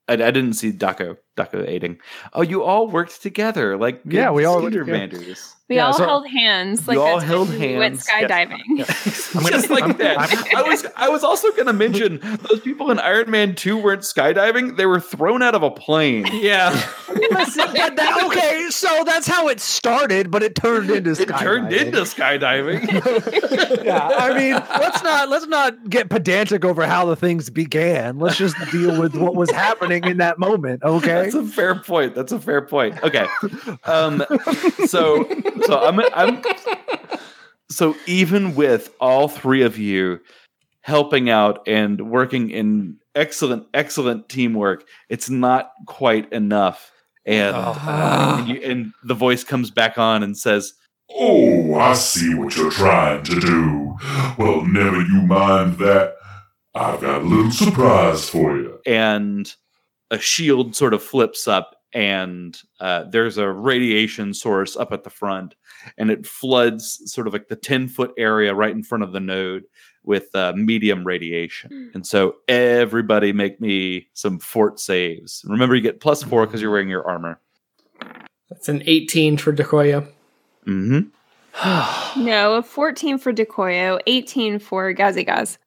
I, 0.06 0.12
I 0.12 0.16
didn't 0.16 0.52
see 0.52 0.70
Daco 0.70 1.16
Daco 1.36 1.66
aiding. 1.66 1.98
Oh, 2.32 2.42
you 2.42 2.62
all 2.62 2.86
worked 2.86 3.20
together 3.22 3.76
like 3.76 4.02
Yeah, 4.04 4.30
we 4.30 4.44
all 4.44 4.62
worked 4.62 4.74
skater 4.74 4.84
together. 4.84 5.16
banders. 5.18 5.54
We 5.72 5.76
Yeah, 5.76 5.86
all 5.86 5.94
so- 5.94 6.04
held 6.04 6.28
hands 6.28 6.86
like 6.86 6.96
You 6.96 7.00
all 7.00 7.16
that's 7.18 7.24
held 7.24 7.48
when 7.48 7.58
we 7.60 7.78
went 7.78 8.06
hands. 8.06 8.28
skydiving. 8.30 8.76
Just 9.48 9.70
like 9.70 9.96
that. 9.96 10.18
I 10.54 10.60
was 10.62 10.84
I 10.96 11.08
was 11.08 11.24
also 11.24 11.50
gonna 11.52 11.72
mention 11.72 12.20
those 12.50 12.60
people 12.60 12.90
in 12.90 12.98
Iron 12.98 13.30
Man 13.30 13.54
2 13.54 13.78
weren't 13.78 14.02
skydiving, 14.02 14.76
they 14.76 14.84
were 14.84 15.00
thrown 15.00 15.40
out 15.42 15.54
of 15.54 15.62
a 15.62 15.70
plane. 15.70 16.26
Yeah. 16.42 16.70
But 17.08 17.96
that- 17.96 18.20
okay, 18.26 18.66
so 18.68 19.02
that's 19.06 19.26
how 19.26 19.48
it 19.48 19.60
started, 19.60 20.30
but 20.30 20.42
it 20.42 20.54
turned 20.54 20.90
into 20.90 21.10
skydiving. 21.12 21.22
It 21.22 21.38
turned 21.38 21.72
into 21.72 21.98
skydiving. 22.02 23.82
yeah, 23.84 24.08
I 24.14 24.36
mean, 24.36 24.52
let's 24.78 25.02
not 25.02 25.28
let's 25.30 25.46
not 25.46 25.88
get 25.88 26.10
pedantic 26.10 26.64
over 26.66 26.84
how 26.86 27.06
the 27.06 27.16
things 27.16 27.48
began. 27.48 28.18
Let's 28.18 28.36
just 28.36 28.56
deal 28.70 29.00
with 29.00 29.14
what 29.14 29.34
was 29.36 29.50
happening 29.50 30.04
in 30.04 30.18
that 30.18 30.38
moment. 30.38 30.82
Okay. 30.82 31.22
That's 31.30 31.34
a 31.34 31.44
fair 31.44 31.74
point. 31.76 32.14
That's 32.14 32.32
a 32.32 32.38
fair 32.40 32.60
point. 32.60 33.02
Okay. 33.02 33.26
Um 33.84 34.22
so 34.86 35.24
so 35.66 35.78
I'm 35.78 36.00
I'm 36.14 36.42
so 37.70 37.96
even 38.06 38.54
with 38.54 38.94
all 39.00 39.28
three 39.28 39.62
of 39.62 39.78
you 39.78 40.20
helping 40.82 41.30
out 41.30 41.66
and 41.66 42.10
working 42.10 42.50
in 42.50 42.98
excellent 43.14 43.66
excellent 43.74 44.28
teamwork, 44.28 44.84
it's 45.08 45.30
not 45.30 45.72
quite 45.86 46.32
enough. 46.32 46.90
And 47.24 47.54
oh. 47.56 48.36
and, 48.38 48.48
you, 48.48 48.60
and 48.62 48.92
the 49.04 49.14
voice 49.14 49.44
comes 49.44 49.70
back 49.70 49.96
on 49.98 50.22
and 50.22 50.36
says, 50.36 50.74
Oh, 51.10 51.74
I 51.74 51.94
see 51.94 52.34
what 52.34 52.56
you're 52.56 52.70
trying 52.70 53.22
to 53.24 53.38
do. 53.38 53.96
Well, 54.38 54.64
never 54.64 55.00
you 55.00 55.22
mind 55.22 55.78
that. 55.78 56.14
I've 56.74 57.02
got 57.02 57.20
a 57.20 57.24
little 57.24 57.50
surprise 57.50 58.30
for 58.30 58.56
you. 58.56 58.80
and 58.86 59.52
a 60.10 60.18
shield 60.18 60.74
sort 60.74 60.94
of 60.94 61.02
flips 61.02 61.46
up 61.46 61.76
and 61.92 62.60
uh, 62.80 63.04
there's 63.04 63.38
a 63.38 63.48
radiation 63.48 64.32
source 64.34 64.76
up 64.76 64.92
at 64.92 65.04
the 65.04 65.10
front 65.10 65.54
and 65.98 66.10
it 66.10 66.26
floods 66.26 67.02
sort 67.10 67.26
of 67.26 67.32
like 67.32 67.48
the 67.48 67.56
10 67.56 67.88
foot 67.88 68.12
area 68.16 68.54
right 68.54 68.74
in 68.74 68.82
front 68.82 69.04
of 69.04 69.12
the 69.12 69.20
node 69.20 69.64
with 70.04 70.34
uh, 70.34 70.52
medium 70.56 71.04
radiation 71.04 71.90
and 71.94 72.06
so 72.06 72.36
everybody 72.48 73.32
make 73.32 73.60
me 73.60 74.06
some 74.14 74.38
fort 74.38 74.80
saves 74.80 75.44
remember 75.46 75.74
you 75.74 75.82
get 75.82 76.00
plus 76.00 76.22
four 76.22 76.46
because 76.46 76.60
you're 76.60 76.70
wearing 76.70 76.88
your 76.88 77.06
armor 77.06 77.40
That's 78.48 78.68
an 78.68 78.82
18 78.86 79.36
for 79.36 79.52
Dekoyo. 79.52 80.06
mm-hmm. 80.66 81.08
no, 82.24 82.54
a 82.54 82.62
14 82.62 83.18
for 83.18 83.30
Dekoyo, 83.30 84.00
18 84.06 84.58
for 84.58 84.94
Gazi 84.94 85.26
Gaz. 85.26 85.58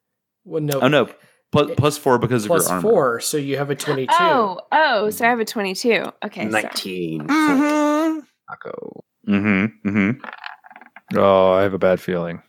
Well, 0.44 0.60
no. 0.60 0.80
oh 0.80 0.88
no 0.88 1.08
plus, 1.52 1.70
plus 1.76 1.98
four 1.98 2.18
because 2.18 2.46
Plus 2.46 2.64
of 2.64 2.68
your 2.68 2.74
armor 2.76 2.82
four, 2.90 3.20
so 3.20 3.36
you 3.36 3.56
have 3.56 3.70
a 3.70 3.74
22. 3.74 4.12
Oh, 4.18 4.60
oh, 4.72 5.10
so 5.10 5.24
I 5.26 5.30
have 5.30 5.40
a 5.40 5.44
22. 5.44 6.04
Okay. 6.24 6.44
so- 6.44 6.48
19. 6.50 7.26
mm-hmm. 7.26 8.20
Taco. 8.48 9.04
Mm-hmm. 9.28 9.88
Mm-hmm. 9.88 11.18
Oh, 11.18 11.52
I 11.52 11.62
have 11.62 11.74
a 11.74 11.78
bad 11.78 12.00
feeling. 12.00 12.42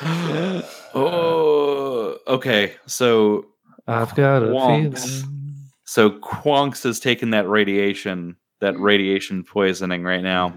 oh 0.94 2.18
okay 2.26 2.74
so 2.86 3.46
I've 3.86 4.14
got 4.14 4.42
a 4.42 4.46
Quonks. 4.46 5.22
feeling. 5.22 5.54
So 5.86 6.10
Quonks 6.10 6.82
has 6.84 7.00
taken 7.00 7.30
that 7.30 7.48
radiation, 7.48 8.36
that 8.60 8.78
radiation 8.78 9.42
poisoning 9.44 10.02
right 10.02 10.22
now, 10.22 10.54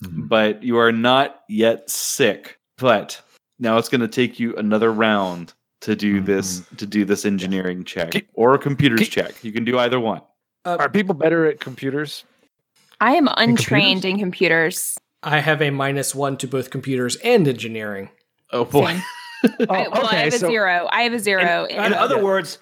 but 0.00 0.62
you 0.62 0.78
are 0.78 0.90
not 0.90 1.42
yet 1.48 1.88
sick. 1.88 2.58
But 2.78 3.20
now 3.60 3.78
it's 3.78 3.88
going 3.88 4.00
to 4.00 4.08
take 4.08 4.40
you 4.40 4.56
another 4.56 4.92
round 4.92 5.54
to 5.82 5.94
do 5.94 6.20
this 6.20 6.62
to 6.78 6.86
do 6.86 7.04
this 7.04 7.24
engineering 7.24 7.84
check 7.84 8.12
Keep- 8.12 8.28
or 8.34 8.54
a 8.54 8.58
computers 8.58 9.00
keep- 9.00 9.10
check. 9.10 9.44
You 9.44 9.52
can 9.52 9.64
do 9.64 9.78
either 9.78 10.00
one. 10.00 10.22
Are 10.64 10.88
people 10.88 11.14
better 11.14 11.44
at 11.46 11.58
computers? 11.60 12.24
I 13.00 13.16
am 13.16 13.28
untrained 13.36 14.04
in 14.04 14.18
computers. 14.18 14.96
I 15.24 15.40
have 15.40 15.60
a 15.60 15.70
minus 15.70 16.14
one 16.14 16.36
to 16.38 16.46
both 16.46 16.70
computers 16.70 17.16
and 17.16 17.46
engineering. 17.48 18.10
Oh 18.52 18.64
boy. 18.64 18.86
Same. 18.86 19.02
Oh, 19.44 19.66
I, 19.70 19.88
well, 19.88 20.06
I 20.06 20.14
have 20.16 20.34
a 20.34 20.38
zero. 20.38 20.88
I 20.90 21.02
have 21.02 21.12
a 21.12 21.18
zero. 21.18 21.64
In, 21.64 21.84
in 21.84 21.94
other 21.94 22.22
words, 22.22 22.58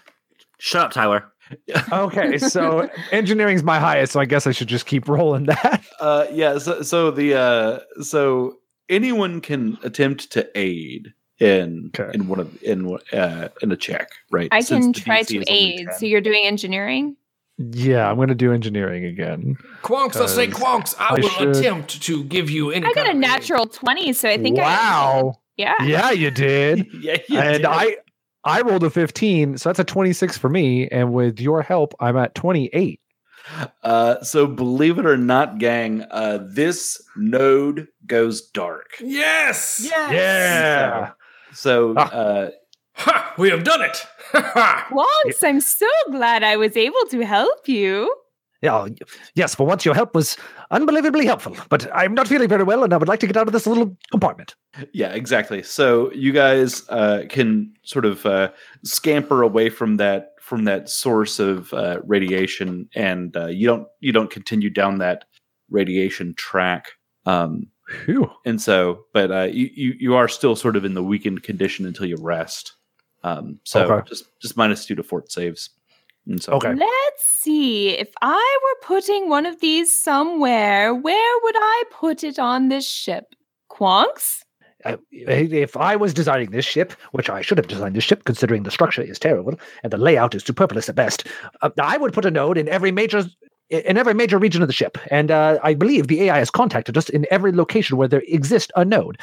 shut 0.58 0.82
up, 0.86 0.92
Tyler. 0.92 1.24
okay, 1.92 2.38
so 2.38 2.88
engineering's 3.12 3.62
my 3.62 3.78
highest, 3.78 4.12
so 4.12 4.20
I 4.20 4.24
guess 4.24 4.46
I 4.46 4.52
should 4.52 4.68
just 4.68 4.86
keep 4.86 5.08
rolling 5.08 5.44
that. 5.46 5.84
Uh, 5.98 6.26
yeah. 6.32 6.56
So, 6.58 6.80
so 6.82 7.10
the 7.10 7.34
uh, 7.34 8.02
so 8.02 8.58
anyone 8.88 9.40
can 9.40 9.76
attempt 9.82 10.30
to 10.32 10.48
aid 10.54 11.12
in 11.40 11.90
Okay. 11.98 12.10
in 12.14 12.28
one 12.28 12.38
of 12.40 12.62
in 12.62 12.96
uh, 13.12 13.48
in 13.62 13.72
a 13.72 13.76
check, 13.76 14.10
right? 14.30 14.48
I 14.52 14.60
Since 14.60 14.84
can 14.84 14.92
try 15.04 15.22
DC 15.22 15.26
to 15.44 15.44
aid. 15.52 15.88
So 15.98 16.06
you're 16.06 16.20
doing 16.20 16.44
engineering? 16.46 17.16
Yeah, 17.58 18.08
I'm 18.08 18.16
going 18.16 18.28
to 18.28 18.34
do 18.34 18.52
engineering 18.54 19.04
again. 19.04 19.56
Quonks, 19.82 20.16
I 20.16 20.24
say 20.26 20.46
Quonks, 20.48 20.94
I, 20.98 21.08
I 21.08 21.12
will 21.20 21.28
should- 21.28 21.56
attempt 21.56 22.02
to 22.02 22.24
give 22.24 22.48
you 22.48 22.70
any 22.70 22.86
I 22.86 22.92
got 22.94 23.06
a 23.06 23.10
of 23.10 23.16
aid. 23.16 23.20
natural 23.20 23.66
20, 23.66 24.12
so 24.14 24.28
I 24.30 24.38
think 24.38 24.58
I. 24.58 24.62
wow. 24.62 25.34
Yeah. 25.58 25.74
Yeah, 25.82 26.10
you 26.10 26.30
did. 26.30 26.86
yeah, 27.00 27.18
you 27.28 27.38
and 27.38 27.56
did. 27.58 27.66
I 27.66 27.96
I 28.44 28.62
rolled 28.62 28.82
a 28.84 28.88
15, 28.88 29.58
so 29.58 29.68
that's 29.68 29.78
a 29.78 29.84
26 29.84 30.38
for 30.38 30.48
me. 30.48 30.88
And 30.88 31.12
with 31.12 31.38
your 31.38 31.60
help, 31.60 31.94
I'm 32.00 32.16
at 32.16 32.34
28. 32.34 32.98
Uh, 33.82 34.22
so 34.22 34.46
believe 34.46 34.98
it 34.98 35.04
or 35.04 35.18
not, 35.18 35.58
gang, 35.58 36.06
uh, 36.10 36.38
this 36.48 37.02
node 37.16 37.88
goes 38.06 38.40
dark. 38.40 38.92
Yes! 39.00 39.86
Yeah. 39.86 41.10
So 41.52 41.94
Ah. 41.96 42.10
uh, 42.12 42.50
Ha! 42.96 43.34
We 43.38 43.50
have 43.50 43.64
done 43.64 43.82
it! 43.82 44.06
Ha 44.32 44.50
ha! 44.54 44.86
Quonks, 44.90 45.42
I'm 45.42 45.60
so 45.60 45.88
glad 46.10 46.42
I 46.44 46.56
was 46.56 46.76
able 46.76 47.04
to 47.10 47.22
help 47.24 47.66
you. 47.68 48.14
Yeah. 48.62 48.88
Yes, 49.34 49.54
for 49.54 49.66
once 49.66 49.84
your 49.86 49.94
help 49.94 50.14
was 50.14 50.36
unbelievably 50.70 51.24
helpful. 51.24 51.56
But 51.70 51.88
I'm 51.94 52.12
not 52.14 52.28
feeling 52.28 52.48
very 52.48 52.62
well, 52.62 52.84
and 52.84 52.92
I 52.92 52.98
would 52.98 53.08
like 53.08 53.20
to 53.20 53.26
get 53.26 53.36
out 53.38 53.46
of 53.46 53.52
this 53.54 53.66
little 53.66 53.96
compartment. 54.10 54.54
yeah, 54.92 55.12
exactly. 55.14 55.62
So 55.62 56.12
you 56.12 56.32
guys 56.32 56.86
uh, 56.90 57.22
can 57.30 57.72
sort 57.84 58.04
of 58.04 58.26
uh, 58.26 58.50
scamper 58.84 59.42
away 59.42 59.70
from 59.70 59.96
that 59.96 60.32
from 60.42 60.64
that 60.64 60.88
source 60.90 61.38
of 61.40 61.72
uh, 61.72 62.00
radiation, 62.04 62.88
and 62.94 63.34
uh, 63.36 63.46
you 63.46 63.66
don't 63.66 63.86
you 64.00 64.12
don't 64.12 64.30
continue 64.30 64.68
down 64.70 64.98
that 64.98 65.24
radiation 65.70 66.34
track. 66.36 66.92
Um, 67.26 67.66
Phew. 68.04 68.30
and 68.44 68.60
so, 68.60 69.04
but 69.12 69.30
uh, 69.32 69.42
you, 69.50 69.70
you 69.74 69.94
you 69.98 70.14
are 70.14 70.28
still 70.28 70.54
sort 70.56 70.76
of 70.76 70.84
in 70.84 70.94
the 70.94 71.02
weakened 71.02 71.42
condition 71.42 71.86
until 71.86 72.06
you 72.06 72.16
rest. 72.16 72.74
Um, 73.24 73.58
so 73.64 73.92
Okay. 73.92 74.08
just 74.08 74.24
just 74.40 74.56
minus 74.56 74.86
two 74.86 74.94
to 74.94 75.02
fort 75.02 75.30
saves. 75.32 75.70
And 76.26 76.40
so, 76.42 76.52
Okay. 76.52 76.74
Let's 76.74 77.24
see. 77.24 77.90
If 77.90 78.12
I 78.22 78.58
were 78.64 78.86
putting 78.86 79.28
one 79.28 79.46
of 79.46 79.60
these 79.60 79.98
somewhere, 79.98 80.94
where 80.94 81.40
would 81.42 81.56
I 81.56 81.82
put 81.90 82.22
it 82.22 82.38
on 82.38 82.68
this 82.68 82.86
ship? 82.88 83.34
Quonks? 83.70 84.40
Uh, 84.84 84.96
if 85.10 85.76
I 85.76 85.96
was 85.96 86.14
designing 86.14 86.50
this 86.52 86.64
ship, 86.64 86.92
which 87.12 87.28
I 87.28 87.42
should 87.42 87.58
have 87.58 87.66
designed 87.68 87.94
this 87.96 88.04
ship, 88.04 88.24
considering 88.24 88.62
the 88.62 88.70
structure 88.70 89.02
is 89.02 89.18
terrible 89.18 89.54
and 89.82 89.92
the 89.92 89.98
layout 89.98 90.34
is 90.34 90.42
superfluous 90.42 90.88
at 90.88 90.94
best, 90.94 91.26
uh, 91.60 91.70
I 91.78 91.98
would 91.98 92.12
put 92.14 92.24
a 92.24 92.30
node 92.30 92.56
in 92.56 92.66
every 92.68 92.90
major 92.92 93.24
in 93.70 93.96
every 93.96 94.14
major 94.14 94.38
region 94.38 94.62
of 94.62 94.68
the 94.68 94.74
ship. 94.74 94.98
And 95.10 95.30
uh, 95.30 95.58
I 95.62 95.74
believe 95.74 96.08
the 96.08 96.22
AI 96.22 96.38
has 96.38 96.50
contacted 96.50 96.96
us 96.96 97.08
in 97.08 97.26
every 97.30 97.52
location 97.52 97.96
where 97.96 98.08
there 98.08 98.22
exists 98.26 98.72
a 98.76 98.84
node. 98.84 99.18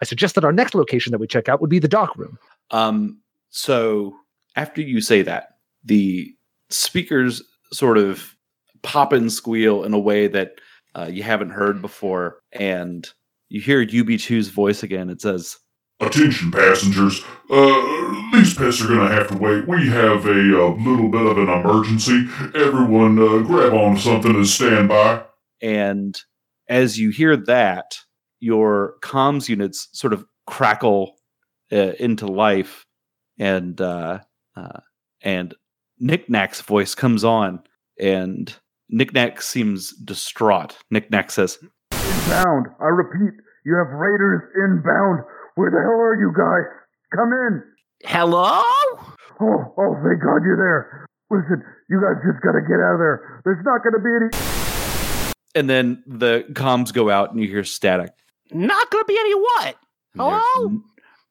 I 0.00 0.04
suggest 0.04 0.34
that 0.36 0.44
our 0.44 0.52
next 0.52 0.74
location 0.74 1.10
that 1.12 1.18
we 1.18 1.26
check 1.26 1.48
out 1.48 1.60
would 1.60 1.70
be 1.70 1.78
the 1.78 1.88
dock 1.88 2.16
room. 2.16 2.38
Um, 2.70 3.20
so 3.50 4.14
after 4.56 4.80
you 4.80 5.00
say 5.00 5.22
that, 5.22 5.56
the 5.84 6.32
speakers 6.68 7.42
sort 7.72 7.98
of 7.98 8.34
pop 8.82 9.12
and 9.12 9.32
squeal 9.32 9.84
in 9.84 9.92
a 9.92 9.98
way 9.98 10.26
that 10.28 10.60
uh, 10.94 11.08
you 11.10 11.22
haven't 11.22 11.50
heard 11.50 11.80
before, 11.80 12.40
and 12.52 13.08
you 13.48 13.60
hear 13.60 13.84
UB2's 13.84 14.48
voice 14.48 14.82
again. 14.82 15.10
It 15.10 15.20
says, 15.20 15.58
Attention, 16.00 16.50
passengers. 16.50 17.22
Uh, 17.50 18.30
these 18.32 18.54
pets 18.54 18.80
are 18.80 18.88
gonna 18.88 19.12
have 19.12 19.28
to 19.28 19.36
wait. 19.36 19.68
We 19.68 19.88
have 19.88 20.24
a, 20.26 20.30
uh 20.62 20.74
little 20.76 21.08
bit 21.10 21.26
of 21.26 21.36
an 21.36 21.48
emergency. 21.48 22.26
Everyone, 22.54 23.18
uh, 23.18 23.38
grab 23.42 23.74
on 23.74 23.96
to 23.96 24.00
something 24.00 24.34
and 24.34 24.46
stand 24.46 24.88
by. 24.88 25.22
and 25.60 26.18
as 26.68 26.98
you 26.98 27.10
hear 27.10 27.36
that, 27.36 27.96
your 28.38 28.94
comms 29.02 29.48
units 29.48 29.88
sort 29.92 30.12
of 30.12 30.24
crackle 30.46 31.16
uh, 31.72 31.92
into 31.98 32.26
life, 32.26 32.86
and 33.38 33.80
uh, 33.80 34.20
uh, 34.56 34.80
and 35.22 35.54
Knick 35.98 36.30
Knack's 36.30 36.60
voice 36.62 36.94
comes 36.94 37.24
on, 37.24 37.60
and 37.98 38.54
Knick 38.88 39.12
Knack 39.12 39.42
seems 39.42 39.92
distraught. 39.96 40.76
Knick 40.90 41.10
Knack 41.10 41.30
says, 41.30 41.58
Inbound. 41.92 42.66
I 42.80 42.86
repeat, 42.86 43.34
you 43.66 43.74
have 43.76 43.88
raiders 43.88 44.42
inbound. 44.54 45.24
Where 45.60 45.70
the 45.70 45.76
hell 45.76 46.00
are 46.00 46.16
you 46.16 46.32
guys? 46.32 46.64
Come 47.14 47.32
in. 47.34 47.62
Hello? 48.04 48.62
Oh, 49.42 49.74
oh, 49.76 49.94
thank 50.02 50.22
God 50.22 50.40
you're 50.42 50.56
there. 50.56 51.06
Listen, 51.30 51.62
you 51.90 52.00
guys 52.00 52.16
just 52.26 52.42
gotta 52.42 52.62
get 52.62 52.80
out 52.80 52.94
of 52.94 52.98
there. 52.98 53.42
There's 53.44 53.62
not 53.62 53.84
gonna 53.84 53.98
be 53.98 54.08
any. 54.08 55.34
and 55.54 55.68
then 55.68 56.02
the 56.06 56.46
comms 56.54 56.94
go 56.94 57.10
out, 57.10 57.30
and 57.30 57.40
you 57.40 57.46
hear 57.46 57.62
static. 57.62 58.10
Not 58.52 58.90
gonna 58.90 59.04
be 59.04 59.18
any 59.20 59.34
what? 59.34 59.76
And 60.14 60.20
there's 60.30 60.42
Hello? 60.54 60.66
n- 60.70 60.82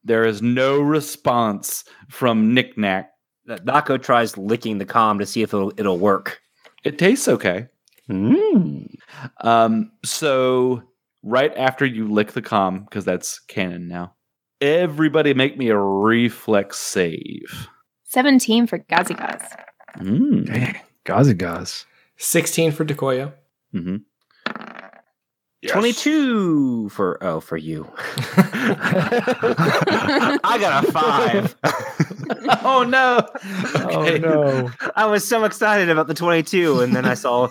There 0.04 0.26
is 0.26 0.44
no 0.44 0.80
response 0.80 1.84
from 2.10 2.54
Knick 2.54 2.78
Knack. 2.78 3.10
Nako 3.48 4.00
tries 4.00 4.38
licking 4.38 4.78
the 4.78 4.86
comm 4.86 5.18
to 5.18 5.26
see 5.26 5.42
if 5.42 5.56
it'll, 5.56 5.74
it'll 5.76 5.98
work. 5.98 6.40
It 6.84 7.00
tastes 7.00 7.28
okay. 7.28 7.66
Mm. 8.08 8.94
Um, 9.42 9.92
so 10.06 10.84
right 11.24 11.52
after 11.58 11.86
you 11.86 12.08
lick 12.08 12.32
the 12.34 12.42
com, 12.42 12.84
because 12.86 13.04
that's 13.06 13.40
canon 13.40 13.88
now. 13.88 14.14
Everybody, 14.61 15.34
make 15.34 15.57
me 15.57 15.69
a 15.69 15.77
reflex 15.77 16.77
save. 16.77 17.69
17 18.06 18.68
for 18.68 18.80
Gazi 18.80 19.18
Gaz. 19.18 19.41
Mm. 19.98 20.45
Dang, 20.45 20.76
Gazi 21.06 21.38
Gaz. 21.38 21.86
16 22.18 22.72
for 22.73 22.86
Dekoyo. 22.86 23.34
hmm 23.72 23.98
22 25.68 26.88
for 26.90 27.22
oh 27.22 27.41
for 27.41 27.57
you. 27.57 27.86
I 30.41 30.57
got 30.60 30.86
a 30.86 30.91
five. 30.91 31.53
oh 32.64 32.86
no! 32.88 33.27
Oh 33.76 34.18
no. 34.22 34.72
I 34.95 35.06
was 35.06 35.27
so 35.27 35.44
excited 35.44 35.90
about 35.90 36.07
the 36.07 36.14
22, 36.14 36.80
and 36.80 36.95
then 36.95 37.03
I 37.03 37.14
saw 37.14 37.49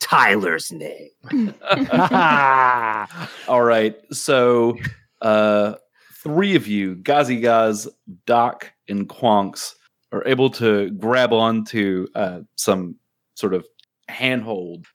Tyler's 0.00 0.72
name. 0.72 1.10
All 3.48 3.62
right. 3.62 3.96
So, 4.12 4.78
uh, 5.20 5.74
three 6.22 6.54
of 6.54 6.66
you, 6.66 6.96
Gazi 6.96 7.40
Gaz, 7.40 7.88
Doc, 8.26 8.72
and 8.88 9.08
Quonks, 9.08 9.74
are 10.12 10.26
able 10.26 10.50
to 10.50 10.90
grab 10.90 11.32
onto 11.32 12.06
uh, 12.14 12.40
some 12.56 12.96
sort 13.34 13.54
of 13.54 13.66
handhold 14.08 14.86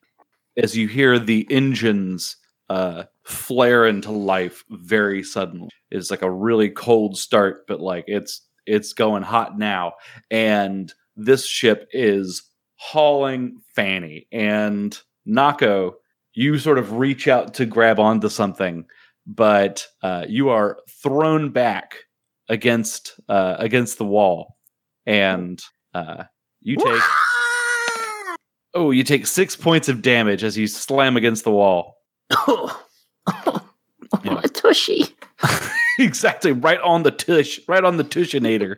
as 0.57 0.75
you 0.75 0.87
hear 0.87 1.19
the 1.19 1.47
engines 1.49 2.37
uh, 2.69 3.03
flare 3.23 3.85
into 3.85 4.11
life 4.11 4.63
very 4.69 5.23
suddenly. 5.23 5.69
It's 5.91 6.11
like 6.11 6.21
a 6.21 6.31
really 6.31 6.69
cold 6.69 7.17
start, 7.17 7.65
but 7.67 7.79
like 7.79 8.05
it's 8.07 8.41
it's 8.65 8.91
going 8.93 9.23
hot 9.23 9.57
now, 9.57 9.93
and 10.29 10.93
this 11.15 11.45
ship 11.45 11.87
is 11.93 12.43
hauling 12.75 13.61
Fanny 13.73 14.27
and 14.31 14.97
Nako. 15.27 15.93
You 16.33 16.59
sort 16.59 16.77
of 16.77 16.93
reach 16.93 17.27
out 17.27 17.53
to 17.55 17.65
grab 17.65 17.99
onto 17.99 18.29
something, 18.29 18.85
but 19.27 19.85
uh, 20.01 20.25
you 20.27 20.49
are 20.49 20.79
thrown 21.03 21.51
back 21.51 21.95
against 22.49 23.19
uh, 23.27 23.57
against 23.59 23.97
the 23.97 24.05
wall, 24.05 24.57
and 25.05 25.61
uh, 25.93 26.23
you 26.61 26.77
take 26.77 27.01
oh 28.73 28.91
you 28.91 29.03
take 29.03 29.27
six 29.27 29.55
points 29.55 29.89
of 29.89 30.01
damage 30.01 30.43
as 30.43 30.57
you 30.57 30.65
slam 30.65 31.17
against 31.17 31.43
the 31.43 31.51
wall. 31.51 31.97
Oh, 32.31 32.83
Yeah. 34.23 34.35
my 34.35 34.41
tushy. 34.41 35.05
exactly 35.99 36.53
right 36.53 36.79
on 36.79 37.03
the 37.03 37.11
tush 37.11 37.59
right 37.67 37.83
on 37.83 37.97
the 37.97 38.03
tushinator 38.03 38.77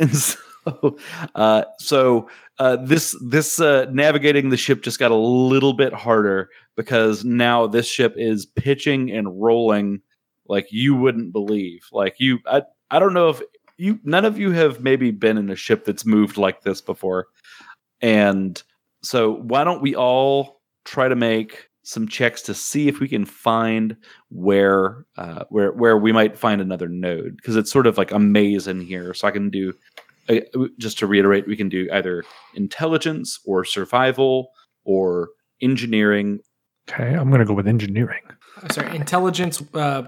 uh 1.34 1.64
so 1.78 2.28
uh 2.58 2.76
this 2.76 3.16
this 3.24 3.60
uh 3.60 3.86
navigating 3.90 4.50
the 4.50 4.56
ship 4.56 4.82
just 4.82 4.98
got 4.98 5.10
a 5.10 5.16
little 5.16 5.72
bit 5.72 5.92
harder 5.92 6.48
because 6.76 7.24
now 7.24 7.66
this 7.66 7.86
ship 7.86 8.14
is 8.16 8.46
pitching 8.46 9.10
and 9.10 9.42
rolling 9.42 10.00
like 10.46 10.66
you 10.70 10.94
wouldn't 10.94 11.32
believe 11.32 11.86
like 11.92 12.14
you 12.18 12.38
i 12.46 12.62
i 12.90 12.98
don't 12.98 13.14
know 13.14 13.28
if 13.28 13.42
you 13.76 13.98
none 14.04 14.24
of 14.24 14.38
you 14.38 14.50
have 14.52 14.80
maybe 14.80 15.10
been 15.10 15.38
in 15.38 15.50
a 15.50 15.56
ship 15.56 15.84
that's 15.84 16.06
moved 16.06 16.36
like 16.36 16.62
this 16.62 16.80
before 16.80 17.26
and 18.00 18.62
so 19.02 19.32
why 19.32 19.64
don't 19.64 19.82
we 19.82 19.94
all 19.94 20.60
try 20.84 21.08
to 21.08 21.16
make 21.16 21.68
some 21.84 22.06
checks 22.06 22.42
to 22.42 22.54
see 22.54 22.88
if 22.88 23.00
we 23.00 23.08
can 23.08 23.24
find 23.24 23.96
where 24.30 25.04
uh, 25.16 25.44
where 25.48 25.72
where 25.72 25.98
we 25.98 26.12
might 26.12 26.38
find 26.38 26.60
another 26.60 26.88
node 26.88 27.36
because 27.36 27.56
it's 27.56 27.72
sort 27.72 27.86
of 27.86 27.98
like 27.98 28.12
a 28.12 28.18
maze 28.18 28.68
in 28.68 28.80
here. 28.80 29.12
So 29.14 29.26
I 29.26 29.32
can 29.32 29.50
do 29.50 29.72
just 30.78 30.98
to 30.98 31.06
reiterate, 31.06 31.46
we 31.46 31.56
can 31.56 31.68
do 31.68 31.88
either 31.92 32.24
intelligence 32.54 33.38
or 33.44 33.64
survival 33.64 34.50
or 34.84 35.30
engineering. 35.60 36.40
Okay, 36.90 37.14
I'm 37.14 37.30
gonna 37.30 37.44
go 37.44 37.54
with 37.54 37.68
engineering. 37.68 38.22
I'm 38.62 38.70
sorry, 38.70 38.94
intelligence, 38.96 39.62
uh, 39.74 40.04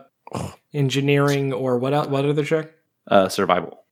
engineering, 0.73 1.53
or 1.53 1.79
what? 1.79 1.93
el- 1.93 2.09
What 2.09 2.25
other 2.25 2.45
check? 2.45 2.73
Uh, 3.11 3.29
survival. 3.29 3.85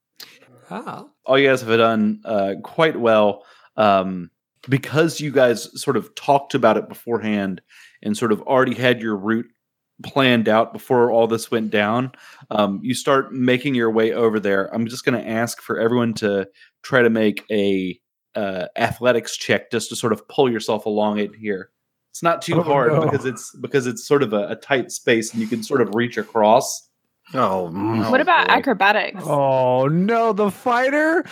Ah, 0.71 1.07
all 1.27 1.39
you 1.39 1.49
guys 1.49 1.61
have 1.61 1.77
done 1.79 2.21
uh, 2.25 2.55
quite 2.63 2.99
well 2.99 3.45
um, 3.77 4.31
because 4.69 5.21
you 5.21 5.31
guys 5.31 5.69
sort 5.81 5.97
of 5.97 6.15
talked 6.15 6.55
about 6.55 6.77
it 6.77 6.89
beforehand 6.89 7.61
and 8.03 8.17
sort 8.17 8.33
of 8.33 8.41
already 8.43 8.75
had 8.75 9.03
your 9.03 9.17
route 9.17 9.47
planned 10.03 10.49
out 10.49 10.73
before 10.73 11.11
all 11.11 11.27
this 11.27 11.51
went 11.51 11.71
down. 11.71 12.13
Um, 12.51 12.81
you 12.83 12.95
start 12.95 13.33
making 13.33 13.75
your 13.75 13.91
way 13.91 14.13
over 14.13 14.39
there. 14.41 14.73
I'm 14.75 14.87
just 14.87 15.05
going 15.05 15.21
to 15.21 15.29
ask 15.29 15.61
for 15.61 15.79
everyone 15.79 16.15
to 16.15 16.49
try 16.83 17.03
to 17.03 17.11
make 17.11 17.45
a 17.51 17.99
uh, 18.35 18.67
athletics 18.77 19.37
check 19.37 19.71
just 19.71 19.89
to 19.91 19.97
sort 19.97 20.13
of 20.13 20.27
pull 20.29 20.51
yourself 20.51 20.87
along 20.87 21.19
it 21.19 21.35
here. 21.35 21.71
It's 22.11 22.23
not 22.23 22.43
too 22.43 22.61
Oh, 22.61 22.63
hard 22.63 22.93
no. 22.93 23.01
because 23.05 23.25
it's 23.25 23.55
because 23.57 23.87
it's 23.87 24.07
sort 24.07 24.23
of 24.23 24.33
a, 24.33 24.49
a 24.49 24.57
tight 24.57 24.91
space 24.91 25.33
and 25.33 25.41
you 25.41 25.47
can 25.49 25.63
sort 25.63 25.81
of 25.81 25.95
reach 25.95 26.19
across. 26.19 26.89
Oh, 27.35 27.71
what 28.11 28.21
about 28.21 28.49
boy. 28.49 28.55
acrobatics? 28.55 29.23
Oh 29.25 29.87
no, 29.89 30.33
the 30.35 30.51
fighter. 30.51 31.25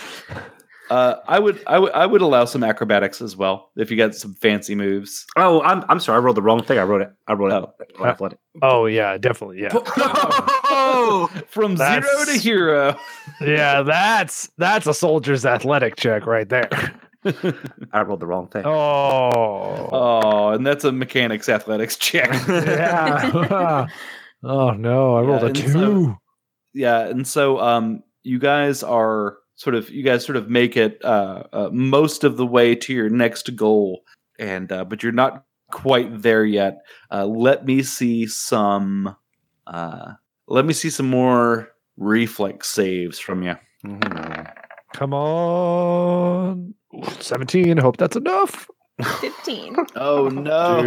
Uh, 0.90 1.20
I 1.28 1.38
would 1.38 1.62
I 1.68 1.78
would 1.78 1.92
I 1.92 2.04
would 2.04 2.20
allow 2.20 2.44
some 2.44 2.64
acrobatics 2.64 3.22
as 3.22 3.36
well 3.36 3.70
if 3.76 3.90
you 3.92 3.96
got 3.96 4.14
some 4.14 4.34
fancy 4.34 4.74
moves. 4.74 5.24
Oh, 5.36 5.62
I'm, 5.62 5.84
I'm 5.88 6.00
sorry. 6.00 6.16
I 6.16 6.20
wrote 6.20 6.34
the 6.34 6.42
wrong 6.42 6.62
thing. 6.64 6.78
I 6.78 6.82
wrote 6.82 7.00
it. 7.02 7.12
I 7.28 7.34
wrote 7.34 7.52
Oh. 7.52 7.72
it. 7.78 7.86
Athletic. 8.04 8.38
Oh 8.60 8.86
yeah, 8.86 9.16
definitely. 9.16 9.60
Yeah. 9.62 9.70
Oh, 9.72 11.30
From 11.48 11.76
zero 11.76 12.02
to 12.26 12.32
hero. 12.32 12.98
yeah, 13.40 13.82
that's 13.82 14.50
that's 14.58 14.86
a 14.86 14.94
soldier's 14.94 15.46
athletic 15.46 15.96
check 15.96 16.26
right 16.26 16.48
there. 16.48 16.68
I 17.92 18.02
rolled 18.02 18.20
the 18.20 18.26
wrong 18.26 18.48
thing. 18.48 18.62
Oh. 18.64 19.88
Oh, 19.92 20.48
and 20.50 20.66
that's 20.66 20.84
a 20.84 20.92
mechanics 20.92 21.48
athletics 21.48 21.96
check. 21.96 22.30
Yeah. 22.48 23.86
oh 24.42 24.70
no, 24.72 25.16
I 25.16 25.22
Yeah, 25.22 25.26
rolled 25.28 25.44
a 25.44 25.52
two. 25.52 25.68
so- 25.68 26.16
yeah, 26.72 27.06
and 27.06 27.26
so 27.26 27.58
um, 27.60 28.02
you 28.22 28.38
guys 28.38 28.82
are 28.82 29.36
sort 29.60 29.74
of 29.76 29.90
you 29.90 30.02
guys 30.02 30.24
sort 30.24 30.36
of 30.36 30.48
make 30.48 30.74
it 30.74 31.04
uh, 31.04 31.42
uh, 31.52 31.68
most 31.70 32.24
of 32.24 32.38
the 32.38 32.46
way 32.46 32.74
to 32.74 32.94
your 32.94 33.10
next 33.10 33.54
goal, 33.54 34.00
and 34.38 34.72
uh, 34.72 34.84
but 34.86 35.02
you're 35.02 35.12
not 35.12 35.44
quite 35.70 36.22
there 36.22 36.46
yet. 36.46 36.78
Uh, 37.10 37.26
let 37.26 37.66
me 37.66 37.82
see 37.82 38.26
some. 38.26 39.14
Uh, 39.66 40.12
let 40.48 40.64
me 40.64 40.72
see 40.72 40.88
some 40.88 41.10
more 41.10 41.72
reflex 41.98 42.70
saves 42.70 43.18
from 43.18 43.42
you. 43.42 43.54
Mhm. 43.84 44.50
Come 44.94 45.12
on. 45.14 46.74
17. 47.20 47.76
Hope 47.76 47.98
that's 47.98 48.16
enough. 48.16 48.66
15. 49.20 49.76
Oh 49.96 50.28
no! 50.28 50.82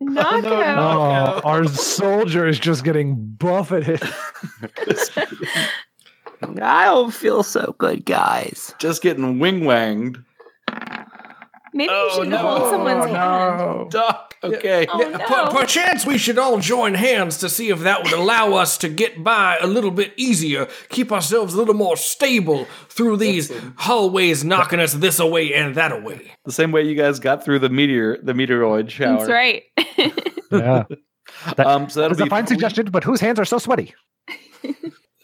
no, 0.00 0.40
no! 0.40 0.40
Oh, 0.40 1.40
our 1.44 1.66
soldier 1.66 2.46
is 2.46 2.58
just 2.58 2.84
getting 2.84 3.16
buffeted. 3.38 4.00
I 6.60 6.84
don't 6.86 7.12
feel 7.12 7.42
so 7.42 7.74
good, 7.78 8.04
guys. 8.04 8.74
Just 8.78 9.02
getting 9.02 9.38
wing 9.38 9.64
wanged. 9.64 10.18
Maybe 11.74 11.90
Oh, 11.92 12.06
you 12.08 12.14
should 12.22 12.28
no. 12.30 12.38
hold 12.38 12.70
someone's 12.70 13.04
hand. 13.04 13.12
no. 13.12 13.88
Duck. 13.90 14.34
Okay. 14.42 14.86
Oh, 14.88 14.98
no. 14.98 15.18
per- 15.18 15.50
perchance 15.50 16.06
we 16.06 16.16
should 16.16 16.38
all 16.38 16.58
join 16.60 16.94
hands 16.94 17.38
to 17.38 17.48
see 17.48 17.68
if 17.70 17.80
that 17.80 18.02
would 18.04 18.12
allow 18.12 18.54
us 18.54 18.78
to 18.78 18.88
get 18.88 19.22
by 19.22 19.58
a 19.60 19.66
little 19.66 19.90
bit 19.90 20.12
easier, 20.16 20.66
keep 20.88 21.12
ourselves 21.12 21.52
a 21.54 21.56
little 21.58 21.74
more 21.74 21.96
stable 21.96 22.66
through 22.88 23.18
these 23.18 23.52
hallways 23.76 24.44
knocking 24.44 24.80
us 24.80 24.94
this 24.94 25.18
away 25.18 25.52
and 25.54 25.74
that 25.74 25.92
away. 25.92 26.32
The 26.46 26.52
same 26.52 26.72
way 26.72 26.82
you 26.84 26.94
guys 26.94 27.18
got 27.20 27.44
through 27.44 27.58
the 27.58 27.68
meteor, 27.68 28.16
the 28.22 28.32
meteoroid 28.32 28.88
shower. 28.90 29.18
That's 29.18 29.30
right. 29.30 29.64
Yeah. 30.50 30.84
That- 31.56 31.66
Um, 31.66 31.90
so 31.90 32.00
that'll 32.00 32.16
That's 32.16 32.26
a 32.26 32.30
fine 32.30 32.46
three- 32.46 32.54
suggestion, 32.56 32.86
but 32.90 33.04
whose 33.04 33.20
hands 33.20 33.38
are 33.38 33.44
so 33.44 33.58
sweaty? 33.58 33.94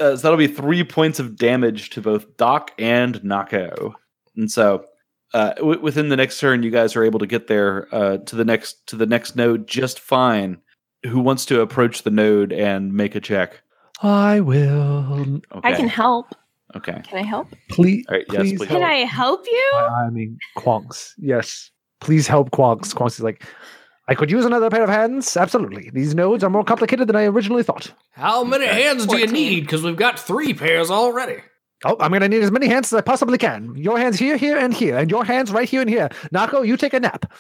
uh, 0.01 0.16
so 0.16 0.23
that'll 0.23 0.39
be 0.39 0.47
three 0.47 0.85
points 0.85 1.19
of 1.19 1.37
damage 1.37 1.91
to 1.91 2.01
both 2.01 2.37
Doc 2.37 2.73
and 2.79 3.16
Nako. 3.23 3.93
And 4.37 4.51
so, 4.51 4.85
uh, 5.33 5.55
w- 5.55 5.81
within 5.81 6.09
the 6.09 6.16
next 6.16 6.41
turn, 6.41 6.62
you 6.62 6.71
guys 6.71 6.97
are 6.97 7.05
able 7.05 7.19
to 7.21 7.27
get 7.27 7.47
there 7.47 7.89
uh, 7.95 8.19
to 8.19 8.37
the 8.37 8.45
next 8.45 8.87
to 8.89 8.97
the 8.97 9.07
next 9.07 9.37
node 9.37 9.66
just 9.66 10.01
fine. 10.01 10.59
Who 11.05 11.21
wants 11.21 11.45
to 11.47 11.61
approach 11.61 12.03
the 12.03 12.11
node 12.11 12.53
and 12.53 12.93
make 12.93 13.15
a 13.15 13.21
check? 13.21 13.61
I 14.03 14.41
will. 14.41 15.41
Okay. 15.53 15.69
I 15.69 15.75
can 15.75 15.89
help. 15.89 16.35
Okay. 16.75 17.01
Can 17.07 17.19
I 17.19 17.23
help? 17.23 17.49
Please. 17.71 18.05
All 18.09 18.16
right. 18.16 18.25
Yes, 18.33 18.41
please 18.43 18.59
please. 18.59 18.69
Can 18.69 18.83
I 18.83 18.97
help 19.05 19.45
you? 19.47 19.73
I, 19.77 20.07
I 20.07 20.11
mean, 20.11 20.39
Quonks. 20.57 21.12
Yes. 21.19 21.71
Please 22.01 22.27
help 22.27 22.51
Quonks. 22.51 22.95
Quonks 22.95 23.12
is 23.12 23.21
like, 23.21 23.45
I 24.06 24.14
could 24.14 24.31
use 24.31 24.44
another 24.44 24.68
pair 24.70 24.82
of 24.85 24.90
hands. 24.90 25.35
Absolutely. 25.36 25.90
These 25.90 26.14
nodes 26.14 26.44
are 26.44 26.51
more 26.51 26.64
complicated 26.64 27.09
than 27.09 27.16
I 27.16 27.24
originally 27.24 27.62
thought. 27.62 27.93
How 28.12 28.44
many 28.44 28.66
Okay. 28.66 28.82
hands 28.82 29.06
do 29.06 29.16
you 29.16 29.26
need? 29.26 29.60
Because 29.60 29.82
we've 29.82 29.97
got 29.97 30.18
three 30.18 30.52
pairs 30.52 30.90
already. 30.90 31.39
Oh, 31.86 31.97
I'm 32.01 32.10
going 32.10 32.20
to 32.22 32.28
need 32.28 32.43
as 32.43 32.51
many 32.51 32.66
hands 32.68 32.93
as 32.93 32.98
I 32.98 33.01
possibly 33.02 33.39
can. 33.39 33.74
Your 33.76 33.98
hands 33.98 34.18
here, 34.18 34.36
here, 34.36 34.59
and 34.59 34.72
here, 34.74 34.97
and 34.98 35.10
your 35.10 35.24
hands 35.24 35.51
right 35.52 35.68
here 35.68 35.81
and 35.81 35.89
here. 35.90 36.09
Nako, 36.35 36.66
you 36.66 36.76
take 36.76 36.93
a 36.94 37.01
nap. 37.01 37.31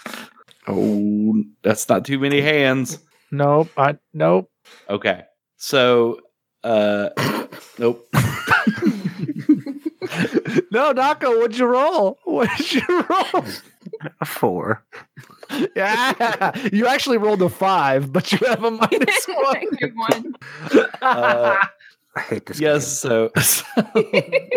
Oh, 0.66 1.42
that's 1.62 1.88
not 1.88 2.04
too 2.04 2.18
many 2.18 2.40
hands. 2.40 2.98
Nope. 3.30 3.68
I, 3.76 3.96
nope. 4.12 4.50
Okay. 4.88 5.22
So, 5.56 6.20
uh, 6.62 7.10
nope. 7.78 8.06
no, 10.70 10.92
Nako, 10.94 11.38
what'd 11.40 11.58
you 11.58 11.66
roll? 11.66 12.18
What'd 12.24 12.72
you 12.72 12.82
roll? 13.08 13.44
A 14.20 14.24
four. 14.24 14.84
Yeah, 15.76 16.52
you 16.72 16.86
actually 16.86 17.18
rolled 17.18 17.42
a 17.42 17.48
five, 17.48 18.12
but 18.12 18.30
you 18.32 18.38
have 18.46 18.64
a 18.64 18.70
minus 18.70 19.24
one. 19.28 19.66
One. 19.94 20.34
Uh, 21.02 21.56
I 22.16 22.20
hate 22.20 22.46
this. 22.46 22.60
yes. 22.60 22.86
So, 22.86 23.30
So, 23.36 23.82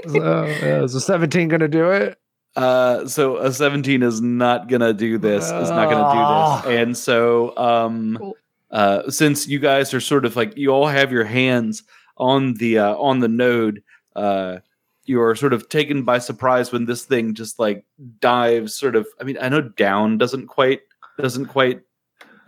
yeah, 0.07 0.83
is 0.83 0.95
a 0.95 1.01
seventeen 1.01 1.47
going 1.47 1.61
to 1.61 1.67
do 1.67 1.91
it? 1.91 2.17
uh, 2.55 3.05
so 3.07 3.37
a 3.37 3.51
17 3.51 4.01
is 4.01 4.19
not 4.19 4.67
gonna 4.67 4.91
do 4.93 5.19
this. 5.19 5.43
Is 5.45 5.69
not 5.69 5.89
gonna 5.91 6.63
do 6.63 6.71
this. 6.71 6.79
And 6.79 6.97
so, 6.97 7.55
um, 7.55 8.17
Cool. 8.19 8.35
uh, 8.71 9.09
since 9.11 9.47
you 9.47 9.59
guys 9.59 9.93
are 9.93 9.99
sort 9.99 10.25
of 10.25 10.35
like 10.35 10.57
you 10.57 10.69
all 10.71 10.87
have 10.87 11.11
your 11.11 11.23
hands 11.25 11.83
on 12.17 12.55
the 12.55 12.79
uh, 12.79 12.95
on 12.95 13.19
the 13.19 13.27
node, 13.27 13.83
uh, 14.15 14.57
you 15.05 15.21
are 15.21 15.35
sort 15.35 15.53
of 15.53 15.69
taken 15.69 16.01
by 16.03 16.17
surprise 16.17 16.71
when 16.71 16.85
this 16.85 17.05
thing 17.05 17.35
just 17.35 17.59
like 17.59 17.85
dives. 18.21 18.73
Sort 18.73 18.95
of. 18.95 19.05
I 19.21 19.23
mean, 19.23 19.37
I 19.39 19.49
know 19.49 19.61
down 19.61 20.17
doesn't 20.17 20.47
quite 20.47 20.81
doesn't 21.17 21.47
quite 21.47 21.81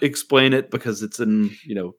explain 0.02 0.54
it 0.54 0.72
because 0.72 1.04
it's 1.04 1.20
in 1.20 1.52
you 1.66 1.76
know 1.76 1.94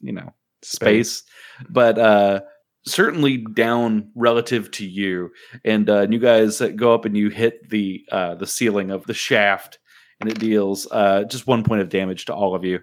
you 0.00 0.12
know 0.12 0.32
space, 0.62 1.22
but 1.68 1.98
uh 1.98 2.40
certainly 2.86 3.36
down 3.36 4.10
relative 4.14 4.70
to 4.70 4.86
you 4.86 5.30
and 5.66 5.90
uh, 5.90 6.06
you 6.08 6.18
guys 6.18 6.62
uh, 6.62 6.68
go 6.68 6.94
up 6.94 7.04
and 7.04 7.14
you 7.16 7.28
hit 7.28 7.68
the 7.68 8.02
uh, 8.10 8.34
the 8.36 8.46
ceiling 8.46 8.90
of 8.90 9.04
the 9.06 9.12
shaft, 9.14 9.78
and 10.20 10.30
it 10.30 10.38
deals 10.38 10.88
uh, 10.90 11.24
just 11.24 11.46
one 11.46 11.62
point 11.62 11.82
of 11.82 11.88
damage 11.90 12.24
to 12.26 12.34
all 12.34 12.54
of 12.54 12.64
you. 12.64 12.78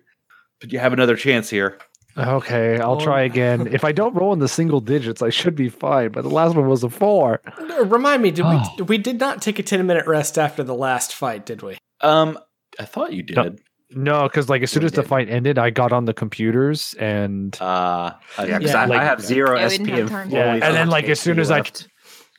But 0.61 0.71
you 0.71 0.79
have 0.79 0.93
another 0.93 1.15
chance 1.15 1.49
here. 1.49 1.79
Okay, 2.15 2.79
I'll 2.79 2.99
try 2.99 3.21
again. 3.21 3.67
If 3.67 3.83
I 3.83 3.91
don't 3.91 4.15
roll 4.15 4.33
in 4.33 4.39
the 4.39 4.47
single 4.47 4.79
digits, 4.81 5.21
I 5.21 5.29
should 5.29 5.55
be 5.55 5.69
fine. 5.69 6.11
But 6.11 6.23
the 6.23 6.29
last 6.29 6.55
one 6.55 6.67
was 6.67 6.83
a 6.83 6.89
four. 6.89 7.41
Remind 7.83 8.23
me, 8.23 8.31
did 8.31 8.45
Oh. 8.45 8.69
we 8.79 8.83
we 8.83 8.97
did 8.97 9.19
not 9.19 9.41
take 9.41 9.59
a 9.59 9.63
ten 9.63 9.85
minute 9.85 10.07
rest 10.07 10.37
after 10.37 10.63
the 10.63 10.73
last 10.75 11.13
fight, 11.13 11.45
did 11.45 11.61
we? 11.61 11.77
Um, 12.01 12.37
I 12.79 12.85
thought 12.85 13.13
you 13.13 13.23
did. 13.23 13.59
No, 13.91 14.23
because 14.23 14.49
like 14.49 14.61
as 14.63 14.71
soon 14.71 14.81
We 14.83 14.87
as 14.87 14.91
the 14.91 15.03
fight 15.03 15.29
ended, 15.29 15.57
I 15.57 15.69
got 15.69 15.91
on 15.93 16.05
the 16.05 16.13
computers 16.13 16.93
and 16.99 17.57
Uh, 17.61 18.11
Yeah, 18.39 18.57
because 18.59 18.71
Yeah, 18.73 18.81
I, 18.81 18.85
like- 18.85 18.99
I 18.99 19.03
have 19.05 19.21
zero 19.21 19.57
Yeah, 19.57 19.67
SP 19.71 19.87
have 19.91 20.11
and 20.11 20.31
Yeah, 20.31 20.53
and 20.53 20.61
then, 20.75 20.89
like, 20.89 21.05
as 21.05 21.19
soon 21.21 21.37
HP 21.37 21.41
as 21.41 21.51
I- 21.51 21.55
left. 21.57 21.87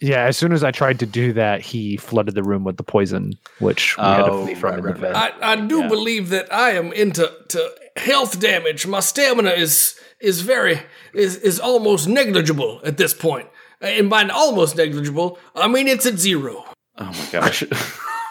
yeah, 0.01 0.25
as 0.25 0.37
soon 0.37 0.53
as 0.53 0.63
I 0.63 0.71
tried 0.73 0.99
to 1.01 1.07
do 1.07 1.33
that, 1.33 1.63
he 1.63 1.97
flooded 1.97 2.35
the 2.35 2.43
room 2.43 2.65
with 2.65 2.77
the 2.77 2.83
poison, 2.83 3.33
which 3.61 3.97
we 3.97 4.05
had 4.05 4.25
to 4.25 4.31
Oh, 4.31 4.45
flee 4.45 4.55
from 4.57 4.71
right, 4.71 4.79
in 4.79 4.85
the 4.85 4.93
right, 4.93 5.01
bed. 5.01 5.13
right. 5.15 5.35
I, 5.41 5.53
I 5.53 5.57
do 5.57 5.79
Yeah. 5.79 5.89
believe 5.89 6.29
that 6.29 6.53
I 6.53 6.73
am 6.73 6.93
into 6.93 7.33
to 7.49 7.71
health 7.97 8.39
damage. 8.39 8.87
My 8.87 9.01
stamina 9.01 9.51
is 9.51 9.95
is 10.21 10.43
very 10.43 10.83
is 11.15 11.37
is 11.37 11.59
almost 11.59 12.09
negligible 12.09 12.81
at 12.85 12.97
this 12.99 13.15
point. 13.15 13.49
And 13.81 14.11
by 14.11 14.29
almost 14.29 14.77
negligible, 14.77 15.39
I 15.57 15.67
mean 15.69 15.89
it's 15.89 16.05
at 16.05 16.19
zero. 16.19 16.65
oh 16.99 17.05
my 17.07 17.27
gosh. 17.33 17.65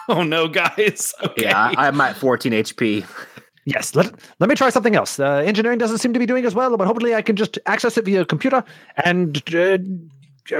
oh 0.10 0.22
no, 0.22 0.48
guys. 0.48 1.14
Okay. 1.22 1.42
Yeah, 1.48 1.72
I, 1.76 1.88
I'm 1.88 2.00
at 2.00 2.16
14 2.16 2.52
HP. 2.52 3.06
Yes, 3.64 3.94
let, 3.94 4.12
let 4.40 4.48
me 4.48 4.54
try 4.54 4.70
something 4.70 4.96
else. 4.96 5.20
Uh, 5.20 5.42
engineering 5.44 5.78
doesn't 5.78 5.98
seem 5.98 6.14
to 6.14 6.18
be 6.18 6.24
doing 6.26 6.46
as 6.46 6.54
well, 6.54 6.74
but 6.76 6.86
hopefully 6.86 7.14
I 7.14 7.20
can 7.20 7.36
just 7.36 7.58
access 7.66 7.98
it 7.98 8.04
via 8.06 8.24
computer 8.24 8.64
and 9.04 9.36
uh, 9.54 9.76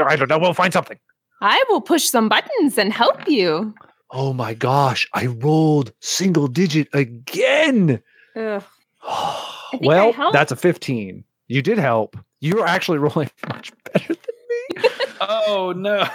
I 0.05 0.17
don't 0.17 0.29
know, 0.29 0.39
we'll 0.39 0.53
find 0.53 0.73
something. 0.73 0.99
I 1.41 1.63
will 1.71 1.81
push 1.81 2.05
some 2.05 2.29
buttons 2.29 2.77
and 2.77 2.93
help 2.93 3.27
you. 3.29 3.75
Oh 4.11 4.33
my 4.33 4.55
gosh, 4.55 5.09
I 5.15 5.27
rolled 5.27 5.93
single 6.01 6.49
digit 6.49 6.89
again. 6.93 8.03
Ugh. 8.37 8.63
I 9.03 9.79
well, 9.81 10.13
helped. 10.13 10.35
that's 10.35 10.53
a 10.53 10.57
15. 10.57 11.25
You 11.49 11.63
did 11.63 11.79
help. 11.79 12.17
You 12.41 12.57
were 12.57 12.67
actually 12.67 12.99
rolling 13.07 13.31
much 13.49 13.73
better 13.93 14.15
than 14.15 14.83
me. 14.83 14.91
oh 15.21 15.73
no. 15.75 16.07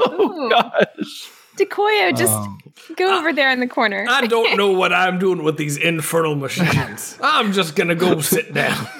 Oh 0.00 0.46
Ooh. 0.46 0.50
gosh. 0.50 1.30
Dekoyo, 1.60 2.16
just 2.16 2.32
Oh. 2.32 2.56
go 2.96 3.18
over 3.18 3.32
there 3.32 3.50
in 3.50 3.60
the 3.60 3.66
corner. 3.66 4.06
I 4.08 4.26
don't 4.26 4.56
know 4.60 4.70
what 4.72 4.92
I'm 4.92 5.18
doing 5.18 5.42
with 5.42 5.56
these 5.56 5.76
infernal 5.76 6.34
machines. 6.36 7.18
I'm 7.22 7.52
just 7.52 7.76
gonna 7.76 7.94
go 7.94 8.20
sit 8.20 8.52
down. 8.54 8.86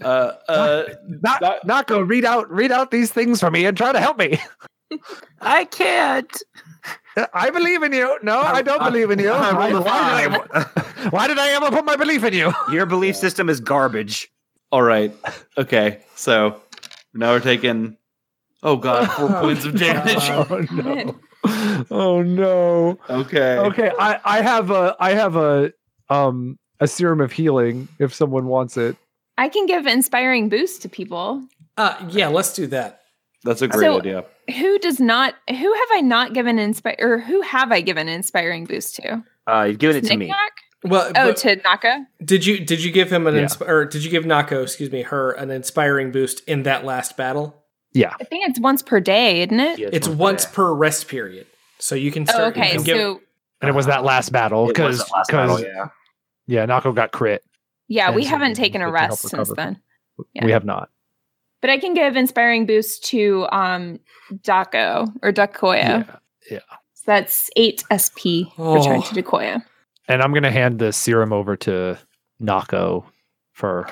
Uh, 0.00 0.32
uh, 0.48 0.84
Not, 1.08 1.40
That- 1.40 1.66
Nako, 1.66 2.08
read 2.08 2.24
out 2.24 2.48
read 2.52 2.70
out 2.70 2.92
these 2.92 3.10
things 3.10 3.40
for 3.40 3.50
me 3.50 3.64
and 3.66 3.76
try 3.76 3.90
to 3.90 3.98
help 3.98 4.16
me. 4.16 4.38
I 5.40 5.64
can't. 5.64 6.30
I 7.34 7.50
believe 7.50 7.82
in 7.82 7.92
you. 7.92 8.16
No, 8.22 8.38
I, 8.40 8.62
don't 8.62 8.84
believe 8.84 9.10
in 9.10 9.18
you. 9.18 9.30
I 9.32 9.52
Why, 9.52 9.72
why 9.72 10.28
did. 10.28 10.40
I, 10.54 11.08
why 11.10 11.26
did 11.26 11.38
I 11.40 11.48
ever 11.50 11.70
put 11.70 11.84
my 11.84 11.96
belief 11.96 12.22
in 12.22 12.32
you? 12.32 12.52
Your 12.70 12.86
belief 12.86 13.16
system 13.16 13.48
is 13.50 13.58
garbage. 13.58 14.30
all 14.70 14.82
right. 14.82 15.12
Okay. 15.58 15.98
So 16.14 16.62
now 17.12 17.32
we're 17.32 17.40
taking. 17.40 17.96
Oh 18.62 18.76
god, 18.76 19.10
four 19.10 19.30
points 19.40 19.64
of 19.64 19.76
damage. 19.76 20.30
Oh 20.30 20.64
no. 20.70 21.18
Oh 21.90 22.22
no. 22.22 22.98
Okay. 23.08 23.56
Okay, 23.58 23.90
I, 23.98 24.20
I 24.24 24.42
have 24.42 24.70
a 24.70 24.94
I 25.00 25.12
have 25.14 25.36
a 25.36 25.72
um 26.08 26.58
a 26.78 26.86
serum 26.86 27.20
of 27.20 27.32
healing 27.32 27.88
if 27.98 28.12
someone 28.14 28.46
wants 28.46 28.76
it. 28.76 28.96
I 29.38 29.48
can 29.48 29.66
give 29.66 29.86
inspiring 29.86 30.48
boost 30.48 30.82
to 30.82 30.88
people. 30.88 31.42
Uh 31.76 31.96
yeah, 32.10 32.28
let's 32.28 32.52
do 32.52 32.66
that. 32.68 33.00
That's 33.44 33.62
a 33.62 33.68
great 33.68 33.86
So- 33.86 33.98
idea. 33.98 34.24
Who 34.58 34.78
does 34.80 34.98
not? 35.00 35.34
Who 35.48 35.54
have 35.72 35.88
I 35.92 36.00
not 36.02 36.32
given 36.34 36.58
inspire? 36.58 36.96
Or 36.98 37.18
who 37.20 37.40
have 37.42 37.70
I 37.70 37.80
given 37.82 38.08
inspiring 38.08 38.64
boost 38.64 38.96
to? 38.96 39.22
Uh, 39.46 39.62
you've 39.68 39.78
given 39.78 39.96
it 39.96 40.04
to 40.06 40.16
me. 40.16 40.26
Knick-knack? 40.26 40.52
Well, 40.82 41.12
Oh, 41.14 41.32
to 41.32 41.56
Nako. 41.56 42.04
did 42.24 42.44
you 42.44 42.64
did 42.64 42.82
you 42.82 42.90
give 42.90 43.12
him 43.12 43.26
an 43.28 43.36
Yeah. 43.36 43.42
insp- 43.44 43.68
or 43.68 43.84
did 43.84 44.02
you 44.02 44.10
give 44.10 44.24
Nako, 44.24 44.62
excuse 44.64 44.90
me, 44.90 45.02
her 45.02 45.30
an 45.32 45.50
inspiring 45.52 46.10
boost 46.10 46.42
in 46.48 46.64
that 46.64 46.84
last 46.84 47.16
battle? 47.16 47.59
Yeah. 47.92 48.12
I 48.20 48.24
think 48.24 48.48
it's 48.48 48.60
once 48.60 48.82
per 48.82 49.00
day, 49.00 49.42
isn't 49.42 49.58
it? 49.60 49.78
Yeah, 49.78 49.88
It's 49.92 50.08
one 50.08 50.18
once 50.18 50.46
per 50.46 50.52
per 50.52 50.74
rest 50.74 51.08
period. 51.08 51.46
So 51.78 51.94
you 51.94 52.10
can 52.12 52.22
Oh, 52.28 52.32
start 52.32 52.56
you 52.56 52.62
okay. 52.62 52.72
can 52.74 52.82
give- 52.82 52.96
So 52.96 53.20
And 53.60 53.68
it 53.68 53.74
was 53.74 53.86
that 53.86 54.04
last 54.04 54.30
battle 54.32 54.66
day. 54.66 54.82
It 54.82 54.86
was 54.86 54.98
because 54.98 55.08
the 55.08 55.12
last 55.14 55.30
battle, 55.30 55.56
because 55.56 55.72
yeah. 56.46 56.60
yeah, 56.60 56.66
Nako 56.66 56.94
got 56.94 57.10
crit. 57.12 57.42
yeah, 57.88 58.10
we 58.14 58.22
so 58.24 58.30
haven't 58.30 58.54
taken 58.54 58.80
a 58.80 58.86
get 58.86 58.90
to 58.92 58.98
help 58.98 59.10
rest 59.10 59.28
since 59.28 59.52
then. 59.54 59.80
Yeah. 60.34 60.44
We 60.44 60.52
have 60.52 60.64
not. 60.64 60.90
But 61.60 61.70
I 61.70 61.78
can 61.78 61.92
give 61.94 62.16
inspiring 62.16 62.64
boost 62.66 63.04
to 63.06 63.46
um 63.52 63.98
Dako 64.32 65.12
or 65.22 65.32
Dekoyo. 65.32 66.06
Yeah. 66.50 66.58
So 66.94 67.02
that's 67.06 67.50
eight 67.56 67.82
SP 67.90 68.48
Oh. 68.58 68.74
returned 68.74 69.04
to 69.06 69.14
Dekoyo. 69.22 69.62
And 70.08 70.22
I'm 70.22 70.32
gonna 70.32 70.50
hand 70.50 70.78
the 70.78 70.92
serum 70.92 71.32
over 71.32 71.56
to 71.58 71.98
Nako 72.40 73.04
for 73.52 73.88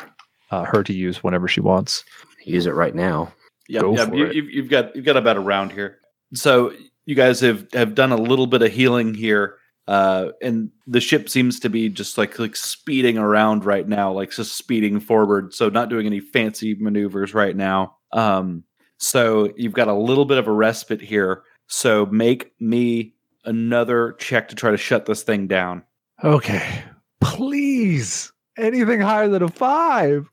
uh, 0.51 0.65
her 0.65 0.83
to 0.83 0.93
use 0.95 1.23
whenever 1.23 1.47
she 1.49 1.61
wants. 1.61 2.05
Use 2.45 2.67
it 2.67 2.75
right 2.75 2.95
now. 2.95 3.33
Yeah, 3.69 3.83
Go 3.83 3.95
yeah. 3.95 4.13
You, 4.13 4.31
you've, 4.33 4.51
you've 4.51 4.69
got 4.69 4.97
you've 4.97 5.05
got 5.05 5.17
about 5.17 5.37
a 5.37 5.41
round 5.41 5.73
here. 5.73 5.99
So 6.35 6.73
you 7.07 7.15
guys 7.15 7.41
have 7.41 7.67
have 7.73 7.95
done 7.95 8.13
a 8.13 8.17
little 8.17 8.47
bit 8.47 8.63
of 8.63 8.73
healing 8.73 9.15
here, 9.15 9.57
uh, 9.87 10.31
and 10.43 10.71
the 10.87 11.01
ship 11.01 11.29
seems 11.29 11.61
to 11.61 11.71
be 11.71 11.89
just 11.89 12.19
like 12.19 12.39
like 12.39 12.57
speeding 12.57 13.19
around 13.19 13.65
right 13.65 13.87
now, 13.87 14.13
like 14.13 14.31
just 14.31 14.57
speeding 14.57 15.01
forward. 15.01 15.55
So 15.55 15.69
not 15.69 15.91
doing 15.91 16.07
any 16.07 16.21
fancy 16.21 16.75
maneuvers 16.75 17.35
right 17.35 17.55
now. 17.55 17.97
Um, 18.13 18.65
so 18.99 19.53
you've 19.57 19.75
got 19.75 19.89
a 19.89 19.95
little 19.95 20.25
bit 20.25 20.39
of 20.39 20.49
a 20.49 20.53
respite 20.53 21.01
here. 21.01 21.43
So 21.67 22.07
make 22.07 22.53
me 22.61 23.15
another 23.45 24.15
check 24.19 24.49
to 24.49 24.55
try 24.55 24.71
to 24.71 24.77
shut 24.77 25.07
this 25.07 25.23
thing 25.23 25.47
down. 25.47 25.83
Okay. 26.25 26.83
Please. 27.21 28.33
Anything 28.57 29.01
higher 29.01 29.29
than 29.29 29.43
a 29.43 29.49
five. 29.49 30.29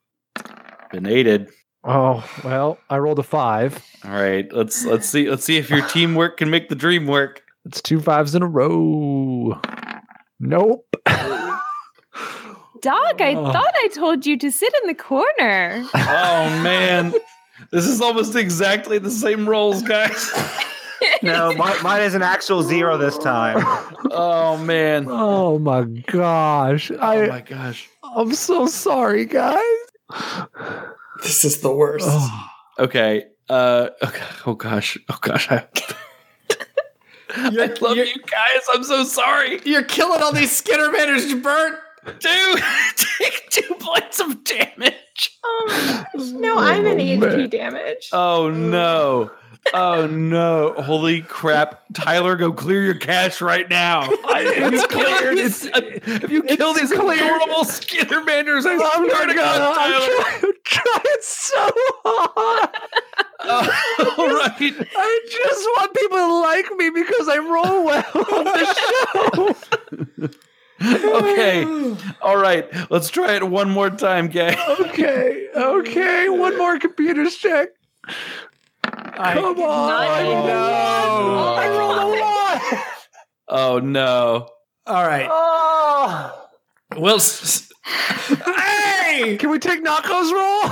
Been 0.91 1.05
aided. 1.05 1.49
Oh, 1.87 2.27
well, 2.43 2.79
I 2.89 2.97
rolled 2.97 3.19
a 3.19 3.23
five. 3.23 3.83
All 4.03 4.11
right, 4.11 4.51
let's 4.51 4.85
let's 4.85 5.07
see 5.07 5.29
let's 5.29 5.43
see 5.43 5.57
if 5.57 5.69
your 5.69 5.87
teamwork 5.87 6.37
can 6.37 6.49
make 6.49 6.67
the 6.69 6.75
dream 6.75 7.05
work. 7.05 7.43
It's 7.65 7.81
two 7.81 7.99
fives 7.99 8.33
in 8.35 8.41
a 8.41 8.47
row. 8.47 9.59
Nope. 10.39 10.85
Dog, 12.81 13.21
I 13.21 13.33
Oh. 13.35 13.51
thought 13.51 13.73
I 13.83 13.87
told 13.93 14.25
you 14.25 14.37
to 14.37 14.51
sit 14.51 14.73
in 14.81 14.87
the 14.87 14.93
corner. 14.95 15.83
Oh 15.95 16.59
man, 16.63 17.13
this 17.71 17.85
is 17.85 18.01
almost 18.01 18.35
exactly 18.35 18.97
the 18.99 19.09
same 19.11 19.47
rolls, 19.47 19.81
guys. 19.81 20.31
No, 21.21 21.53
mine, 21.53 21.75
mine 21.83 22.01
is 22.01 22.15
an 22.15 22.21
actual 22.23 22.63
zero 22.63 22.97
this 22.97 23.17
time. 23.17 23.57
Oh 24.11 24.57
man. 24.57 25.05
Oh 25.09 25.59
my 25.59 25.83
gosh. 25.83 26.89
Oh 26.91 26.97
I 26.99 27.27
my 27.27 27.41
gosh. 27.41 27.87
I'm 28.03 28.33
so 28.33 28.65
sorry, 28.67 29.25
guys. 29.25 29.61
This 31.23 31.45
is 31.45 31.61
the 31.61 31.71
worst. 31.71 32.05
Oh, 32.09 32.49
Okay. 32.79 33.25
Uh. 33.49 33.89
Okay. 34.03 34.23
Oh 34.45 34.53
gosh. 34.55 34.97
Oh 35.09 35.17
gosh. 35.21 35.49
I, 35.51 35.65
I 37.29 37.49
love 37.81 37.95
you're- 37.97 38.13
guys. 38.25 38.63
I'm 38.73 38.83
so 38.83 39.03
sorry. 39.03 39.59
You're 39.65 39.83
killing 39.83 40.21
all 40.21 40.31
these 40.33 40.61
Skittermanders, 40.61 41.41
Bert. 41.41 41.79
Dude, 42.19 42.63
take 42.95 43.49
two 43.49 43.75
points 43.79 44.19
of 44.19 44.43
damage. 44.43 45.37
Oh. 45.43 46.03
No, 46.17 46.57
I'm 46.57 46.85
in 46.85 46.99
Oh, 47.23 47.25
HP 47.27 47.37
man. 47.37 47.49
damage. 47.49 48.09
Oh 48.13 48.49
no. 48.49 49.31
Oh 49.73 50.05
no. 50.07 50.73
Holy 50.77 51.21
crap. 51.21 51.83
Tyler, 51.93 52.35
go 52.35 52.51
clear 52.53 52.83
your 52.83 52.95
cache 52.95 53.41
right 53.41 53.69
now. 53.69 54.07
it's 54.09 54.85
cleared. 54.87 55.37
It's, 55.37 55.65
if 55.65 56.23
uh, 56.23 56.27
you 56.27 56.43
kill 56.43 56.73
these 56.73 56.93
horrible 56.93 57.63
Skittermanders, 57.65 58.65
I 58.65 58.73
I'm 58.73 58.79
swear 58.79 59.07
not 59.07 59.25
to 59.25 59.33
God, 59.33 59.57
gonna. 59.57 59.75
Tyler. 59.75 59.95
I'm 59.95 60.23
trying, 60.23 60.43
I'm 60.43 60.53
trying 60.63 61.21
so 61.21 61.71
hard. 62.05 62.69
Oh, 63.47 64.15
all 64.17 64.27
right. 64.27 64.87
I 64.97 65.19
just 65.29 65.65
want 65.77 65.93
people 65.93 66.17
to 66.17 66.39
like 66.39 66.71
me 66.77 66.89
because 66.89 67.27
I 67.27 67.37
roll 67.37 67.85
well 67.85 68.05
on 68.15 68.43
the 68.45 70.33
show. 70.81 71.17
okay. 71.19 71.65
All 72.21 72.37
right. 72.37 72.67
Let's 72.91 73.09
try 73.09 73.35
it 73.35 73.47
one 73.47 73.69
more 73.69 73.89
time, 73.89 74.27
gang. 74.27 74.57
okay, 74.79 75.47
okay. 75.55 76.29
One 76.29 76.57
more 76.57 76.79
computers 76.79 77.35
check. 77.35 77.69
Come 79.15 79.59
on. 79.61 79.91
I 79.91 80.23
rolled 80.27 80.47
a 80.47 80.53
oh. 80.53 82.69
one. 82.71 82.81
Oh 83.47 83.79
no. 83.79 84.49
All 84.87 85.03
right. 85.03 85.27
Oh. 85.29 86.47
Well, 86.97 87.15
s- 87.15 87.69
s- 87.85 88.41
hey! 88.45 89.37
Can 89.37 89.49
we 89.49 89.59
take 89.59 89.83
Nako's 89.83 90.31
roll? 90.31 90.71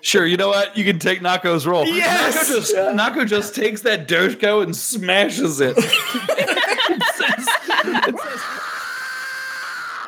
Sure, 0.00 0.26
you 0.26 0.36
know 0.36 0.48
what? 0.48 0.76
You 0.76 0.84
can 0.84 0.98
take 0.98 1.20
Nako's 1.20 1.66
roll. 1.66 1.86
Yes! 1.86 2.36
Nako 2.36 2.48
just, 2.54 2.74
Nako 2.74 3.26
just 3.26 3.54
takes 3.54 3.80
that 3.82 4.06
Doshko 4.06 4.62
and 4.62 4.76
smashes 4.76 5.60
it. 5.60 5.76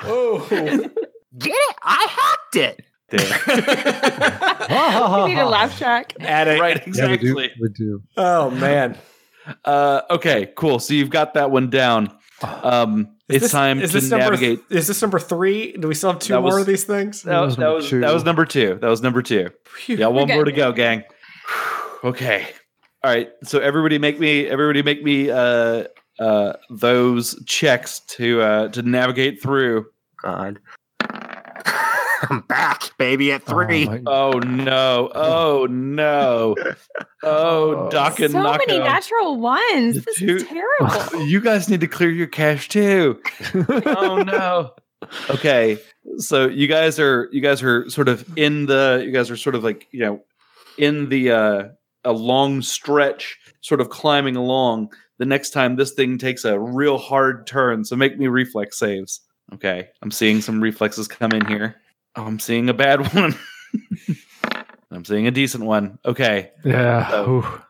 Oh, 0.09 0.47
Get 0.49 1.51
it? 1.51 1.77
I 1.83 2.07
hacked 2.09 2.55
it. 2.57 2.81
We 3.13 3.19
need 5.29 5.39
a 5.39 5.47
laugh 5.49 5.79
track. 5.79 6.13
at 6.21 6.49
it. 6.49 6.61
right, 6.61 6.87
exactly. 6.87 7.51
we 7.61 7.69
do. 7.71 8.03
Oh 8.17 8.51
man. 8.51 8.97
Uh, 9.65 10.01
okay, 10.11 10.53
cool. 10.57 10.79
So 10.81 10.93
you've 10.95 11.11
got 11.11 11.35
that 11.35 11.51
one 11.53 11.71
down. 11.71 12.11
Um, 12.43 13.17
it's 13.29 13.43
this- 13.45 13.53
time 13.53 13.81
is 13.81 13.91
to 13.93 14.01
this 14.01 14.11
number, 14.11 14.25
navigate. 14.25 14.61
Is 14.71 14.87
this 14.89 15.01
number 15.03 15.19
three? 15.21 15.73
Do 15.73 15.87
we 15.89 15.95
still 15.95 16.11
have 16.13 16.19
two 16.21 16.33
That 16.35 16.41
more 16.41 16.53
was- 16.55 16.61
of 16.63 16.67
these 16.67 16.85
things? 16.85 17.23
That, 17.23 17.41
was 17.41 17.57
that 17.57 17.69
was 17.69 17.89
that 17.91 18.13
was 18.13 18.25
number 18.25 18.45
two. 18.45 18.79
That 18.81 18.89
was 18.89 19.03
number 19.03 19.23
two. 19.23 19.51
Yeah, 19.87 20.09
one 20.09 20.29
more 20.29 20.45
to 20.45 20.53
go, 20.53 20.73
gang. 20.73 21.05
okay. 22.05 22.47
All 23.05 23.11
right. 23.11 23.29
So 23.45 23.61
everybody 23.61 23.99
make 23.99 24.19
me 24.19 24.47
everybody 24.49 24.83
make 24.83 25.03
me 25.05 25.31
uh 25.31 25.85
uh 26.19 26.55
those 26.71 27.41
checks 27.47 28.01
to 28.01 28.41
uh 28.41 28.69
to 28.69 28.83
navigate 28.83 29.41
through. 29.41 29.87
God. 30.23 30.59
I'm 32.31 32.41
back, 32.43 32.97
baby, 32.99 33.33
at 33.33 33.43
three. 33.45 33.87
Oh, 33.87 33.91
my- 33.91 34.03
Oh 34.07 34.39
no. 34.41 35.11
Oh 35.15 35.67
no. 35.71 36.55
Oh 37.23 37.89
Doc 37.91 38.21
and 38.21 38.31
so 38.33 38.39
Nako. 38.39 38.59
many 38.67 38.79
natural 38.79 39.41
ones. 39.41 40.05
This 40.05 40.17
Two- 40.19 40.37
is 40.37 40.45
terrible. 40.45 41.25
You 41.27 41.41
guys 41.41 41.69
need 41.69 41.81
to 41.81 41.89
clear 41.89 42.11
your 42.11 42.27
cache 42.29 42.69
too. 42.69 43.21
oh 43.87 44.23
no. 44.25 44.73
Okay. 45.31 45.79
So 46.19 46.47
you 46.49 46.69
guys 46.69 47.01
are 47.01 47.29
you 47.33 47.41
guys 47.41 47.63
are 47.63 47.89
sort 47.91 48.09
of 48.09 48.25
in 48.39 48.67
the 48.67 49.03
you 49.05 49.11
guys 49.13 49.31
are 49.31 49.37
sort 49.37 49.55
of 49.57 49.65
like, 49.65 49.89
you 49.91 50.01
know, 50.01 50.21
in 50.79 51.09
the 51.09 51.33
uh 51.33 51.63
a 52.05 52.13
long 52.13 52.63
stretch 52.63 53.37
sort 53.63 53.81
of 53.81 53.89
climbing 53.91 54.37
along. 54.37 54.93
The 55.19 55.27
next 55.27 55.51
time 55.51 55.77
this 55.77 55.93
thing 55.93 56.19
takes 56.19 56.45
a 56.45 56.59
real 56.61 56.99
hard 56.99 57.47
turn, 57.47 57.85
so 57.85 57.97
make 57.97 58.19
me 58.19 58.29
reflex 58.29 58.79
saves. 58.79 59.21
Okay. 59.55 59.89
I'm 60.03 60.11
seeing 60.11 60.41
some 60.41 60.61
reflexes 60.61 61.09
come 61.09 61.33
in 61.33 61.45
here. 61.47 61.75
Oh, 62.17 62.25
I'm 62.25 62.39
seeing 62.39 62.69
a 62.69 62.75
bad 62.75 63.13
one. 63.15 63.35
I'm 64.91 65.05
seeing 65.05 65.27
a 65.27 65.31
decent 65.31 65.65
one. 65.65 65.99
Okay. 66.05 66.51
yeah. 66.65 67.11
So- 67.11 67.61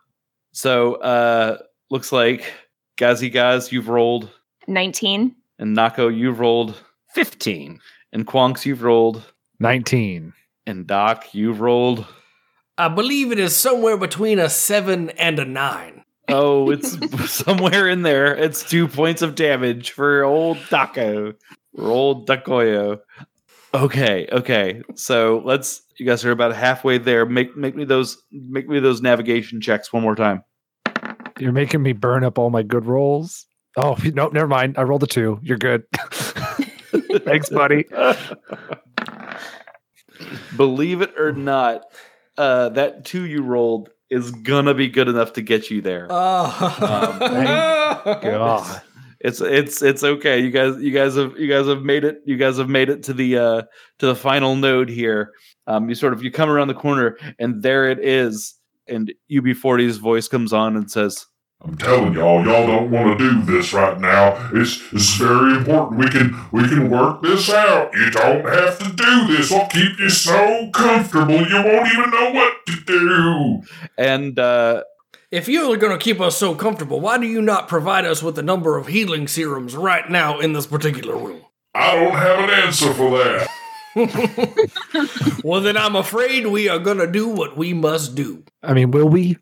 So 0.52 0.94
uh 0.96 1.58
looks 1.90 2.12
like 2.12 2.52
Gazi 2.98 3.30
Gaz, 3.30 3.70
you've 3.72 3.88
rolled, 3.88 4.30
19. 4.68 5.34
and 5.58 5.76
Nako, 5.76 6.16
you've 6.16 6.40
rolled, 6.40 6.74
15. 7.14 7.78
and 8.12 8.26
Quonks, 8.26 8.64
you've 8.64 8.82
rolled, 8.82 9.22
19. 9.60 10.32
and 10.66 10.86
Doc, 10.86 11.34
you've 11.34 11.60
rolled. 11.60 12.06
I 12.78 12.88
believe 12.88 13.32
it 13.32 13.38
is 13.38 13.54
somewhere 13.56 13.96
between 13.98 14.38
a 14.38 14.48
seven 14.48 15.10
and 15.10 15.38
a 15.38 15.44
nine. 15.44 16.04
Oh, 16.28 16.70
it's 16.70 16.96
somewhere 17.30 17.88
in 17.88 18.02
there. 18.02 18.34
It's 18.34 18.68
two 18.68 18.88
points 18.88 19.22
of 19.22 19.34
damage 19.34 19.90
for 19.92 20.24
old 20.24 20.56
Daco. 20.70 21.34
For 21.76 21.84
old 21.88 22.26
Dekoyo. 22.26 23.00
Okay, 23.74 24.28
okay. 24.32 24.82
So 24.94 25.42
let's 25.44 25.82
you 25.98 26.06
guys 26.06 26.24
are 26.24 26.30
about 26.30 26.54
halfway 26.54 26.98
there. 26.98 27.26
Make 27.26 27.56
make 27.56 27.74
me 27.74 27.84
those 27.84 28.22
make 28.30 28.68
me 28.68 28.80
those 28.80 29.02
navigation 29.02 29.60
checks 29.60 29.92
one 29.92 30.02
more 30.02 30.14
time. 30.14 30.42
You're 31.38 31.52
making 31.52 31.82
me 31.82 31.92
burn 31.92 32.24
up 32.24 32.38
all 32.38 32.50
my 32.50 32.62
good 32.62 32.86
rolls. 32.86 33.46
Oh, 33.76 33.96
nope, 34.04 34.32
never 34.32 34.48
mind. 34.48 34.78
I 34.78 34.82
rolled 34.82 35.02
a 35.02 35.06
two. 35.06 35.38
You're 35.42 35.58
good. 35.58 35.84
Thanks, 37.24 37.50
buddy. 37.50 37.84
Believe 40.56 41.02
it 41.02 41.12
or 41.18 41.32
not, 41.32 41.82
uh, 42.38 42.70
that 42.70 43.04
two 43.04 43.26
you 43.26 43.42
rolled 43.42 43.90
is 44.08 44.30
gonna 44.30 44.72
be 44.72 44.88
good 44.88 45.08
enough 45.08 45.34
to 45.34 45.42
get 45.42 45.70
you 45.70 45.82
there. 45.82 46.06
Oh, 46.08 46.76
God. 48.22 48.82
It's 49.20 49.40
it's 49.40 49.82
it's 49.82 50.04
okay. 50.04 50.40
You 50.40 50.50
guys 50.50 50.80
you 50.80 50.90
guys 50.90 51.16
have 51.16 51.38
you 51.38 51.48
guys 51.48 51.66
have 51.66 51.82
made 51.82 52.04
it. 52.04 52.20
You 52.24 52.36
guys 52.36 52.58
have 52.58 52.68
made 52.68 52.90
it 52.90 53.02
to 53.04 53.12
the 53.14 53.38
uh 53.38 53.62
to 53.98 54.06
the 54.06 54.14
final 54.14 54.56
node 54.56 54.88
here. 54.88 55.32
Um 55.66 55.88
you 55.88 55.94
sort 55.94 56.12
of 56.12 56.22
you 56.22 56.30
come 56.30 56.50
around 56.50 56.68
the 56.68 56.74
corner 56.74 57.16
and 57.38 57.62
there 57.62 57.90
it 57.90 57.98
is. 58.04 58.54
And 58.88 59.12
UB40's 59.30 59.96
voice 59.96 60.28
comes 60.28 60.52
on 60.52 60.76
and 60.76 60.88
says, 60.88 61.26
I'm 61.62 61.76
telling 61.76 62.12
y'all, 62.12 62.44
y'all 62.44 62.66
don't 62.66 62.90
want 62.90 63.18
to 63.18 63.30
do 63.30 63.42
this 63.42 63.72
right 63.72 63.98
now. 63.98 64.50
It's, 64.52 64.80
it's 64.92 65.16
very 65.16 65.56
important. 65.56 65.98
We 65.98 66.08
can 66.10 66.38
we 66.52 66.68
can 66.68 66.90
work 66.90 67.22
this 67.22 67.48
out. 67.50 67.92
You 67.94 68.10
don't 68.10 68.44
have 68.46 68.78
to 68.78 68.92
do 68.92 69.26
this. 69.26 69.50
I'll 69.50 69.66
keep 69.68 69.98
you 69.98 70.10
so 70.10 70.70
comfortable 70.72 71.34
you 71.34 71.56
won't 71.64 71.88
even 71.92 72.10
know 72.10 72.30
what 72.32 72.66
to 72.66 72.84
do. 72.84 73.62
and 73.96 74.38
uh 74.38 74.84
if 75.30 75.48
you're 75.48 75.76
going 75.76 75.96
to 75.98 76.02
keep 76.02 76.20
us 76.20 76.36
so 76.36 76.54
comfortable, 76.54 77.00
why 77.00 77.18
do 77.18 77.26
you 77.26 77.42
not 77.42 77.68
provide 77.68 78.04
us 78.04 78.22
with 78.22 78.38
a 78.38 78.42
number 78.42 78.76
of 78.76 78.86
healing 78.86 79.26
serums 79.28 79.74
right 79.76 80.08
now 80.10 80.38
in 80.40 80.52
this 80.52 80.66
particular 80.66 81.16
room? 81.16 81.42
I 81.74 81.94
don't 81.96 82.14
have 82.14 82.38
an 82.40 82.50
answer 82.50 82.92
for 82.94 83.18
that. 83.18 83.48
Well, 85.44 85.60
then 85.60 85.76
I'm 85.76 85.94
afraid 85.96 86.48
we 86.48 86.68
are 86.68 86.78
going 86.80 86.98
to 86.98 87.06
do 87.06 87.28
what 87.28 87.56
we 87.56 87.72
must 87.72 88.14
do. 88.16 88.42
I 88.62 88.74
mean, 88.74 88.90
will 88.90 89.08
we? 89.08 89.38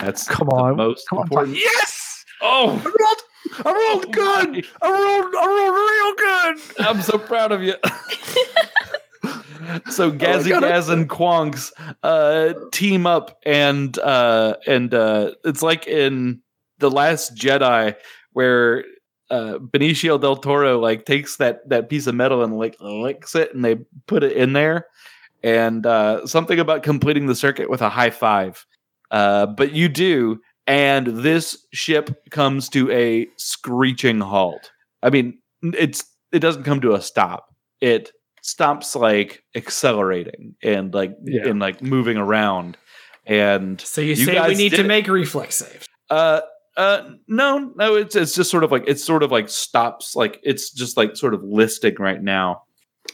that's 0.00 0.26
Come 0.26 0.48
the 0.48 0.54
on. 0.54 0.76
most 0.76 1.06
Come 1.08 1.18
on, 1.18 1.24
important. 1.24 1.56
Yes! 1.58 2.24
Oh, 2.40 2.70
I 2.70 2.84
rolled, 2.84 3.66
I 3.66 3.72
rolled 3.92 4.12
good. 4.12 4.66
I 4.82 4.90
rolled, 4.90 5.34
I 5.34 5.46
rolled 5.46 6.56
real 6.56 6.86
good. 6.86 6.86
I'm 6.86 7.02
so 7.02 7.18
proud 7.18 7.52
of 7.52 7.62
you. 7.62 7.74
so 9.90 10.10
Gazzy 10.12 10.50
God, 10.50 10.62
Gaz 10.62 10.88
and 10.88 11.08
Quonks 11.08 11.72
uh, 12.02 12.54
team 12.72 13.06
up 13.06 13.38
and 13.44 13.98
uh, 13.98 14.56
and 14.66 14.92
uh, 14.94 15.32
it's 15.44 15.62
like 15.62 15.86
in 15.86 16.40
the 16.78 16.90
Last 16.90 17.34
Jedi 17.34 17.94
where 18.32 18.84
uh, 19.30 19.58
Benicio 19.58 20.20
del 20.20 20.36
Toro 20.36 20.78
like 20.78 21.04
takes 21.04 21.36
that 21.36 21.68
that 21.68 21.88
piece 21.88 22.06
of 22.06 22.14
metal 22.14 22.42
and 22.42 22.58
like 22.58 22.76
licks 22.80 23.34
it 23.34 23.54
and 23.54 23.64
they 23.64 23.76
put 24.06 24.22
it 24.22 24.32
in 24.32 24.52
there 24.52 24.86
and 25.42 25.86
uh, 25.86 26.26
something 26.26 26.58
about 26.58 26.82
completing 26.82 27.26
the 27.26 27.34
circuit 27.34 27.70
with 27.70 27.80
a 27.80 27.88
high 27.88 28.10
five. 28.10 28.66
Uh, 29.10 29.46
but 29.46 29.72
you 29.72 29.88
do, 29.88 30.40
and 30.66 31.06
this 31.06 31.66
ship 31.72 32.28
comes 32.30 32.68
to 32.70 32.90
a 32.90 33.28
screeching 33.36 34.20
halt. 34.20 34.72
I 35.02 35.10
mean, 35.10 35.38
it's 35.62 36.04
it 36.32 36.40
doesn't 36.40 36.64
come 36.64 36.80
to 36.80 36.94
a 36.94 37.00
stop. 37.00 37.54
It 37.80 38.10
stops 38.46 38.94
like 38.96 39.42
accelerating 39.54 40.54
and 40.62 40.92
like 40.94 41.16
Yeah. 41.24 41.48
and 41.48 41.58
like 41.60 41.82
moving 41.82 42.16
around. 42.16 42.76
And 43.26 43.80
So 43.80 44.00
you, 44.00 44.08
You 44.14 44.24
say 44.26 44.48
we 44.48 44.54
need 44.54 44.70
did 44.70 44.76
to 44.78 44.84
make 44.84 45.08
reflex 45.08 45.56
saves. 45.56 45.86
uh 46.10 46.40
uh 46.76 47.10
no 47.26 47.72
no 47.74 47.94
it's 47.96 48.14
it's 48.14 48.34
just 48.34 48.50
sort 48.50 48.62
of 48.62 48.70
like 48.70 48.84
it's 48.86 49.02
sort 49.02 49.22
of 49.22 49.32
like 49.32 49.48
stops 49.48 50.14
like 50.14 50.38
it's 50.42 50.70
just 50.70 50.96
like 50.96 51.16
sort 51.16 51.34
of 51.34 51.42
listing 51.42 51.96
right 51.98 52.22
now. 52.22 52.62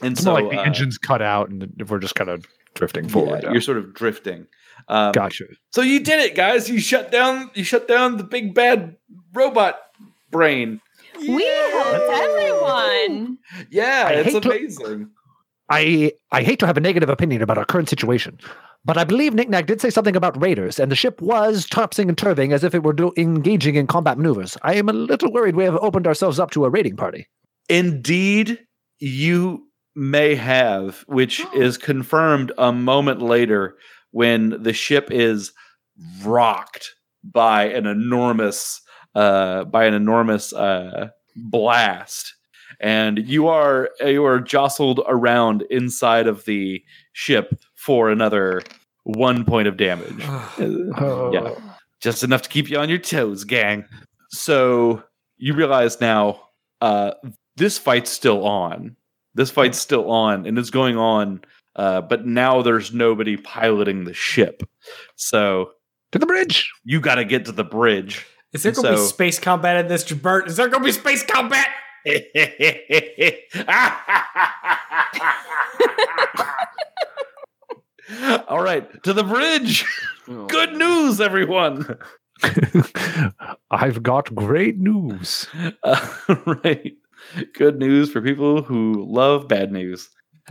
And 0.03 0.13
It's 0.13 0.23
so 0.23 0.33
like 0.35 0.51
the 0.51 0.59
uh, 0.59 0.65
engine's 0.65 0.99
cut 0.99 1.23
out 1.23 1.49
and 1.51 1.73
we're 1.89 1.99
just 1.99 2.15
kind 2.15 2.29
of 2.31 2.45
drifting 2.75 3.05
yeah, 3.05 3.11
forward. 3.11 3.43
you're 3.45 3.61
sort 3.61 3.79
of 3.79 3.95
drifting. 3.95 4.47
Um, 4.89 5.13
Gotcha. 5.13 5.45
So 5.71 5.83
you 5.83 6.01
did 6.01 6.19
it, 6.21 6.35
guys. 6.35 6.69
You 6.69 6.81
shut 6.81 7.13
down. 7.13 7.51
You 7.55 7.63
shut 7.63 7.87
down 7.87 8.17
the 8.17 8.25
big 8.25 8.53
bad 8.55 8.97
robot 9.33 9.79
brain. 10.31 10.81
We 11.21 11.45
helped 11.45 12.11
everyone. 12.11 13.39
Yeah, 13.71 14.05
I 14.09 14.13
it's 14.15 14.33
hate 14.33 14.43
to- 14.43 14.51
amazing. 14.51 15.11
I 15.69 16.13
I 16.31 16.43
hate 16.43 16.59
to 16.61 16.67
have 16.67 16.77
a 16.77 16.81
negative 16.81 17.09
opinion 17.09 17.43
about 17.43 17.59
our 17.59 17.65
current 17.65 17.89
situation, 17.89 18.39
but 18.85 18.99
I 18.99 19.05
believe 19.05 19.35
Knick 19.35 19.49
Knack 19.49 19.67
did 19.67 19.81
say 19.81 19.91
something 19.91 20.17
about 20.17 20.41
raiders, 20.41 20.79
and 20.79 20.91
the 20.91 20.97
ship 20.97 21.21
was 21.21 21.67
tossing 21.67 22.09
and 22.09 22.19
turving 22.19 22.53
as 22.53 22.65
if 22.65 22.75
it 22.75 22.83
were 22.83 22.93
do- 22.93 23.13
engaging 23.17 23.77
in 23.77 23.87
combat 23.87 24.19
maneuvers. 24.19 24.57
I 24.63 24.75
am 24.75 24.89
a 24.89 24.93
little 24.93 25.33
worried 25.33 25.57
we 25.57 25.65
have 25.65 25.77
opened 25.77 26.07
ourselves 26.07 26.39
up 26.39 26.51
to 26.53 26.65
a 26.65 26.71
raiding 26.71 26.97
party. 26.97 27.27
Indeed, 27.69 28.59
you 28.99 29.69
may 29.95 30.35
have, 30.35 31.05
which 31.07 31.43
is 31.55 31.79
confirmed 31.79 32.53
a 32.59 32.73
moment 32.73 33.23
later 33.23 33.77
when 34.11 34.63
the 34.63 34.73
ship 34.73 35.11
is 35.11 35.53
rocked 36.23 36.91
by 37.25 37.65
an 37.65 37.87
enormous 37.87 38.81
uh 39.15 39.65
by 39.65 39.85
an 39.85 39.95
enormous 39.95 40.53
uh 40.53 41.09
blast 41.37 42.35
and 42.83 43.19
you 43.27 43.49
are 43.49 43.91
you 44.01 44.25
are 44.25 44.41
jostled 44.41 45.01
around 45.07 45.63
inside 45.71 46.27
of 46.27 46.45
the 46.45 46.83
ship 47.13 47.59
for 47.75 48.11
another 48.11 48.63
one 49.05 49.45
point 49.45 49.67
of 49.67 49.77
damage 49.77 50.19
yeah 51.33 51.55
just 52.01 52.23
enough 52.23 52.43
to 52.43 52.49
keep 52.49 52.69
you 52.69 52.79
on 52.79 52.89
your 52.89 52.99
toes 52.99 53.45
gang 53.45 53.85
so 54.31 55.03
you 55.39 55.55
realize 55.55 56.01
now 56.01 56.41
uh 56.81 57.13
this 57.57 57.79
fight's 57.79 58.11
still 58.11 58.45
on. 58.47 58.97
This 59.35 59.51
fight's 59.51 59.79
still 59.79 60.11
on, 60.11 60.47
and 60.47 60.59
it's 60.59 60.71
going 60.71 60.97
on. 60.97 61.43
Uh, 61.75 62.03
but 62.03 62.27
now 62.27 62.61
there's 62.61 62.93
nobody 62.93 63.37
piloting 63.37 64.05
the 64.05 64.13
ship, 64.13 64.63
so 65.17 65.71
To 66.13 66.19
the 66.19 66.27
bridge. 66.27 66.71
you 66.85 67.01
got 67.01 67.15
to 67.15 67.25
get 67.25 67.47
to 67.47 67.53
the 67.53 67.65
bridge. 67.65 68.27
Is 68.53 68.63
there 68.63 68.73
gonna 68.73 68.91
be 68.91 68.99
space 68.99 69.39
combat 69.39 69.79
in 69.79 69.89
this, 69.89 70.05
Jabert? 70.05 70.49
Is 70.49 70.59
there 70.59 70.69
gonna 70.69 70.85
be 70.85 70.93
space 70.93 71.25
combat? 71.25 71.69
All 78.49 78.63
right, 78.63 79.03
to 79.05 79.13
the 79.13 79.25
bridge. 79.25 79.85
Good 80.49 80.75
news, 80.75 81.21
everyone. 81.21 81.97
I've 83.71 84.03
got 84.03 84.35
great 84.35 84.79
news. 84.79 85.47
Uh, 85.85 86.09
right. 86.65 86.93
Good 87.55 87.79
news 87.79 88.11
for 88.11 88.21
people 88.21 88.63
who 88.63 89.05
love 89.09 89.49
bad 89.49 89.73
news. 89.73 90.09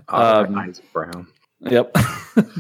Um, 0.10 0.57
Eyes 0.57 0.82
brown. 0.94 1.28
Yep. 1.61 1.95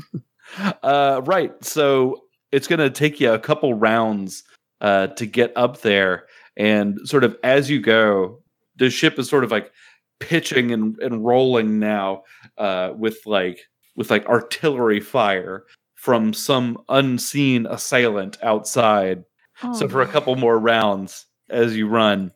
uh, 0.83 1.21
right. 1.25 1.51
So 1.63 2.21
it's 2.51 2.67
going 2.67 2.79
to 2.79 2.89
take 2.89 3.19
you 3.19 3.31
a 3.31 3.39
couple 3.39 3.73
rounds 3.73 4.43
uh, 4.81 5.07
to 5.07 5.25
get 5.25 5.51
up 5.55 5.81
there. 5.81 6.25
And 6.57 6.99
sort 7.05 7.23
of 7.23 7.37
as 7.43 7.69
you 7.69 7.79
go, 7.79 8.40
the 8.81 8.89
ship 8.89 9.19
is 9.19 9.29
sort 9.29 9.43
of 9.43 9.51
like 9.51 9.71
pitching 10.19 10.71
and, 10.71 10.97
and 10.99 11.23
rolling 11.23 11.79
now 11.79 12.23
uh, 12.57 12.91
with 12.97 13.19
like 13.27 13.61
with 13.95 14.09
like 14.09 14.25
artillery 14.25 14.99
fire 14.99 15.65
from 15.93 16.33
some 16.33 16.79
unseen 16.89 17.67
assailant 17.67 18.37
outside. 18.41 19.23
So 19.75 19.87
for 19.87 20.01
a 20.01 20.07
couple 20.07 20.35
more 20.35 20.57
rounds 20.57 21.27
as 21.51 21.77
you 21.77 21.87
run, 21.87 22.31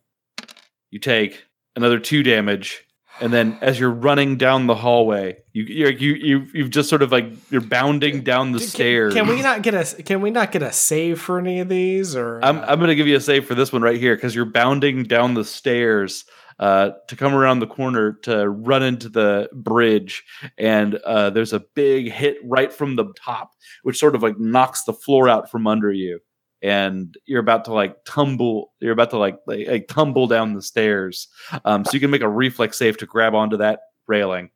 you 0.91 0.99
take 0.99 1.43
another 1.76 1.97
two 1.97 2.22
damage, 2.22 2.85
and 3.21 3.31
then 3.31 3.57
as 3.61 3.79
you're 3.79 3.91
running 3.91 4.37
down 4.37 4.67
the 4.67 4.75
hallway, 4.75 5.37
you 5.53 5.63
you're, 5.63 5.91
you 5.91 6.13
you 6.13 6.47
you've 6.53 6.69
just 6.69 6.89
sort 6.89 7.01
of 7.01 7.11
like 7.11 7.25
you're 7.49 7.61
bounding 7.61 8.21
down 8.21 8.51
the 8.51 8.59
Can- 8.59 8.67
stairs. 8.67 9.13
Can 9.13 9.27
we 9.27 9.41
not 9.41 9.61
get 9.61 9.73
a 9.73 10.03
Can 10.03 10.21
we 10.21 10.31
not 10.31 10.51
get 10.51 10.61
a 10.61 10.71
save 10.71 11.21
for 11.21 11.39
any 11.39 11.59
of 11.59 11.69
these? 11.69 12.15
Or 12.15 12.43
I'm 12.43 12.59
uh, 12.59 12.65
I'm 12.67 12.79
gonna 12.79 12.95
give 12.95 13.07
you 13.07 13.15
a 13.15 13.21
save 13.21 13.45
for 13.45 13.55
this 13.55 13.71
one 13.71 13.81
right 13.81 13.99
here 13.99 14.15
because 14.15 14.35
you're 14.35 14.45
bounding 14.45 15.03
down 15.03 15.33
the 15.33 15.45
stairs 15.45 16.25
uh, 16.59 16.91
to 17.07 17.15
come 17.15 17.33
around 17.33 17.59
the 17.59 17.67
corner 17.67 18.13
to 18.23 18.49
run 18.49 18.83
into 18.83 19.09
the 19.09 19.49
bridge, 19.53 20.23
and 20.57 20.95
uh, 20.95 21.29
there's 21.29 21.53
a 21.53 21.59
big 21.59 22.11
hit 22.11 22.37
right 22.43 22.71
from 22.71 22.95
the 22.95 23.05
top, 23.17 23.51
which 23.83 23.97
sort 23.97 24.15
of 24.15 24.23
like 24.23 24.39
knocks 24.39 24.83
the 24.83 24.93
floor 24.93 25.27
out 25.29 25.49
from 25.49 25.67
under 25.67 25.91
you, 25.91 26.19
and 26.61 27.15
you're 27.26 27.40
about 27.40 27.65
to 27.65 27.73
like 27.73 27.98
tumble. 28.06 28.73
You're 28.80 28.94
about 28.94 29.11
to 29.11 29.18
like 29.18 29.38
like, 29.48 29.68
like 29.68 29.88
tumble 29.88 30.27
down 30.27 30.53
the 30.53 30.61
stairs. 30.61 31.27
Um, 31.64 31.86
so 31.86 31.91
you 31.94 31.99
can 31.99 32.10
make 32.11 32.22
a 32.22 32.30
reflex 32.30 32.77
save 32.77 32.98
to 32.98 33.06
grab 33.06 33.36
onto 33.36 33.57
that 33.57 33.80
railing. 34.07 34.49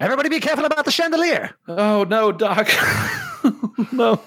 Everybody 0.00 0.28
be 0.30 0.40
careful 0.40 0.64
about 0.64 0.84
the 0.84 0.90
chandelier. 0.90 1.50
Oh 1.68 2.04
no, 2.04 2.32
Doc! 2.32 2.68
no. 3.92 4.20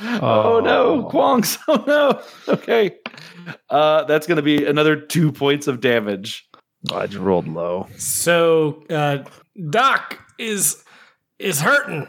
Oh. 0.00 0.60
no, 0.60 1.06
Oh. 1.06 1.10
Quonks! 1.12 1.58
Oh 1.68 1.84
no. 1.86 2.22
Okay. 2.54 2.96
Uh, 3.68 4.04
that's 4.04 4.26
gonna 4.26 4.42
be 4.42 4.64
another 4.64 4.94
two 4.96 5.32
points 5.32 5.66
of 5.66 5.80
damage. 5.80 6.48
oh, 6.92 6.98
I 6.98 7.06
just 7.06 7.18
rolled 7.18 7.48
low. 7.48 7.88
so 7.96 8.84
uh, 8.90 9.24
Doc 9.70 10.18
is 10.38 10.84
is 11.38 11.60
hurting. 11.60 12.06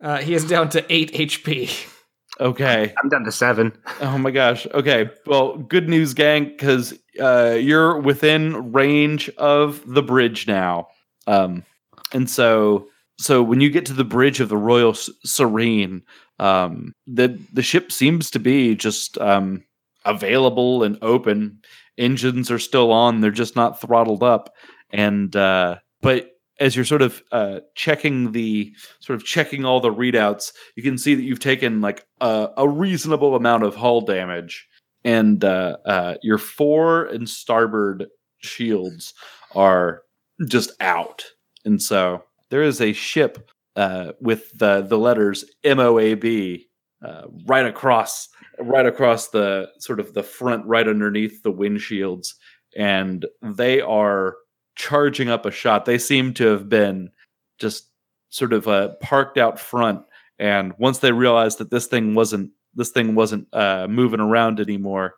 Uh, 0.00 0.18
he 0.18 0.34
is 0.34 0.44
down 0.44 0.68
to 0.70 0.84
eight 0.92 1.12
HP. 1.12 1.94
Okay. 2.40 2.94
I'm 3.02 3.08
down 3.08 3.24
to 3.24 3.32
seven. 3.32 3.76
Oh 4.00 4.18
my 4.18 4.30
gosh. 4.30 4.66
Okay. 4.72 5.10
Well, 5.26 5.58
good 5.58 5.88
news, 5.88 6.14
gang, 6.14 6.44
because 6.44 6.94
uh, 7.20 7.56
you're 7.58 7.98
within 7.98 8.72
range 8.72 9.28
of 9.38 9.82
the 9.86 10.02
bridge 10.02 10.46
now. 10.46 10.88
Um, 11.26 11.64
and 12.12 12.30
so, 12.30 12.88
so 13.18 13.42
when 13.42 13.60
you 13.60 13.70
get 13.70 13.86
to 13.86 13.92
the 13.92 14.04
bridge 14.04 14.40
of 14.40 14.48
the 14.48 14.56
Royal 14.56 14.90
S- 14.90 15.10
Serene, 15.24 16.02
um, 16.38 16.92
the 17.06 17.38
the 17.52 17.62
ship 17.62 17.90
seems 17.90 18.30
to 18.30 18.38
be 18.38 18.76
just 18.76 19.18
um, 19.18 19.64
available 20.04 20.84
and 20.84 20.96
open. 21.02 21.60
Engines 21.98 22.50
are 22.50 22.60
still 22.60 22.92
on; 22.92 23.20
they're 23.20 23.30
just 23.32 23.56
not 23.56 23.80
throttled 23.80 24.22
up. 24.22 24.54
And 24.90 25.34
uh, 25.34 25.78
but 26.00 26.37
as 26.60 26.74
you're 26.74 26.84
sort 26.84 27.02
of 27.02 27.22
uh, 27.32 27.60
checking 27.74 28.32
the 28.32 28.72
sort 29.00 29.16
of 29.16 29.24
checking 29.24 29.64
all 29.64 29.80
the 29.80 29.92
readouts, 29.92 30.52
you 30.76 30.82
can 30.82 30.98
see 30.98 31.14
that 31.14 31.22
you've 31.22 31.40
taken 31.40 31.80
like 31.80 32.04
a, 32.20 32.48
a 32.56 32.68
reasonable 32.68 33.36
amount 33.36 33.62
of 33.62 33.76
hull 33.76 34.00
damage, 34.00 34.66
and 35.04 35.44
uh, 35.44 35.76
uh, 35.86 36.14
your 36.22 36.38
fore 36.38 37.04
and 37.06 37.28
starboard 37.28 38.06
shields 38.38 39.14
are 39.54 40.02
just 40.46 40.72
out. 40.80 41.24
And 41.64 41.80
so 41.80 42.22
there 42.50 42.62
is 42.62 42.80
a 42.80 42.92
ship 42.92 43.50
uh, 43.76 44.12
with 44.20 44.50
the 44.58 44.82
the 44.82 44.98
letters 44.98 45.44
MOAB 45.64 46.64
uh, 47.04 47.22
right 47.46 47.66
across 47.66 48.28
right 48.60 48.86
across 48.86 49.28
the 49.28 49.68
sort 49.78 50.00
of 50.00 50.14
the 50.14 50.22
front, 50.22 50.66
right 50.66 50.88
underneath 50.88 51.42
the 51.42 51.52
windshields, 51.52 52.34
and 52.76 53.26
they 53.42 53.80
are 53.80 54.36
charging 54.78 55.28
up 55.28 55.44
a 55.44 55.50
shot. 55.50 55.84
They 55.84 55.98
seem 55.98 56.32
to 56.34 56.46
have 56.46 56.68
been 56.68 57.10
just 57.58 57.90
sort 58.30 58.52
of 58.54 58.66
uh, 58.66 58.90
parked 59.00 59.36
out 59.36 59.60
front, 59.60 60.02
and 60.38 60.72
once 60.78 61.00
they 61.00 61.12
realized 61.12 61.58
that 61.58 61.70
this 61.70 61.86
thing 61.86 62.14
wasn't 62.14 62.50
this 62.74 62.90
thing 62.90 63.14
wasn't 63.14 63.48
uh, 63.52 63.86
moving 63.90 64.20
around 64.20 64.60
anymore, 64.60 65.16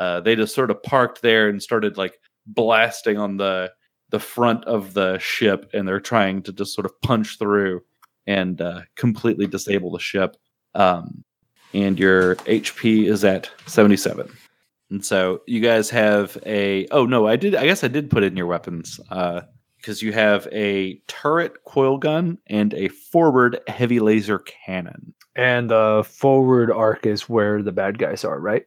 uh, 0.00 0.20
they 0.20 0.36
just 0.36 0.54
sort 0.54 0.70
of 0.70 0.82
parked 0.82 1.22
there 1.22 1.48
and 1.48 1.62
started 1.62 1.96
like 1.96 2.18
blasting 2.46 3.16
on 3.16 3.38
the 3.38 3.72
the 4.10 4.20
front 4.20 4.64
of 4.64 4.92
the 4.94 5.18
ship, 5.18 5.70
and 5.72 5.88
they're 5.88 6.00
trying 6.00 6.42
to 6.42 6.52
just 6.52 6.74
sort 6.74 6.84
of 6.84 7.00
punch 7.00 7.38
through 7.38 7.82
and 8.26 8.60
uh, 8.60 8.80
completely 8.96 9.46
disable 9.46 9.90
the 9.90 9.98
ship. 9.98 10.36
Um, 10.74 11.24
and 11.72 11.98
your 11.98 12.36
HP 12.36 13.08
is 13.08 13.24
at 13.24 13.50
seventy 13.66 13.96
seven. 13.96 14.28
And 14.90 15.04
so 15.04 15.40
you 15.46 15.60
guys 15.60 15.90
have 15.90 16.38
a 16.46 16.86
oh 16.90 17.06
no, 17.06 17.26
I 17.26 17.36
did 17.36 17.54
I 17.54 17.66
guess 17.66 17.84
I 17.84 17.88
did 17.88 18.10
put 18.10 18.22
in 18.22 18.36
your 18.36 18.46
weapons. 18.46 19.00
Uh 19.10 19.42
because 19.78 20.02
you 20.02 20.12
have 20.12 20.48
a 20.50 21.00
turret 21.06 21.52
coil 21.64 21.96
gun 21.96 22.38
and 22.48 22.74
a 22.74 22.88
forward 22.88 23.60
heavy 23.68 24.00
laser 24.00 24.40
cannon. 24.40 25.14
And 25.36 25.70
the 25.70 26.04
forward 26.08 26.72
arc 26.72 27.06
is 27.06 27.28
where 27.28 27.62
the 27.62 27.70
bad 27.70 27.98
guys 27.98 28.24
are, 28.24 28.40
right? 28.40 28.66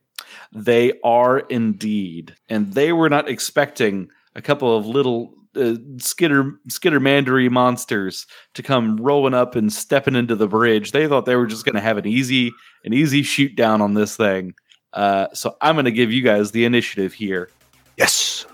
They 0.54 0.94
are 1.04 1.40
indeed. 1.40 2.36
And 2.48 2.74
they 2.74 2.94
were 2.94 3.10
not 3.10 3.28
expecting 3.28 4.08
a 4.36 4.42
couple 4.42 4.78
of 4.78 4.86
little 4.86 5.34
uh, 5.56 5.76
skitter 5.98 6.54
skittermandery 6.70 7.50
monsters 7.50 8.28
to 8.54 8.64
come 8.64 8.98
rolling 8.98 9.34
up 9.34 9.56
and 9.56 9.74
stepping 9.74 10.16
into 10.16 10.36
the 10.36 10.48
bridge. 10.48 10.92
They 10.92 11.08
thought 11.08 11.26
they 11.26 11.36
were 11.36 11.48
just 11.48 11.66
going 11.66 11.76
to 11.76 11.82
have 11.82 11.98
an 11.98 12.08
easy 12.08 12.52
an 12.86 12.94
easy 12.94 13.24
shoot 13.24 13.56
down 13.56 13.82
on 13.82 13.94
this 13.94 14.16
thing. 14.16 14.54
Uh, 14.94 15.28
so 15.34 15.56
I'm 15.62 15.76
going 15.76 15.86
to 15.86 15.92
give 15.92 16.12
you 16.12 16.22
guys 16.22 16.52
the 16.52 16.66
initiative 16.66 17.14
here. 17.14 17.50
Yes. 17.98 18.46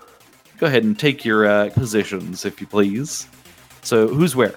Go 0.58 0.66
ahead 0.66 0.84
and 0.84 0.98
take 0.98 1.24
your 1.24 1.46
uh, 1.46 1.70
positions, 1.70 2.44
if 2.44 2.60
you 2.60 2.66
please. 2.66 3.28
So 3.82 4.08
who's 4.08 4.34
where? 4.34 4.54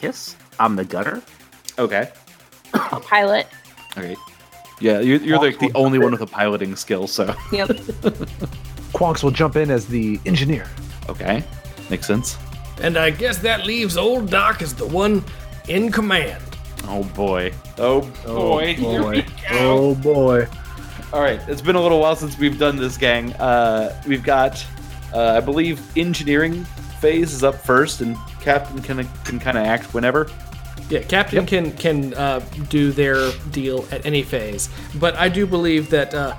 Yes, 0.00 0.36
I'm 0.58 0.76
the 0.76 0.84
gunner. 0.84 1.22
Okay. 1.78 2.10
A 2.74 3.00
pilot. 3.00 3.46
Okay. 3.96 4.16
Yeah, 4.80 5.00
you're, 5.00 5.20
you're 5.20 5.38
like 5.38 5.58
the 5.58 5.72
only 5.74 5.98
one 5.98 6.12
with 6.12 6.20
a 6.20 6.26
piloting 6.26 6.76
skill. 6.76 7.06
So 7.08 7.34
Yep. 7.52 7.68
Quonks 8.92 9.22
will 9.22 9.30
jump 9.30 9.56
in 9.56 9.70
as 9.70 9.86
the 9.86 10.20
engineer. 10.26 10.68
okay, 11.08 11.42
makes 11.90 12.06
sense. 12.06 12.36
And 12.80 12.96
I 12.96 13.10
guess 13.10 13.38
that 13.38 13.66
leaves 13.66 13.96
old 13.96 14.30
Doc 14.30 14.62
as 14.62 14.74
the 14.74 14.86
one 14.86 15.24
in 15.68 15.90
command. 15.90 16.42
Oh 16.84 17.02
boy. 17.04 17.52
Oh 17.76 18.02
boy. 18.24 18.74
Here 18.74 19.04
we 19.06 19.22
go. 19.22 19.28
Oh 19.50 19.94
boy. 19.96 20.46
All 21.10 21.22
right, 21.22 21.40
it's 21.48 21.62
been 21.62 21.74
a 21.74 21.80
little 21.80 22.00
while 22.00 22.16
since 22.16 22.36
we've 22.36 22.58
done 22.58 22.76
this, 22.76 22.98
gang. 22.98 23.32
Uh, 23.36 23.98
we've 24.06 24.22
got, 24.22 24.62
uh, 25.14 25.36
I 25.36 25.40
believe, 25.40 25.80
engineering 25.96 26.64
phase 27.00 27.32
is 27.32 27.42
up 27.42 27.54
first, 27.54 28.02
and 28.02 28.14
Captain 28.42 28.82
can 28.82 29.08
can 29.24 29.40
kind 29.40 29.56
of 29.56 29.64
act 29.64 29.94
whenever. 29.94 30.30
Yeah, 30.90 31.02
Captain 31.04 31.46
can 31.46 31.72
can 31.72 32.12
uh, 32.12 32.40
do 32.68 32.92
their 32.92 33.32
deal 33.52 33.86
at 33.90 34.04
any 34.04 34.22
phase, 34.22 34.68
but 34.96 35.16
I 35.16 35.30
do 35.30 35.46
believe 35.46 35.88
that 35.88 36.12
uh, 36.12 36.36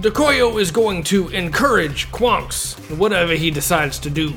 Dekoyo 0.00 0.58
is 0.58 0.70
going 0.70 1.02
to 1.04 1.28
encourage 1.28 2.10
Quonks 2.10 2.78
whatever 2.96 3.34
he 3.34 3.50
decides 3.50 3.98
to 3.98 4.08
do 4.08 4.32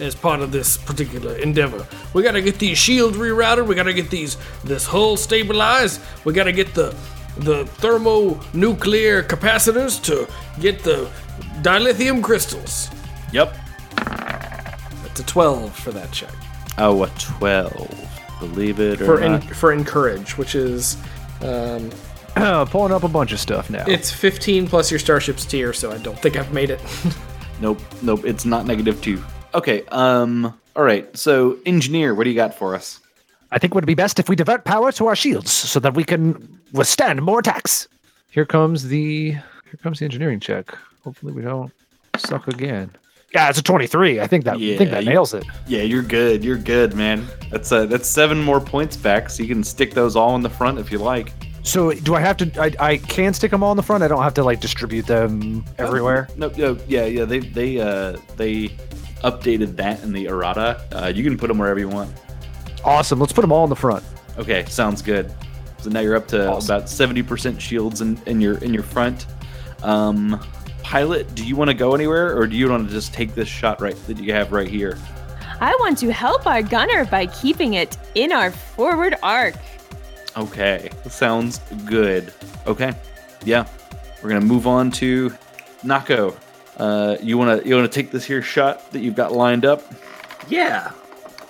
as 0.00 0.16
part 0.16 0.40
of 0.40 0.50
this 0.50 0.76
particular 0.76 1.36
endeavor. 1.36 1.86
We 2.12 2.24
gotta 2.24 2.42
get 2.42 2.58
these 2.58 2.76
shields 2.76 3.16
rerouted. 3.16 3.68
We 3.68 3.76
gotta 3.76 3.92
get 3.92 4.10
these 4.10 4.36
this 4.64 4.84
hull 4.84 5.16
stabilized. 5.16 6.00
We 6.24 6.32
gotta 6.32 6.50
get 6.50 6.74
the 6.74 6.92
the 7.38 7.64
thermonuclear 7.66 9.22
capacitors 9.22 10.02
to 10.04 10.28
get 10.60 10.82
the 10.82 11.08
dilithium 11.62 12.22
crystals. 12.22 12.90
Yep. 13.32 13.56
That's 13.96 15.20
a 15.20 15.24
twelve 15.26 15.74
for 15.76 15.90
that 15.92 16.10
check. 16.12 16.32
Oh, 16.78 17.02
a 17.02 17.08
twelve. 17.18 18.08
Believe 18.40 18.80
it 18.80 19.00
or 19.00 19.04
For 19.06 19.20
not. 19.20 19.42
en- 19.42 19.54
for 19.54 19.72
encourage, 19.72 20.36
which 20.36 20.54
is 20.54 20.96
um, 21.42 21.90
Pulling 22.66 22.92
up 22.92 23.02
a 23.04 23.08
bunch 23.08 23.32
of 23.32 23.38
stuff 23.40 23.68
now. 23.70 23.84
It's 23.86 24.10
15 24.10 24.66
plus 24.66 24.90
your 24.90 24.98
starship's 24.98 25.44
tier, 25.44 25.72
so 25.74 25.92
I 25.92 25.98
don't 25.98 26.18
think 26.18 26.36
I've 26.36 26.52
made 26.52 26.70
it. 26.70 26.80
Nope, 27.60 27.78
nope, 28.02 28.24
it's 28.24 28.44
not 28.44 28.66
negative 28.66 29.00
two. 29.00 29.22
Okay, 29.54 29.84
um, 29.92 30.52
all 30.74 30.82
right. 30.82 31.16
So, 31.16 31.58
engineer, 31.64 32.12
what 32.12 32.24
do 32.24 32.30
you 32.30 32.34
got 32.34 32.54
for 32.58 32.74
us? 32.74 32.98
I 33.52 33.58
think 33.58 33.72
it 33.72 33.74
would 33.74 33.86
be 33.86 33.94
best 33.94 34.18
if 34.18 34.28
we 34.28 34.34
divert 34.36 34.64
power 34.64 34.90
to 34.92 35.06
our 35.06 35.16
shields 35.16 35.52
so 35.52 35.78
that 35.80 35.94
we 35.94 36.04
can 36.04 36.58
withstand 36.72 37.22
more 37.22 37.38
attacks. 37.40 37.86
Here 38.30 38.46
comes 38.46 38.88
the 38.88 39.32
here 39.32 39.78
comes 39.82 39.98
the 39.98 40.06
engineering 40.06 40.40
check. 40.40 40.76
Hopefully 41.04 41.32
we 41.32 41.42
don't 41.42 41.70
suck 42.16 42.48
again. 42.48 42.90
Yeah, 43.34 43.48
it's 43.48 43.58
a 43.58 43.62
23. 43.62 44.20
I 44.20 44.26
think 44.26 44.44
that 44.44 44.56
I 44.56 44.76
think 44.76 44.90
that 44.90 45.04
you- 45.04 45.10
nails 45.10 45.32
it. 45.34 45.44
Yeah, 45.66 45.82
you're 45.82 46.02
good. 46.02 46.44
You're 46.44 46.58
good, 46.58 46.94
man. 46.94 47.26
That's 47.50 47.70
uh, 47.72 47.86
that's 47.86 48.08
seven 48.08 48.42
more 48.42 48.60
points 48.60 48.96
back, 48.96 49.30
so 49.30 49.42
you 49.42 49.48
can 49.48 49.64
stick 49.64 49.92
those 49.94 50.16
all 50.16 50.34
in 50.36 50.42
the 50.42 50.50
front 50.50 50.78
if 50.78 50.90
you 50.90 50.98
like. 50.98 51.32
So 51.62 51.92
do 51.92 52.14
I 52.14 52.20
have 52.20 52.36
to 52.38 52.60
I, 52.60 52.72
I 52.92 52.96
can 52.96 53.32
stick 53.34 53.50
them 53.50 53.62
all 53.62 53.70
in 53.70 53.76
the 53.76 53.82
front? 53.82 54.02
I 54.02 54.08
don't 54.08 54.22
have 54.22 54.34
to 54.34 54.44
like 54.44 54.60
distribute 54.60 55.06
them 55.06 55.64
everywhere. 55.78 56.28
No, 56.36 56.48
no, 56.56 56.78
yeah, 56.88 57.04
yeah. 57.04 57.24
They 57.24 57.38
they 57.40 57.80
uh 57.80 58.16
they 58.36 58.68
updated 59.22 59.76
that 59.76 60.02
in 60.02 60.12
the 60.12 60.26
errata. 60.26 60.82
Uh, 60.92 61.06
you 61.14 61.22
can 61.22 61.38
put 61.38 61.48
them 61.48 61.58
wherever 61.58 61.78
you 61.78 61.88
want. 61.88 62.10
Awesome. 62.84 63.20
Let's 63.20 63.32
put 63.32 63.42
them 63.42 63.52
all 63.52 63.64
in 63.64 63.70
the 63.70 63.76
front. 63.76 64.04
Okay, 64.38 64.64
sounds 64.66 65.02
good. 65.02 65.32
So 65.78 65.90
now 65.90 66.00
you're 66.00 66.16
up 66.16 66.28
to 66.28 66.48
Awesome. 66.48 66.76
about 66.76 66.88
seventy 66.88 67.22
percent 67.22 67.60
shields 67.60 68.00
in, 68.00 68.20
in 68.26 68.40
your 68.40 68.58
in 68.58 68.72
your 68.72 68.82
front. 68.82 69.26
Um, 69.82 70.40
pilot, 70.82 71.34
do 71.34 71.44
you 71.44 71.56
want 71.56 71.68
to 71.68 71.74
go 71.74 71.94
anywhere, 71.94 72.36
or 72.36 72.46
do 72.46 72.56
you 72.56 72.68
want 72.70 72.86
to 72.88 72.92
just 72.92 73.12
take 73.12 73.34
this 73.34 73.48
shot 73.48 73.80
right 73.80 73.96
that 74.06 74.18
you 74.18 74.32
have 74.32 74.52
right 74.52 74.68
here? 74.68 74.96
I 75.60 75.76
want 75.80 75.98
to 75.98 76.12
help 76.12 76.46
our 76.46 76.62
gunner 76.62 77.04
by 77.04 77.26
keeping 77.26 77.74
it 77.74 77.96
in 78.14 78.32
our 78.32 78.50
forward 78.50 79.16
arc. 79.22 79.54
Okay, 80.36 80.90
sounds 81.08 81.58
good. 81.84 82.32
Okay, 82.66 82.92
yeah, 83.44 83.66
we're 84.22 84.28
gonna 84.30 84.40
move 84.44 84.66
on 84.66 84.90
to 84.92 85.30
Nako. 85.84 86.34
Uh, 86.78 87.16
you 87.20 87.36
wanna 87.38 87.60
you 87.64 87.74
wanna 87.74 87.88
take 87.88 88.10
this 88.10 88.24
here 88.24 88.40
shot 88.42 88.90
that 88.92 89.00
you've 89.00 89.16
got 89.16 89.32
lined 89.32 89.64
up? 89.64 89.82
Yeah. 90.48 90.90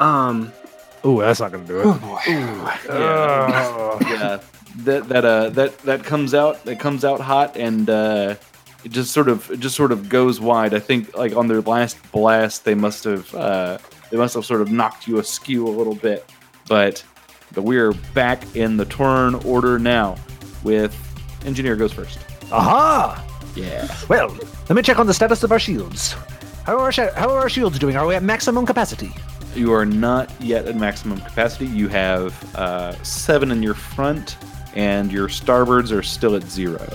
Um. 0.00 0.52
Ooh, 1.04 1.20
that's 1.20 1.40
not 1.40 1.50
gonna 1.52 1.64
do 1.64 1.80
it. 1.80 1.86
Ooh, 1.86 2.18
yeah, 2.88 4.40
that 4.78 5.08
that 5.08 5.24
uh 5.24 5.50
that 5.50 5.78
that 5.80 6.04
comes 6.04 6.34
out 6.34 6.64
that 6.64 6.78
comes 6.78 7.04
out 7.04 7.20
hot 7.20 7.56
and 7.56 7.88
uh 7.90 8.34
it 8.84 8.90
just 8.90 9.12
sort 9.12 9.28
of 9.28 9.50
it 9.50 9.60
just 9.60 9.76
sort 9.76 9.92
of 9.92 10.08
goes 10.08 10.40
wide. 10.40 10.74
I 10.74 10.78
think 10.78 11.16
like 11.16 11.34
on 11.36 11.46
their 11.48 11.60
last 11.60 11.96
blast 12.12 12.64
they 12.64 12.74
must 12.74 13.04
have 13.04 13.34
uh 13.34 13.78
they 14.10 14.16
must 14.16 14.34
have 14.34 14.44
sort 14.44 14.60
of 14.60 14.70
knocked 14.70 15.06
you 15.06 15.18
askew 15.18 15.66
a 15.66 15.70
little 15.70 15.94
bit. 15.94 16.28
But 16.68 17.02
but 17.54 17.62
we're 17.62 17.92
back 18.14 18.56
in 18.56 18.76
the 18.76 18.84
turn 18.86 19.34
order 19.36 19.78
now 19.78 20.16
with 20.62 20.94
engineer 21.44 21.76
goes 21.76 21.92
first. 21.92 22.18
Aha! 22.50 23.24
Yeah. 23.54 23.94
Well, 24.08 24.28
let 24.68 24.70
me 24.76 24.82
check 24.82 24.98
on 24.98 25.06
the 25.06 25.14
status 25.14 25.42
of 25.42 25.52
our 25.52 25.58
shields. 25.58 26.12
How 26.64 26.76
are 26.76 26.80
our, 26.80 26.92
sh- 26.92 27.12
how 27.16 27.28
are 27.30 27.40
our 27.40 27.48
shields 27.48 27.78
doing? 27.78 27.96
Are 27.96 28.06
we 28.06 28.14
at 28.14 28.22
maximum 28.22 28.64
capacity? 28.64 29.12
You 29.54 29.72
are 29.72 29.84
not 29.86 30.30
yet 30.40 30.66
at 30.66 30.76
maximum 30.76 31.20
capacity. 31.20 31.66
You 31.66 31.88
have 31.88 32.32
uh, 32.56 32.92
seven 33.04 33.50
in 33.50 33.62
your 33.62 33.74
front, 33.74 34.36
and 34.74 35.12
your 35.12 35.28
starboards 35.28 35.92
are 35.92 36.02
still 36.02 36.34
at 36.36 36.44
zero. 36.44 36.86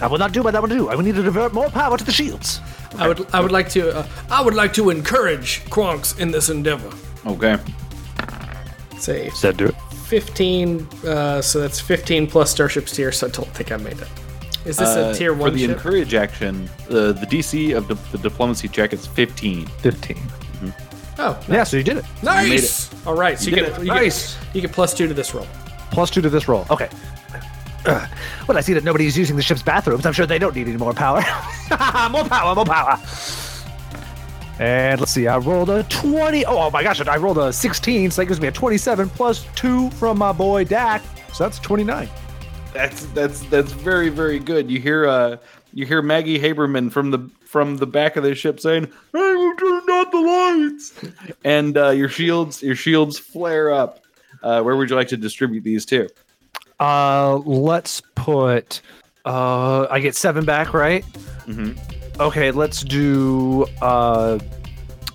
I 0.00 0.08
will 0.08 0.18
not 0.18 0.32
do 0.32 0.42
what 0.42 0.54
I 0.56 0.60
will 0.60 0.68
do. 0.68 0.88
I 0.88 0.96
will 0.96 1.04
need 1.04 1.14
to 1.14 1.22
divert 1.22 1.52
more 1.54 1.70
power 1.70 1.96
to 1.96 2.04
the 2.04 2.10
shields. 2.12 2.60
I 2.98 3.06
would 3.08 3.26
I 3.32 3.40
would 3.40 3.52
like 3.52 3.68
to 3.70 3.98
uh, 3.98 4.06
I 4.30 4.42
would 4.42 4.54
like 4.54 4.72
to 4.74 4.90
encourage 4.90 5.64
Quonks 5.66 6.18
in 6.18 6.30
this 6.32 6.48
endeavor. 6.50 6.90
Okay. 7.24 7.56
Say 8.98 9.30
that 9.42 9.56
do 9.56 9.66
it. 9.66 9.74
15 10.06 10.86
uh, 11.06 11.40
so 11.40 11.60
that's 11.60 11.80
15 11.80 12.26
plus 12.26 12.50
starships 12.50 12.92
tier 12.94 13.10
so 13.12 13.26
I 13.28 13.30
don't 13.30 13.48
think 13.54 13.72
I 13.72 13.76
made 13.78 13.98
it. 13.98 14.08
Is 14.66 14.76
this 14.76 14.88
Uh, 14.88 15.10
a 15.12 15.14
tier 15.16 15.32
one? 15.32 15.38
for 15.38 15.44
1 15.44 15.52
the 15.54 15.58
ship? 15.60 15.70
encourage 15.70 16.14
action? 16.14 16.68
Uh, 16.90 17.12
the 17.12 17.26
DC 17.30 17.74
of 17.76 17.88
the, 17.88 17.94
the 18.16 18.18
diplomacy 18.18 18.68
check 18.68 18.92
is 18.92 19.06
15. 19.06 19.66
15. 19.66 20.16
Oh, 21.18 21.38
Yeah, 21.48 21.64
so 21.64 21.76
you 21.76 21.82
did 21.82 21.98
it. 21.98 22.04
nice. 22.22 22.90
All 23.06 23.14
right, 23.14 23.38
so 23.38 23.50
you, 23.50 23.56
did 23.56 23.66
get, 23.66 23.78
it. 23.80 23.84
you 23.84 23.88
Nice. 23.88 24.34
get 24.36 24.54
you 24.54 24.60
get 24.62 24.72
plus 24.72 24.94
2 24.94 25.08
to 25.08 25.14
this 25.14 25.34
roll. 25.34 25.46
Plus 25.90 26.10
two 26.10 26.22
to 26.22 26.30
this 26.30 26.48
roll. 26.48 26.64
Okay. 26.70 26.88
Uh, 27.84 28.06
well, 28.48 28.56
I 28.56 28.60
see 28.62 28.72
that 28.72 28.82
nobody's 28.84 29.18
using 29.18 29.36
the 29.36 29.42
ship's 29.42 29.62
bathrooms. 29.62 30.06
I'm 30.06 30.12
sure 30.14 30.24
they 30.24 30.38
don't 30.38 30.54
need 30.56 30.68
any 30.68 30.76
more 30.78 30.94
power. 30.94 31.20
more 32.10 32.24
power, 32.24 32.54
more 32.54 32.64
power. 32.64 32.98
And 34.58 35.00
let's 35.00 35.12
see, 35.12 35.26
I 35.26 35.36
rolled 35.38 35.68
a 35.70 35.82
20. 35.84 36.46
Oh, 36.46 36.56
oh 36.58 36.70
my 36.70 36.82
gosh, 36.82 37.00
I 37.00 37.16
rolled 37.16 37.38
a 37.38 37.52
16, 37.52 38.10
so 38.12 38.22
that 38.22 38.26
gives 38.26 38.40
me 38.40 38.48
a 38.48 38.52
27 38.52 39.08
plus 39.10 39.44
2 39.56 39.90
from 39.90 40.18
my 40.18 40.30
boy 40.32 40.64
Dak. 40.64 41.02
So 41.34 41.44
that's 41.44 41.58
29. 41.58 42.08
That's 42.72 43.04
that's 43.06 43.40
that's 43.44 43.72
very 43.72 44.08
very 44.08 44.38
good. 44.38 44.70
You 44.70 44.78
hear 44.80 45.06
uh 45.06 45.36
you 45.72 45.86
hear 45.86 46.02
Maggie 46.02 46.38
Haberman 46.38 46.90
from 46.92 47.10
the 47.10 47.30
from 47.44 47.76
the 47.76 47.86
back 47.86 48.16
of 48.16 48.22
the 48.22 48.34
ship 48.34 48.60
saying, 48.60 48.84
"Hey, 49.12 49.34
we 49.34 49.54
turned 49.56 49.90
out 49.90 50.10
the 50.10 50.20
lights," 50.20 50.94
and 51.44 51.76
uh, 51.76 51.90
your 51.90 52.08
shields 52.08 52.62
your 52.62 52.76
shields 52.76 53.18
flare 53.18 53.72
up. 53.72 54.00
Uh, 54.42 54.62
where 54.62 54.76
would 54.76 54.90
you 54.90 54.96
like 54.96 55.08
to 55.08 55.16
distribute 55.16 55.62
these 55.62 55.84
to? 55.86 56.08
Uh, 56.80 57.36
let's 57.44 58.02
put. 58.14 58.80
Uh, 59.24 59.86
I 59.88 60.00
get 60.00 60.16
seven 60.16 60.44
back, 60.44 60.74
right? 60.74 61.04
Mm-hmm. 61.46 62.20
Okay, 62.20 62.50
let's 62.50 62.82
do 62.82 63.66
uh, 63.80 64.38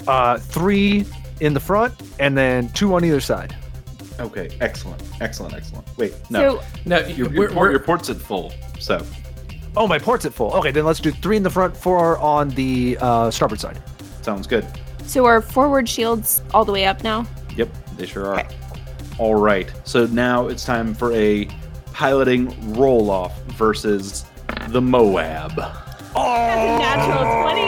uh, 0.07 0.37
three 0.37 1.05
in 1.41 1.53
the 1.53 1.59
front 1.59 1.93
and 2.19 2.37
then 2.37 2.69
two 2.69 2.93
on 2.95 3.03
either 3.03 3.19
side. 3.19 3.55
Okay, 4.19 4.49
excellent, 4.61 5.03
excellent, 5.21 5.53
excellent. 5.53 5.85
Wait, 5.97 6.13
no, 6.29 6.57
So 6.57 6.63
Now 6.85 6.99
your, 6.99 7.09
your, 7.09 7.29
we're, 7.29 7.47
port, 7.47 7.55
we're, 7.55 7.71
your 7.71 7.79
port's 7.79 8.09
at 8.09 8.17
full. 8.17 8.51
So 8.79 9.05
Oh, 9.77 9.87
my 9.87 9.99
port's 9.99 10.25
at 10.25 10.33
full. 10.33 10.51
Okay, 10.55 10.71
then 10.71 10.85
let's 10.85 10.99
do 10.99 11.11
three 11.11 11.37
in 11.37 11.43
the 11.43 11.49
front, 11.51 11.77
four 11.77 12.17
on 12.17 12.49
the 12.49 12.97
uh, 12.99 13.29
starboard 13.29 13.59
side. 13.59 13.79
sounds 14.23 14.47
good. 14.47 14.65
so 15.05 15.25
our 15.25 15.39
forward 15.41 15.87
shields 15.87 16.41
all 16.53 16.65
the 16.65 16.71
way 16.71 16.85
up 16.85 17.03
now. 17.03 17.27
Yep, 17.55 17.69
they 17.95 18.05
sure 18.07 18.25
are. 18.25 18.47
All 19.19 19.35
right, 19.35 19.71
so 19.83 20.05
now 20.07 20.47
it's 20.47 20.65
time 20.65 20.93
for 20.95 21.13
a 21.13 21.47
piloting 21.93 22.73
roll 22.73 23.09
off 23.11 23.39
versus 23.53 24.25
the 24.69 24.81
Moab. 24.81 25.55
That's 25.55 26.15
a 26.15 26.79
natural 26.79 27.43
20. 27.43 27.61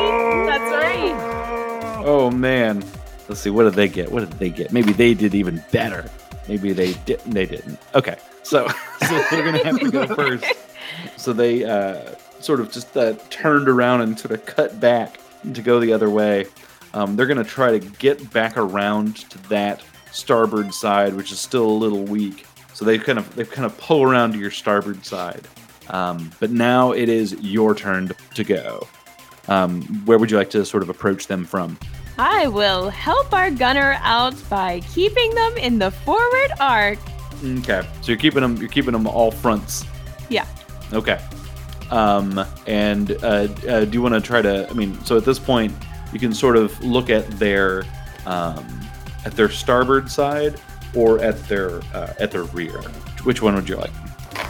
That's 0.48 0.72
right. 0.84 2.04
Oh 2.06 2.32
man. 2.32 2.84
Let's 3.28 3.42
see. 3.42 3.52
What 3.52 3.64
did 3.66 3.74
they 3.74 3.88
get? 3.88 4.12
What 4.12 4.22
did 4.22 4.40
they 4.40 4.50
get? 4.50 4.72
Maybe 4.72 4.92
they 4.94 5.14
did 5.14 5.36
even 5.36 5.64
better. 5.72 6.10
Maybe 6.48 6.74
they 6.74 6.94
didn't. 7.06 7.32
They 7.32 7.46
didn't. 7.46 7.78
Okay. 7.94 8.18
So, 8.42 8.68
so 9.08 9.24
they're 9.30 9.44
gonna 9.46 9.64
have 9.64 9.80
to 9.80 9.92
go 9.92 10.08
first. 10.16 10.46
So 11.30 11.34
they 11.34 11.64
uh, 11.64 12.16
sort 12.40 12.60
of 12.60 12.72
just 12.72 12.98
uh, 12.98 13.14
turned 13.30 13.70
around 13.70 14.02
and 14.02 14.20
sort 14.20 14.32
of 14.32 14.44
cut 14.48 14.80
back 14.80 15.20
to 15.54 15.62
go 15.62 15.80
the 15.80 15.94
other 15.94 16.10
way. 16.10 16.48
Um, 16.96 17.16
they're 17.16 17.28
gonna 17.28 17.44
try 17.44 17.70
to 17.70 17.78
get 17.78 18.34
back 18.34 18.58
around 18.58 19.18
to 19.30 19.38
that 19.50 19.84
starboard 20.12 20.74
side, 20.74 21.14
which 21.14 21.32
is 21.32 21.40
still 21.40 21.68
a 21.68 21.78
little 21.78 22.04
weak. 22.04 22.48
So 22.74 22.84
they 22.84 22.98
kind 22.98 23.20
of 23.20 23.36
they 23.36 23.46
kind 23.46 23.68
of 23.68 23.78
pull 23.78 24.02
around 24.02 24.32
to 24.32 24.40
your 24.40 24.50
starboard 24.50 25.06
side. 25.06 25.48
Um, 25.92 26.32
but 26.40 26.50
now 26.50 26.94
it 26.94 27.10
is 27.10 27.34
your 27.34 27.76
turn 27.76 28.08
to, 28.08 28.16
to 28.34 28.44
go. 28.44 28.88
Um, 29.50 29.84
where 30.06 30.18
would 30.18 30.32
you 30.32 30.38
like 30.38 30.50
to 30.50 30.66
sort 30.66 30.82
of 30.82 30.90
approach 30.90 31.28
them 31.28 31.46
from? 31.46 31.78
I 32.18 32.48
will 32.48 32.90
help 32.90 33.36
our 33.36 33.52
gunner 33.52 34.00
out 34.02 34.34
by 34.50 34.80
keeping 34.80 35.36
them 35.36 35.58
in 35.58 35.78
the 35.78 35.92
forward 35.92 36.54
arc. 36.60 36.98
Okay, 37.46 37.88
so 38.02 38.08
you're 38.08 38.18
keeping 38.18 38.42
them. 38.42 38.58
You're 38.58 38.68
keeping 38.68 38.94
them 38.94 39.06
all 39.06 39.30
fronts. 39.30 39.86
Yeah. 40.30 40.48
Okay. 40.94 41.20
Um, 41.92 42.44
and 42.68 43.12
uh, 43.24 43.48
uh, 43.68 43.86
do 43.86 43.90
you 43.92 44.02
want 44.02 44.14
to 44.16 44.22
try 44.22 44.42
to? 44.42 44.70
I 44.70 44.74
mean, 44.74 45.00
so 45.06 45.18
at 45.18 45.26
this 45.26 45.40
point, 45.40 45.74
you 46.14 46.20
can 46.20 46.34
sort 46.34 46.56
of 46.58 46.80
look 46.84 47.10
at 47.10 47.30
their 47.40 47.84
um, 48.26 48.66
at 49.26 49.34
their 49.34 49.50
starboard 49.50 50.10
side 50.12 50.60
or 50.96 51.20
at 51.20 51.38
their 51.48 51.80
uh, 51.94 52.14
at 52.20 52.32
their 52.32 52.44
rear. 52.44 52.80
Which 53.24 53.42
one 53.42 53.56
would 53.56 53.68
you 53.68 53.76
like? 53.78 53.92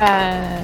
Uh, 0.01 0.59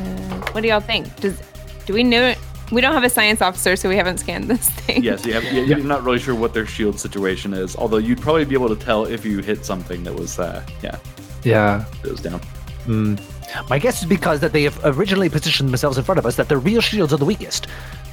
what 0.52 0.62
do 0.62 0.68
y'all 0.68 0.80
think? 0.80 1.14
Does 1.18 1.42
do 1.86 1.94
we 1.94 2.04
know? 2.04 2.34
We 2.72 2.82
don't 2.82 2.94
have 2.94 3.04
a 3.04 3.10
science 3.10 3.42
officer, 3.44 3.76
so 3.76 3.88
we 3.88 3.96
haven't 3.96 4.18
scanned 4.18 4.46
this 4.50 4.68
thing. 4.70 5.04
Yes, 5.04 5.24
you 5.24 5.34
have, 5.34 5.44
you- 5.44 5.64
you're 5.66 5.78
not 5.80 6.04
really 6.04 6.18
sure 6.18 6.34
what 6.34 6.52
their 6.54 6.66
shield 6.66 7.00
situation 7.00 7.54
is. 7.54 7.76
Although 7.76 7.98
you'd 7.98 8.20
probably 8.20 8.44
be 8.44 8.56
able 8.56 8.70
to 8.70 8.76
tell 8.76 9.06
if 9.06 9.24
you 9.24 9.38
hit 9.40 9.64
something 9.64 10.04
that 10.04 10.16
was, 10.16 10.40
uh, 10.40 10.64
yeah, 10.82 10.98
Yeah. 11.44 11.86
was 12.04 12.20
down. 12.22 12.40
Hmm. 12.86 13.16
My 13.70 13.80
guess 13.80 14.02
is 14.02 14.08
because 14.08 14.40
that 14.42 14.54
they 14.54 14.64
have 14.64 14.80
originally 14.84 15.30
positioned 15.30 15.70
themselves 15.70 15.98
in 15.98 16.04
front 16.04 16.20
of 16.20 16.26
us 16.26 16.36
that 16.36 16.50
their 16.50 16.60
real 16.60 16.82
shields 16.82 17.14
are 17.14 17.18
the 17.18 17.26
weakest. 17.26 17.68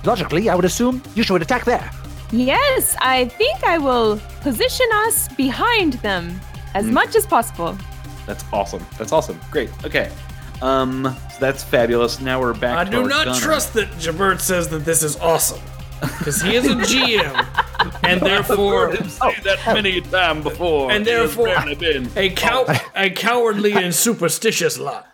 Logically, 0.05 0.49
I 0.49 0.55
would 0.55 0.65
assume 0.65 1.03
you 1.15 1.23
should 1.23 1.43
attack 1.43 1.65
there. 1.65 1.91
Yes, 2.31 2.97
I 3.01 3.27
think 3.27 3.63
I 3.65 3.79
will 3.79 4.19
position 4.41 4.87
us 5.07 5.29
behind 5.29 5.95
them 5.95 6.41
as 6.75 6.87
Hmm. 6.87 6.95
much 6.95 7.15
as 7.15 7.27
possible. 7.27 7.77
That's 8.27 8.45
awesome. 8.53 8.85
That's 8.99 9.13
awesome. 9.13 9.39
Great. 9.51 9.71
Okay. 9.85 10.11
Um, 10.63 11.05
so 11.31 11.37
that's 11.41 11.63
fabulous. 11.65 12.21
Now 12.21 12.41
we're 12.41 12.55
back. 12.55 12.79
I 12.79 12.85
to 12.85 12.91
do 12.91 13.03
our 13.03 13.09
not 13.09 13.25
gunner. 13.27 13.41
trust 13.41 13.75
that 13.75 13.91
Jabert 13.99 14.41
says 14.41 14.69
that 14.69 14.85
this 14.85 15.03
is 15.03 15.17
awesome. 15.19 15.61
Because 16.19 16.43
he 16.43 16.57
is 16.57 16.67
a 16.67 16.75
GM, 16.75 17.47
and 18.03 18.21
therefore 18.21 18.95
say 18.97 19.39
that 19.45 19.59
many 19.67 20.01
times 20.01 20.45
before. 20.45 20.91
and 20.91 21.07
therefore 21.07 21.55
been. 21.79 22.11
a 22.17 22.31
cow 22.31 22.67
a 22.95 23.11
cowardly 23.11 23.73
and 23.73 23.95
superstitious 23.95 24.79
lot. 24.79 25.07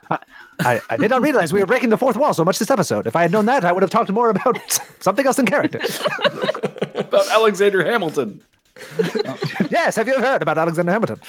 I, 0.61 0.81
I 0.91 0.97
did 0.97 1.11
not 1.11 1.23
realize 1.23 1.53
we 1.53 1.61
were 1.61 1.67
breaking 1.67 1.91
the 1.91 1.99
fourth 1.99 2.17
wall 2.17 2.35
so 2.35 2.45
much 2.45 2.59
this 2.59 2.71
episode. 2.71 3.07
If 3.07 3.15
I 3.15 3.23
had 3.23 3.31
known 3.31 3.47
that, 3.47 3.65
I 3.65 3.71
would 3.71 3.83
have 3.83 3.91
talked 3.91 4.11
more 4.11 4.31
about 4.31 4.59
something 5.01 5.25
else 5.25 5.39
in 5.39 5.47
character. 5.47 5.79
about 6.95 7.29
Alexander 7.29 7.85
Hamilton. 7.85 8.41
yes, 9.71 9.97
have 9.97 10.07
you 10.09 10.15
ever 10.15 10.25
heard 10.25 10.43
about 10.43 10.57
Alexander 10.59 10.93
Hamilton? 10.93 11.21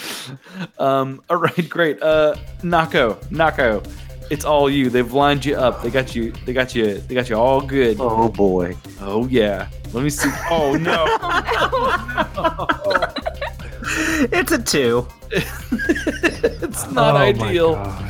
Um, 0.78 1.22
all 1.30 1.38
right, 1.38 1.68
great. 1.70 2.02
Uh, 2.02 2.36
Nako, 2.62 3.18
Nako, 3.30 3.84
it's 4.30 4.46
all 4.46 4.70
you. 4.70 4.90
They've 4.90 5.12
lined 5.12 5.46
you 5.46 5.56
up. 5.56 5.82
They 5.82 5.90
got 5.90 6.16
you. 6.16 6.32
They 6.46 6.54
got 6.54 6.76
you. 6.76 7.00
They 7.00 7.16
got 7.16 7.30
you 7.30 7.36
all 7.36 7.62
good. 7.62 7.98
Oh 8.00 8.30
boy. 8.30 8.76
Oh 9.02 9.28
yeah. 9.28 9.68
Let 9.94 10.04
me 10.04 10.10
see. 10.10 10.30
Oh 10.50 10.76
no. 10.76 11.06
It's 14.32 14.52
a 14.52 14.62
two. 14.62 15.08
it's 15.32 16.92
not 16.92 17.16
ideal. 17.16 17.76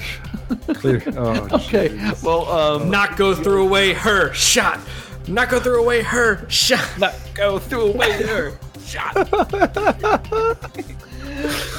oh, 1.18 1.48
Okay. 1.52 2.12
Well, 2.24 2.52
um, 2.52 2.90
Not 2.90 3.16
go 3.18 3.34
throw 3.36 3.62
away 3.66 3.94
her 3.94 4.34
shot. 4.34 4.80
Not 5.28 5.50
go 5.50 5.60
throw 5.60 5.82
away 5.82 6.02
her 6.02 6.50
shot. 6.50 6.86
not 6.98 7.14
go 7.36 7.60
through 7.60 7.94
away 7.94 8.12
her 8.24 8.60
shot. 8.84 9.16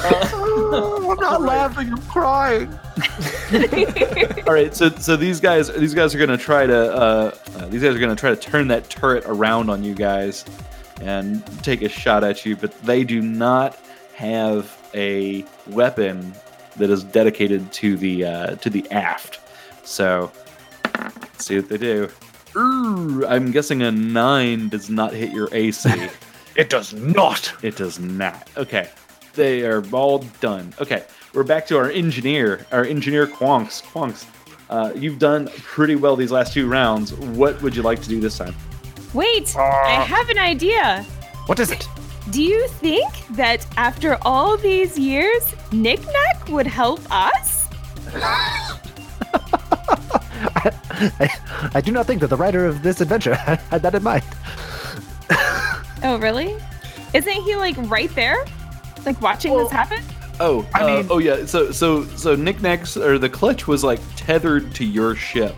I'm 0.03 1.17
not 1.17 1.41
laughing. 1.41 1.91
I'm 1.91 2.01
crying. 2.03 2.69
All 4.47 4.53
right, 4.53 4.73
so 4.73 4.89
so 4.89 5.15
these 5.15 5.39
guys 5.39 5.71
these 5.73 5.93
guys 5.93 6.15
are 6.15 6.19
gonna 6.19 6.37
try 6.37 6.65
to 6.65 6.93
uh, 6.93 7.35
uh, 7.55 7.65
these 7.67 7.81
guys 7.81 7.95
are 7.95 7.99
gonna 7.99 8.15
try 8.15 8.29
to 8.29 8.35
turn 8.35 8.67
that 8.69 8.89
turret 8.89 9.23
around 9.25 9.69
on 9.69 9.83
you 9.83 9.93
guys 9.93 10.45
and 11.01 11.45
take 11.63 11.81
a 11.81 11.89
shot 11.89 12.23
at 12.23 12.45
you, 12.45 12.55
but 12.55 12.79
they 12.83 13.03
do 13.03 13.21
not 13.21 13.77
have 14.15 14.77
a 14.93 15.45
weapon 15.67 16.33
that 16.77 16.89
is 16.89 17.03
dedicated 17.03 17.71
to 17.73 17.97
the 17.97 18.25
uh, 18.25 18.55
to 18.57 18.69
the 18.69 18.89
aft. 18.91 19.39
So 19.83 20.31
let's 20.95 21.45
see 21.45 21.57
what 21.57 21.69
they 21.69 21.77
do. 21.77 22.09
Ooh, 22.55 23.25
I'm 23.27 23.51
guessing 23.51 23.81
a 23.81 23.91
nine 23.91 24.69
does 24.69 24.89
not 24.89 25.13
hit 25.13 25.31
your 25.31 25.49
AC. 25.51 25.89
It 26.55 26.69
does 26.69 26.93
not. 26.93 27.53
It 27.63 27.77
does 27.77 27.97
not. 27.97 28.49
Okay. 28.57 28.89
They 29.33 29.63
are 29.65 29.83
all 29.91 30.19
done. 30.39 30.73
Okay. 30.79 31.05
We're 31.33 31.43
back 31.43 31.65
to 31.67 31.77
our 31.77 31.89
engineer, 31.89 32.65
our 32.73 32.83
engineer 32.83 33.25
Quonks. 33.25 33.81
Quonks, 33.81 34.25
uh, 34.69 34.91
you've 34.95 35.17
done 35.17 35.49
pretty 35.57 35.95
well 35.95 36.17
these 36.17 36.31
last 36.31 36.53
two 36.53 36.67
rounds. 36.67 37.13
What 37.13 37.61
would 37.61 37.73
you 37.73 37.83
like 37.83 38.01
to 38.01 38.09
do 38.09 38.19
this 38.19 38.37
time? 38.37 38.53
Wait, 39.13 39.55
I 39.55 40.03
have 40.03 40.29
an 40.29 40.37
idea. 40.37 41.03
What 41.45 41.59
is 41.59 41.71
it? 41.71 41.87
Do 42.31 42.43
you 42.43 42.67
think 42.67 43.11
that 43.31 43.65
after 43.77 44.17
all 44.23 44.57
these 44.57 44.99
years, 44.99 45.55
Knick 45.71 46.01
Knack 46.05 46.49
would 46.49 46.67
help 46.67 46.99
us? 47.09 47.67
I, 51.03 51.29
I 51.73 51.81
do 51.81 51.91
not 51.91 52.05
think 52.05 52.19
that 52.21 52.27
the 52.27 52.37
writer 52.37 52.65
of 52.65 52.83
this 52.83 53.01
adventure 53.01 53.35
had 53.35 53.81
that 53.81 53.95
in 53.95 54.03
mind. 54.03 54.23
Oh, 56.03 56.17
really? 56.19 56.55
Isn't 57.13 57.43
he 57.43 57.55
like 57.55 57.75
right 57.89 58.13
there? 58.15 58.45
Like 59.05 59.21
watching 59.21 59.57
this 59.57 59.71
happen? 59.71 60.03
Oh, 60.39 60.67
I 60.73 60.81
uh, 60.81 60.97
mean- 60.97 61.07
oh 61.09 61.17
yeah. 61.19 61.45
So 61.45 61.71
so 61.71 62.05
so 62.05 62.35
Knick 62.35 62.61
Knack's 62.61 62.97
or 62.97 63.17
the 63.17 63.29
clutch 63.29 63.67
was 63.67 63.83
like 63.83 63.99
tethered 64.15 64.73
to 64.75 64.85
your 64.85 65.15
ship, 65.15 65.55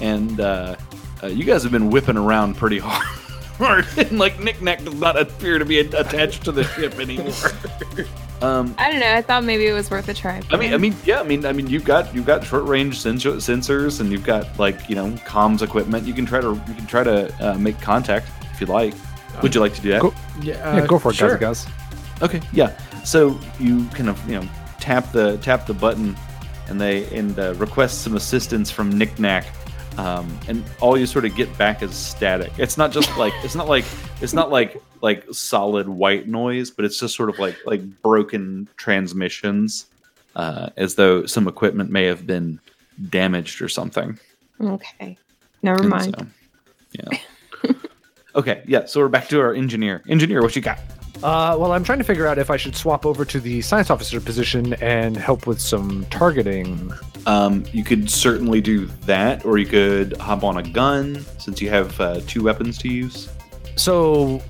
and 0.00 0.40
uh, 0.40 0.76
uh, 1.22 1.26
you 1.28 1.44
guys 1.44 1.62
have 1.62 1.72
been 1.72 1.90
whipping 1.90 2.16
around 2.16 2.56
pretty 2.56 2.78
hard. 2.78 3.06
Hard. 3.56 3.86
and 3.96 4.18
like 4.18 4.38
Knick 4.38 4.60
Knack 4.60 4.84
does 4.84 4.92
not 4.96 5.18
appear 5.18 5.58
to 5.58 5.64
be 5.64 5.78
attached 5.78 6.44
to 6.44 6.52
the 6.52 6.62
ship 6.64 6.98
anymore. 6.98 7.32
um, 8.42 8.74
I 8.76 8.90
don't 8.90 9.00
know. 9.00 9.14
I 9.14 9.22
thought 9.22 9.44
maybe 9.44 9.66
it 9.66 9.72
was 9.72 9.90
worth 9.90 10.10
a 10.10 10.12
try. 10.12 10.42
I 10.50 10.58
mean, 10.58 10.74
I 10.74 10.76
mean, 10.76 10.94
yeah, 11.06 11.20
I 11.20 11.22
mean, 11.22 11.46
I 11.46 11.54
mean, 11.54 11.66
you've 11.66 11.86
got 11.86 12.14
you've 12.14 12.26
got 12.26 12.44
short 12.44 12.64
range 12.64 13.00
sensor, 13.00 13.32
sensors, 13.36 13.98
and 14.00 14.12
you've 14.12 14.26
got 14.26 14.58
like 14.58 14.90
you 14.90 14.94
know 14.94 15.08
comms 15.24 15.62
equipment. 15.62 16.06
You 16.06 16.12
can 16.12 16.26
try 16.26 16.42
to 16.42 16.48
you 16.68 16.74
can 16.74 16.86
try 16.86 17.02
to 17.02 17.32
uh, 17.40 17.56
make 17.56 17.80
contact 17.80 18.28
if 18.52 18.60
you 18.60 18.66
like. 18.66 18.92
Would 19.40 19.54
you 19.54 19.62
like 19.62 19.72
to 19.72 19.80
do 19.80 19.88
that? 19.88 20.02
Go- 20.02 20.14
Yeah, 20.42 20.76
yeah, 20.76 20.86
go 20.86 20.98
for 20.98 21.12
it, 21.12 21.14
sure. 21.14 21.38
guys, 21.38 21.64
guys. 21.64 22.22
Okay, 22.22 22.42
yeah. 22.52 22.78
So 23.06 23.38
you 23.60 23.84
kind 23.94 24.08
of 24.08 24.28
you 24.28 24.40
know 24.40 24.48
tap 24.80 25.12
the 25.12 25.36
tap 25.38 25.66
the 25.66 25.74
button, 25.74 26.16
and 26.68 26.80
they 26.80 27.06
and 27.16 27.38
uh, 27.38 27.54
request 27.54 28.02
some 28.02 28.16
assistance 28.16 28.68
from 28.68 28.90
Knick 28.98 29.18
Knack, 29.20 29.46
um, 29.96 30.36
and 30.48 30.64
all 30.80 30.98
you 30.98 31.06
sort 31.06 31.24
of 31.24 31.36
get 31.36 31.56
back 31.56 31.82
is 31.82 31.94
static. 31.94 32.50
It's 32.58 32.76
not 32.76 32.90
just 32.90 33.16
like 33.18 33.32
it's 33.44 33.54
not 33.54 33.68
like 33.68 33.84
it's 34.20 34.32
not 34.32 34.50
like 34.50 34.82
like 35.02 35.24
solid 35.30 35.88
white 35.88 36.26
noise, 36.26 36.72
but 36.72 36.84
it's 36.84 36.98
just 36.98 37.14
sort 37.14 37.28
of 37.28 37.38
like 37.38 37.56
like 37.64 37.80
broken 38.02 38.68
transmissions, 38.76 39.86
uh, 40.34 40.70
as 40.76 40.96
though 40.96 41.26
some 41.26 41.46
equipment 41.46 41.90
may 41.92 42.06
have 42.06 42.26
been 42.26 42.58
damaged 43.08 43.62
or 43.62 43.68
something. 43.68 44.18
Okay. 44.60 45.16
Never 45.62 45.80
And 45.82 45.90
mind. 45.90 46.16
so, 46.18 46.26
yeah. 46.92 47.72
okay, 48.34 48.62
yeah. 48.66 48.86
So 48.86 48.98
we're 49.00 49.08
back 49.08 49.28
to 49.28 49.40
our 49.40 49.54
engineer. 49.54 50.02
Engineer, 50.08 50.42
what 50.42 50.56
you 50.56 50.62
got? 50.62 50.78
Uh, 51.22 51.56
well, 51.58 51.72
I'm 51.72 51.82
trying 51.82 51.98
to 51.98 52.04
figure 52.04 52.26
out 52.26 52.38
if 52.38 52.50
I 52.50 52.56
should 52.56 52.76
swap 52.76 53.06
over 53.06 53.24
to 53.24 53.40
the 53.40 53.62
science 53.62 53.90
officer 53.90 54.20
position 54.20 54.74
and 54.74 55.16
help 55.16 55.46
with 55.46 55.60
some 55.60 56.06
targeting. 56.10 56.92
Um, 57.26 57.64
you 57.72 57.82
could 57.84 58.10
certainly 58.10 58.60
do 58.60 58.86
that, 59.06 59.44
or 59.44 59.58
you 59.58 59.66
could 59.66 60.16
hop 60.18 60.44
on 60.44 60.58
a 60.58 60.62
gun 60.62 61.24
since 61.38 61.60
you 61.60 61.70
have 61.70 61.98
uh, 62.00 62.20
two 62.26 62.44
weapons 62.44 62.78
to 62.78 62.88
use. 62.88 63.28
So, 63.76 64.42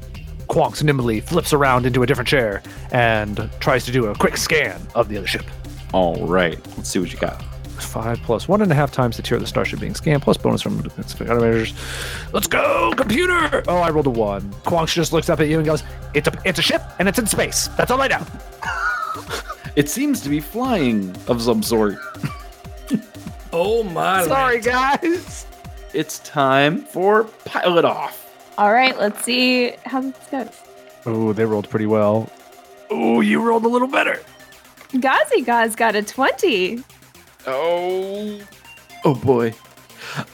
Quonks 0.49 0.83
nimbly 0.83 1.21
flips 1.21 1.53
around 1.53 1.87
into 1.87 2.03
a 2.03 2.07
different 2.07 2.29
chair 2.29 2.63
and 2.93 3.51
tries 3.61 3.85
to 3.87 3.93
do 3.93 4.07
a 4.07 4.15
quick 4.15 4.37
scan 4.37 4.81
of 4.95 5.09
the 5.09 5.17
other 5.17 5.27
ship. 5.27 5.47
All 5.93 6.27
right, 6.27 6.59
let's 6.77 6.91
see 6.91 6.99
what 6.99 7.13
you 7.13 7.19
got. 7.19 7.43
Five 7.81 8.21
plus 8.23 8.49
one 8.49 8.63
and 8.63 8.71
a 8.73 8.75
half 8.75 8.91
times 8.93 9.17
the 9.17 9.23
tier 9.23 9.37
of 9.37 9.43
the 9.43 9.47
starship 9.47 9.81
being 9.81 9.95
scanned, 9.95 10.23
plus 10.23 10.37
bonus 10.37 10.63
from 10.63 10.83
defense 10.83 11.15
countermeasures. 11.15 11.75
Let's 12.33 12.47
go, 12.47 12.93
computer! 12.97 13.63
Oh, 13.69 13.79
I 13.79 13.91
rolled 13.91 14.07
a 14.07 14.11
one. 14.11 14.43
Quonks 14.65 14.93
just 14.95 15.13
looks 15.13 15.29
up 15.29 15.41
at 15.41 15.49
you 15.49 15.59
and 15.59 15.67
goes, 15.67 15.83
"It's 16.15 16.29
a, 16.29 16.33
it's 16.45 16.59
a 16.59 16.63
ship, 16.63 16.83
and 16.99 17.09
it's 17.09 17.19
in 17.19 17.27
space. 17.27 17.69
That's 17.77 17.91
all 17.91 18.01
I 18.01 18.09
know." 18.09 18.25
It 19.77 19.91
seems 19.91 20.23
to 20.23 20.31
be 20.31 20.41
flying 20.41 21.15
of 21.29 21.43
some 21.43 21.63
sort. 21.63 21.97
Oh 23.53 23.83
my. 23.85 24.27
Sorry, 24.27 24.61
land. 24.61 25.01
guys. 25.03 25.47
It's 25.95 26.19
time 26.21 26.83
for 26.83 27.25
pilot 27.47 27.85
off. 27.87 28.23
All 28.59 28.73
right, 28.73 28.99
let's 28.99 29.23
see 29.25 29.73
how 29.87 30.01
this 30.03 30.17
goes. 30.31 30.49
Oh, 31.07 31.33
they 31.33 31.45
rolled 31.47 31.71
pretty 31.71 31.87
well. 31.87 32.31
Oh, 32.91 33.21
you 33.23 33.41
rolled 33.41 33.65
a 33.65 33.69
little 33.69 33.89
better. 33.89 34.21
Gazi 34.93 35.45
Gaz 35.45 35.75
got 35.75 35.95
a 35.95 36.03
20. 36.03 36.83
Oh, 37.47 38.41
oh 39.05 39.15
boy. 39.15 39.55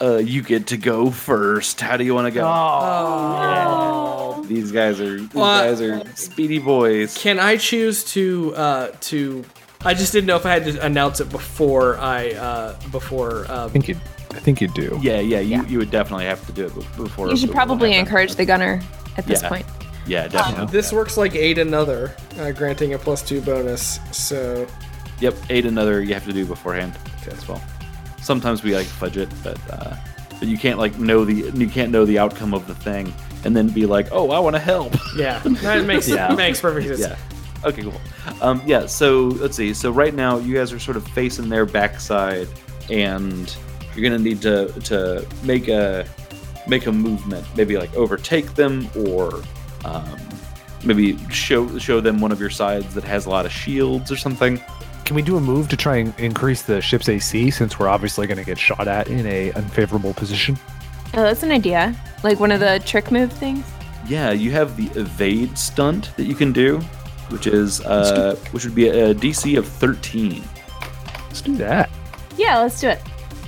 Uh, 0.01 0.17
you 0.19 0.43
get 0.43 0.67
to 0.69 0.77
go 0.77 1.11
first. 1.11 1.81
How 1.81 1.97
do 1.97 2.05
you 2.05 2.15
want 2.15 2.27
to 2.27 2.31
go? 2.31 2.45
Oh. 2.47 4.45
These 4.47 4.73
guys 4.73 5.01
are 5.01 5.19
these 5.19 5.33
Well, 5.35 5.65
guys 5.65 5.81
are 5.81 6.03
speedy 6.15 6.59
boys. 6.59 7.17
Can 7.17 7.39
I 7.39 7.57
choose 7.57 8.05
to 8.13 8.55
uh 8.55 8.89
to? 9.03 9.45
I 9.85 9.95
just 9.95 10.13
didn't 10.13 10.27
know 10.27 10.37
if 10.37 10.47
I 10.47 10.53
had 10.53 10.65
to 10.65 10.85
announce 10.85 11.21
it 11.21 11.29
before 11.31 11.97
I 11.99 12.31
uh 12.33 12.77
before 12.91 13.47
I 13.49 13.65
um, 13.65 13.71
think 13.71 13.89
you, 13.89 13.97
I 14.33 14.39
think 14.41 14.61
you 14.61 14.69
do. 14.69 14.99
Yeah, 15.03 15.21
yeah. 15.21 15.41
You, 15.41 15.49
Yeah. 15.57 15.67
you 15.67 15.79
would 15.79 15.91
definitely 15.91 16.27
have 16.27 16.45
to 16.47 16.53
do 16.53 16.67
it 16.67 16.75
before. 16.97 17.29
You 17.31 17.37
should 17.37 17.49
before 17.49 17.65
probably 17.65 17.95
encourage 17.95 18.35
the 18.35 18.45
gunner 18.45 18.81
at 19.17 19.27
this 19.27 19.43
Yeah. 19.43 19.49
point. 19.49 19.67
Yeah, 20.07 20.27
definitely. 20.29 20.67
this 20.73 20.93
works 20.93 21.17
like 21.17 21.37
aid 21.37 21.59
another, 21.59 22.15
uh, 22.41 22.51
granting 22.51 22.93
a 22.95 22.99
plus 22.99 23.23
two 23.23 23.41
bonus. 23.41 24.01
So 24.11 24.67
Yep, 25.23 25.35
aid 25.51 25.67
another 25.67 26.03
you 26.03 26.15
have 26.15 26.25
to 26.27 26.33
do 26.33 26.45
beforehand 26.45 26.93
as 27.31 27.47
well. 27.49 27.63
Sometimes 28.21 28.63
we 28.63 28.75
like 28.75 28.87
fudge 28.87 29.17
it, 29.17 29.29
but 29.45 29.59
uh, 29.71 29.97
but 30.39 30.49
you 30.49 30.59
can't 30.59 30.79
like 30.79 30.99
know 30.99 31.25
the 31.25 31.51
you 31.59 31.69
can't 31.69 31.91
know 31.93 32.05
the 32.05 32.19
outcome 32.19 32.53
of 32.55 32.67
the 32.67 32.75
thing 32.75 33.13
and 33.45 33.57
then 33.57 33.69
be 33.69 33.87
like, 33.87 34.09
oh, 34.13 34.31
I 34.31 34.39
want 34.41 34.55
to 34.57 34.61
help. 34.61 34.95
yeah, 35.17 35.39
that 35.41 35.85
makes 35.87 36.09
Yeah. 36.09 36.35
makes 36.35 36.61
perfect 36.61 36.87
sense. 36.89 37.01
yeah. 37.01 37.17
Okay, 37.69 37.83
cool. 37.83 37.95
Um, 38.41 38.61
yeah. 38.67 38.87
So 38.87 39.29
let's 39.43 39.57
see. 39.57 39.73
So 39.75 39.93
right 39.93 40.13
now 40.15 40.39
you 40.39 40.55
guys 40.55 40.73
are 40.73 40.79
sort 40.81 40.97
of 40.97 41.07
facing 41.09 41.49
their 41.49 41.65
backside, 41.67 42.49
and 42.91 43.55
you're 43.95 44.03
gonna 44.03 44.23
need 44.23 44.43
to 44.43 44.73
to 44.81 45.25
make 45.45 45.69
a 45.69 46.05
make 46.67 46.87
a 46.87 46.93
movement. 46.93 47.47
Maybe 47.57 47.77
like 47.79 47.95
overtake 47.95 48.55
them, 48.55 48.89
or 48.97 49.43
um, 49.85 50.19
maybe 50.85 51.17
show 51.29 51.79
show 51.79 52.01
them 52.01 52.21
one 52.21 52.33
of 52.33 52.41
your 52.41 52.51
sides 52.51 52.93
that 52.95 53.05
has 53.05 53.27
a 53.27 53.31
lot 53.31 53.47
of 53.47 53.53
shields 53.53 54.11
or 54.11 54.17
something. 54.17 54.61
Can 55.13 55.17
we 55.17 55.21
do 55.21 55.37
a 55.37 55.43
move 55.43 55.69
to 55.69 55.77
try 55.77 55.97
and 55.97 56.19
increase 56.19 56.63
the 56.63 56.81
ship's 56.81 57.07
AC 57.07 57.51
since 57.51 57.79
we're 57.79 57.87
obviously 57.87 58.27
going 58.27 58.39
to 58.39 58.47
get 58.47 58.59
shot 58.59 58.89
at 58.89 59.09
in 59.09 59.27
a 59.27 59.53
unfavorable 59.53 60.15
position? 60.15 60.59
Oh, 61.13 61.21
that's 61.21 61.43
an 61.43 61.51
idea. 61.51 61.95
Like 62.23 62.41
one 62.41 62.51
of 62.51 62.61
the 62.61 62.83
trick 62.87 63.11
move 63.11 63.31
things. 63.31 63.63
Yeah, 64.09 64.31
you 64.31 64.53
have 64.53 64.75
the 64.79 64.87
evade 64.99 65.59
stunt 65.59 66.17
that 66.17 66.25
you 66.25 66.35
can 66.35 66.51
do, 66.51 66.79
which 67.29 67.47
is 67.47 67.83
uh, 67.83 68.37
which 68.53 68.65
would 68.65 68.75
be 68.75 68.89
a, 68.89 69.15
DC 69.15 69.59
of 69.59 69.69
13. 69.69 70.43
Let's 71.27 71.43
do 71.43 71.57
that. 71.57 71.91
Yeah, 72.39 72.61
let's 72.61 72.81
do 72.81 72.89
it. 72.89 73.03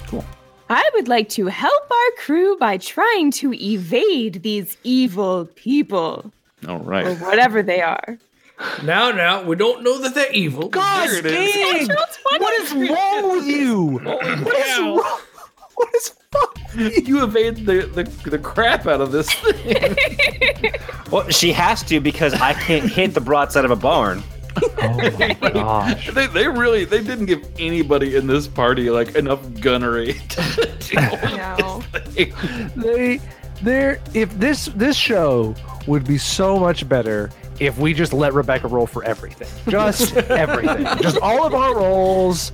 Cool. 0.08 0.22
I 0.68 0.86
would 0.92 1.08
like 1.08 1.30
to 1.30 1.46
help 1.46 1.90
our 1.90 2.10
crew 2.18 2.58
by 2.58 2.76
trying 2.76 3.30
to 3.40 3.54
evade 3.54 4.42
these 4.42 4.76
evil 4.84 5.46
people, 5.54 6.30
All 6.68 6.80
right. 6.80 7.06
or 7.06 7.14
whatever 7.14 7.62
they 7.62 7.80
are. 7.80 8.18
Now, 8.84 9.10
now 9.10 9.42
we 9.42 9.56
don't 9.56 9.82
know 9.82 9.98
that 10.00 10.14
they're 10.14 10.32
evil. 10.32 10.68
Gosh, 10.68 11.20
dang! 11.22 11.88
What 11.88 12.60
is 12.60 12.72
wrong 12.72 13.32
with 13.32 13.46
you? 13.46 13.98
What 13.98 14.56
is 14.56 14.78
wrong? 14.78 15.20
What 15.74 15.94
is 15.94 16.14
wrong? 16.34 16.90
you 17.04 17.24
evade 17.24 17.66
the, 17.66 17.86
the 17.86 18.04
the 18.30 18.38
crap 18.38 18.86
out 18.86 19.00
of 19.00 19.12
this 19.12 19.32
thing. 19.32 19.96
Well, 21.10 21.28
she 21.30 21.52
has 21.52 21.82
to 21.84 22.00
because 22.00 22.34
I 22.34 22.54
can't 22.54 22.90
hit 22.90 23.14
the 23.14 23.20
broadside 23.20 23.64
of 23.64 23.70
a 23.70 23.76
barn. 23.76 24.20
Oh 24.82 25.10
my 25.18 25.34
Gosh. 25.52 26.10
They, 26.10 26.26
they 26.26 26.48
really 26.48 26.84
they 26.86 27.02
didn't 27.04 27.26
give 27.26 27.46
anybody 27.58 28.16
in 28.16 28.26
this 28.26 28.48
party 28.48 28.90
like 28.90 29.14
enough 29.14 29.40
gunnery 29.60 30.14
to 30.30 30.76
deal 30.80 31.10
with 31.12 31.36
No. 31.36 31.82
this 31.92 32.14
thing. 32.14 32.70
They, 32.74 33.20
they're 33.62 34.00
if 34.14 34.36
this 34.40 34.66
this 34.74 34.96
show 34.96 35.54
would 35.86 36.04
be 36.04 36.18
so 36.18 36.58
much 36.58 36.88
better 36.88 37.30
if 37.60 37.78
we 37.78 37.94
just 37.94 38.12
let 38.12 38.32
Rebecca 38.34 38.68
roll 38.68 38.86
for 38.86 39.04
everything, 39.04 39.48
just 39.70 40.16
everything, 40.16 40.84
just 41.02 41.18
all 41.18 41.46
of 41.46 41.54
our 41.54 41.76
rolls, 41.76 42.52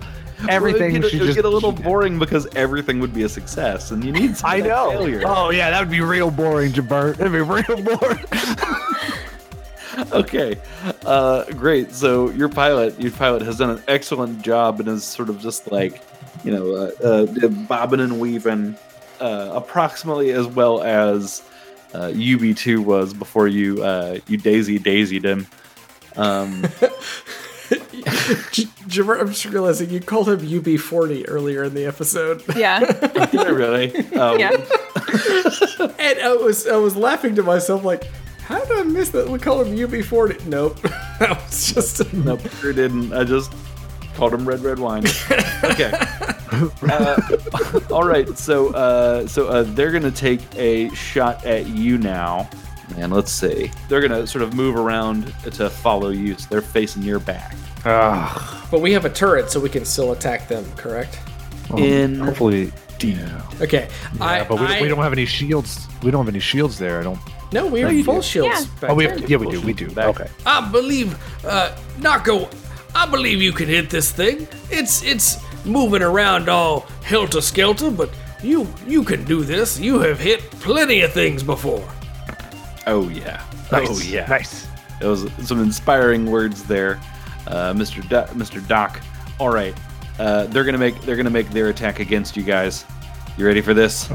everything. 0.48 0.94
It 0.96 1.02
would 1.02 1.10
she 1.10 1.18
get, 1.18 1.18
it 1.18 1.20
would 1.20 1.26
just 1.26 1.36
get 1.36 1.44
a 1.44 1.48
little 1.48 1.72
boring 1.72 2.18
because 2.18 2.46
everything 2.54 3.00
would 3.00 3.14
be 3.14 3.22
a 3.22 3.28
success, 3.28 3.90
and 3.90 4.04
you 4.04 4.12
need 4.12 4.36
some 4.36 4.50
I 4.50 4.60
know. 4.60 4.90
failure. 4.90 5.22
Oh 5.26 5.50
yeah, 5.50 5.70
that 5.70 5.80
would 5.80 5.90
be 5.90 6.00
real 6.00 6.30
boring, 6.30 6.72
Jabert. 6.72 7.16
That'd 7.16 7.32
be 7.32 7.40
real 7.40 7.82
boring. 7.98 8.24
Okay, 10.12 10.56
uh, 11.04 11.44
great. 11.52 11.92
So 11.92 12.30
your 12.30 12.48
pilot, 12.48 12.98
your 13.00 13.10
pilot 13.12 13.42
has 13.42 13.58
done 13.58 13.70
an 13.70 13.82
excellent 13.88 14.40
job 14.42 14.80
and 14.80 14.88
is 14.88 15.04
sort 15.04 15.28
of 15.28 15.40
just 15.40 15.70
like, 15.70 16.00
you 16.44 16.52
know, 16.52 16.74
uh, 17.02 17.06
uh, 17.06 17.48
bobbing 17.48 18.00
and 18.00 18.18
weaving, 18.20 18.76
uh, 19.20 19.50
approximately 19.52 20.30
as 20.30 20.46
well 20.46 20.82
as 20.82 21.42
uh, 21.94 22.08
UB2 22.08 22.84
was 22.84 23.12
before 23.14 23.48
you 23.48 23.82
uh, 23.82 24.18
you 24.28 24.36
daisy 24.36 24.78
daisied 24.78 25.24
him. 25.24 25.46
Um, 26.16 26.64
J- 28.52 28.66
Jabber, 28.88 29.14
I'm 29.16 29.28
just 29.28 29.44
realizing 29.44 29.90
you 29.90 30.00
called 30.00 30.28
him 30.28 30.40
UB40 30.40 31.26
earlier 31.28 31.62
in 31.64 31.74
the 31.74 31.84
episode. 31.86 32.42
Yeah. 32.56 32.80
did 32.80 33.36
I 33.40 33.48
really? 33.48 33.96
Um, 34.16 34.38
Yeah. 34.38 34.50
And 35.98 36.18
I 36.20 36.34
was 36.34 36.66
I 36.66 36.76
was 36.76 36.96
laughing 36.96 37.34
to 37.36 37.42
myself 37.42 37.84
like, 37.84 38.04
how 38.42 38.58
did 38.64 38.78
I 38.78 38.82
miss 38.82 39.10
that? 39.10 39.28
We 39.28 39.38
call 39.38 39.62
him 39.62 39.76
UB40. 39.76 40.46
Nope. 40.46 40.80
that 41.18 41.40
was 41.42 41.72
just 41.72 42.12
Nope, 42.12 42.40
sure 42.60 42.72
didn't. 42.72 43.12
I 43.12 43.24
just 43.24 43.52
called 44.14 44.32
them 44.32 44.46
red, 44.46 44.60
red 44.60 44.78
wine. 44.78 45.04
Okay. 45.62 45.92
Uh, 46.82 47.20
all 47.90 48.02
right. 48.04 48.36
So, 48.36 48.72
uh, 48.74 49.26
so 49.26 49.48
uh, 49.48 49.62
they're 49.62 49.92
gonna 49.92 50.10
take 50.10 50.40
a 50.56 50.88
shot 50.94 51.44
at 51.46 51.66
you 51.68 51.96
now, 51.96 52.48
and 52.96 53.12
let's 53.12 53.30
see. 53.30 53.70
They're 53.88 54.00
gonna 54.00 54.26
sort 54.26 54.42
of 54.42 54.54
move 54.54 54.76
around 54.76 55.32
to 55.52 55.70
follow 55.70 56.08
you. 56.08 56.36
So 56.36 56.46
they're 56.50 56.60
facing 56.62 57.02
your 57.02 57.20
back. 57.20 57.54
But 57.84 58.80
we 58.80 58.92
have 58.92 59.04
a 59.04 59.10
turret, 59.10 59.50
so 59.50 59.60
we 59.60 59.68
can 59.68 59.84
still 59.84 60.12
attack 60.12 60.48
them, 60.48 60.64
correct? 60.76 61.18
In 61.76 62.18
Hopefully, 62.18 62.72
Okay. 63.60 63.88
I, 64.20 64.38
yeah, 64.38 64.44
but 64.48 64.60
we, 64.60 64.66
I, 64.66 64.82
we 64.82 64.88
don't 64.88 64.98
have 64.98 65.12
any 65.12 65.26
shields. 65.26 65.86
We 66.02 66.10
don't 66.10 66.24
have 66.24 66.32
any 66.34 66.40
shields 66.40 66.78
there. 66.78 67.00
I 67.00 67.02
don't. 67.02 67.18
No, 67.52 67.66
we 67.66 67.80
have 67.80 67.92
you 67.92 68.04
full 68.04 68.16
do. 68.16 68.22
shields. 68.22 68.64
Yeah. 68.64 68.80
back 68.80 68.90
Oh, 68.90 68.94
we 68.94 69.04
have, 69.04 69.28
yeah, 69.28 69.36
we 69.36 69.50
do. 69.50 69.60
We 69.60 69.72
do. 69.72 69.90
Back. 69.90 70.20
Okay. 70.20 70.30
I 70.46 70.68
believe, 70.70 71.14
uh, 71.44 71.74
Nako, 71.98 72.48
I 72.94 73.06
believe 73.06 73.40
you 73.40 73.52
can 73.52 73.68
hit 73.68 73.90
this 73.90 74.10
thing. 74.12 74.46
It's 74.70 75.02
it's 75.02 75.38
moving 75.64 76.02
around 76.02 76.48
all 76.48 76.80
helter 77.02 77.40
skelter, 77.40 77.90
but 77.90 78.10
you 78.42 78.66
you 78.86 79.02
can 79.04 79.24
do 79.24 79.42
this. 79.44 79.78
You 79.78 79.98
have 80.00 80.18
hit 80.18 80.40
plenty 80.60 81.02
of 81.02 81.12
things 81.12 81.42
before. 81.42 81.86
Oh 82.86 83.08
yeah. 83.08 83.42
Nice. 83.72 83.88
Oh 83.90 84.00
yeah. 84.00 84.26
Nice. 84.26 84.66
It 85.00 85.06
was 85.06 85.30
some 85.42 85.60
inspiring 85.62 86.26
words 86.30 86.64
there, 86.64 87.00
uh, 87.46 87.72
Mr. 87.72 88.02
Do- 88.08 88.32
Mr. 88.38 88.66
Doc. 88.66 89.00
All 89.38 89.48
right. 89.50 89.74
Uh, 90.18 90.44
they're 90.46 90.64
gonna 90.64 90.76
make 90.78 91.00
they're 91.02 91.16
gonna 91.16 91.30
make 91.30 91.48
their 91.50 91.68
attack 91.68 92.00
against 92.00 92.36
you 92.36 92.42
guys. 92.42 92.84
You 93.38 93.46
ready 93.46 93.62
for 93.62 93.72
this? 93.72 94.10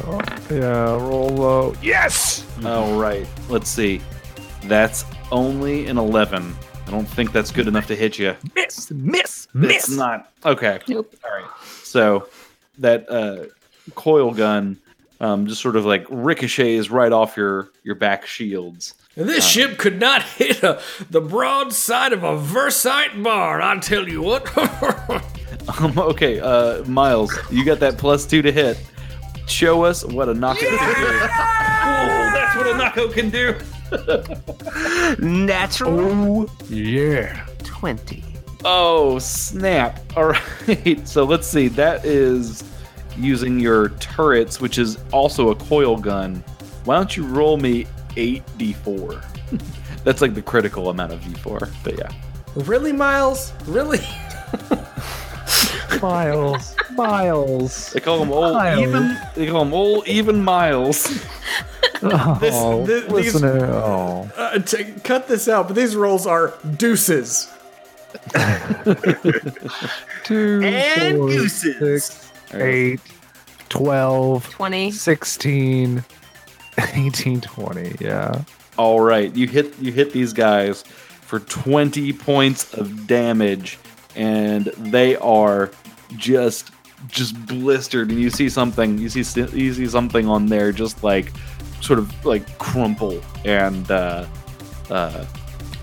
Yeah. 0.52 0.91
Roll 0.97 1.30
low. 1.30 1.73
Yes. 1.81 2.45
All 2.64 2.99
right, 2.99 3.26
let's 3.49 3.69
see. 3.69 4.02
That's 4.65 5.06
only 5.31 5.88
an 5.88 5.97
11. 5.97 6.56
I 6.87 6.91
don't 6.91 7.05
think 7.05 7.31
that's 7.31 7.51
good 7.51 7.67
enough 7.67 7.87
to 7.87 7.95
hit 7.95 8.19
you. 8.19 8.35
Miss. 8.55 8.91
Miss. 8.91 9.47
miss. 9.53 9.87
It's 9.87 9.89
not. 9.89 10.31
Okay. 10.45 10.79
Nope. 10.87 11.15
All 11.23 11.31
right. 11.31 11.49
So 11.83 12.29
that 12.77 13.09
uh, 13.09 13.45
coil 13.95 14.31
gun 14.31 14.77
um, 15.19 15.47
just 15.47 15.61
sort 15.61 15.75
of 15.75 15.85
like 15.85 16.05
ricochets 16.09 16.89
right 16.89 17.11
off 17.11 17.37
your 17.37 17.69
your 17.83 17.95
back 17.95 18.25
shields. 18.25 18.93
And 19.15 19.29
this 19.29 19.47
ship 19.47 19.77
could 19.77 19.99
not 19.99 20.21
hit 20.23 20.61
a, 20.61 20.81
the 21.09 21.21
broadside 21.21 22.11
of 22.11 22.23
a 22.23 22.37
Versite 22.37 23.23
barn. 23.23 23.61
I 23.61 23.79
tell 23.79 24.07
you 24.07 24.21
what. 24.21 24.45
Um, 25.79 25.97
okay, 25.97 26.39
uh, 26.39 26.83
Miles, 26.83 27.35
you 27.49 27.65
got 27.65 27.79
that 27.79 27.97
plus 27.97 28.25
two 28.25 28.43
to 28.43 28.51
hit. 28.51 28.77
Show 29.47 29.83
us 29.83 30.05
what 30.05 30.29
a 30.29 30.33
knockout 30.33 30.61
can 30.61 30.95
do. 30.95 31.29
Oh, 31.87 32.31
that's 32.33 32.55
what 32.55 32.67
a 32.67 32.77
knockout 32.77 33.13
can 33.13 33.29
do. 33.29 33.55
Natural 35.19 35.99
oh, 35.99 36.49
Yeah. 36.69 37.45
20. 37.63 38.23
Oh, 38.63 39.19
snap. 39.19 39.99
All 40.17 40.25
right. 40.67 41.07
So 41.07 41.23
let's 41.23 41.47
see. 41.47 41.67
That 41.69 42.03
is 42.05 42.63
using 43.17 43.59
your 43.59 43.89
turrets, 43.89 44.59
which 44.59 44.77
is 44.77 44.97
also 45.11 45.49
a 45.49 45.55
coil 45.55 45.97
gun. 45.97 46.43
Why 46.85 46.95
don't 46.95 47.15
you 47.15 47.25
roll 47.25 47.57
me 47.57 47.85
8d4? 48.15 49.23
That's 50.03 50.21
like 50.21 50.33
the 50.33 50.41
critical 50.41 50.89
amount 50.89 51.13
of 51.13 51.19
d4. 51.21 51.69
But 51.83 51.97
yeah. 51.97 52.11
Really, 52.55 52.91
Miles? 52.93 53.53
Really? 53.65 53.99
Miles. 56.01 56.75
Miles. 56.91 57.91
They 57.93 57.99
call 57.99 58.19
them 58.19 58.31
old 58.31 58.53
Miles. 58.53 58.79
even. 58.81 59.17
They 59.35 59.47
call 59.47 59.65
them 59.65 59.73
old 59.73 60.07
even 60.07 60.43
miles. 60.43 61.23
Oh, 62.03 62.85
this- 62.85 63.03
these- 63.05 63.11
listener. 63.11 63.65
Oh. 63.65 64.30
Uh, 64.35 64.59
to 64.59 64.84
cut 65.03 65.27
this 65.27 65.47
out, 65.47 65.67
but 65.67 65.76
these 65.76 65.95
rolls 65.95 66.26
are 66.27 66.53
deuces. 66.77 67.51
Two, 70.23 70.61
And 70.63 71.17
four, 71.17 71.27
gooses. 71.27 72.03
six, 72.05 72.31
eight, 72.53 72.99
12, 73.69 74.49
20. 74.49 74.91
16, 74.91 76.03
18, 76.93 77.41
20. 77.41 77.95
Yeah. 77.99 78.43
All 78.77 78.99
right, 79.01 79.34
you 79.35 79.47
hit 79.47 79.77
you 79.80 79.91
hit 79.91 80.11
these 80.11 80.34
guys 80.34 80.84
for 80.84 81.39
20 81.39 82.11
points 82.13 82.73
of 82.73 83.07
damage 83.07 83.77
and 84.15 84.65
they 84.77 85.15
are 85.17 85.72
just 86.17 86.72
just 87.07 87.35
blistered 87.45 88.09
and 88.09 88.19
you 88.19 88.30
see 88.30 88.47
something 88.49 88.97
you 88.97 89.09
see 89.09 89.19
you 89.57 89.73
see 89.73 89.88
something 89.88 90.27
on 90.27 90.45
there 90.47 90.72
just 90.72 91.03
like 91.03 91.31
sort 91.85 91.99
of 91.99 92.25
like 92.25 92.57
crumple 92.57 93.21
and 93.43 93.89
uh 93.91 94.25
uh 94.89 95.25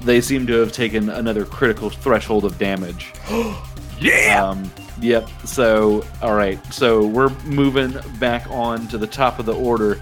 they 0.05 0.21
seem 0.21 0.47
to 0.49 0.55
have 0.55 0.73
taken 0.73 1.09
another 1.09 1.45
critical 1.45 1.89
threshold 1.91 2.45
of 2.45 2.59
damage. 2.59 3.13
Yeah. 4.03 4.45
Um, 4.45 4.69
yep. 5.01 5.29
So, 5.45 6.05
all 6.23 6.35
right. 6.35 6.59
So 6.75 7.07
we're 7.07 7.29
moving 7.45 7.95
back 8.19 8.51
on 8.51 8.89
to 8.89 8.99
the 8.99 9.07
top 9.07 9.39
of 9.39 9.47
the 9.47 9.55
order. 9.55 10.01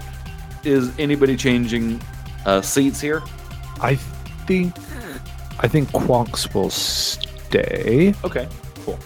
Is 0.63 0.91
anybody 0.97 1.37
changing 1.37 2.01
uh, 2.45 2.61
seats 2.61 2.99
here? 2.99 3.21
I 3.79 3.95
think 4.47 4.75
I 5.59 5.67
think 5.67 5.89
Quonks 5.89 6.53
will 6.53 6.71
stay. 6.71 8.15
Okay. 8.23 8.47
Cool. 8.85 8.97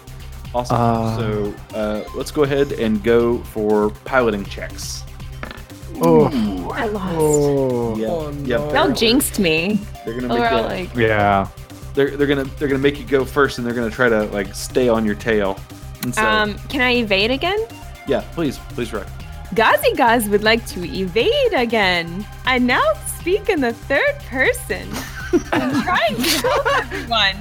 Awesome. 0.53 0.77
Uh, 0.79 1.17
so 1.17 1.53
uh, 1.73 2.03
let's 2.15 2.31
go 2.31 2.43
ahead 2.43 2.71
and 2.73 3.03
go 3.03 3.39
for 3.39 3.89
piloting 4.05 4.45
checks. 4.45 5.03
Oh, 6.01 6.69
I 6.73 6.85
lost. 6.87 7.15
oh. 7.17 7.95
Yep. 7.97 8.09
Oh, 8.09 8.31
yep. 8.45 8.59
no. 8.59 8.73
Y'all 8.73 8.91
jinxed 8.91 9.39
me. 9.39 9.79
They're 10.05 10.13
gonna 10.15 10.27
make 10.27 10.39
we're 10.39 10.47
all 10.47 10.63
like, 10.63 10.93
Yeah. 10.95 11.47
they're, 11.93 12.11
they're 12.17 12.27
gonna 12.27 12.43
they're 12.43 12.67
gonna 12.67 12.79
make 12.81 12.99
you 12.99 13.05
go 13.05 13.23
first, 13.25 13.57
and 13.57 13.65
they're 13.65 13.73
gonna 13.73 13.89
try 13.89 14.09
to 14.09 14.23
like 14.25 14.53
stay 14.53 14.89
on 14.89 15.05
your 15.05 15.15
tail. 15.15 15.57
So, 16.11 16.23
um, 16.23 16.57
can 16.69 16.81
I 16.81 16.95
evade 16.97 17.31
again? 17.31 17.59
yeah, 18.07 18.21
please, 18.33 18.57
please, 18.69 18.91
Rick. 18.93 19.07
Gazi 19.55 19.95
Gaz 19.95 20.27
would 20.29 20.43
like 20.43 20.65
to 20.67 20.83
evade 20.85 21.53
again. 21.53 22.25
I 22.45 22.57
now 22.59 22.83
speak 23.19 23.49
in 23.49 23.61
the 23.61 23.73
third 23.73 24.15
person. 24.27 24.87
I'm 25.51 25.81
trying 25.83 26.15
to 26.15 26.29
help 26.41 26.67
everyone. 26.77 27.35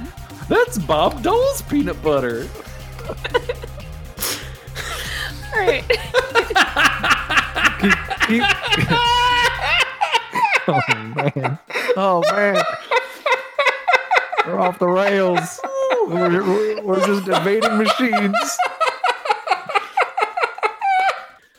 That's 0.47 0.77
Bob 0.79 1.21
Dole's 1.21 1.61
peanut 1.63 2.01
butter. 2.01 2.47
All 5.53 5.61
right. 5.61 5.83
Keep- 8.27 8.43
oh 10.67 10.81
man. 11.15 11.59
Oh 11.97 12.21
man. 12.31 12.63
We're 14.47 14.59
off 14.59 14.77
the 14.79 14.87
rails. 14.87 15.59
We're, 16.07 16.43
we're, 16.43 16.81
we're 16.83 17.05
just 17.05 17.27
evading 17.27 17.77
machines. 17.77 18.57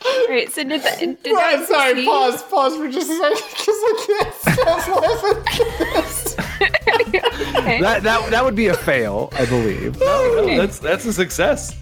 All 0.04 0.28
right. 0.28 0.50
So 0.52 0.62
did 0.64 0.82
that? 0.82 0.98
Did 1.00 1.18
Right, 1.26 1.58
that 1.58 1.66
sorry, 1.68 1.88
succeed? 1.90 2.06
pause, 2.06 2.42
pause 2.44 2.76
for 2.76 2.88
just 2.88 3.10
a 3.10 3.16
second, 3.16 3.42
because 3.50 3.80
I 3.82 3.92
can't 4.06 4.34
stop 4.34 5.02
laughing. 5.02 5.42
Okay. 7.58 7.80
That 7.80 8.02
that 8.04 8.30
that 8.30 8.44
would 8.44 8.54
be 8.54 8.68
a 8.68 8.74
fail, 8.74 9.30
I 9.32 9.46
believe. 9.46 9.98
No, 9.98 10.46
that's 10.56 10.78
that's 10.78 11.04
a 11.06 11.12
success. 11.12 11.74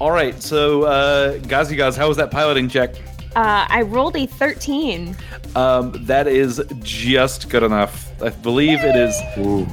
All 0.00 0.10
right, 0.10 0.40
so 0.42 0.82
uh, 0.82 1.38
Gazi 1.38 1.74
Gaz, 1.76 1.96
how 1.96 2.08
was 2.08 2.18
that 2.18 2.30
piloting 2.30 2.68
check? 2.68 2.94
Uh, 3.36 3.66
I 3.68 3.82
rolled 3.82 4.16
a 4.16 4.26
13. 4.26 5.14
Um, 5.54 5.92
that 6.06 6.26
is 6.26 6.60
just 6.80 7.48
good 7.50 7.62
enough. 7.62 8.10
I 8.22 8.30
believe 8.30 8.80
it 8.82 8.96
is 8.96 9.14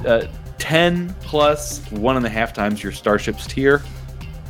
uh, 0.05 0.27
10 0.57 1.15
plus 1.21 1.79
one 1.91 2.17
and 2.17 2.25
a 2.25 2.29
half 2.29 2.51
times 2.53 2.83
your 2.83 2.91
starship's 2.91 3.47
tier. 3.47 3.81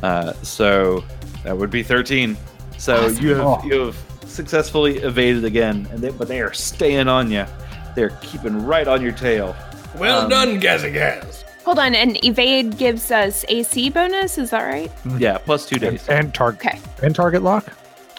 Uh, 0.02 0.32
so 0.42 1.04
that 1.44 1.56
would 1.56 1.70
be 1.70 1.82
13. 1.82 2.36
So 2.76 3.06
you 3.08 3.34
have 3.36 3.64
you 3.64 3.80
have 3.80 3.96
successfully 4.26 4.98
evaded 4.98 5.44
again, 5.44 5.86
and 5.92 6.00
they, 6.00 6.10
but 6.10 6.26
they 6.28 6.40
are 6.40 6.52
staying 6.52 7.06
on 7.08 7.30
you. 7.30 7.46
They're 7.94 8.10
keeping 8.20 8.66
right 8.66 8.88
on 8.88 9.00
your 9.00 9.12
tail. 9.12 9.54
Well 9.96 10.22
Um, 10.22 10.28
done, 10.28 10.60
Gazi 10.60 10.92
Gaz. 10.92 11.44
Hold 11.64 11.78
on, 11.78 11.94
and 11.94 12.22
evade 12.24 12.76
gives 12.76 13.10
us 13.12 13.44
AC 13.48 13.90
bonus. 13.90 14.36
Is 14.38 14.50
that 14.50 14.64
right? 14.64 14.90
Yeah, 15.18 15.38
plus 15.38 15.66
two 15.66 15.78
days. 15.78 16.06
And 16.08 16.34
target 16.34 16.66
Okay. 16.66 16.80
and 17.02 17.14
target 17.14 17.42
lock. 17.42 17.64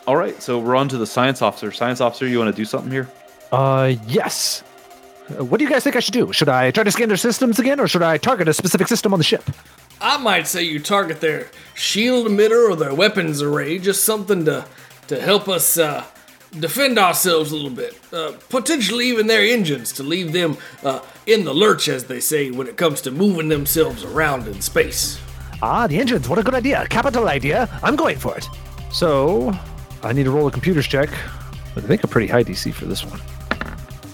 All 0.07 0.15
right, 0.15 0.39
so 0.41 0.59
we're 0.59 0.75
on 0.75 0.87
to 0.89 0.97
the 0.97 1.07
science 1.07 1.41
officer. 1.41 1.71
Science 1.71 1.99
officer, 1.99 2.27
you 2.27 2.37
want 2.37 2.55
to 2.55 2.61
do 2.61 2.65
something 2.65 2.91
here? 2.91 3.09
Uh, 3.51 3.93
yes. 4.07 4.63
Uh, 5.29 5.43
What 5.43 5.57
do 5.57 5.63
you 5.63 5.69
guys 5.69 5.83
think 5.83 5.95
I 5.95 5.99
should 5.99 6.13
do? 6.13 6.31
Should 6.31 6.49
I 6.49 6.69
try 6.71 6.83
to 6.83 6.91
scan 6.91 7.07
their 7.07 7.17
systems 7.17 7.57
again, 7.57 7.79
or 7.79 7.87
should 7.87 8.03
I 8.03 8.17
target 8.17 8.47
a 8.47 8.53
specific 8.53 8.87
system 8.87 9.13
on 9.13 9.19
the 9.19 9.23
ship? 9.23 9.43
I 9.99 10.17
might 10.17 10.45
say 10.45 10.61
you 10.63 10.79
target 10.79 11.21
their 11.21 11.47
shield 11.73 12.27
emitter 12.27 12.69
or 12.69 12.75
their 12.75 12.93
weapons 12.93 13.41
array, 13.41 13.79
just 13.79 14.03
something 14.03 14.45
to 14.45 14.65
to 15.07 15.21
help 15.21 15.47
us 15.47 15.77
uh, 15.77 16.03
defend 16.59 16.97
ourselves 16.99 17.51
a 17.51 17.55
little 17.55 17.69
bit. 17.69 17.99
Uh, 18.11 18.33
potentially 18.49 19.05
even 19.07 19.27
their 19.27 19.41
engines 19.41 19.91
to 19.93 20.03
leave 20.03 20.33
them 20.33 20.57
uh, 20.83 20.99
in 21.27 21.45
the 21.45 21.53
lurch, 21.53 21.87
as 21.87 22.05
they 22.05 22.19
say, 22.19 22.49
when 22.51 22.67
it 22.67 22.75
comes 22.75 23.01
to 23.01 23.11
moving 23.11 23.47
themselves 23.49 24.03
around 24.03 24.47
in 24.47 24.59
space. 24.61 25.19
Ah, 25.61 25.85
the 25.87 25.97
engines. 25.99 26.27
What 26.27 26.39
a 26.39 26.43
good 26.43 26.55
idea. 26.55 26.85
Capital 26.89 27.27
idea. 27.27 27.69
I'm 27.83 27.95
going 27.95 28.17
for 28.17 28.35
it. 28.37 28.47
So, 28.91 29.51
I 30.03 30.13
need 30.13 30.23
to 30.23 30.31
roll 30.31 30.47
a 30.47 30.51
computer's 30.51 30.87
check. 30.87 31.09
I 31.75 31.81
think 31.81 32.03
a 32.03 32.07
pretty 32.07 32.27
high 32.27 32.43
DC 32.43 32.73
for 32.73 32.85
this 32.85 33.05
one. 33.05 33.19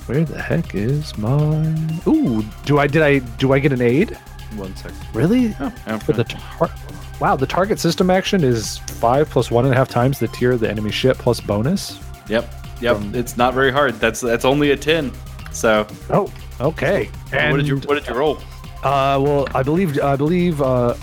Where 0.07 0.23
the 0.23 0.41
heck 0.41 0.73
is 0.73 1.17
my? 1.17 1.75
Ooh, 2.07 2.43
do 2.65 2.79
I 2.79 2.87
did 2.87 3.01
I 3.01 3.19
do 3.19 3.53
I 3.53 3.59
get 3.59 3.71
an 3.71 3.81
aid? 3.81 4.17
One 4.55 4.75
second. 4.75 4.97
Really? 5.13 5.47
yeah, 5.47 5.99
For 5.99 6.13
the 6.13 6.23
tar- 6.25 6.71
wow, 7.19 7.35
the 7.35 7.45
target 7.45 7.79
system 7.79 8.09
action 8.09 8.43
is 8.43 8.79
five 8.79 9.29
plus 9.29 9.49
one 9.51 9.65
and 9.65 9.73
a 9.73 9.77
half 9.77 9.87
times 9.87 10.19
the 10.19 10.27
tier 10.29 10.51
of 10.51 10.59
the 10.59 10.69
enemy 10.69 10.91
ship 10.91 11.17
plus 11.17 11.39
bonus. 11.39 11.99
Yep, 12.27 12.51
yep. 12.81 12.97
it's 13.13 13.37
not 13.37 13.53
very 13.53 13.71
hard. 13.71 13.93
That's 13.95 14.19
that's 14.19 14.43
only 14.43 14.71
a 14.71 14.77
ten. 14.77 15.11
So 15.51 15.87
Oh, 16.09 16.31
okay. 16.59 17.09
And 17.31 17.51
what 17.51 17.57
did 17.57 17.67
you 17.67 17.77
what 17.77 17.95
did 17.95 18.07
you 18.07 18.15
roll? 18.15 18.37
Uh, 18.83 19.19
well, 19.21 19.47
I 19.53 19.61
believe 19.63 19.99
I 19.99 20.15
believe 20.15 20.61
uh, 20.61 20.95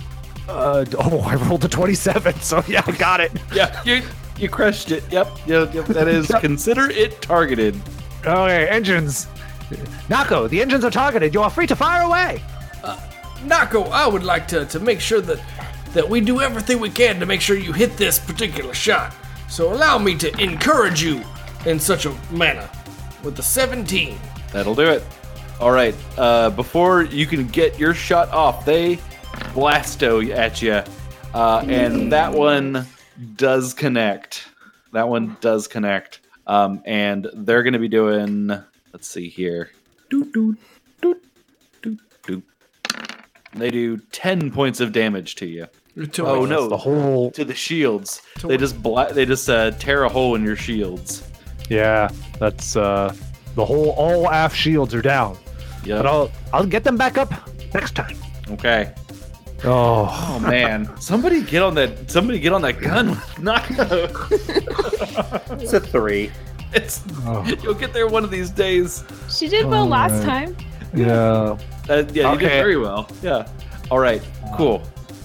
uh, 0.49 0.85
oh, 0.99 1.21
I 1.21 1.37
rolled 1.37 1.65
a 1.65 1.69
twenty-seven. 1.69 2.35
So 2.41 2.63
yeah, 2.67 2.83
I 2.87 2.93
got 2.93 3.21
it. 3.21 3.33
Yeah, 3.55 3.81
you 3.85 4.03
you 4.39 4.49
crushed 4.49 4.91
it. 4.91 5.05
Yep, 5.11 5.29
yep, 5.47 5.75
yep. 5.75 5.87
That 5.87 6.09
is 6.09 6.29
consider 6.41 6.91
it 6.91 7.21
targeted. 7.23 7.77
Okay, 8.21 8.69
engines. 8.69 9.27
Nako, 10.09 10.49
the 10.49 10.61
engines 10.61 10.85
are 10.85 10.91
targeted. 10.91 11.35
You 11.35 11.43
are 11.43 11.51
free 11.51 11.67
to 11.67 11.77
fire 11.77 12.03
away. 12.03 12.43
Nako, 13.45 13.91
I 13.91 14.07
would 14.07 14.25
like 14.25 14.49
to, 14.49 14.65
to 14.67 14.81
make 14.81 15.01
sure 15.01 15.21
that 15.21 15.41
that 15.95 16.09
we 16.09 16.21
do 16.21 16.41
everything 16.41 16.81
we 16.81 16.91
can 16.91 17.19
to 17.19 17.25
make 17.25 17.41
sure 17.41 17.57
you 17.57 17.73
hit 17.73 17.97
this 17.97 18.19
particular 18.19 18.75
shot. 18.75 19.15
So 19.49 19.73
allow 19.73 19.97
me 19.97 20.15
to 20.17 20.31
encourage 20.39 21.03
you 21.03 21.25
in 21.65 21.81
such 21.81 22.05
a 22.05 22.15
manner 22.31 22.69
with 23.25 23.37
the 23.37 23.43
17. 23.43 24.19
That'll 24.53 24.75
do 24.75 24.87
it. 24.87 25.03
All 25.61 25.71
right. 25.71 25.95
Uh, 26.19 26.51
before 26.51 27.03
you 27.03 27.27
can 27.27 27.47
get 27.49 27.79
your 27.79 27.95
shot 27.95 28.29
off, 28.29 28.67
they 28.67 28.97
blasto 29.55 30.31
at 30.31 30.61
you, 30.61 30.83
uh, 31.33 31.65
and 31.67 32.13
that 32.13 32.33
one 32.33 32.87
does 33.37 33.75
connect. 33.75 34.49
That 34.93 35.09
one 35.09 35.37
does 35.41 35.69
connect. 35.69 36.21
Um, 36.47 36.83
and 36.87 37.29
they're 37.35 37.63
going 37.63 37.75
to 37.75 37.79
be 37.79 37.89
doing. 37.89 38.49
Let's 38.93 39.07
see 39.09 39.29
here. 39.29 39.71
Doot, 40.09 40.33
doot, 40.33 40.59
doot, 41.03 41.23
doot, 41.83 42.01
doot. 42.27 42.45
They 43.55 43.71
do 43.71 43.99
ten 44.13 44.51
points 44.51 44.81
of 44.81 44.93
damage 44.93 45.35
to 45.37 45.47
you. 45.47 45.67
To 46.13 46.27
oh 46.27 46.45
no, 46.47 46.69
The 46.69 46.77
whole 46.77 47.31
to 47.33 47.45
the 47.45 47.55
shields. 47.55 48.23
To 48.39 48.47
they 48.47 48.57
just 48.57 48.81
bla- 48.83 49.13
they 49.13 49.27
just 49.27 49.51
uh, 49.51 49.73
tear 49.73 50.05
a 50.05 50.09
hole 50.09 50.35
in 50.37 50.45
your 50.45 50.55
shields. 50.57 51.29
yeah, 51.69 52.09
that's 52.39 52.77
uh, 52.77 53.13
the 53.57 53.65
whole 53.65 53.91
all 53.91 54.31
aft 54.31 54.57
shields 54.57 54.95
are 54.95 55.03
down. 55.03 55.37
Yeah. 55.85 55.97
But 55.97 56.07
I'll 56.07 56.31
I'll 56.53 56.67
get 56.67 56.85
them 56.85 56.97
back 56.97 57.19
up 57.19 57.33
next 57.75 57.95
time. 57.97 58.17
Okay. 58.53 58.95
Oh, 59.65 60.09
Oh 60.11 60.39
man, 60.41 60.89
somebody 61.01 61.43
get 61.43 61.63
on 61.63 61.75
that! 61.75 62.11
Somebody 62.11 62.39
get 62.39 62.53
on 62.53 62.63
that 62.63 62.81
gun! 62.81 63.21
Not 63.41 63.65
It's 65.61 65.73
a 65.73 65.81
three. 65.81 66.31
it's. 66.73 67.03
Oh. 67.25 67.45
You'll 67.63 67.75
get 67.75 67.93
there 67.93 68.07
one 68.07 68.25
of 68.25 68.31
these 68.31 68.51
days. 68.51 69.05
She 69.31 69.49
did 69.49 69.67
well 69.67 69.87
last 69.87 70.23
time. 70.25 70.57
yeah. 70.95 71.57
Uh, 71.89 72.05
yeah, 72.13 72.33
you 72.33 72.39
did 72.39 72.49
very 72.49 72.77
well. 72.77 73.09
Yeah. 73.23 73.49
All 73.91 73.99
right. 73.99 74.23
Cool. 74.57 74.83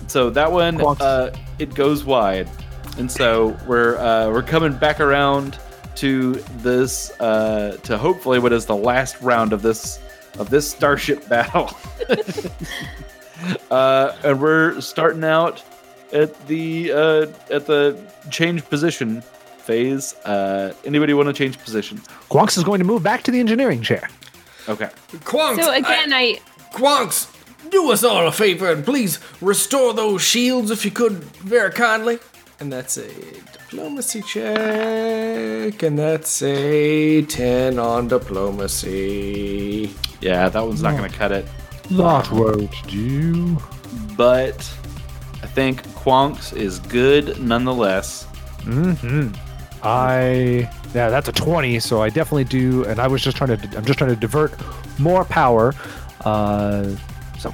So 0.07 0.29
that 0.29 0.51
one, 0.51 0.79
uh, 0.81 1.35
it 1.59 1.73
goes 1.75 2.03
wide, 2.03 2.49
and 2.97 3.11
so 3.11 3.57
we're 3.67 3.97
uh, 3.97 4.29
we're 4.31 4.43
coming 4.43 4.73
back 4.73 4.99
around 4.99 5.57
to 5.95 6.33
this 6.57 7.11
uh, 7.19 7.77
to 7.83 7.97
hopefully 7.97 8.39
what 8.39 8.51
is 8.53 8.65
the 8.65 8.75
last 8.75 9.21
round 9.21 9.53
of 9.53 9.61
this 9.61 9.99
of 10.39 10.49
this 10.49 10.69
starship 10.69 11.27
battle. 11.29 11.69
uh, 13.71 14.15
and 14.23 14.41
we're 14.41 14.79
starting 14.81 15.23
out 15.23 15.63
at 16.11 16.47
the 16.47 16.91
uh, 16.91 17.27
at 17.49 17.65
the 17.65 17.99
change 18.29 18.63
position 18.69 19.21
phase. 19.57 20.13
Uh, 20.25 20.73
anybody 20.85 21.13
want 21.13 21.27
to 21.27 21.33
change 21.33 21.57
position? 21.59 21.97
Quonks 22.29 22.57
is 22.57 22.63
going 22.63 22.79
to 22.79 22.85
move 22.85 23.03
back 23.03 23.23
to 23.23 23.31
the 23.31 23.39
engineering 23.39 23.81
chair. 23.81 24.09
Okay. 24.67 24.89
Quonks, 25.25 25.63
So 25.63 25.73
again, 25.73 26.13
I, 26.13 26.39
Quonks, 26.73 27.27
do 27.69 27.91
us 27.91 28.03
all 28.03 28.27
a 28.27 28.31
favor 28.31 28.71
and 28.71 28.85
please 28.85 29.19
restore 29.41 29.93
those 29.93 30.21
shields 30.21 30.71
if 30.71 30.85
you 30.85 30.91
could, 30.91 31.13
very 31.13 31.71
kindly. 31.71 32.19
And 32.59 32.71
that's 32.71 32.97
a 32.97 33.09
diplomacy 33.09 34.21
check, 34.21 35.83
and 35.83 35.99
that's 35.99 36.41
a 36.43 37.23
10 37.23 37.77
on 37.79 38.07
diplomacy. 38.07 39.93
Yeah, 40.21 40.47
that 40.47 40.61
one's 40.61 40.81
not 40.81 40.95
going 40.95 41.09
to 41.09 41.17
cut 41.17 41.31
it. 41.33 41.45
That 41.91 42.31
won't 42.31 42.87
do. 42.87 43.57
but 44.17 44.57
I 45.41 45.47
think 45.47 45.83
Quonks 45.89 46.55
is 46.55 46.79
good 46.79 47.39
nonetheless. 47.41 48.23
Hmm. 48.63 49.29
I 49.83 50.69
yeah, 50.93 51.09
that's 51.09 51.27
a 51.27 51.33
twenty. 51.33 51.79
So 51.79 52.01
I 52.01 52.09
definitely 52.09 52.45
do, 52.45 52.85
and 52.85 52.99
I 52.99 53.07
was 53.07 53.21
just 53.21 53.35
trying 53.37 53.57
to. 53.57 53.77
I'm 53.77 53.83
just 53.85 53.99
trying 53.99 54.11
to 54.11 54.15
divert 54.15 54.53
more 54.99 55.25
power. 55.25 55.73
Uh, 56.21 56.95
so 57.37 57.49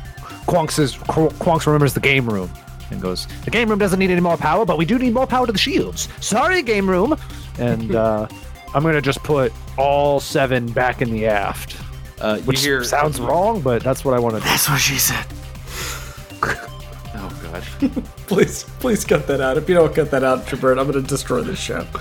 Quonks 0.48 0.78
is 0.78 0.96
Quonks 0.96 1.66
remembers 1.66 1.94
the 1.96 2.00
game 2.00 2.30
room 2.30 2.52
and 2.92 3.02
goes. 3.02 3.28
The 3.46 3.52
game 3.52 3.68
room 3.70 3.80
doesn't 3.80 3.98
need 4.00 4.12
any 4.12 4.22
more 4.22 4.38
power, 4.38 4.64
but 4.66 4.78
we 4.78 4.86
do 4.86 5.00
need 5.00 5.14
more 5.14 5.26
power 5.26 5.48
to 5.48 5.52
the 5.52 5.58
shields. 5.58 6.08
Sorry, 6.22 6.62
game 6.62 6.88
room. 6.88 7.18
And 7.58 7.96
uh, 7.96 8.28
I'm 8.76 8.84
gonna 8.84 9.02
just 9.02 9.24
put 9.24 9.52
all 9.78 10.20
seven 10.20 10.72
back 10.72 11.02
in 11.02 11.12
the 11.12 11.26
aft, 11.26 11.76
Uh, 12.22 12.36
you 12.38 12.44
which 12.44 12.62
hear 12.62 12.84
sounds 12.84 13.20
wrong, 13.20 13.62
but 13.62 13.84
that's 13.84 14.04
what 14.04 14.14
I 14.14 14.20
want 14.20 14.36
to 14.36 14.42
do. 14.42 14.48
That's 14.48 14.70
what 14.70 14.80
she 14.80 14.98
said. 14.98 15.26
Oh 17.16 17.40
god. 17.44 17.64
Please, 18.28 18.64
please 18.80 19.04
cut 19.04 19.26
that 19.26 19.42
out. 19.42 19.58
If 19.58 19.68
you 19.68 19.74
don't 19.74 19.94
cut 19.94 20.12
that 20.12 20.24
out, 20.24 20.46
Jabert, 20.46 20.80
I'm 20.80 20.92
going 20.92 21.02
to 21.04 21.08
destroy 21.08 21.42
this 21.42 21.60
show. 21.60 21.86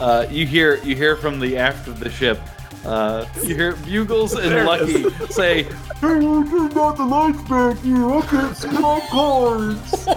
Uh, 0.00 0.26
you 0.30 0.46
hear 0.46 0.76
you 0.82 0.96
hear 0.96 1.14
from 1.14 1.38
the 1.38 1.58
aft 1.58 1.86
of 1.86 2.00
the 2.00 2.08
ship. 2.08 2.40
Uh, 2.86 3.26
you 3.42 3.54
hear 3.54 3.76
Bugles 3.76 4.32
and 4.32 4.50
There 4.50 4.62
it 4.62 4.66
Lucky 4.66 5.10
say, 5.30 5.64
Hey, 6.00 6.14
we 6.20 6.42
just 6.50 6.74
got 6.74 6.96
the 6.96 7.04
lights 7.04 7.42
back 7.42 7.78
here. 7.80 8.10
I 8.10 8.22
can't 8.22 8.56
see 8.56 8.68
my 8.68 9.00
cards. 9.10 10.08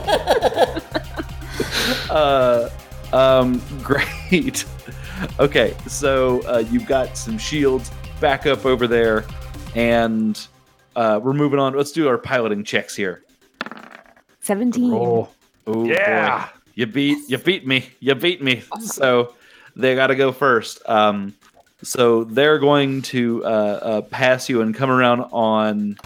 uh, 2.10 2.70
um, 3.12 3.62
great. 3.84 4.64
okay, 5.40 5.76
so 5.88 6.42
uh, 6.44 6.64
you've 6.72 6.86
got 6.86 7.18
some 7.18 7.38
shields 7.38 7.92
back 8.20 8.46
up 8.46 8.66
over 8.66 8.88
there, 8.88 9.26
and 9.76 10.40
uh, 10.96 11.20
we're 11.22 11.34
moving 11.34 11.60
on. 11.60 11.74
Let's 11.76 11.92
do 11.92 12.08
our 12.08 12.18
piloting 12.18 12.64
checks 12.64 12.96
here. 12.96 13.24
17. 14.42 14.94
Oh, 14.94 15.30
Yeah. 15.86 16.46
boy. 16.46 16.50
You 16.76 16.88
beat 16.88 17.30
you 17.30 17.38
beat 17.38 17.68
me. 17.68 17.90
You 18.00 18.16
beat 18.16 18.42
me. 18.42 18.64
So 18.82 19.36
they 19.76 19.94
got 19.96 20.08
to 20.08 20.16
go 20.16 20.32
first. 20.32 20.82
Um, 20.90 21.36
so 21.84 22.24
they're 22.24 22.58
going 22.58 23.04
to 23.04 23.44
uh, 23.46 23.48
uh, 23.48 24.02
pass 24.02 24.50
you 24.50 24.62
and 24.62 24.74
come 24.74 24.90
around 24.90 25.22
on 25.32 25.98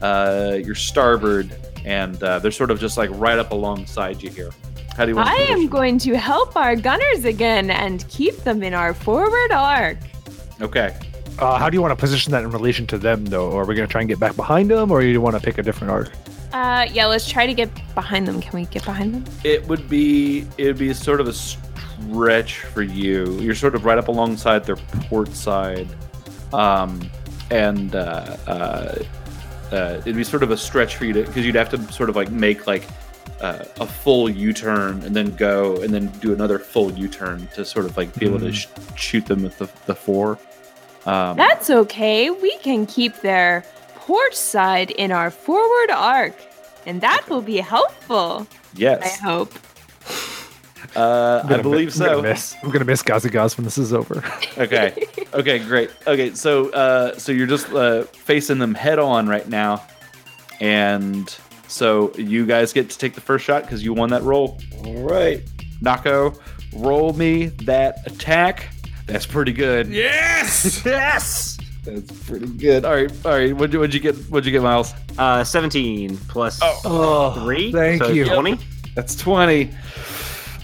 uh, 0.00 0.58
your 0.62 0.76
starboard, 0.76 1.50
and 1.84 2.22
uh, 2.22 2.38
they're 2.38 2.50
sort 2.52 2.70
of 2.70 2.78
just 2.78 2.96
like 2.96 3.10
right 3.14 3.38
up 3.38 3.50
alongside 3.50 4.22
you 4.22 4.30
here. 4.30 4.50
How 4.96 5.04
do 5.06 5.10
you 5.10 5.16
want? 5.16 5.28
to 5.28 5.34
I 5.34 5.38
am 5.46 5.66
going 5.68 5.98
to 6.00 6.16
help 6.16 6.54
our 6.56 6.76
gunners 6.76 7.24
again 7.24 7.70
and 7.70 8.06
keep 8.08 8.36
them 8.38 8.62
in 8.62 8.74
our 8.74 8.94
forward 8.94 9.50
arc. 9.50 9.98
Okay. 10.60 10.94
Uh, 11.38 11.58
how 11.58 11.70
do 11.70 11.76
you 11.76 11.82
want 11.82 11.92
to 11.92 11.96
position 11.96 12.32
that 12.32 12.42
in 12.42 12.50
relation 12.50 12.86
to 12.88 12.98
them, 12.98 13.24
though? 13.26 13.50
Or 13.50 13.62
are 13.62 13.66
we 13.66 13.74
gonna 13.74 13.86
try 13.86 14.00
and 14.00 14.08
get 14.08 14.20
back 14.20 14.36
behind 14.36 14.70
them, 14.70 14.90
or 14.90 15.00
do 15.00 15.06
you 15.06 15.20
want 15.20 15.36
to 15.36 15.42
pick 15.42 15.58
a 15.58 15.62
different 15.62 15.90
arc? 15.90 16.12
Uh, 16.52 16.86
yeah, 16.92 17.06
let's 17.06 17.28
try 17.28 17.46
to 17.46 17.54
get 17.54 17.70
behind 17.94 18.28
them. 18.28 18.40
Can 18.40 18.58
we 18.58 18.66
get 18.66 18.84
behind 18.84 19.14
them? 19.14 19.24
It 19.42 19.66
would 19.68 19.88
be 19.88 20.46
it 20.58 20.66
would 20.66 20.78
be 20.78 20.92
sort 20.92 21.20
of 21.20 21.28
a 21.28 21.32
stretch 21.32 22.60
for 22.60 22.82
you. 22.82 23.38
You're 23.40 23.54
sort 23.54 23.74
of 23.74 23.84
right 23.84 23.98
up 23.98 24.08
alongside 24.08 24.64
their 24.64 24.76
port 24.76 25.32
side, 25.34 25.88
um, 26.52 27.00
and 27.50 27.94
uh, 27.94 28.36
uh, 28.46 29.02
uh, 29.72 30.00
it'd 30.00 30.16
be 30.16 30.24
sort 30.24 30.42
of 30.42 30.50
a 30.50 30.56
stretch 30.56 30.96
for 30.96 31.06
you 31.06 31.14
to 31.14 31.22
because 31.22 31.46
you'd 31.46 31.54
have 31.54 31.70
to 31.70 31.92
sort 31.92 32.10
of 32.10 32.16
like 32.16 32.30
make 32.30 32.66
like 32.66 32.84
uh, 33.40 33.64
a 33.80 33.86
full 33.86 34.28
U-turn 34.28 35.02
and 35.02 35.16
then 35.16 35.34
go 35.34 35.76
and 35.82 35.92
then 35.92 36.06
do 36.20 36.32
another 36.32 36.58
full 36.58 36.92
U-turn 36.92 37.48
to 37.54 37.64
sort 37.64 37.86
of 37.86 37.96
like 37.96 38.14
be 38.14 38.26
able 38.26 38.38
to 38.40 38.52
sh- 38.52 38.68
shoot 38.96 39.26
them 39.26 39.42
with 39.42 39.58
the, 39.58 39.68
the 39.86 39.94
four. 39.94 40.38
Um, 41.06 41.36
That's 41.36 41.68
okay. 41.70 42.30
We 42.30 42.56
can 42.58 42.86
keep 42.86 43.16
their 43.20 43.64
port 43.96 44.34
side 44.34 44.90
in 44.92 45.12
our 45.12 45.30
forward 45.30 45.90
arc, 45.90 46.36
and 46.86 47.00
that 47.00 47.28
will 47.28 47.42
be 47.42 47.56
helpful. 47.58 48.46
Yes. 48.74 49.02
I 49.02 49.24
hope. 49.24 49.52
uh, 50.96 51.40
I'm 51.42 51.46
I 51.46 51.50
gonna 51.50 51.62
believe 51.62 51.98
mi- 51.98 52.06
I'm. 52.06 52.16
Gonna 52.16 52.28
miss, 52.28 52.54
I'm 52.62 52.70
gonna 52.70 52.84
miss 52.84 53.02
Gazi 53.02 53.30
Gaz 53.30 53.56
when 53.56 53.64
this 53.64 53.78
is 53.78 53.92
over. 53.92 54.22
okay 54.58 55.06
okay 55.32 55.58
great 55.58 55.90
okay 56.06 56.34
so 56.34 56.68
uh 56.70 57.16
so 57.18 57.32
you're 57.32 57.46
just 57.46 57.72
uh 57.72 58.02
facing 58.02 58.58
them 58.58 58.74
head 58.74 58.98
on 58.98 59.26
right 59.28 59.48
now 59.48 59.82
and 60.60 61.34
so 61.68 62.12
you 62.16 62.44
guys 62.44 62.72
get 62.72 62.90
to 62.90 62.98
take 62.98 63.14
the 63.14 63.20
first 63.20 63.44
shot 63.44 63.62
because 63.62 63.82
you 63.82 63.94
won 63.94 64.10
that 64.10 64.22
roll 64.22 64.58
all 64.84 65.02
right 65.02 65.42
nako 65.80 66.38
roll 66.74 67.14
me 67.14 67.46
that 67.46 68.06
attack 68.06 68.68
that's 69.06 69.26
pretty 69.26 69.52
good 69.52 69.88
Yes! 69.88 70.82
yes 70.86 71.58
that's 71.84 72.12
pretty 72.26 72.46
good 72.46 72.84
all 72.84 72.94
right 72.94 73.10
all 73.26 73.32
right 73.32 73.54
what'd 73.56 73.72
you, 73.72 73.80
what'd 73.80 73.92
you 73.94 74.00
get 74.00 74.14
what'd 74.30 74.46
you 74.46 74.52
get 74.52 74.62
miles 74.62 74.94
Uh, 75.18 75.42
17 75.44 76.16
plus 76.28 76.60
Oh, 76.62 77.32
3. 77.44 77.72
thank 77.72 78.02
so 78.02 78.08
you. 78.10 78.24
20. 78.24 78.56
that's 78.94 79.16
20 79.16 79.68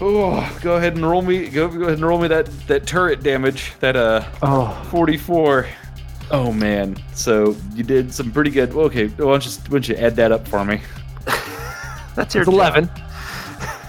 oh 0.01 0.59
go 0.61 0.77
ahead 0.77 0.95
and 0.95 1.05
roll 1.05 1.21
me 1.21 1.49
go, 1.49 1.67
go 1.67 1.81
ahead 1.83 1.95
and 1.95 2.05
roll 2.05 2.19
me 2.19 2.29
that 2.29 2.45
that 2.67 2.87
turret 2.87 3.21
damage 3.21 3.73
that 3.81 3.97
uh 3.97 4.23
oh, 4.41 4.87
44. 4.91 5.67
Oh 6.31 6.53
man. 6.53 6.95
So 7.15 7.55
you 7.73 7.83
did 7.83 8.13
some 8.13 8.31
pretty 8.31 8.51
good. 8.51 8.71
Okay, 8.71 9.07
why 9.07 9.31
don't 9.31 9.43
you, 9.45 9.51
why 9.51 9.69
don't 9.71 9.89
you 9.89 9.95
add 9.95 10.15
that 10.17 10.31
up 10.31 10.47
for 10.47 10.63
me? 10.63 10.79
That's 12.15 12.35
your 12.35 12.43
it's 12.43 12.47
eleven. 12.51 12.87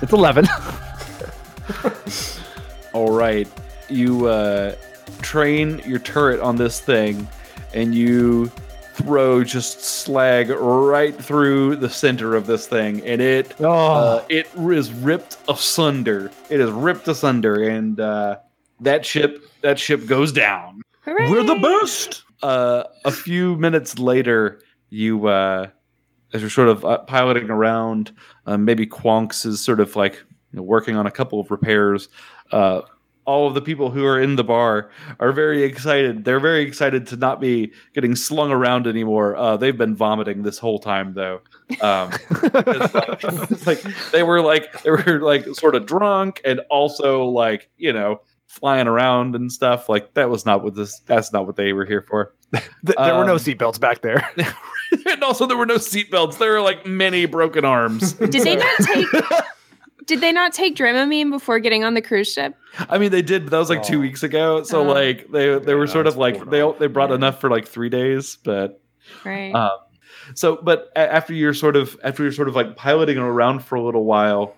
It's 0.01 0.13
eleven. 0.15 0.47
All 2.95 3.13
right. 3.13 3.47
You 3.91 4.27
uh, 4.27 4.75
train 5.23 5.81
your 5.85 5.99
turret 5.99 6.41
on 6.41 6.57
this 6.57 6.81
thing, 6.81 7.29
and 7.75 7.95
you 7.95 8.51
throw 8.95 9.43
just 9.43 9.81
slag 9.81 10.51
right 10.51 11.17
through 11.17 11.77
the 11.77 11.89
center 11.89 12.35
of 12.35 12.47
this 12.47 12.67
thing, 12.67 13.01
and 13.07 13.21
it 13.21 13.55
Oh, 13.61 13.71
uh, 13.71 14.25
it 14.29 14.49
is 14.57 14.93
ripped 14.93 15.39
asunder. 15.49 16.31
It 16.51 16.61
is 16.61 16.71
ripped 16.71 17.09
asunder, 17.09 17.69
and 17.69 17.99
uh, 17.99 18.39
that 18.81 19.05
ship 19.07 19.45
that 19.63 19.79
ship 19.79 20.07
goes 20.07 20.33
down. 20.33 20.83
Hooray! 21.03 21.31
We're 21.31 21.45
the 21.45 21.57
best. 21.57 22.25
Uh, 22.43 22.85
a 23.05 23.11
few 23.11 23.57
minutes 23.57 23.99
later, 23.99 24.61
you, 24.89 25.27
uh, 25.27 25.69
as 26.33 26.41
you're 26.41 26.51
sort 26.51 26.69
of 26.69 26.85
uh, 26.85 26.99
piloting 26.99 27.51
around, 27.51 28.13
um, 28.47 28.65
maybe 28.65 28.87
Quonks 28.87 29.45
is 29.45 29.63
sort 29.63 29.81
of 29.81 29.95
like 29.97 30.15
you 30.53 30.57
know, 30.57 30.63
working 30.63 30.97
on 30.97 31.07
a 31.07 31.11
couple 31.11 31.41
of 31.41 31.51
repairs. 31.51 32.09
Uh, 32.53 32.83
all 33.31 33.47
of 33.47 33.55
the 33.55 33.63
people 33.63 33.93
who 33.93 34.05
are 34.05 34.21
in 34.21 34.35
the 34.35 34.43
bar 34.43 34.91
are 35.21 35.31
very 35.31 35.63
excited. 35.63 36.25
They're 36.25 36.41
very 36.41 36.63
excited 36.63 37.07
to 37.09 37.17
not 37.17 37.41
be 37.41 37.73
getting 37.95 38.17
slung 38.17 38.51
around 38.51 38.89
anymore. 38.89 39.37
Uh, 39.37 39.57
they've 39.57 39.79
been 39.79 39.95
vomiting 39.95 40.43
this 40.43 40.59
whole 40.59 40.81
time, 40.81 41.15
though. 41.15 41.41
Um, 41.81 42.11
it's 42.29 42.95
like, 43.67 43.67
like 43.85 44.11
they 44.11 44.25
were 44.25 44.41
like 44.41 44.83
they 44.83 44.91
were 44.91 45.21
like 45.21 45.47
sort 45.55 45.77
of 45.77 45.87
drunk 45.87 46.41
and 46.45 46.59
also 46.71 47.25
like 47.27 47.71
you 47.77 47.93
know 47.93 48.21
flying 48.49 48.89
around 48.89 49.37
and 49.37 49.53
stuff. 49.53 49.89
Like 49.89 50.15
that 50.15 50.29
was 50.29 50.45
not 50.45 50.65
what 50.65 50.75
this. 50.75 50.99
That's 51.07 51.33
not 51.33 51.47
what 51.47 51.55
they 51.55 51.73
were 51.73 51.87
here 51.87 52.03
for. 52.03 52.35
th- 52.53 52.65
there 52.85 53.17
were 53.17 53.25
no 53.25 53.35
um, 53.35 53.39
seatbelts 53.39 53.79
back 53.79 54.03
there. 54.03 54.29
and 55.07 55.23
also 55.23 55.47
there 55.47 55.57
were 55.57 55.67
no 55.67 55.77
seatbelts. 55.77 56.39
There 56.39 56.51
were 56.51 56.63
like 56.63 56.85
many 56.85 57.27
broken 57.27 57.65
arms. 57.65 58.15
Did 58.15 58.33
they 58.33 58.57
not 58.57 58.77
take? 58.83 59.07
Did 60.07 60.21
they 60.21 60.33
not 60.33 60.53
take 60.53 60.77
Dramamine 60.77 61.31
before 61.31 61.59
getting 61.61 61.85
on 61.85 61.95
the 61.95 62.03
cruise 62.03 62.33
ship? 62.33 62.55
I 62.89 62.99
mean, 62.99 63.11
they 63.11 63.23
did, 63.23 63.45
but 63.45 63.51
that 63.51 63.59
was 63.59 63.71
like 63.71 63.83
two 63.83 64.01
weeks 64.01 64.23
ago. 64.23 64.63
So 64.63 64.81
Oh. 64.81 64.93
like 64.93 65.31
they 65.31 65.59
they 65.59 65.75
were 65.75 65.87
sort 65.87 66.07
of 66.07 66.17
like 66.17 66.49
they 66.51 66.63
they 66.79 66.87
brought 66.87 67.11
Yeah. 67.11 67.17
enough 67.17 67.41
for 67.41 67.51
like 67.51 67.67
three 67.67 67.89
days, 67.89 68.37
but 68.45 68.81
Right. 69.25 69.55
um, 69.55 69.71
so 70.35 70.59
but 70.63 70.91
after 70.97 71.33
you're 71.35 71.55
sort 71.55 71.77
of 71.77 71.99
after 72.05 72.23
you're 72.23 72.33
sort 72.33 72.49
of 72.49 72.55
like 72.57 72.77
piloting 72.77 73.19
around 73.19 73.61
for 73.65 73.75
a 73.77 73.83
little 73.83 74.05
while, 74.05 74.57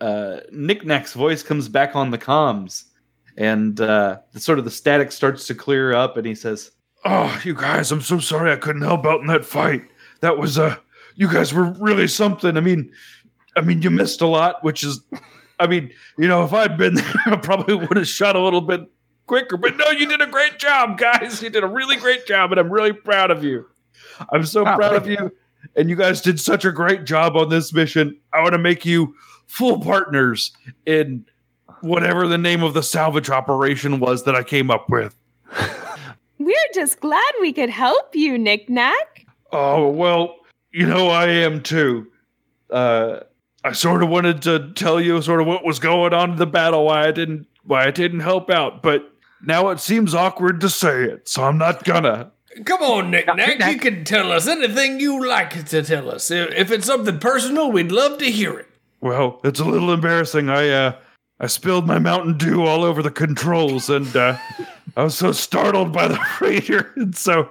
uh, 0.00 0.38
Knick 0.52 0.84
Knack's 0.84 1.12
voice 1.14 1.42
comes 1.42 1.68
back 1.68 1.96
on 1.96 2.10
the 2.10 2.18
comms, 2.18 2.84
and 3.36 3.80
uh, 3.80 4.18
the 4.32 4.40
sort 4.40 4.58
of 4.58 4.64
the 4.64 4.70
static 4.70 5.12
starts 5.12 5.46
to 5.48 5.54
clear 5.54 5.92
up, 5.92 6.16
and 6.16 6.26
he 6.26 6.34
says, 6.34 6.70
Oh, 7.04 7.40
you 7.44 7.54
guys, 7.54 7.92
I'm 7.92 8.00
so 8.00 8.18
sorry 8.18 8.52
I 8.52 8.56
couldn't 8.56 8.82
help 8.82 9.04
out 9.06 9.20
in 9.20 9.26
that 9.28 9.44
fight. 9.44 9.82
That 10.20 10.38
was 10.38 10.58
uh 10.58 10.76
you 11.16 11.26
guys 11.32 11.52
were 11.52 11.72
really 11.80 12.06
something. 12.06 12.56
I 12.56 12.60
mean 12.60 12.92
I 13.58 13.60
mean 13.60 13.82
you 13.82 13.90
missed 13.90 14.20
a 14.20 14.26
lot, 14.26 14.62
which 14.64 14.82
is 14.84 15.00
I 15.60 15.66
mean, 15.66 15.90
you 16.16 16.28
know, 16.28 16.44
if 16.44 16.52
I'd 16.52 16.78
been 16.78 16.94
there, 16.94 17.12
I 17.26 17.36
probably 17.36 17.74
would 17.74 17.96
have 17.96 18.08
shot 18.08 18.36
a 18.36 18.40
little 18.40 18.60
bit 18.60 18.82
quicker. 19.26 19.56
But 19.56 19.76
no, 19.76 19.90
you 19.90 20.06
did 20.06 20.20
a 20.20 20.26
great 20.26 20.58
job, 20.58 20.98
guys. 20.98 21.42
You 21.42 21.50
did 21.50 21.64
a 21.64 21.66
really 21.66 21.96
great 21.96 22.26
job, 22.26 22.52
and 22.52 22.60
I'm 22.60 22.70
really 22.72 22.92
proud 22.92 23.30
of 23.30 23.42
you. 23.44 23.66
I'm 24.32 24.46
so 24.46 24.60
Oh, 24.62 24.76
proud 24.76 24.94
of 24.94 25.06
you. 25.08 25.32
And 25.76 25.90
you 25.90 25.96
guys 25.96 26.20
did 26.20 26.38
such 26.40 26.64
a 26.64 26.72
great 26.72 27.04
job 27.04 27.36
on 27.36 27.48
this 27.48 27.72
mission. 27.72 28.16
I 28.32 28.40
want 28.40 28.52
to 28.52 28.58
make 28.58 28.84
you 28.86 29.14
full 29.46 29.80
partners 29.80 30.52
in 30.86 31.24
whatever 31.80 32.26
the 32.28 32.38
name 32.38 32.62
of 32.62 32.74
the 32.74 32.82
salvage 32.82 33.28
operation 33.30 33.98
was 34.00 34.24
that 34.24 34.34
I 34.34 34.42
came 34.44 34.70
up 34.70 34.88
with. 34.88 35.14
We're 36.38 36.54
just 36.72 37.00
glad 37.00 37.32
we 37.40 37.52
could 37.52 37.70
help 37.70 38.14
you, 38.14 38.38
Knick 38.38 38.68
Knack. 38.68 39.26
Oh, 39.52 39.88
well, 39.88 40.36
you 40.72 40.86
know, 40.86 41.08
I 41.08 41.26
am 41.28 41.62
too. 41.62 42.06
Uh, 42.70 43.20
I 43.64 43.72
sort 43.72 44.02
of 44.02 44.08
wanted 44.08 44.42
to 44.42 44.72
tell 44.74 45.00
you 45.00 45.20
sort 45.20 45.40
of 45.40 45.46
what 45.46 45.64
was 45.64 45.78
going 45.78 46.14
on 46.14 46.32
in 46.32 46.36
the 46.36 46.46
battle, 46.46 46.86
why 46.86 47.06
I 47.08 47.10
didn't, 47.10 47.46
why 47.64 47.86
I 47.86 47.90
didn't 47.90 48.20
help 48.20 48.50
out, 48.50 48.82
but 48.82 49.12
now 49.44 49.68
it 49.68 49.80
seems 49.80 50.14
awkward 50.14 50.60
to 50.60 50.68
say 50.68 51.04
it, 51.04 51.28
so 51.28 51.44
I'm 51.44 51.58
not 51.58 51.84
gonna. 51.84 52.30
Come 52.64 52.82
on, 52.82 53.10
Knick 53.10 53.26
Knack. 53.26 53.58
Nack. 53.58 53.72
You 53.72 53.78
can 53.78 54.04
tell 54.04 54.32
us 54.32 54.48
anything 54.48 55.00
you 55.00 55.24
like 55.24 55.66
to 55.66 55.82
tell 55.82 56.10
us. 56.10 56.30
If 56.30 56.50
if 56.52 56.70
it's 56.70 56.86
something 56.86 57.18
personal, 57.18 57.70
we'd 57.70 57.92
love 57.92 58.18
to 58.18 58.30
hear 58.30 58.58
it. 58.58 58.66
Well, 59.00 59.40
it's 59.44 59.60
a 59.60 59.64
little 59.64 59.92
embarrassing. 59.92 60.48
I, 60.48 60.68
uh, 60.70 60.96
I 61.38 61.46
spilled 61.46 61.86
my 61.86 62.00
Mountain 62.00 62.36
Dew 62.38 62.64
all 62.64 62.82
over 62.82 63.00
the 63.02 63.12
controls, 63.12 63.88
and 63.88 64.14
uh, 64.16 64.36
I 64.96 65.04
was 65.04 65.16
so 65.16 65.30
startled 65.30 65.92
by 65.92 66.08
the 66.08 66.16
freighter, 66.38 66.92
and 66.96 67.16
so 67.16 67.50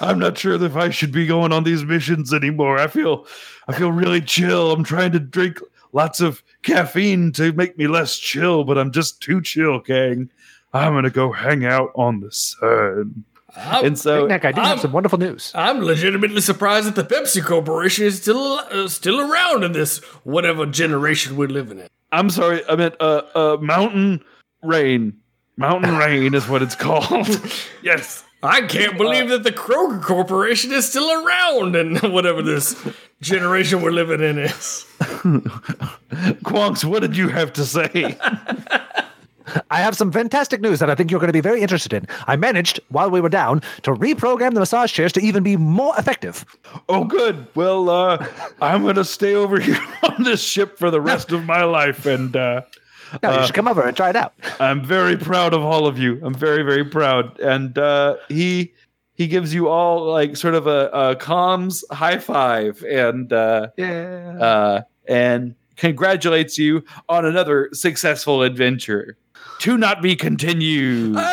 I'm 0.00 0.18
not 0.18 0.36
sure 0.38 0.62
if 0.62 0.76
I 0.76 0.90
should 0.90 1.12
be 1.12 1.26
going 1.26 1.52
on 1.52 1.64
these 1.64 1.84
missions 1.84 2.32
anymore. 2.32 2.78
I 2.78 2.86
feel, 2.86 3.26
I 3.68 3.76
feel 3.76 3.92
really 3.92 4.20
chill. 4.20 4.72
I'm 4.72 4.84
trying 4.84 5.12
to 5.12 5.18
drink 5.20 5.58
lots 5.92 6.20
of 6.20 6.42
caffeine 6.62 7.32
to 7.32 7.52
make 7.52 7.76
me 7.78 7.86
less 7.86 8.18
chill, 8.18 8.64
but 8.64 8.78
I'm 8.78 8.92
just 8.92 9.20
too 9.20 9.40
chill, 9.42 9.80
gang. 9.80 10.30
I'm 10.72 10.94
gonna 10.94 11.10
go 11.10 11.32
hang 11.32 11.64
out 11.66 11.90
on 11.94 12.20
the 12.20 12.32
sun. 12.32 13.24
I'm, 13.54 13.84
and 13.84 13.98
so 13.98 14.26
Nick, 14.26 14.46
I 14.46 14.52
do 14.52 14.60
have 14.62 14.70
I'm- 14.70 14.78
some 14.78 14.92
wonderful 14.92 15.18
news. 15.18 15.52
I'm 15.54 15.80
legitimately 15.82 16.40
surprised 16.40 16.86
that 16.86 16.94
the 16.94 17.04
Pepsi 17.04 17.44
Corporation 17.44 18.06
is 18.06 18.22
still 18.22 18.58
uh, 18.70 18.88
still 18.88 19.20
around 19.20 19.64
in 19.64 19.72
this 19.72 19.98
whatever 20.24 20.64
generation 20.64 21.36
we're 21.36 21.48
living 21.48 21.78
in. 21.78 21.88
I'm 22.10 22.30
sorry, 22.30 22.62
I 22.68 22.76
meant 22.76 22.94
uh, 23.00 23.22
uh, 23.34 23.56
Mountain 23.60 24.24
Rain. 24.62 25.18
Mountain 25.58 25.96
Rain 25.98 26.32
is 26.32 26.48
what 26.48 26.62
it's 26.62 26.74
called. 26.74 27.28
yes. 27.82 28.24
I 28.42 28.62
can't 28.62 28.98
believe 28.98 29.28
that 29.28 29.44
the 29.44 29.52
Kroger 29.52 30.02
Corporation 30.02 30.72
is 30.72 30.88
still 30.88 31.24
around 31.24 31.76
and 31.76 32.00
whatever 32.12 32.42
this 32.42 32.76
generation 33.20 33.82
we're 33.82 33.92
living 33.92 34.20
in 34.20 34.38
is. 34.38 34.86
Quonks, 36.44 36.84
what 36.84 37.02
did 37.02 37.16
you 37.16 37.28
have 37.28 37.52
to 37.52 37.64
say? 37.64 38.18
I 39.70 39.80
have 39.80 39.96
some 39.96 40.10
fantastic 40.12 40.60
news 40.60 40.78
that 40.80 40.90
I 40.90 40.94
think 40.94 41.10
you're 41.10 41.20
going 41.20 41.28
to 41.28 41.32
be 41.32 41.40
very 41.40 41.60
interested 41.60 41.92
in. 41.92 42.06
I 42.26 42.36
managed, 42.36 42.80
while 42.88 43.10
we 43.10 43.20
were 43.20 43.28
down, 43.28 43.60
to 43.82 43.92
reprogram 43.92 44.54
the 44.54 44.60
massage 44.60 44.92
chairs 44.92 45.12
to 45.12 45.20
even 45.20 45.42
be 45.42 45.56
more 45.56 45.94
effective. 45.98 46.44
oh, 46.88 47.04
good. 47.04 47.46
Well, 47.54 47.90
uh, 47.90 48.26
I'm 48.60 48.82
going 48.82 48.96
to 48.96 49.04
stay 49.04 49.34
over 49.34 49.60
here 49.60 49.80
on 50.02 50.22
this 50.24 50.42
ship 50.42 50.78
for 50.78 50.90
the 50.90 51.00
rest 51.00 51.32
of 51.32 51.44
my 51.44 51.64
life, 51.64 52.06
and 52.06 52.34
uh, 52.34 52.62
Now 53.22 53.40
you 53.40 53.46
should 53.46 53.54
come 53.54 53.68
over 53.68 53.82
and 53.82 53.96
try 53.96 54.10
it 54.10 54.16
out. 54.16 54.32
I'm 54.60 54.84
very 54.84 55.16
proud 55.16 55.54
of 55.54 55.62
all 55.62 55.86
of 55.86 55.98
you. 55.98 56.20
I'm 56.22 56.34
very, 56.34 56.62
very 56.62 56.84
proud. 56.84 57.38
and 57.40 57.76
uh, 57.76 58.16
he 58.28 58.72
he 59.14 59.26
gives 59.26 59.52
you 59.52 59.68
all 59.68 60.04
like 60.10 60.36
sort 60.36 60.54
of 60.54 60.66
a, 60.66 60.88
a 60.92 61.16
comms 61.16 61.82
high 61.90 62.18
five 62.18 62.82
and 62.84 63.32
uh, 63.32 63.68
Yeah. 63.76 64.38
uh, 64.40 64.82
and 65.08 65.54
congratulates 65.76 66.58
you 66.58 66.84
on 67.08 67.24
another 67.26 67.68
successful 67.72 68.42
adventure. 68.42 69.16
To 69.60 69.76
not 69.76 70.00
be 70.02 70.16
continued. 70.16 71.16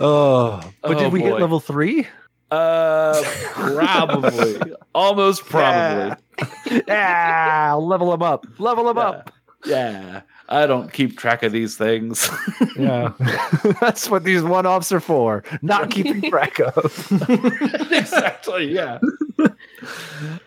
Oh, 0.00 0.60
but 0.82 0.96
Oh, 0.96 0.98
did 0.98 1.12
we 1.12 1.20
boy. 1.20 1.30
get 1.30 1.40
level 1.40 1.60
three? 1.60 2.06
Uh, 2.54 3.22
probably, 3.52 4.72
almost 4.94 5.44
probably. 5.46 6.16
yeah, 6.88 7.72
level 7.74 8.10
them 8.10 8.22
up. 8.22 8.46
Level 8.58 8.84
them 8.84 8.96
Yeah. 8.96 9.02
up. 9.02 9.30
Yeah, 9.66 10.20
I 10.50 10.66
don't 10.66 10.92
keep 10.92 11.16
track 11.18 11.42
of 11.42 11.52
these 11.52 11.76
things. 11.76 12.28
Yeah, 12.76 13.12
that's 13.80 14.10
what 14.10 14.24
these 14.24 14.42
one-offs 14.42 14.90
are 14.90 14.98
for. 15.00 15.44
Not 15.62 15.90
keeping 15.90 16.28
track 16.28 16.58
of. 16.58 17.08
exactly. 17.92 18.72
Yeah. 18.74 18.98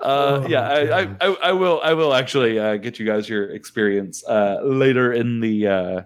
Uh, 0.02 0.46
yeah. 0.50 0.68
I, 0.68 0.80
I, 1.02 1.16
I, 1.22 1.38
I 1.44 1.52
will. 1.54 1.80
I 1.84 1.94
will 1.94 2.14
actually 2.14 2.60
uh, 2.60 2.76
get 2.78 3.00
you 3.00 3.06
guys 3.06 3.30
your 3.30 3.50
experience 3.52 4.26
uh, 4.28 4.60
later 4.64 5.14
in 5.14 5.40
the. 5.40 5.68
Uh, 5.68 6.02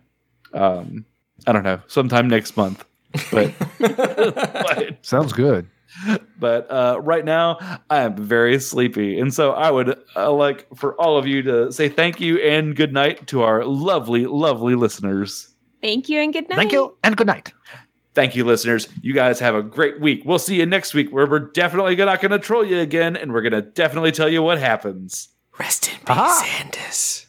um, 0.53 1.06
I 1.48 1.52
don't 1.53 1.64
know, 1.64 1.82
sometime 1.88 2.28
next 2.28 2.56
month. 2.56 2.86
But, 3.32 3.52
but 3.80 4.98
Sounds 5.02 5.34
good. 5.34 5.68
But 6.39 6.69
uh, 6.72 6.99
right 7.01 7.26
now 7.26 7.57
I 7.89 8.01
am 8.01 8.15
very 8.15 8.59
sleepy, 8.59 9.19
and 9.19 9.34
so 9.34 9.51
I 9.51 9.72
would 9.72 9.97
uh, 10.15 10.31
like 10.31 10.68
for 10.76 10.99
all 10.99 11.18
of 11.18 11.27
you 11.27 11.41
to 11.43 11.72
say 11.72 11.89
thank 11.89 12.19
you 12.19 12.38
and 12.38 12.76
good 12.76 12.93
night 12.93 13.27
to 13.27 13.43
our 13.43 13.65
lovely, 13.65 14.26
lovely 14.26 14.76
listeners. 14.76 15.49
Thank 15.81 16.09
you 16.09 16.19
and 16.19 16.31
good 16.31 16.47
night. 16.49 16.55
Thank 16.55 16.72
you 16.72 16.95
and 17.03 17.18
good 17.18 17.27
night. 17.27 17.53
Thank 18.13 18.35
you, 18.35 18.43
listeners. 18.43 18.89
You 19.01 19.13
guys 19.13 19.39
have 19.39 19.55
a 19.55 19.63
great 19.63 20.01
week. 20.01 20.23
We'll 20.26 20.39
see 20.39 20.57
you 20.57 20.65
next 20.65 20.93
week, 20.93 21.11
where 21.11 21.26
we're 21.26 21.39
definitely 21.39 21.95
not 21.95 22.19
going 22.19 22.31
to 22.31 22.39
troll 22.39 22.65
you 22.65 22.80
again, 22.80 23.15
and 23.15 23.31
we're 23.31 23.41
going 23.41 23.53
to 23.53 23.61
definitely 23.61 24.11
tell 24.11 24.27
you 24.27 24.43
what 24.43 24.59
happens. 24.59 25.30
Rest 25.57 25.89
in 25.89 25.97
peace, 25.99 26.09
Aha. 26.09 26.45
Andis. 26.59 27.26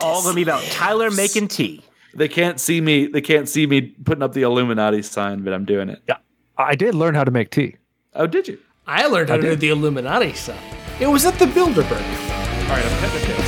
All 0.00 0.22
gonna 0.22 0.34
be 0.34 0.42
about 0.42 0.62
Tyler 0.64 1.10
making 1.10 1.48
tea. 1.48 1.82
They 2.14 2.28
can't 2.28 2.60
see 2.60 2.80
me. 2.80 3.06
They 3.06 3.20
can't 3.20 3.48
see 3.48 3.66
me 3.66 3.82
putting 3.82 4.22
up 4.22 4.32
the 4.32 4.42
Illuminati 4.42 5.02
sign, 5.02 5.42
but 5.42 5.52
I'm 5.52 5.64
doing 5.64 5.88
it. 5.88 6.02
Yeah, 6.08 6.18
I 6.56 6.74
did 6.74 6.94
learn 6.94 7.14
how 7.14 7.24
to 7.24 7.30
make 7.30 7.50
tea. 7.50 7.76
Oh, 8.18 8.26
did 8.26 8.48
you? 8.48 8.58
I 8.86 9.06
learned 9.08 9.28
how 9.28 9.36
to 9.36 9.42
do 9.42 9.56
the 9.56 9.68
Illuminati 9.68 10.32
stuff. 10.32 10.58
It 10.98 11.06
was 11.06 11.26
at 11.26 11.38
the 11.38 11.44
Bilderberg. 11.44 11.92
All 11.92 12.70
right, 12.70 12.82
I'm 12.82 12.98
cutting 13.00 13.20
the 13.20 13.26
tails. 13.26 13.44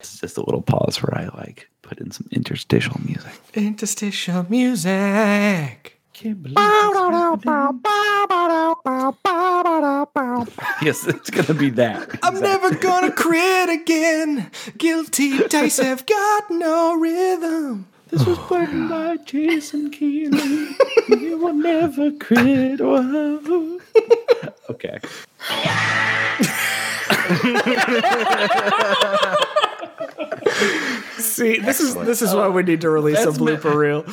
It's 0.00 0.18
just 0.18 0.36
a 0.36 0.40
little 0.40 0.62
pause 0.62 1.00
where 1.00 1.16
I 1.16 1.28
like 1.36 1.68
put 1.92 2.00
in 2.00 2.10
some 2.10 2.26
interstitial 2.30 2.98
music. 3.04 3.32
Interstitial 3.52 4.46
music. 4.48 5.98
Can't 6.14 6.42
believe 6.42 6.56
Yes, 10.80 11.06
it's 11.06 11.28
gonna 11.30 11.52
be 11.58 11.68
that. 11.70 12.18
I'm 12.22 12.40
never 12.40 12.74
gonna 12.74 13.12
quit 13.12 13.68
again. 13.68 14.50
Guilty 14.78 15.36
dice 15.48 15.78
have 15.78 16.06
got 16.06 16.50
no 16.50 16.94
rhythm. 16.98 17.86
This 18.08 18.24
was 18.24 18.38
put 18.38 18.70
by 18.88 19.18
Jason 19.18 19.90
Keeley. 19.90 20.74
you 21.08 21.36
will 21.36 21.52
never 21.52 22.10
quit. 22.12 22.80
Whoa. 22.80 23.78
Okay. 24.70 24.98
See, 31.18 31.58
this 31.58 31.80
is 31.80 31.94
this 31.94 32.22
is 32.22 32.34
why 32.34 32.48
we 32.48 32.62
need 32.62 32.80
to 32.82 32.90
release 32.90 33.20
a 33.20 33.30
me- 33.32 33.38
blooper 33.38 33.74
reel. 33.74 34.04